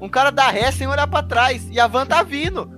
Um 0.05 0.09
cara 0.09 0.31
dá 0.31 0.51
ré 0.51 0.71
sem 0.71 0.87
olhar 0.87 1.07
para 1.07 1.23
trás. 1.23 1.67
E 1.71 1.81
a 1.81 1.87
van 1.87 2.05
tá 2.05 2.23
vindo. 2.23 2.71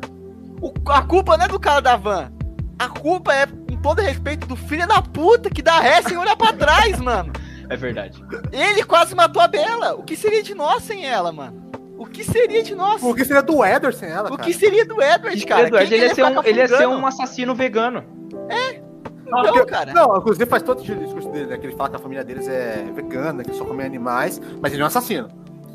O, 0.62 0.72
a 0.93 1.03
culpa 1.03 1.37
não 1.37 1.47
é 1.47 1.49
do 1.49 1.59
cara 1.59 1.81
da 1.81 1.97
van. 1.97 2.31
A 2.79 2.89
culpa 2.89 3.35
é, 3.35 3.47
com 3.47 3.77
todo 3.83 4.01
respeito, 4.01 4.47
do 4.47 4.55
filho 4.55 4.87
da 4.87 5.03
puta 5.03 5.51
que 5.51 5.61
dá 5.61 5.81
ré 5.81 6.01
sem 6.03 6.16
olhar 6.16 6.37
para 6.37 6.53
trás, 6.53 7.01
mano. 7.01 7.33
É 7.68 7.77
verdade. 7.77 8.24
Ele 8.53 8.85
quase 8.85 9.12
matou 9.12 9.43
a 9.43 9.49
Bela. 9.49 9.97
O 9.97 10.05
que 10.05 10.14
seria 10.14 10.41
de 10.41 10.55
nós 10.55 10.85
sem 10.85 11.05
ela, 11.05 11.33
mano? 11.33 11.68
O 11.99 12.07
que 12.07 12.22
seria 12.22 12.62
de 12.62 12.77
nós? 12.77 13.03
O 13.03 13.12
que 13.12 13.24
seria 13.24 13.43
do 13.43 13.64
Edward 13.64 13.99
sem 13.99 14.09
ela? 14.09 14.29
O 14.29 14.37
cara? 14.37 14.45
que 14.45 14.55
seria 14.55 14.87
do 14.87 15.03
Edward, 15.03 15.47
cara? 15.47 15.66
Edward, 15.66 15.93
ele, 15.93 16.05
ia 16.05 16.14
ser 16.14 16.24
um, 16.24 16.43
ele 16.45 16.61
ia 16.61 16.68
ser 16.68 16.87
um 16.87 17.05
assassino 17.05 17.57
vegano. 17.57 18.05
É. 18.49 18.81
Não, 19.27 19.66
cara. 19.66 19.93
Não, 19.93 20.16
inclusive 20.16 20.47
faz 20.47 20.62
todo 20.62 20.79
o 20.79 20.85
discurso 20.85 21.29
dele, 21.31 21.47
né? 21.47 21.59
Que 21.59 21.66
ele 21.66 21.74
fala 21.74 21.91
que 21.91 21.97
a 21.97 21.99
família 21.99 22.22
deles 22.22 22.47
é 22.47 22.85
vegana, 22.95 23.43
que 23.43 23.53
só 23.53 23.64
come 23.64 23.83
animais, 23.83 24.41
mas 24.62 24.72
ele 24.72 24.83
é 24.83 24.85
um 24.85 24.87
assassino. 24.87 25.29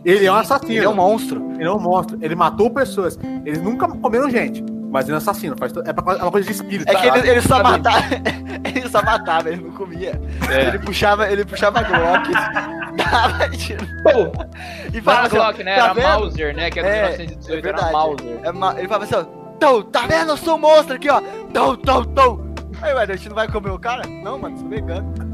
Ele 0.04 0.26
é 0.26 0.32
um 0.32 0.36
assassino. 0.36 0.72
Ele 0.72 0.86
é 0.86 0.89
um 0.89 0.95
monstro. 0.95 1.52
Ele 1.54 1.66
é 1.66 1.72
um 1.72 1.80
monstro. 1.80 2.18
Ele 2.22 2.36
matou 2.36 2.70
pessoas. 2.70 3.18
Eles 3.45 3.62
nunca 3.62 3.88
comeram 3.88 4.30
gente. 4.30 4.64
Mas 4.91 5.06
ele 5.06 5.14
é 5.14 5.16
um 5.16 5.18
assassino. 5.18 5.56
Faz 5.58 5.72
to... 5.72 5.82
É, 5.86 5.93
pra... 5.93 6.14
é 6.14 6.22
uma 6.22 6.32
coisa 6.32 6.47
de 6.47 6.54
espírito. 6.54 6.89
É 6.89 6.95
que 6.95 7.08
ele, 7.08 7.30
ele 7.30 7.41
só 7.41 7.64
matava. 7.64 8.04
ele 8.66 8.89
só 8.89 9.04
matava, 9.04 9.49
ele 9.49 9.62
não 9.62 9.72
comia. 9.72 10.20
É. 10.49 10.68
Ele 10.68 10.80
puxava, 10.80 11.32
ele 11.32 11.45
puxava 11.45 11.82
Glock. 11.84 12.32
dava 12.97 13.49
tiro. 13.49 13.86
E 14.93 14.99
falava 14.99 15.28
assim, 15.28 15.36
Glock, 15.38 15.64
né? 15.64 15.76
Tá 15.76 15.84
era 15.86 15.93
vendo? 15.93 16.08
Mauser, 16.08 16.56
né? 16.56 16.70
Que 16.70 16.80
é, 16.80 16.84
é 16.84 17.18
1918 17.18 17.66
é 17.66 17.70
era 17.70 17.91
Mauser. 17.91 18.39
É 18.43 18.52
ma... 18.52 18.76
Ele 18.78 18.88
falava 18.88 19.06
assim, 19.06 19.16
ó. 19.16 19.24
Tô, 19.58 19.84
tá 19.84 20.08
vendo? 20.08 20.32
Eu 20.32 20.38
sou 20.38 20.56
um 20.56 20.60
monstro 20.60 20.95
aqui, 20.95 21.10
ó. 21.10 21.22
Tô, 21.54 21.78
tô, 21.78 22.04
tô. 22.04 22.41
Aí, 22.82 22.93
velho, 22.93 23.14
a 23.14 23.16
gente 23.16 23.30
não 23.30 23.36
vai 23.36 23.47
comer 23.47 23.70
o 23.70 23.80
cara? 23.80 24.02
Não, 24.08 24.39
mano, 24.39 24.58
sou 24.58 24.68
vegano. 24.68 25.31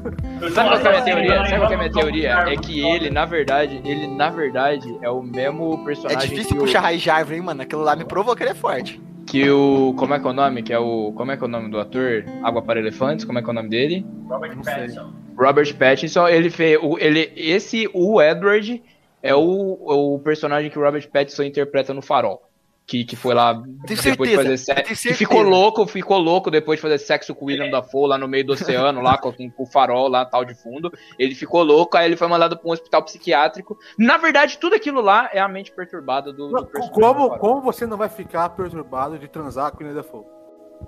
Sabe 0.52 0.80
qual 0.80 0.80
é 0.80 0.86
a 0.86 0.90
minha 0.90 1.04
teoria? 1.04 1.46
Sabe 1.46 1.58
qual 1.58 1.70
é 1.70 1.74
a 1.74 1.78
minha 1.78 1.92
teoria? 1.92 2.30
É 2.30 2.56
que 2.56 2.80
ele, 2.80 3.10
na 3.10 3.24
verdade, 3.24 3.80
ele, 3.84 4.06
na 4.06 4.30
verdade, 4.30 4.98
é 5.02 5.10
o 5.10 5.22
mesmo 5.22 5.84
personagem. 5.84 6.24
É 6.24 6.26
difícil 6.26 6.56
puxar 6.56 6.80
o... 6.80 6.82
Raiz 6.82 7.02
Jarvis, 7.02 7.36
hein, 7.36 7.42
mano? 7.42 7.62
Aquilo 7.62 7.82
lá 7.82 7.94
me 7.94 8.04
provou 8.04 8.34
que 8.34 8.42
ele 8.42 8.50
é 8.50 8.54
forte. 8.54 9.00
Que 9.26 9.48
o. 9.50 9.94
Como 9.96 10.14
é 10.14 10.18
que 10.18 10.26
é 10.26 10.30
o 10.30 10.32
nome? 10.32 10.62
Que 10.62 10.72
é 10.72 10.78
o. 10.78 11.12
Como 11.12 11.30
é 11.30 11.36
que 11.36 11.44
é 11.44 11.46
o 11.46 11.50
nome 11.50 11.70
do 11.70 11.78
ator? 11.78 12.24
Água 12.42 12.62
para 12.62 12.80
Elefantes, 12.80 13.24
como 13.24 13.38
é 13.38 13.42
que 13.42 13.48
é 13.48 13.50
o 13.50 13.54
nome 13.54 13.68
dele? 13.68 14.04
Robert 14.28 14.56
Pattinson. 14.56 15.12
Robert 15.36 15.76
Pattinson, 15.76 16.28
ele 16.28 16.50
fez. 16.50 16.78
O, 16.82 16.98
ele, 16.98 17.32
esse, 17.36 17.88
o 17.94 18.20
Edward, 18.20 18.82
é 19.22 19.34
o, 19.34 19.78
o 20.14 20.18
personagem 20.18 20.70
que 20.70 20.78
o 20.78 20.82
Robert 20.82 21.08
Pattinson 21.10 21.44
interpreta 21.44 21.94
no 21.94 22.02
Farol 22.02 22.49
que, 22.90 23.04
que 23.04 23.14
foi 23.14 23.34
lá 23.34 23.52
depois 23.52 24.00
certeza, 24.00 24.30
de 24.30 24.36
fazer 24.36 24.56
sexo. 24.58 25.08
Que 25.08 25.14
ficou 25.14 25.42
louco, 25.42 25.86
ficou 25.86 26.18
louco 26.18 26.50
depois 26.50 26.78
de 26.78 26.82
fazer 26.82 26.98
sexo 26.98 27.32
com 27.32 27.44
o 27.44 27.48
William 27.48 27.70
Dafoe 27.70 28.08
lá 28.08 28.18
no 28.18 28.26
meio 28.26 28.44
do 28.44 28.52
oceano, 28.52 29.00
lá 29.00 29.16
com, 29.16 29.32
com, 29.32 29.62
o 29.62 29.66
farol 29.66 30.08
lá 30.08 30.24
tal 30.24 30.44
de 30.44 30.56
fundo. 30.60 30.92
Ele 31.16 31.32
ficou 31.32 31.62
louco, 31.62 31.96
aí 31.96 32.06
ele 32.06 32.16
foi 32.16 32.26
mandado 32.26 32.58
para 32.58 32.68
um 32.68 32.72
hospital 32.72 33.04
psiquiátrico. 33.04 33.78
Na 33.96 34.16
verdade, 34.16 34.58
tudo 34.58 34.74
aquilo 34.74 35.00
lá 35.00 35.30
é 35.32 35.38
a 35.38 35.46
mente 35.46 35.70
perturbada 35.70 36.32
do, 36.32 36.48
do 36.48 36.66
como, 36.90 37.38
como 37.38 37.60
você 37.60 37.86
não 37.86 37.96
vai 37.96 38.08
ficar 38.08 38.48
perturbado 38.48 39.16
de 39.20 39.28
transar 39.28 39.70
com 39.70 39.76
o 39.76 39.86
William 39.86 39.94
Dafoe? 39.94 40.24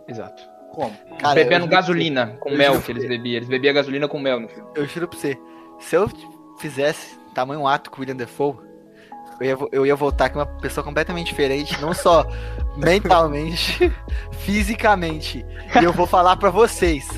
Exato. 0.08 0.42
Como? 0.72 0.92
Cara, 1.20 1.34
Bebendo 1.36 1.68
gasolina 1.68 2.36
com 2.40 2.50
mel 2.50 2.82
que 2.82 2.90
eles 2.90 3.06
bebiam. 3.06 3.36
Eles 3.36 3.48
bebiam 3.48 3.74
gasolina 3.74 4.08
com 4.08 4.18
mel 4.18 4.40
no 4.40 4.48
filme. 4.48 4.68
Eu 4.74 4.86
juro 4.86 5.06
pra 5.06 5.16
você, 5.16 5.38
se 5.78 5.94
eu 5.94 6.10
fizesse 6.58 7.16
tamanho 7.32 7.64
ato 7.64 7.92
com 7.92 7.98
o 7.98 8.00
William 8.00 8.16
Dafoe, 8.16 8.56
eu 9.40 9.46
ia, 9.46 9.58
eu 9.72 9.86
ia 9.86 9.96
voltar 9.96 10.30
com 10.30 10.38
uma 10.38 10.46
pessoa 10.46 10.84
completamente 10.84 11.28
diferente, 11.28 11.80
não 11.80 11.92
só 11.92 12.26
mentalmente, 12.76 13.92
fisicamente. 14.40 15.44
E 15.80 15.84
eu 15.84 15.92
vou 15.92 16.06
falar 16.06 16.36
para 16.36 16.50
vocês. 16.50 17.08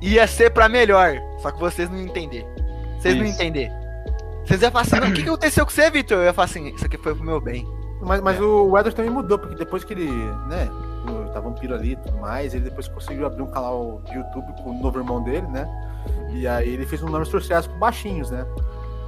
Ia 0.00 0.26
ser 0.26 0.50
para 0.50 0.68
melhor, 0.68 1.16
só 1.38 1.50
que 1.50 1.58
vocês 1.58 1.90
não 1.90 1.98
entender. 1.98 2.46
Vocês 2.98 3.16
não 3.16 3.24
entender. 3.24 3.70
Vocês 4.44 4.62
iam 4.62 4.70
falar 4.70 4.82
assim, 4.82 4.98
o 4.98 5.14
que, 5.14 5.22
que 5.22 5.28
aconteceu 5.28 5.64
com 5.64 5.70
você, 5.70 5.90
Vitor? 5.90 6.18
Eu 6.18 6.24
ia 6.24 6.32
falar 6.32 6.46
assim, 6.46 6.74
isso 6.74 6.86
aqui 6.86 6.96
foi 6.96 7.14
pro 7.14 7.24
meu 7.24 7.40
bem. 7.40 7.66
Mas, 8.00 8.20
mas 8.20 8.38
é. 8.38 8.40
o 8.40 8.66
Edward 8.78 8.94
também 8.94 9.10
mudou, 9.10 9.38
porque 9.38 9.54
depois 9.54 9.84
que 9.84 9.92
ele, 9.92 10.10
né, 10.48 10.68
tá 11.32 11.40
vampiro 11.40 11.74
ali 11.74 11.92
e 11.92 11.96
tudo 11.96 12.18
mais, 12.18 12.54
ele 12.54 12.64
depois 12.64 12.88
conseguiu 12.88 13.26
abrir 13.26 13.42
um 13.42 13.50
canal 13.50 14.00
de 14.06 14.14
YouTube 14.14 14.52
com 14.62 14.70
o 14.70 14.82
novo 14.82 14.98
irmão 14.98 15.22
dele, 15.22 15.46
né? 15.48 15.68
E 16.30 16.46
aí 16.46 16.68
ele 16.68 16.86
fez 16.86 17.02
um 17.02 17.08
nome 17.08 17.26
social 17.26 17.62
com 17.62 17.78
baixinhos, 17.78 18.30
né? 18.30 18.44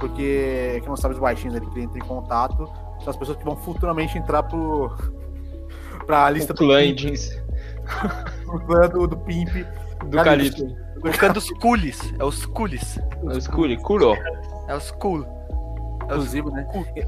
Porque 0.03 0.79
quem 0.81 0.89
não 0.89 0.97
sabe 0.97 1.13
os 1.13 1.19
baixinhos 1.19 1.55
ali 1.55 1.65
que 1.67 1.79
entra 1.79 1.97
em 1.97 2.01
contato 2.01 2.69
são 2.99 3.09
as 3.09 3.15
pessoas 3.15 3.37
que 3.37 3.45
vão 3.45 3.55
futuramente 3.55 4.17
entrar 4.17 4.43
pro, 4.43 4.93
pra 6.05 6.29
lista 6.29 6.51
o 6.51 6.55
do 6.55 6.59
clã. 6.59 6.79
O 8.47 8.59
clã 8.59 8.89
do, 8.89 9.07
do 9.07 9.17
Pimp. 9.17 9.65
Do 10.05 10.17
Calito. 10.23 10.65
O 10.97 11.17
clã 11.17 11.31
dos 11.31 11.49
Coolies. 11.51 12.13
É 12.19 12.23
os 12.23 12.45
Coolies. 12.45 12.99
É 12.99 13.37
os 13.37 13.47
Coolies. 13.47 13.81
Kuro. 13.81 14.13
É 14.67 14.75
os 14.75 14.91
Cool. 14.91 15.25
Exclusivo, 16.01 16.51
né? 16.51 16.67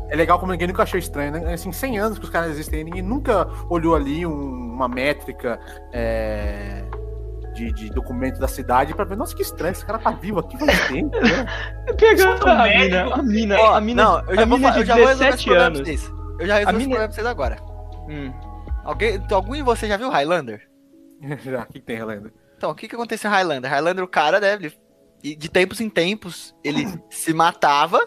É 0.10 0.16
legal 0.16 0.40
como 0.40 0.54
ninguém 0.54 0.70
nunca 0.70 0.84
achou 0.84 0.98
estranho, 0.98 1.34
né? 1.34 1.54
Assim, 1.54 1.72
100 1.72 2.00
anos 2.00 2.18
que 2.18 2.24
os 2.24 2.30
caras 2.30 2.52
existem, 2.52 2.86
ninguém 2.86 3.02
nunca 3.02 3.48
olhou 3.70 3.94
ali 3.94 4.26
um, 4.26 4.32
uma 4.32 4.88
métrica 4.88 5.60
é, 5.92 6.82
de, 7.56 7.72
de 7.72 7.90
documento 7.90 8.38
da 8.38 8.48
cidade 8.48 8.94
pra 8.94 9.06
ver, 9.06 9.16
nossa, 9.16 9.34
que 9.34 9.42
estranho, 9.42 9.72
esse 9.72 9.86
cara 9.86 9.98
tá 9.98 10.12
vivo 10.12 10.40
aqui 10.40 10.58
faz 10.58 10.88
tempo, 10.90 11.18
né? 11.22 11.46
Pegando 11.98 12.46
a 12.48 12.64
mina, 12.68 13.14
a 13.14 13.24
mina, 13.24 13.76
a 13.78 13.82
mina, 13.82 14.04
não, 14.04 14.20
eu 14.30 14.36
já, 14.36 14.46
vou, 14.46 14.58
mina 14.58 14.78
eu 14.78 14.86
já 14.86 14.96
vou 14.96 15.06
resolver 15.06 15.34
esse 15.34 15.50
anos. 15.54 15.80
Vocês. 15.80 16.12
Eu 16.38 16.48
já 16.48 16.58
resolvi 16.58 16.88
mina... 16.88 16.96
pra 16.98 17.12
vocês 17.12 17.26
agora. 17.26 17.58
Hum. 18.10 18.34
Alguém, 18.84 19.22
algum 19.32 19.54
de 19.54 19.62
vocês 19.62 19.90
já 19.90 19.98
viu 19.98 20.10
Highlander? 20.10 20.70
já, 21.44 21.64
o 21.64 21.66
que, 21.68 21.80
tem 21.80 21.98
Highlander? 21.98 22.34
Então, 22.58 22.70
o 22.70 22.76
que 22.76 22.88
que 22.88 22.96
aconteceu 22.96 23.32
em 23.32 23.34
Highlander? 23.34 23.72
Highlander, 23.72 24.04
o 24.04 24.08
cara, 24.08 24.40
né, 24.40 24.54
ele, 24.54 24.74
de 25.36 25.50
tempos 25.50 25.80
em 25.80 25.90
tempos, 25.90 26.54
ele 26.64 26.86
se 27.10 27.34
matava 27.34 28.00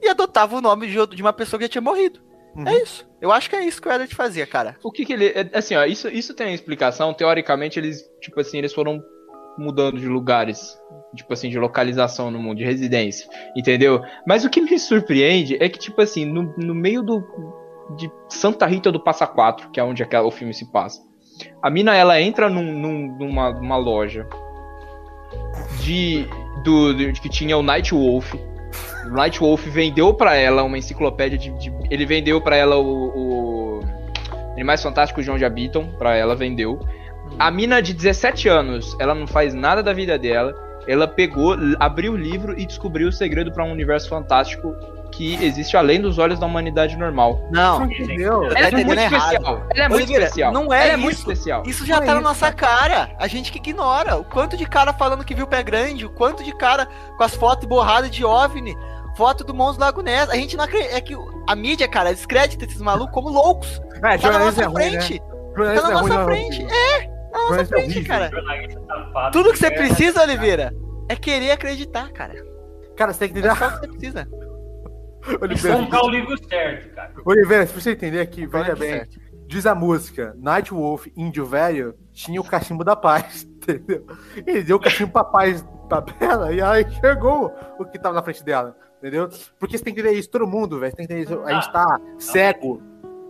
e 0.00 0.08
adotava 0.08 0.56
o 0.56 0.60
nome 0.60 0.86
de, 0.86 1.06
de 1.16 1.22
uma 1.22 1.32
pessoa 1.32 1.58
que 1.58 1.64
já 1.64 1.68
tinha 1.68 1.82
morrido. 1.82 2.20
Uhum. 2.54 2.68
É 2.68 2.82
isso. 2.82 3.06
Eu 3.20 3.32
acho 3.32 3.50
que 3.50 3.56
é 3.56 3.64
isso 3.64 3.80
que 3.80 3.88
o 3.88 3.92
Edward 3.92 4.14
fazia, 4.14 4.46
cara. 4.46 4.76
O 4.82 4.92
que 4.92 5.04
que 5.04 5.12
ele. 5.12 5.26
É, 5.26 5.50
assim, 5.52 5.74
ó, 5.74 5.84
isso, 5.84 6.08
isso 6.08 6.34
tem 6.34 6.54
explicação. 6.54 7.12
Teoricamente, 7.12 7.78
eles, 7.78 8.02
tipo 8.20 8.40
assim, 8.40 8.58
eles 8.58 8.72
foram 8.72 9.02
mudando 9.58 9.98
de 9.98 10.06
lugares. 10.06 10.78
Tipo 11.14 11.32
assim, 11.32 11.48
de 11.48 11.58
localização 11.58 12.30
no 12.30 12.38
mundo, 12.38 12.58
de 12.58 12.64
residência. 12.64 13.28
Entendeu? 13.56 14.02
Mas 14.26 14.44
o 14.44 14.50
que 14.50 14.60
me 14.60 14.78
surpreende 14.78 15.56
é 15.60 15.68
que, 15.68 15.78
tipo 15.78 16.00
assim, 16.00 16.24
no, 16.24 16.54
no 16.56 16.74
meio 16.74 17.02
do. 17.02 17.22
De 17.98 18.10
Santa 18.30 18.64
Rita 18.66 18.90
do 18.90 18.98
Passa 18.98 19.26
Quatro, 19.26 19.70
que 19.70 19.78
é 19.78 19.84
onde 19.84 20.02
aquela, 20.02 20.26
o 20.26 20.30
filme 20.30 20.54
se 20.54 20.70
passa. 20.72 21.02
A 21.62 21.68
mina, 21.68 21.94
ela 21.94 22.18
entra 22.20 22.48
num, 22.48 22.72
num, 22.72 23.18
numa, 23.18 23.52
numa 23.52 23.76
loja 23.76 24.26
de, 25.82 26.26
do, 26.62 26.94
de, 26.94 27.12
que 27.20 27.28
tinha 27.28 27.56
o 27.58 27.62
Night 27.62 27.92
Wolf 27.92 28.34
Night 29.06 29.38
Wolf 29.38 29.66
vendeu 29.66 30.14
para 30.14 30.34
ela 30.34 30.62
uma 30.62 30.78
enciclopédia 30.78 31.38
de, 31.38 31.50
de 31.58 31.72
ele 31.90 32.06
vendeu 32.06 32.40
para 32.40 32.56
ela 32.56 32.76
o, 32.76 33.08
o, 33.14 33.80
Animais 34.54 34.82
Fantásticos 34.82 35.24
de 35.24 35.30
Onde 35.30 35.44
Habitam, 35.44 35.88
para 35.98 36.16
ela 36.16 36.34
vendeu. 36.34 36.78
A 37.38 37.50
mina 37.50 37.82
de 37.82 37.92
17 37.92 38.48
anos, 38.48 38.96
ela 39.00 39.14
não 39.14 39.26
faz 39.26 39.52
nada 39.52 39.82
da 39.82 39.92
vida 39.92 40.16
dela. 40.16 40.54
Ela 40.86 41.08
pegou, 41.08 41.56
abriu 41.78 42.12
o 42.12 42.16
livro 42.16 42.58
e 42.58 42.66
descobriu 42.66 43.08
o 43.08 43.12
segredo 43.12 43.52
para 43.52 43.64
um 43.64 43.72
universo 43.72 44.08
fantástico 44.08 44.74
que 45.10 45.42
existe 45.44 45.76
além 45.76 46.00
dos 46.00 46.18
olhos 46.18 46.40
da 46.40 46.46
humanidade 46.46 46.96
normal. 46.96 47.48
Não, 47.50 47.84
entendeu? 47.84 48.44
Ela 48.46 48.68
é 48.68 48.70
muito 48.72 49.00
especial. 49.00 49.66
Ela 49.70 49.84
é 49.84 49.88
muito 49.88 50.12
especial. 50.12 50.52
Não 50.52 50.72
é, 50.72 50.88
é 50.88 50.96
muito 50.96 51.16
especial. 51.16 51.62
Isso 51.66 51.86
já 51.86 52.00
não 52.00 52.06
tá 52.06 52.12
é 52.12 52.14
na 52.16 52.20
nossa 52.20 52.52
cara. 52.52 53.10
A 53.18 53.28
gente 53.28 53.52
que 53.52 53.58
ignora. 53.58 54.16
O 54.16 54.24
quanto 54.24 54.56
de 54.56 54.66
cara 54.66 54.92
falando 54.92 55.24
que 55.24 55.34
viu 55.34 55.46
pé 55.46 55.62
grande, 55.62 56.04
o 56.04 56.10
quanto 56.10 56.42
de 56.42 56.52
cara 56.56 56.88
com 57.16 57.22
as 57.22 57.34
fotos 57.34 57.68
borradas 57.68 58.10
de 58.10 58.24
OVNI 58.24 58.76
foto 59.14 59.44
do 59.44 59.54
Monstro 59.54 59.84
Lago 59.84 60.02
Ness. 60.02 60.28
A 60.30 60.36
gente 60.36 60.56
não 60.56 60.64
acredita. 60.64 60.96
É 60.96 61.00
que 61.00 61.16
a 61.46 61.56
mídia, 61.56 61.88
cara, 61.88 62.12
descredita 62.12 62.64
esses 62.64 62.80
malucos 62.80 63.14
como 63.14 63.28
loucos. 63.28 63.80
É, 64.02 64.18
tá 64.18 64.30
na 64.30 64.38
nossa 64.40 64.62
é 64.62 64.66
ruim, 64.66 64.74
frente. 64.74 65.22
Né? 65.56 65.74
Tá 65.74 65.82
na 65.82 65.90
nossa 65.90 66.14
é 66.14 66.24
frente. 66.24 66.66
É, 66.66 67.13
na 67.34 67.42
nossa 67.42 67.56
Mas 67.56 67.72
é 67.72 67.74
frente, 67.76 67.90
horrível. 67.98 68.08
cara. 68.86 69.30
Tudo 69.30 69.52
que 69.52 69.58
você 69.58 69.66
É, 69.66 69.70
precisa, 69.70 70.22
Oliveira, 70.22 70.74
é 71.08 71.16
querer 71.16 71.50
acreditar, 71.50 72.10
cara. 72.12 72.34
Cara, 72.96 73.12
você 73.12 73.20
tem 73.20 73.28
que 73.32 73.38
É 73.46 73.50
entender. 73.50 73.56
só 73.58 73.66
o 73.66 73.70
que 73.72 73.78
você 73.80 73.88
precisa. 73.88 74.28
Oliveira, 75.40 75.76
Comprar 75.78 76.04
o 76.04 76.08
livro 76.10 76.48
certo, 76.48 76.94
cara. 76.94 77.12
Oliveira, 77.24 77.66
se 77.66 77.74
você 77.80 77.92
entender 77.92 78.20
aqui, 78.20 78.46
veja 78.46 78.74
bem. 78.76 78.90
certo. 78.90 79.18
Diz 79.46 79.66
a 79.66 79.74
música, 79.74 80.34
Night 80.38 80.72
Wolf, 80.72 81.06
Índio 81.16 81.44
Velho, 81.46 81.94
tinha 82.12 82.40
o 82.40 82.44
cachimbo 82.44 82.82
da 82.84 82.96
paz, 82.96 83.42
entendeu? 83.62 84.06
Ele 84.46 84.62
deu 84.62 84.76
o 84.76 84.80
cachimbo 84.80 85.12
pra 85.12 85.24
paz 85.24 85.64
pra 85.88 86.00
Bela 86.00 86.52
e 86.52 86.60
ela 86.60 86.80
enxergou 86.80 87.52
o 87.78 87.84
que 87.84 87.98
tava 87.98 88.14
na 88.14 88.22
frente 88.22 88.42
dela, 88.42 88.74
entendeu? 88.98 89.28
Porque 89.58 89.76
você 89.76 89.84
tem 89.84 89.94
que 89.94 90.00
entender 90.00 90.16
isso, 90.18 90.30
todo 90.30 90.46
mundo, 90.46 90.78
velho, 90.80 90.90
você 90.90 90.96
tem 90.96 91.06
que 91.06 91.12
entender 91.12 91.30
isso. 91.30 91.42
A 91.44 91.52
gente 91.54 91.70
tá 91.72 92.00
cego 92.18 92.82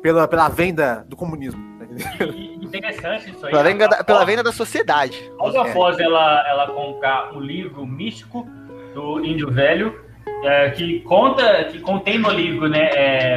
pela, 0.03 0.27
pela 0.29 0.49
venda 0.49 1.05
do 1.09 1.17
comunismo, 1.17 1.61
tá 1.79 1.85
entendendo? 1.85 2.33
E- 2.35 2.54
e 2.54 2.54
Interessante 2.79 3.31
isso 3.31 3.47
aí. 3.47 3.53
Pela 3.53 3.63
venda, 3.63 3.89
da, 3.89 4.05
pela 4.05 4.25
venda 4.25 4.43
da 4.43 4.53
sociedade. 4.53 5.31
Logo 5.39 5.59
após 5.59 5.99
ela, 5.99 6.45
ela 6.49 6.67
comprar 6.69 7.35
o 7.35 7.41
livro 7.41 7.87
místico 7.87 8.49
do 8.95 9.25
Índio 9.25 9.51
Velho, 9.51 10.01
é, 10.45 10.71
que 10.71 11.01
conta, 11.01 11.65
que 11.65 11.81
contém 11.81 12.19
no 12.19 12.31
livro, 12.31 12.69
né, 12.69 12.89
é, 12.95 13.35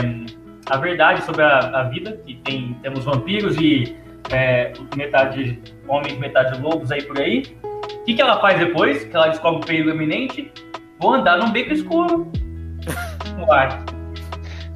a 0.70 0.78
verdade 0.78 1.24
sobre 1.24 1.44
a, 1.44 1.58
a 1.60 1.84
vida, 1.84 2.20
que 2.26 2.36
tem, 2.36 2.78
temos 2.82 3.06
vampiros 3.06 3.58
e 3.58 3.98
é, 4.32 4.74
metade 4.96 5.62
homens, 5.88 6.18
metade 6.18 6.62
lobos 6.62 6.92
aí 6.92 7.02
por 7.04 7.20
aí. 7.20 7.44
O 7.74 8.04
que, 8.04 8.14
que 8.14 8.22
ela 8.22 8.40
faz 8.40 8.60
depois? 8.60 9.04
Que 9.04 9.16
ela 9.16 9.28
descobre 9.28 9.62
o 9.62 9.66
perigo 9.66 9.90
iminente? 9.90 10.52
Vou 11.00 11.14
andar 11.14 11.38
num 11.38 11.52
beco 11.52 11.74
escuro. 11.74 12.32
Uai. 13.48 13.70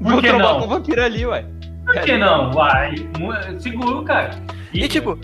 Por 0.01 0.12
Vou 0.14 0.22
trombar 0.22 0.53
não? 0.53 0.59
com 0.59 0.66
o 0.66 0.70
vampiro 0.70 1.03
ali, 1.03 1.26
ué. 1.26 1.45
Por 1.86 2.02
que 2.02 2.18
não? 2.18 2.52
Uai, 2.52 2.96
mu- 3.20 3.60
seguro, 3.60 4.04
cara. 4.04 4.32
E 4.74 4.88
tipo, 4.88 5.18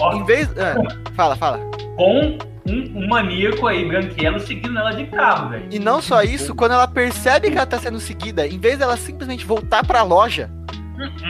ó, 0.00 0.12
em 0.14 0.24
vez. 0.24 0.48
ah, 0.58 0.74
fala, 1.14 1.36
fala. 1.36 1.58
com 1.96 2.38
um, 2.66 2.92
um 3.04 3.08
maníaco 3.08 3.66
aí, 3.66 3.86
branquelo, 3.86 4.40
seguindo 4.40 4.78
ela 4.78 4.92
de 4.92 5.06
carro, 5.06 5.50
velho. 5.50 5.66
E 5.70 5.78
não 5.78 6.00
só 6.00 6.22
isso, 6.22 6.54
quando 6.54 6.72
ela 6.72 6.88
percebe 6.88 7.50
que 7.50 7.56
ela 7.56 7.66
tá 7.66 7.78
sendo 7.78 8.00
seguida, 8.00 8.46
em 8.46 8.58
vez 8.58 8.78
dela 8.78 8.96
simplesmente 8.96 9.44
voltar 9.44 9.84
pra 9.86 10.02
loja, 10.02 10.48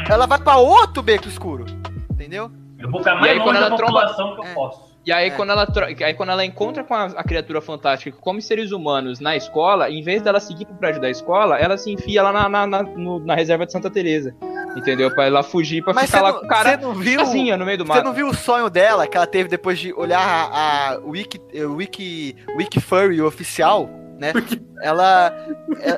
ela 0.08 0.26
vai 0.26 0.38
pra 0.38 0.56
outro 0.56 1.02
beco 1.02 1.26
escuro. 1.28 1.64
Entendeu? 2.10 2.50
Eu 2.78 2.90
vou 2.90 3.00
ficar 3.00 3.16
E 3.16 3.20
mais 3.20 3.32
aí, 3.32 3.38
longe 3.38 3.50
quando 3.58 3.60
da 3.70 3.76
tromba- 3.76 4.00
população 4.00 4.34
que 4.34 4.40
eu 4.40 4.44
É. 4.44 4.54
posso. 4.54 4.93
E 5.06 5.12
aí, 5.12 5.28
É. 5.28 5.30
quando 5.30 5.50
ela 5.50 5.66
aí, 6.04 6.14
quando 6.14 6.30
ela 6.30 6.44
encontra 6.44 6.82
com 6.82 6.94
a, 6.94 7.04
a 7.04 7.22
criatura 7.22 7.60
fantástica 7.60 8.16
que 8.16 8.22
come 8.22 8.40
seres 8.40 8.72
humanos 8.72 9.20
na 9.20 9.36
escola, 9.36 9.90
em 9.90 10.02
vez 10.02 10.22
dela 10.22 10.40
seguir 10.40 10.64
pro 10.64 10.74
prédio 10.76 11.00
da 11.00 11.10
escola, 11.10 11.58
ela 11.58 11.76
se 11.76 11.90
enfia 11.92 12.22
lá 12.22 12.32
na, 12.32 12.48
na, 12.48 12.66
na, 12.66 12.82
no- 12.82 13.18
na 13.18 13.34
reserva 13.34 13.66
de 13.66 13.72
Santa 13.72 13.90
Teresa. 13.90 14.34
Entendeu? 14.76 15.14
Pra 15.14 15.26
ela 15.26 15.42
fugir, 15.42 15.84
pra 15.84 15.92
Mas 15.92 16.06
ficar 16.06 16.18
você 16.18 16.24
lá 16.24 16.32
não- 16.32 16.40
com 16.40 16.46
o 16.46 16.48
cara 16.48 16.70
você 16.70 16.76
não 16.78 16.94
viu- 16.94 17.20
sozinha 17.20 17.56
no 17.56 17.64
meio 17.64 17.78
do 17.78 17.84
Você 17.84 17.92
mato. 17.92 18.04
não 18.04 18.12
viu 18.12 18.28
o 18.28 18.34
sonho 18.34 18.68
dela 18.70 19.06
que 19.06 19.16
ela 19.16 19.26
teve 19.26 19.48
depois 19.48 19.78
de 19.78 19.92
olhar 19.92 20.18
a, 20.20 20.94
a 20.94 20.98
Wiki, 20.98 21.40
eh, 21.52 21.64
Wiki, 21.64 22.34
Wiki 22.56 22.80
Furry 22.80 23.20
oficial, 23.22 23.88
né? 24.18 24.32
Ela, 24.82 25.32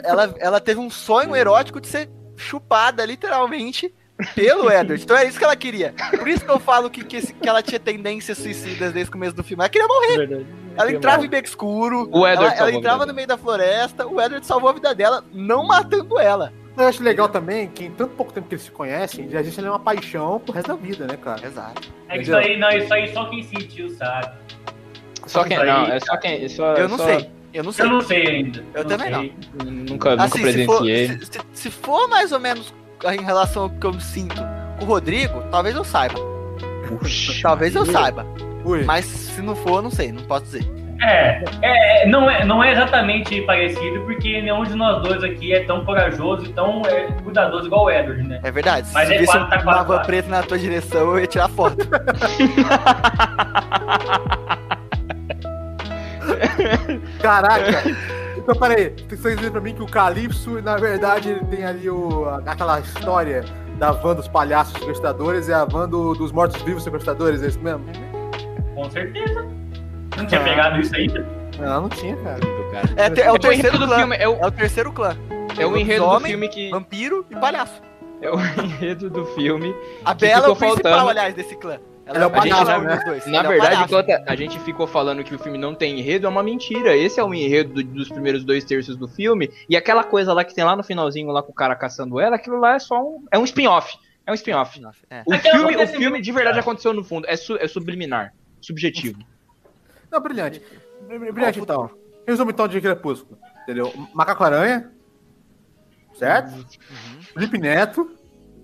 ela, 0.05 0.35
ela 0.39 0.61
teve 0.61 0.79
um 0.81 0.91
sonho 0.91 1.35
erótico 1.35 1.81
de 1.81 1.87
ser 1.87 2.11
chupada, 2.37 3.05
literalmente, 3.07 3.95
pelo 4.35 4.71
Edward. 4.71 5.03
Então 5.03 5.17
é 5.17 5.27
isso 5.27 5.39
que 5.39 5.45
ela 5.45 5.57
queria. 5.57 5.95
Por 6.19 6.27
isso 6.29 6.45
que 6.45 6.51
eu 6.51 6.59
falo 6.59 6.89
que, 6.91 7.05
que, 7.05 7.17
esse- 7.17 7.35
que 7.35 7.49
ela 7.49 7.63
tinha 7.63 7.79
tendências 7.79 8.39
suicidas 8.39 8.93
desde 8.93 9.09
o 9.09 9.13
começo 9.13 9.35
do 9.35 9.43
filme. 9.45 9.63
Ela 9.63 9.69
queria 9.69 9.87
morrer. 9.89 10.17
Verdade. 10.17 10.47
Ela 10.77 10.93
entrava 10.93 11.25
em 11.25 11.29
beco 11.29 11.49
escuro, 11.49 12.09
O 12.13 12.27
Edward 12.27 12.55
ela, 12.59 12.69
ela 12.69 12.73
entrava 12.73 13.07
no 13.07 13.15
meio 13.15 13.27
da 13.29 13.37
floresta, 13.39 14.07
o 14.07 14.21
Edward 14.21 14.47
salvou 14.47 14.69
a 14.69 14.73
vida 14.75 14.95
dela, 14.95 15.25
não 15.33 15.67
matando 15.67 16.19
ela. 16.19 16.53
Eu 16.77 16.87
acho 16.87 17.03
legal 17.03 17.29
também 17.31 17.69
que 17.69 17.87
em 17.87 17.91
tanto 17.91 18.11
pouco 18.15 18.31
tempo 18.33 18.47
que 18.49 18.55
eles 18.55 18.65
se 18.65 18.71
conhecem, 18.71 19.31
já 19.31 19.41
existe 19.41 19.59
ali 19.61 19.69
uma 19.71 19.79
paixão 19.79 20.39
pro 20.39 20.53
resto 20.53 20.69
da 20.69 20.75
vida, 20.75 21.07
né, 21.07 21.17
cara? 21.17 21.47
Exato. 21.47 21.91
É 22.09 22.17
que 22.17 22.23
isso 22.25 22.37
aí, 22.37 22.59
não, 22.59 22.69
isso 22.71 22.93
aí 22.93 23.11
só 23.15 23.25
quem 23.31 23.43
sentiu, 23.43 23.89
sabe? 23.91 24.37
Só 25.27 25.43
quem 25.45 25.57
não, 25.57 25.87
é 25.87 25.99
só 26.01 26.17
quem. 26.19 26.45
é 26.45 26.49
Só, 26.49 26.75
Eu 26.75 26.89
não 26.89 26.99
só- 26.99 27.05
sei. 27.07 27.31
Eu 27.55 27.65
não 27.65 27.73
sei. 27.73 27.85
Eu 27.87 27.91
não 27.91 28.01
sei 28.03 28.27
ainda. 28.27 28.65
Eu 28.75 28.85
também 28.85 29.15
sei. 29.15 29.35
Nunca, 29.65 30.11
nunca 30.11 30.23
Assim, 30.25 30.45
se 30.53 30.67
for, 30.67 30.79
presenciei. 30.83 31.09
se, 31.09 31.27
se- 31.33 31.41
se 31.55 31.71
for 31.71 32.07
mais 32.09 32.31
ou 32.33 32.39
menos 32.39 32.75
em 33.05 33.23
relação 33.23 33.65
ao 33.65 33.71
que 33.71 33.87
eu 33.87 34.01
sinto 34.01 34.37
com 34.79 34.85
o 34.85 34.89
Rodrigo, 34.89 35.43
talvez 35.51 35.75
eu 35.77 35.85
saiba. 35.85 36.19
Puxa. 36.89 37.33
Talvez 37.43 37.75
eu 37.75 37.85
saiba. 37.87 38.25
Ui, 38.65 38.85
Mas 38.85 39.05
se 39.05 39.43
não 39.43 39.55
for, 39.57 39.77
eu 39.77 39.83
não 39.83 39.91
sei, 39.91 40.13
não 40.13 40.23
posso 40.25 40.45
dizer. 40.47 40.67
É, 41.03 41.45
é, 41.63 42.07
não 42.09 42.29
é, 42.31 42.43
não 42.45 42.65
é 42.65 42.73
exatamente 42.73 43.43
parecido, 43.43 44.01
porque 44.07 44.41
nenhum 44.41 44.65
de 44.65 44.75
nós 44.75 45.03
dois 45.03 45.23
aqui 45.23 45.53
é 45.53 45.63
tão 45.65 45.85
corajoso 45.85 46.47
e 46.47 46.49
tão 46.55 46.81
é, 46.87 47.13
cuidadoso 47.23 47.67
igual 47.67 47.85
o 47.85 47.91
Edward, 47.91 48.23
né? 48.27 48.41
É 48.43 48.51
verdade. 48.51 48.89
Mas 48.95 49.09
se 49.09 49.15
é 49.15 49.25
quase- 49.27 49.51
tá 49.51 49.59
van 49.59 49.83
lá. 49.83 49.99
preta 50.01 50.29
na 50.31 50.43
tua 50.43 50.59
direção, 50.59 51.01
eu 51.11 51.21
ia 51.21 51.27
tirar 51.27 51.49
foto. 51.51 51.77
Caraca! 57.21 57.83
Então, 58.49 58.55
peraí, 58.55 58.95
vocês 59.09 59.37
dizendo 59.37 59.51
pra 59.53 59.61
mim 59.61 59.75
que 59.75 59.83
o 59.83 59.87
Calypso, 59.87 60.63
na 60.63 60.77
verdade, 60.77 61.31
ele 61.31 61.41
tem 61.47 61.65
ali 61.65 61.91
o, 61.91 62.27
aquela 62.47 62.79
história 62.79 63.45
da 63.77 63.91
van 63.91 64.15
dos 64.15 64.29
palhaços 64.29 64.79
sequestradores 64.79 65.49
e 65.49 65.53
a 65.53 65.65
van 65.65 65.89
do- 65.89 66.15
dos 66.15 66.31
mortos-vivos 66.31 66.85
sequestradores, 66.85 67.43
é 67.43 67.49
isso 67.49 67.59
mesmo? 67.59 67.85
Com 68.75 68.89
certeza. 68.89 69.45
Não 70.17 70.25
tinha 70.27 70.41
Ah. 70.41 70.45
pegado 70.45 70.79
isso 70.81 70.95
ainda. 70.95 71.27
Não, 71.59 71.83
não 71.83 71.89
tinha, 71.89 72.17
cara. 72.19 72.39
É, 72.97 73.07
é 73.21 73.31
o 73.31 73.31
É 73.31 73.33
o 73.33 73.39
terceiro 73.39 73.59
enredo 73.59 73.79
do 73.79 73.87
clã. 73.87 73.97
filme, 73.99 74.17
é 74.17 74.29
o, 74.29 74.33
É 74.37 74.47
o 74.47 74.51
terceiro 74.53 74.93
clã. 74.93 75.17
é 75.59 75.67
o 75.67 75.77
enredo 75.77 76.07
do 76.09 76.21
filme 76.21 76.49
que. 76.49 76.71
Vampiro 76.71 77.27
e 77.29 77.35
palhaço. 77.37 77.83
É 78.23 78.31
o 78.31 78.37
enredo 78.63 79.11
do 79.11 79.27
filme. 79.27 79.75
A 80.05 80.15
Que 80.15 80.27
Bela 80.27 80.47
é 80.47 80.51
o 80.51 80.55
principal, 80.57 80.93
faltando. 80.93 81.11
aliás, 81.11 81.35
desse 81.35 81.57
clã. 81.57 81.79
Ela 82.07 82.19
é 82.19 82.27
o 82.27 82.31
não 82.31 82.41
né? 82.85 83.01
Na 83.27 83.39
Ela 83.39 83.49
é 83.49 83.49
verdade, 83.49 83.59
palhaço. 83.59 83.85
enquanto 83.85 84.29
a 84.31 84.37
gente 84.37 84.59
ficou 84.61 84.87
falando 84.87 85.25
que 85.25 85.35
o 85.35 85.39
filme 85.41 85.59
não 85.59 85.75
tem 85.75 85.99
enredo, 85.99 86.27
é 86.27 86.31
uma 86.31 86.43
mentira. 86.43 86.97
Esse 86.97 87.19
é 87.19 87.25
o 87.25 87.35
enredo 87.35 87.75
do- 87.75 87.83
dos 87.83 88.09
primeiros 88.09 88.45
dois 88.45 88.65
terços 88.65 88.97
do 88.97 89.09
filme. 89.09 89.51
E 89.69 89.77
aquela 89.77 90.05
coisa 90.05 90.33
lá 90.33 90.45
que 90.45 90.55
tem 90.55 90.63
lá 90.65 90.77
no 90.77 90.85
finalzinho, 90.85 91.29
lá 91.33 91.43
com 91.43 91.51
o 91.51 91.55
cara 91.55 91.75
caçando 91.75 92.21
ela, 92.21 92.37
aquilo 92.37 92.59
lá 92.61 92.77
é 92.77 92.79
só 92.79 93.03
um. 93.03 93.25
É 93.31 93.37
um 93.39 93.45
spin-off. 93.45 93.99
É 94.25 94.31
um 94.31 94.35
spin-off. 94.35 94.81
É. 95.11 95.23
O 95.27 95.35
filme, 95.37 95.77
o 95.77 95.87
filme 95.89 96.21
de 96.21 96.31
verdade 96.33 96.55
cara. 96.55 96.61
aconteceu 96.63 96.93
no 96.93 97.03
fundo. 97.03 97.27
É, 97.29 97.37
su- 97.37 97.57
é 97.59 97.67
subliminar. 97.67 98.33
Subjetivo. 98.61 99.19
Não, 100.11 100.21
brilhante. 100.21 100.63
Brilhante, 101.33 101.61
então. 101.61 101.91
Resumo, 102.27 102.51
então, 102.51 102.67
de 102.69 102.81
Crepúsculo. 102.81 103.39
Entendeu? 103.65 103.93
Macaco-Aranha. 104.15 104.91
Certo? 106.15 106.67
Felipe 107.35 107.59
Neto. 107.59 108.11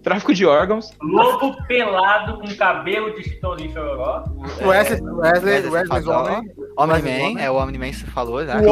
Tráfico 0.02 0.34
de 0.34 0.44
órgãos. 0.44 0.90
Lobo 1.00 1.56
pelado 1.66 2.38
com 2.38 2.56
cabelo 2.56 3.14
de 3.14 3.22
chitãozinho 3.22 3.72
chororó. 3.72 4.24
Wesley, 4.60 5.00
Wesley, 5.00 5.70
Wesley. 5.70 6.08
Homem. 6.08 6.52
Omni-Man, 6.76 7.40
é 7.40 7.50
o 7.50 7.54
Omni-Man 7.54 7.90
que 7.90 7.96
você 7.96 8.06
falou, 8.06 8.44
né? 8.44 8.56
O. 8.56 8.70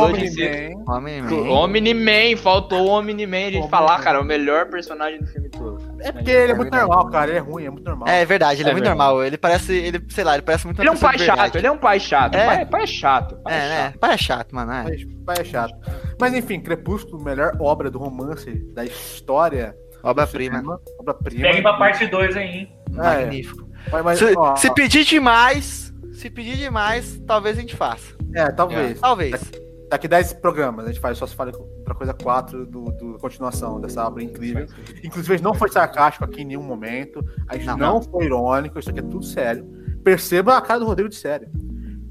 Omni-Man. 0.91 1.51
Omni-Man, 1.51 2.37
faltou 2.37 2.87
o 2.87 2.89
Omni-Man. 2.89 3.37
A 3.47 3.51
gente 3.51 3.69
falar, 3.69 4.01
cara, 4.01 4.21
o 4.21 4.25
melhor 4.25 4.67
personagem 4.67 5.21
do 5.21 5.27
filme 5.27 5.49
todo. 5.51 5.81
É 6.01 6.11
porque 6.11 6.31
ele 6.31 6.53
é 6.53 6.55
muito 6.55 6.75
normal, 6.77 7.09
cara. 7.11 7.31
Ele 7.31 7.39
é 7.39 7.41
ruim, 7.41 7.65
é 7.65 7.71
muito 7.71 7.85
normal. 7.85 8.09
É 8.09 8.25
verdade, 8.25 8.63
ele 8.63 8.69
é, 8.69 8.73
É 8.73 8.75
muito 8.75 8.85
verdade. 8.87 8.99
normal. 8.99 9.25
Ele 9.25 9.39
parece, 9.39 9.73
ele, 9.73 10.03
sei 10.09 10.25
lá, 10.25 10.35
ele 10.35 10.43
parece 10.43 10.67
muito 10.67 10.81
Ele 10.83 10.89
é 10.89 10.93
um 10.93 10.97
pai 10.97 11.19
chato, 11.19 11.57
ele 11.57 11.67
é 11.67 11.71
um 11.71 11.79
pai 11.79 12.01
chato. 12.01 12.35
É. 12.35 12.47
Pai, 12.47 12.67
pai 12.67 12.83
é 12.83 12.87
chato. 12.87 13.37
Pai 13.45 13.55
É, 13.55 13.57
é, 13.57 13.69
né? 13.69 13.77
chato. 13.85 13.99
Pai 13.99 14.15
é 14.15 14.17
chato, 14.17 14.55
mano. 14.55 14.73
É. 14.73 14.85
Mas 15.27 15.39
é 15.39 15.45
chato. 15.45 15.75
Mas 16.19 16.35
enfim, 16.35 16.61
Crepúsculo, 16.61 17.23
melhor 17.23 17.53
obra 17.61 17.91
do 17.91 17.99
romance 17.99 18.51
da 18.75 18.85
história. 18.85 19.77
Obra-prima. 20.03 20.81
Obra-prima. 20.99 21.43
Pegue 21.43 21.63
pra 21.63 21.75
parte 21.75 22.07
2 22.07 22.37
aí, 22.37 22.47
hein? 22.47 22.73
Magnífico. 22.91 23.69
Mas, 23.91 24.05
mas, 24.05 24.19
Se, 24.19 24.35
ó, 24.37 24.57
se 24.57 24.75
pedir 24.75 25.05
demais, 25.05 25.93
se 26.13 26.29
pedir 26.31 26.57
demais, 26.57 27.21
talvez 27.27 27.57
a 27.57 27.61
gente 27.61 27.77
faça. 27.77 28.15
É, 28.35 28.51
talvez. 28.51 29.01
Talvez. 29.01 29.51
Daqui 29.91 30.07
10 30.07 30.35
programas 30.35 30.85
a 30.85 30.89
gente 30.89 31.01
faz 31.01 31.19
só 31.19 31.27
se 31.27 31.35
fala 31.35 31.51
outra 31.57 31.95
coisa 31.95 32.15
4 32.15 32.65
do, 32.65 32.85
do 32.93 33.19
continuação 33.19 33.81
dessa 33.81 34.07
obra 34.07 34.23
incrível. 34.23 34.67
Inclusive, 35.03 35.35
a 35.35 35.37
gente 35.37 35.45
não 35.45 35.55
foi 35.55 35.69
sarcástico 35.69 36.25
aqui 36.25 36.43
em 36.43 36.45
nenhum 36.45 36.63
momento. 36.63 37.25
A 37.49 37.57
gente 37.57 37.67
Não. 37.67 37.77
não, 37.77 38.03
foi 38.03 38.27
irônico, 38.27 38.79
isso 38.79 38.89
aqui 38.91 39.01
é 39.01 39.03
tudo 39.03 39.25
sério. 39.25 39.67
Perceba 40.05 40.57
a 40.57 40.63
cara 40.63 40.79
do 40.79 40.87
Rodrigo 40.87 41.09
de 41.09 41.17
sério. 41.17 41.49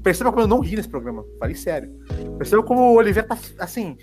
Perceba 0.02 0.30
como 0.30 0.42
eu 0.42 0.46
não 0.46 0.60
ri 0.60 0.76
nesse 0.76 0.88
programa. 0.88 1.24
Falei 1.38 1.54
sério. 1.54 1.90
Perceba 2.36 2.62
como 2.62 2.82
o 2.82 2.96
Oliveira 2.96 3.26
tá, 3.28 3.38
assim, 3.58 3.96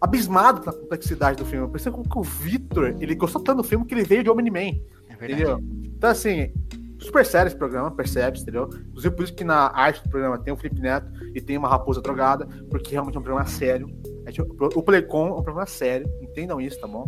abismado 0.00 0.60
pela 0.60 0.72
complexidade 0.76 1.36
do 1.38 1.44
filme. 1.44 1.68
Perceba 1.68 1.96
como 1.96 2.08
que 2.08 2.18
o 2.18 2.22
Victor, 2.22 2.94
ele 3.00 3.14
gostou 3.14 3.42
tanto 3.42 3.58
do 3.58 3.64
filme 3.64 3.84
que 3.84 3.94
ele 3.94 4.04
veio 4.04 4.22
de 4.22 4.30
Omni-Man. 4.30 4.78
É 5.08 5.16
verdade. 5.16 5.42
Entendeu? 5.42 5.58
Então, 5.96 6.10
assim, 6.10 6.52
super 6.98 7.24
sério 7.26 7.48
esse 7.48 7.56
programa, 7.56 7.90
percebe, 7.90 8.38
entendeu? 8.40 8.68
Inclusive, 8.88 9.14
por 9.14 9.22
isso 9.24 9.34
que 9.34 9.44
na 9.44 9.66
arte 9.74 10.02
do 10.02 10.08
programa 10.08 10.38
tem 10.38 10.52
o 10.52 10.56
Felipe 10.56 10.80
Neto 10.80 11.06
e 11.34 11.40
tem 11.40 11.56
uma 11.56 11.68
raposa 11.68 12.00
drogada, 12.00 12.46
porque 12.70 12.92
realmente 12.92 13.16
é 13.16 13.20
um 13.20 13.22
programa 13.22 13.46
sério. 13.48 13.88
A 14.26 14.30
gente- 14.30 14.42
O 14.76 14.82
Playcom 14.82 15.28
é 15.28 15.32
um 15.32 15.42
programa 15.42 15.66
sério, 15.66 16.08
entendam 16.20 16.60
isso, 16.60 16.78
tá 16.80 16.86
bom? 16.86 17.06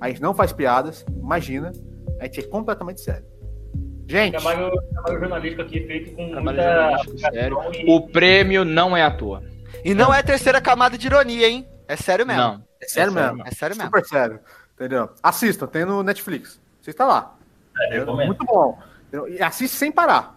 A 0.00 0.08
gente 0.08 0.20
não 0.22 0.34
faz 0.34 0.52
piadas, 0.52 1.04
imagina, 1.16 1.70
a 2.20 2.24
gente 2.24 2.40
é 2.40 2.42
completamente 2.42 3.00
sério. 3.00 3.24
Gente, 4.06 4.32
Trabalho, 4.32 4.70
trabalho 4.92 5.18
jornalístico 5.20 5.62
aqui 5.62 5.80
feito 5.86 6.14
com 6.14 6.30
Trabalho 6.30 6.44
muita 6.44 6.62
jornalístico 6.62 7.18
sério. 7.18 7.58
e- 7.74 7.90
O 7.90 8.00
prêmio 8.08 8.64
não 8.64 8.94
é 8.96 9.02
à 9.02 9.10
toa. 9.10 9.42
E 9.84 9.94
não 9.94 10.12
é 10.12 10.22
terceira 10.22 10.60
camada 10.60 10.98
de 10.98 11.06
ironia, 11.06 11.48
hein? 11.48 11.66
É 11.88 11.96
sério 11.96 12.26
mesmo. 12.26 12.42
Não. 12.42 12.62
é 12.80 12.86
sério 12.88 13.10
é 13.10 13.12
sério 13.12 13.12
mesmo, 13.14 13.42
É 13.46 13.50
sério 13.50 13.76
mesmo. 13.76 13.90
super 13.90 14.04
sério, 14.06 14.40
entendeu? 14.74 15.10
Assistam, 15.22 15.66
tem 15.66 15.84
no 15.84 16.02
Netflix, 16.02 16.60
você 16.80 16.90
está 16.90 17.06
lá. 17.06 17.34
É. 17.90 18.04
Muito 18.04 18.44
bom. 18.44 18.78
entendeu? 19.08 19.28
E 19.28 19.42
assiste 19.42 19.74
sem 19.76 19.90
parar. 19.92 20.34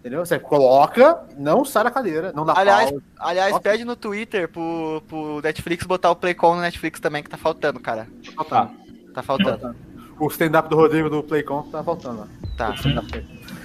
Entendeu? 0.00 0.24
Você 0.24 0.38
coloca, 0.38 1.24
não 1.36 1.64
sai 1.64 1.84
da 1.84 1.90
cadeira, 1.90 2.32
não 2.32 2.46
dá 2.46 2.54
aliás, 2.56 2.90
pausa. 2.90 3.04
Aliás, 3.18 3.50
Nossa. 3.50 3.62
pede 3.62 3.84
no 3.84 3.96
Twitter 3.96 4.48
pro, 4.48 5.02
pro 5.08 5.40
Netflix 5.42 5.84
botar 5.84 6.10
o 6.10 6.16
Playcom 6.16 6.54
no 6.54 6.60
Netflix 6.62 7.00
também, 7.00 7.22
que 7.22 7.28
tá 7.28 7.36
faltando, 7.36 7.80
cara. 7.80 8.06
Tá 8.24 8.32
faltando. 8.44 8.72
Tá 9.12 9.22
faltando. 9.22 9.76
O 10.20 10.26
stand-up 10.28 10.68
do 10.68 10.76
Rodrigo 10.76 11.10
do 11.10 11.22
Playcom 11.22 11.62
tá 11.64 11.82
faltando. 11.82 12.22
ó. 12.22 12.56
Tá. 12.56 12.74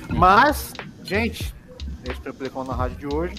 Mas, 0.10 0.74
gente, 1.04 1.54
esse 2.04 2.20
foi 2.22 2.32
o 2.32 2.36
Playcom 2.36 2.64
na 2.64 2.74
rádio 2.74 2.98
de 2.98 3.16
hoje. 3.16 3.36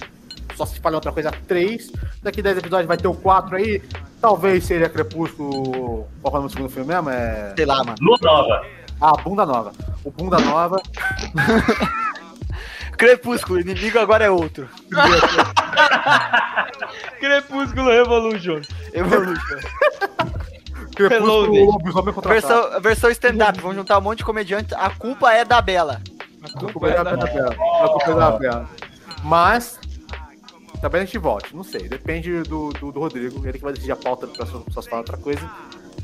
Só 0.57 0.67
se 0.67 0.75
espalhar 0.75 0.97
outra 0.97 1.13
coisa 1.13 1.33
3. 1.47 1.91
Daqui 2.23 2.43
10 2.43 2.59
episódios 2.59 2.87
vai 2.87 2.97
ter 2.97 3.09
o 3.09 3.15
4 3.15 3.57
aí. 3.57 3.83
Talvez 4.21 4.65
seja 4.65 4.89
Crepúsculo. 4.89 6.07
Qual 6.23 6.27
é 6.27 6.29
o 6.29 6.33
nome 6.33 6.47
do 6.47 6.53
segundo 6.53 6.71
filme 6.71 6.95
mesmo? 6.95 7.11
É. 7.11 7.53
Sei 7.57 7.67
lá, 7.67 7.83
mano. 7.85 7.97
Lua 8.01 8.19
Nova. 8.23 8.67
Ah, 9.01 9.13
Bunda 9.23 9.45
Nova. 9.45 9.73
O 10.05 10.11
Bunda 10.11 10.39
Nova. 10.39 10.81
Crepúsculo, 12.97 13.61
inimigo 13.61 13.99
agora 13.99 14.25
é 14.25 14.31
outro. 14.31 14.69
Crepúsculo 17.19 17.91
Revolution. 17.91 18.61
Evolution. 18.93 19.59
Crepúsculo. 20.95 21.73
Lobisomem 21.73 22.15
versão 22.27 22.81
versão 22.81 23.11
stand-up, 23.11 23.61
vamos 23.61 23.77
juntar 23.77 23.99
um 23.99 24.03
monte 24.03 24.19
de 24.19 24.25
comediante. 24.25 24.75
A 24.75 24.91
culpa 24.91 25.33
é 25.33 25.45
da 25.45 25.61
Bela. 25.61 26.01
A 26.43 26.47
A 26.47 26.51
culpa 26.73 26.89
é 26.89 27.03
da 27.03 27.17
Bela. 27.17 27.57
A 27.83 27.89
culpa 27.89 28.11
é 28.11 28.15
da 28.15 28.31
Bela. 28.33 28.69
Mas, 29.25 29.81
talvez 30.85 31.03
a 31.03 31.07
gente 31.07 31.17
volte, 31.17 31.57
não 31.57 31.65
sei. 31.65 31.89
Depende 31.89 32.43
do, 32.43 32.69
do, 32.75 32.93
do 32.93 33.01
Rodrigo, 33.01 33.43
ele 33.47 33.57
que 33.57 33.65
vai 33.65 33.73
decidir 33.73 33.93
a 33.93 33.97
pauta 33.97 34.27
para 34.27 34.45
pessoas 34.45 34.87
falar 34.87 35.01
outra 35.01 35.17
coisa. 35.17 35.41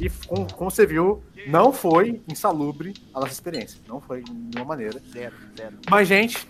E 0.01 0.09
como, 0.26 0.51
como 0.55 0.70
você 0.70 0.87
viu, 0.87 1.22
não 1.47 1.70
foi 1.70 2.22
insalubre 2.26 2.95
a 3.12 3.20
nossa 3.20 3.33
experiência. 3.33 3.78
Não 3.87 4.01
foi 4.01 4.22
de 4.22 4.33
nenhuma 4.33 4.64
maneira. 4.64 4.99
Zero, 5.12 5.35
zero. 5.55 5.76
Mas, 5.91 6.09
gente, 6.09 6.49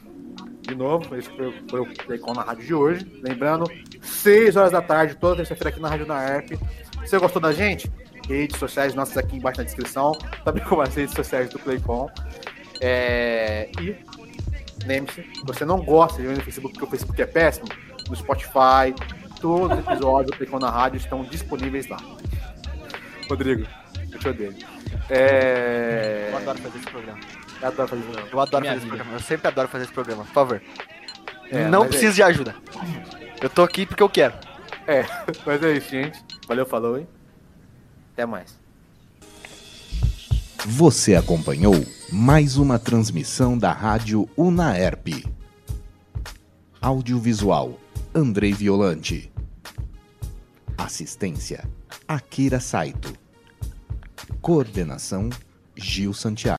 de 0.63 0.77
novo, 0.77 1.17
esse 1.17 1.29
foi, 1.31 1.53
foi 1.69 1.81
o 1.81 1.87
Playcom 2.05 2.33
na 2.33 2.43
rádio 2.43 2.65
de 2.65 2.73
hoje. 2.73 3.21
Lembrando, 3.21 3.65
6 4.01 4.55
horas 4.55 4.71
da 4.71 4.81
tarde, 4.81 5.17
toda 5.17 5.35
terça-feira 5.35 5.71
aqui 5.71 5.81
na 5.81 5.89
Rádio 5.89 6.07
na 6.07 6.25
ERP. 6.25 6.57
Você 7.01 7.19
gostou 7.19 7.43
da 7.43 7.51
gente, 7.51 7.91
redes 8.29 8.61
sociais 8.61 8.95
nossas 8.95 9.17
aqui 9.17 9.39
embaixo 9.39 9.59
na 9.59 9.65
descrição, 9.65 10.13
também 10.45 10.63
como 10.63 10.83
as 10.83 10.95
redes 10.95 11.17
sociais 11.17 11.51
do 11.51 11.59
Playcom. 11.59 12.09
É, 12.81 13.69
e 13.81 13.97
lembre-se, 14.87 15.23
se 15.23 15.45
você 15.45 15.65
não 15.65 15.83
gosta 15.83 16.23
de 16.23 16.29
ver 16.29 16.37
no 16.37 16.45
Facebook, 16.45 16.75
porque 16.75 16.87
o 16.87 16.91
Facebook 16.91 17.21
é 17.21 17.27
péssimo, 17.27 17.67
no 18.09 18.17
Spotify, 18.17 18.95
todos 19.41 19.79
os 19.79 19.87
episódios 19.87 20.39
do 20.39 20.59
na 20.59 20.71
rádio 20.71 20.99
estão 20.99 21.23
disponíveis 21.25 21.89
lá. 21.89 21.99
Rodrigo, 23.29 23.67
eu 24.13 24.19
te 24.19 24.29
odeio. 24.29 24.55
É... 25.09 26.29
Eu 26.31 26.37
adoro 26.39 26.59
fazer 26.59 26.79
esse 26.79 26.87
programa. 26.87 27.21
Eu 27.61 27.69
adoro 27.69 27.89
fazer 27.89 28.03
isso. 28.03 28.29
Eu 28.33 28.41
adoro 28.41 28.61
Minha 28.63 28.75
fazer 28.75 28.87
esse 28.87 28.87
programa. 28.87 29.13
Eu 29.13 29.21
sempre 29.21 29.49
adoro 29.49 29.69
fazer 29.69 29.85
esse 29.85 29.93
programa. 29.93 30.25
Por 30.25 30.33
favor. 30.33 30.63
É, 31.51 31.69
não 31.69 31.85
é 31.85 31.89
preciso 31.89 32.15
de 32.15 32.23
ajuda. 32.23 32.55
Eu 33.41 33.51
tô 33.51 33.63
aqui 33.63 33.87
porque 33.87 34.03
eu 34.03 34.09
quero. 34.09 34.35
É, 34.87 35.05
mas 35.47 35.63
é 35.63 35.73
isso, 35.73 35.91
gente. 35.91 36.23
Valeu, 36.47 36.67
falou, 36.67 36.99
hein? 36.99 37.09
Até 38.13 38.27
mais. 38.27 38.59
Você 40.67 41.15
acompanhou 41.15 41.75
mais 42.13 42.57
uma 42.57 42.79
transmissão 42.79 43.57
da 43.57 43.73
Rádio 43.73 44.29
Unaerp. 44.37 45.25
Audiovisual 46.81 47.80
Andrei 48.13 48.53
Violante. 48.53 49.33
Assistência 50.77 51.65
Akira 52.09 52.59
Saito. 52.59 53.17
Coordenação 54.41 55.31
Gil 55.77 56.13
Santiago. 56.13 56.49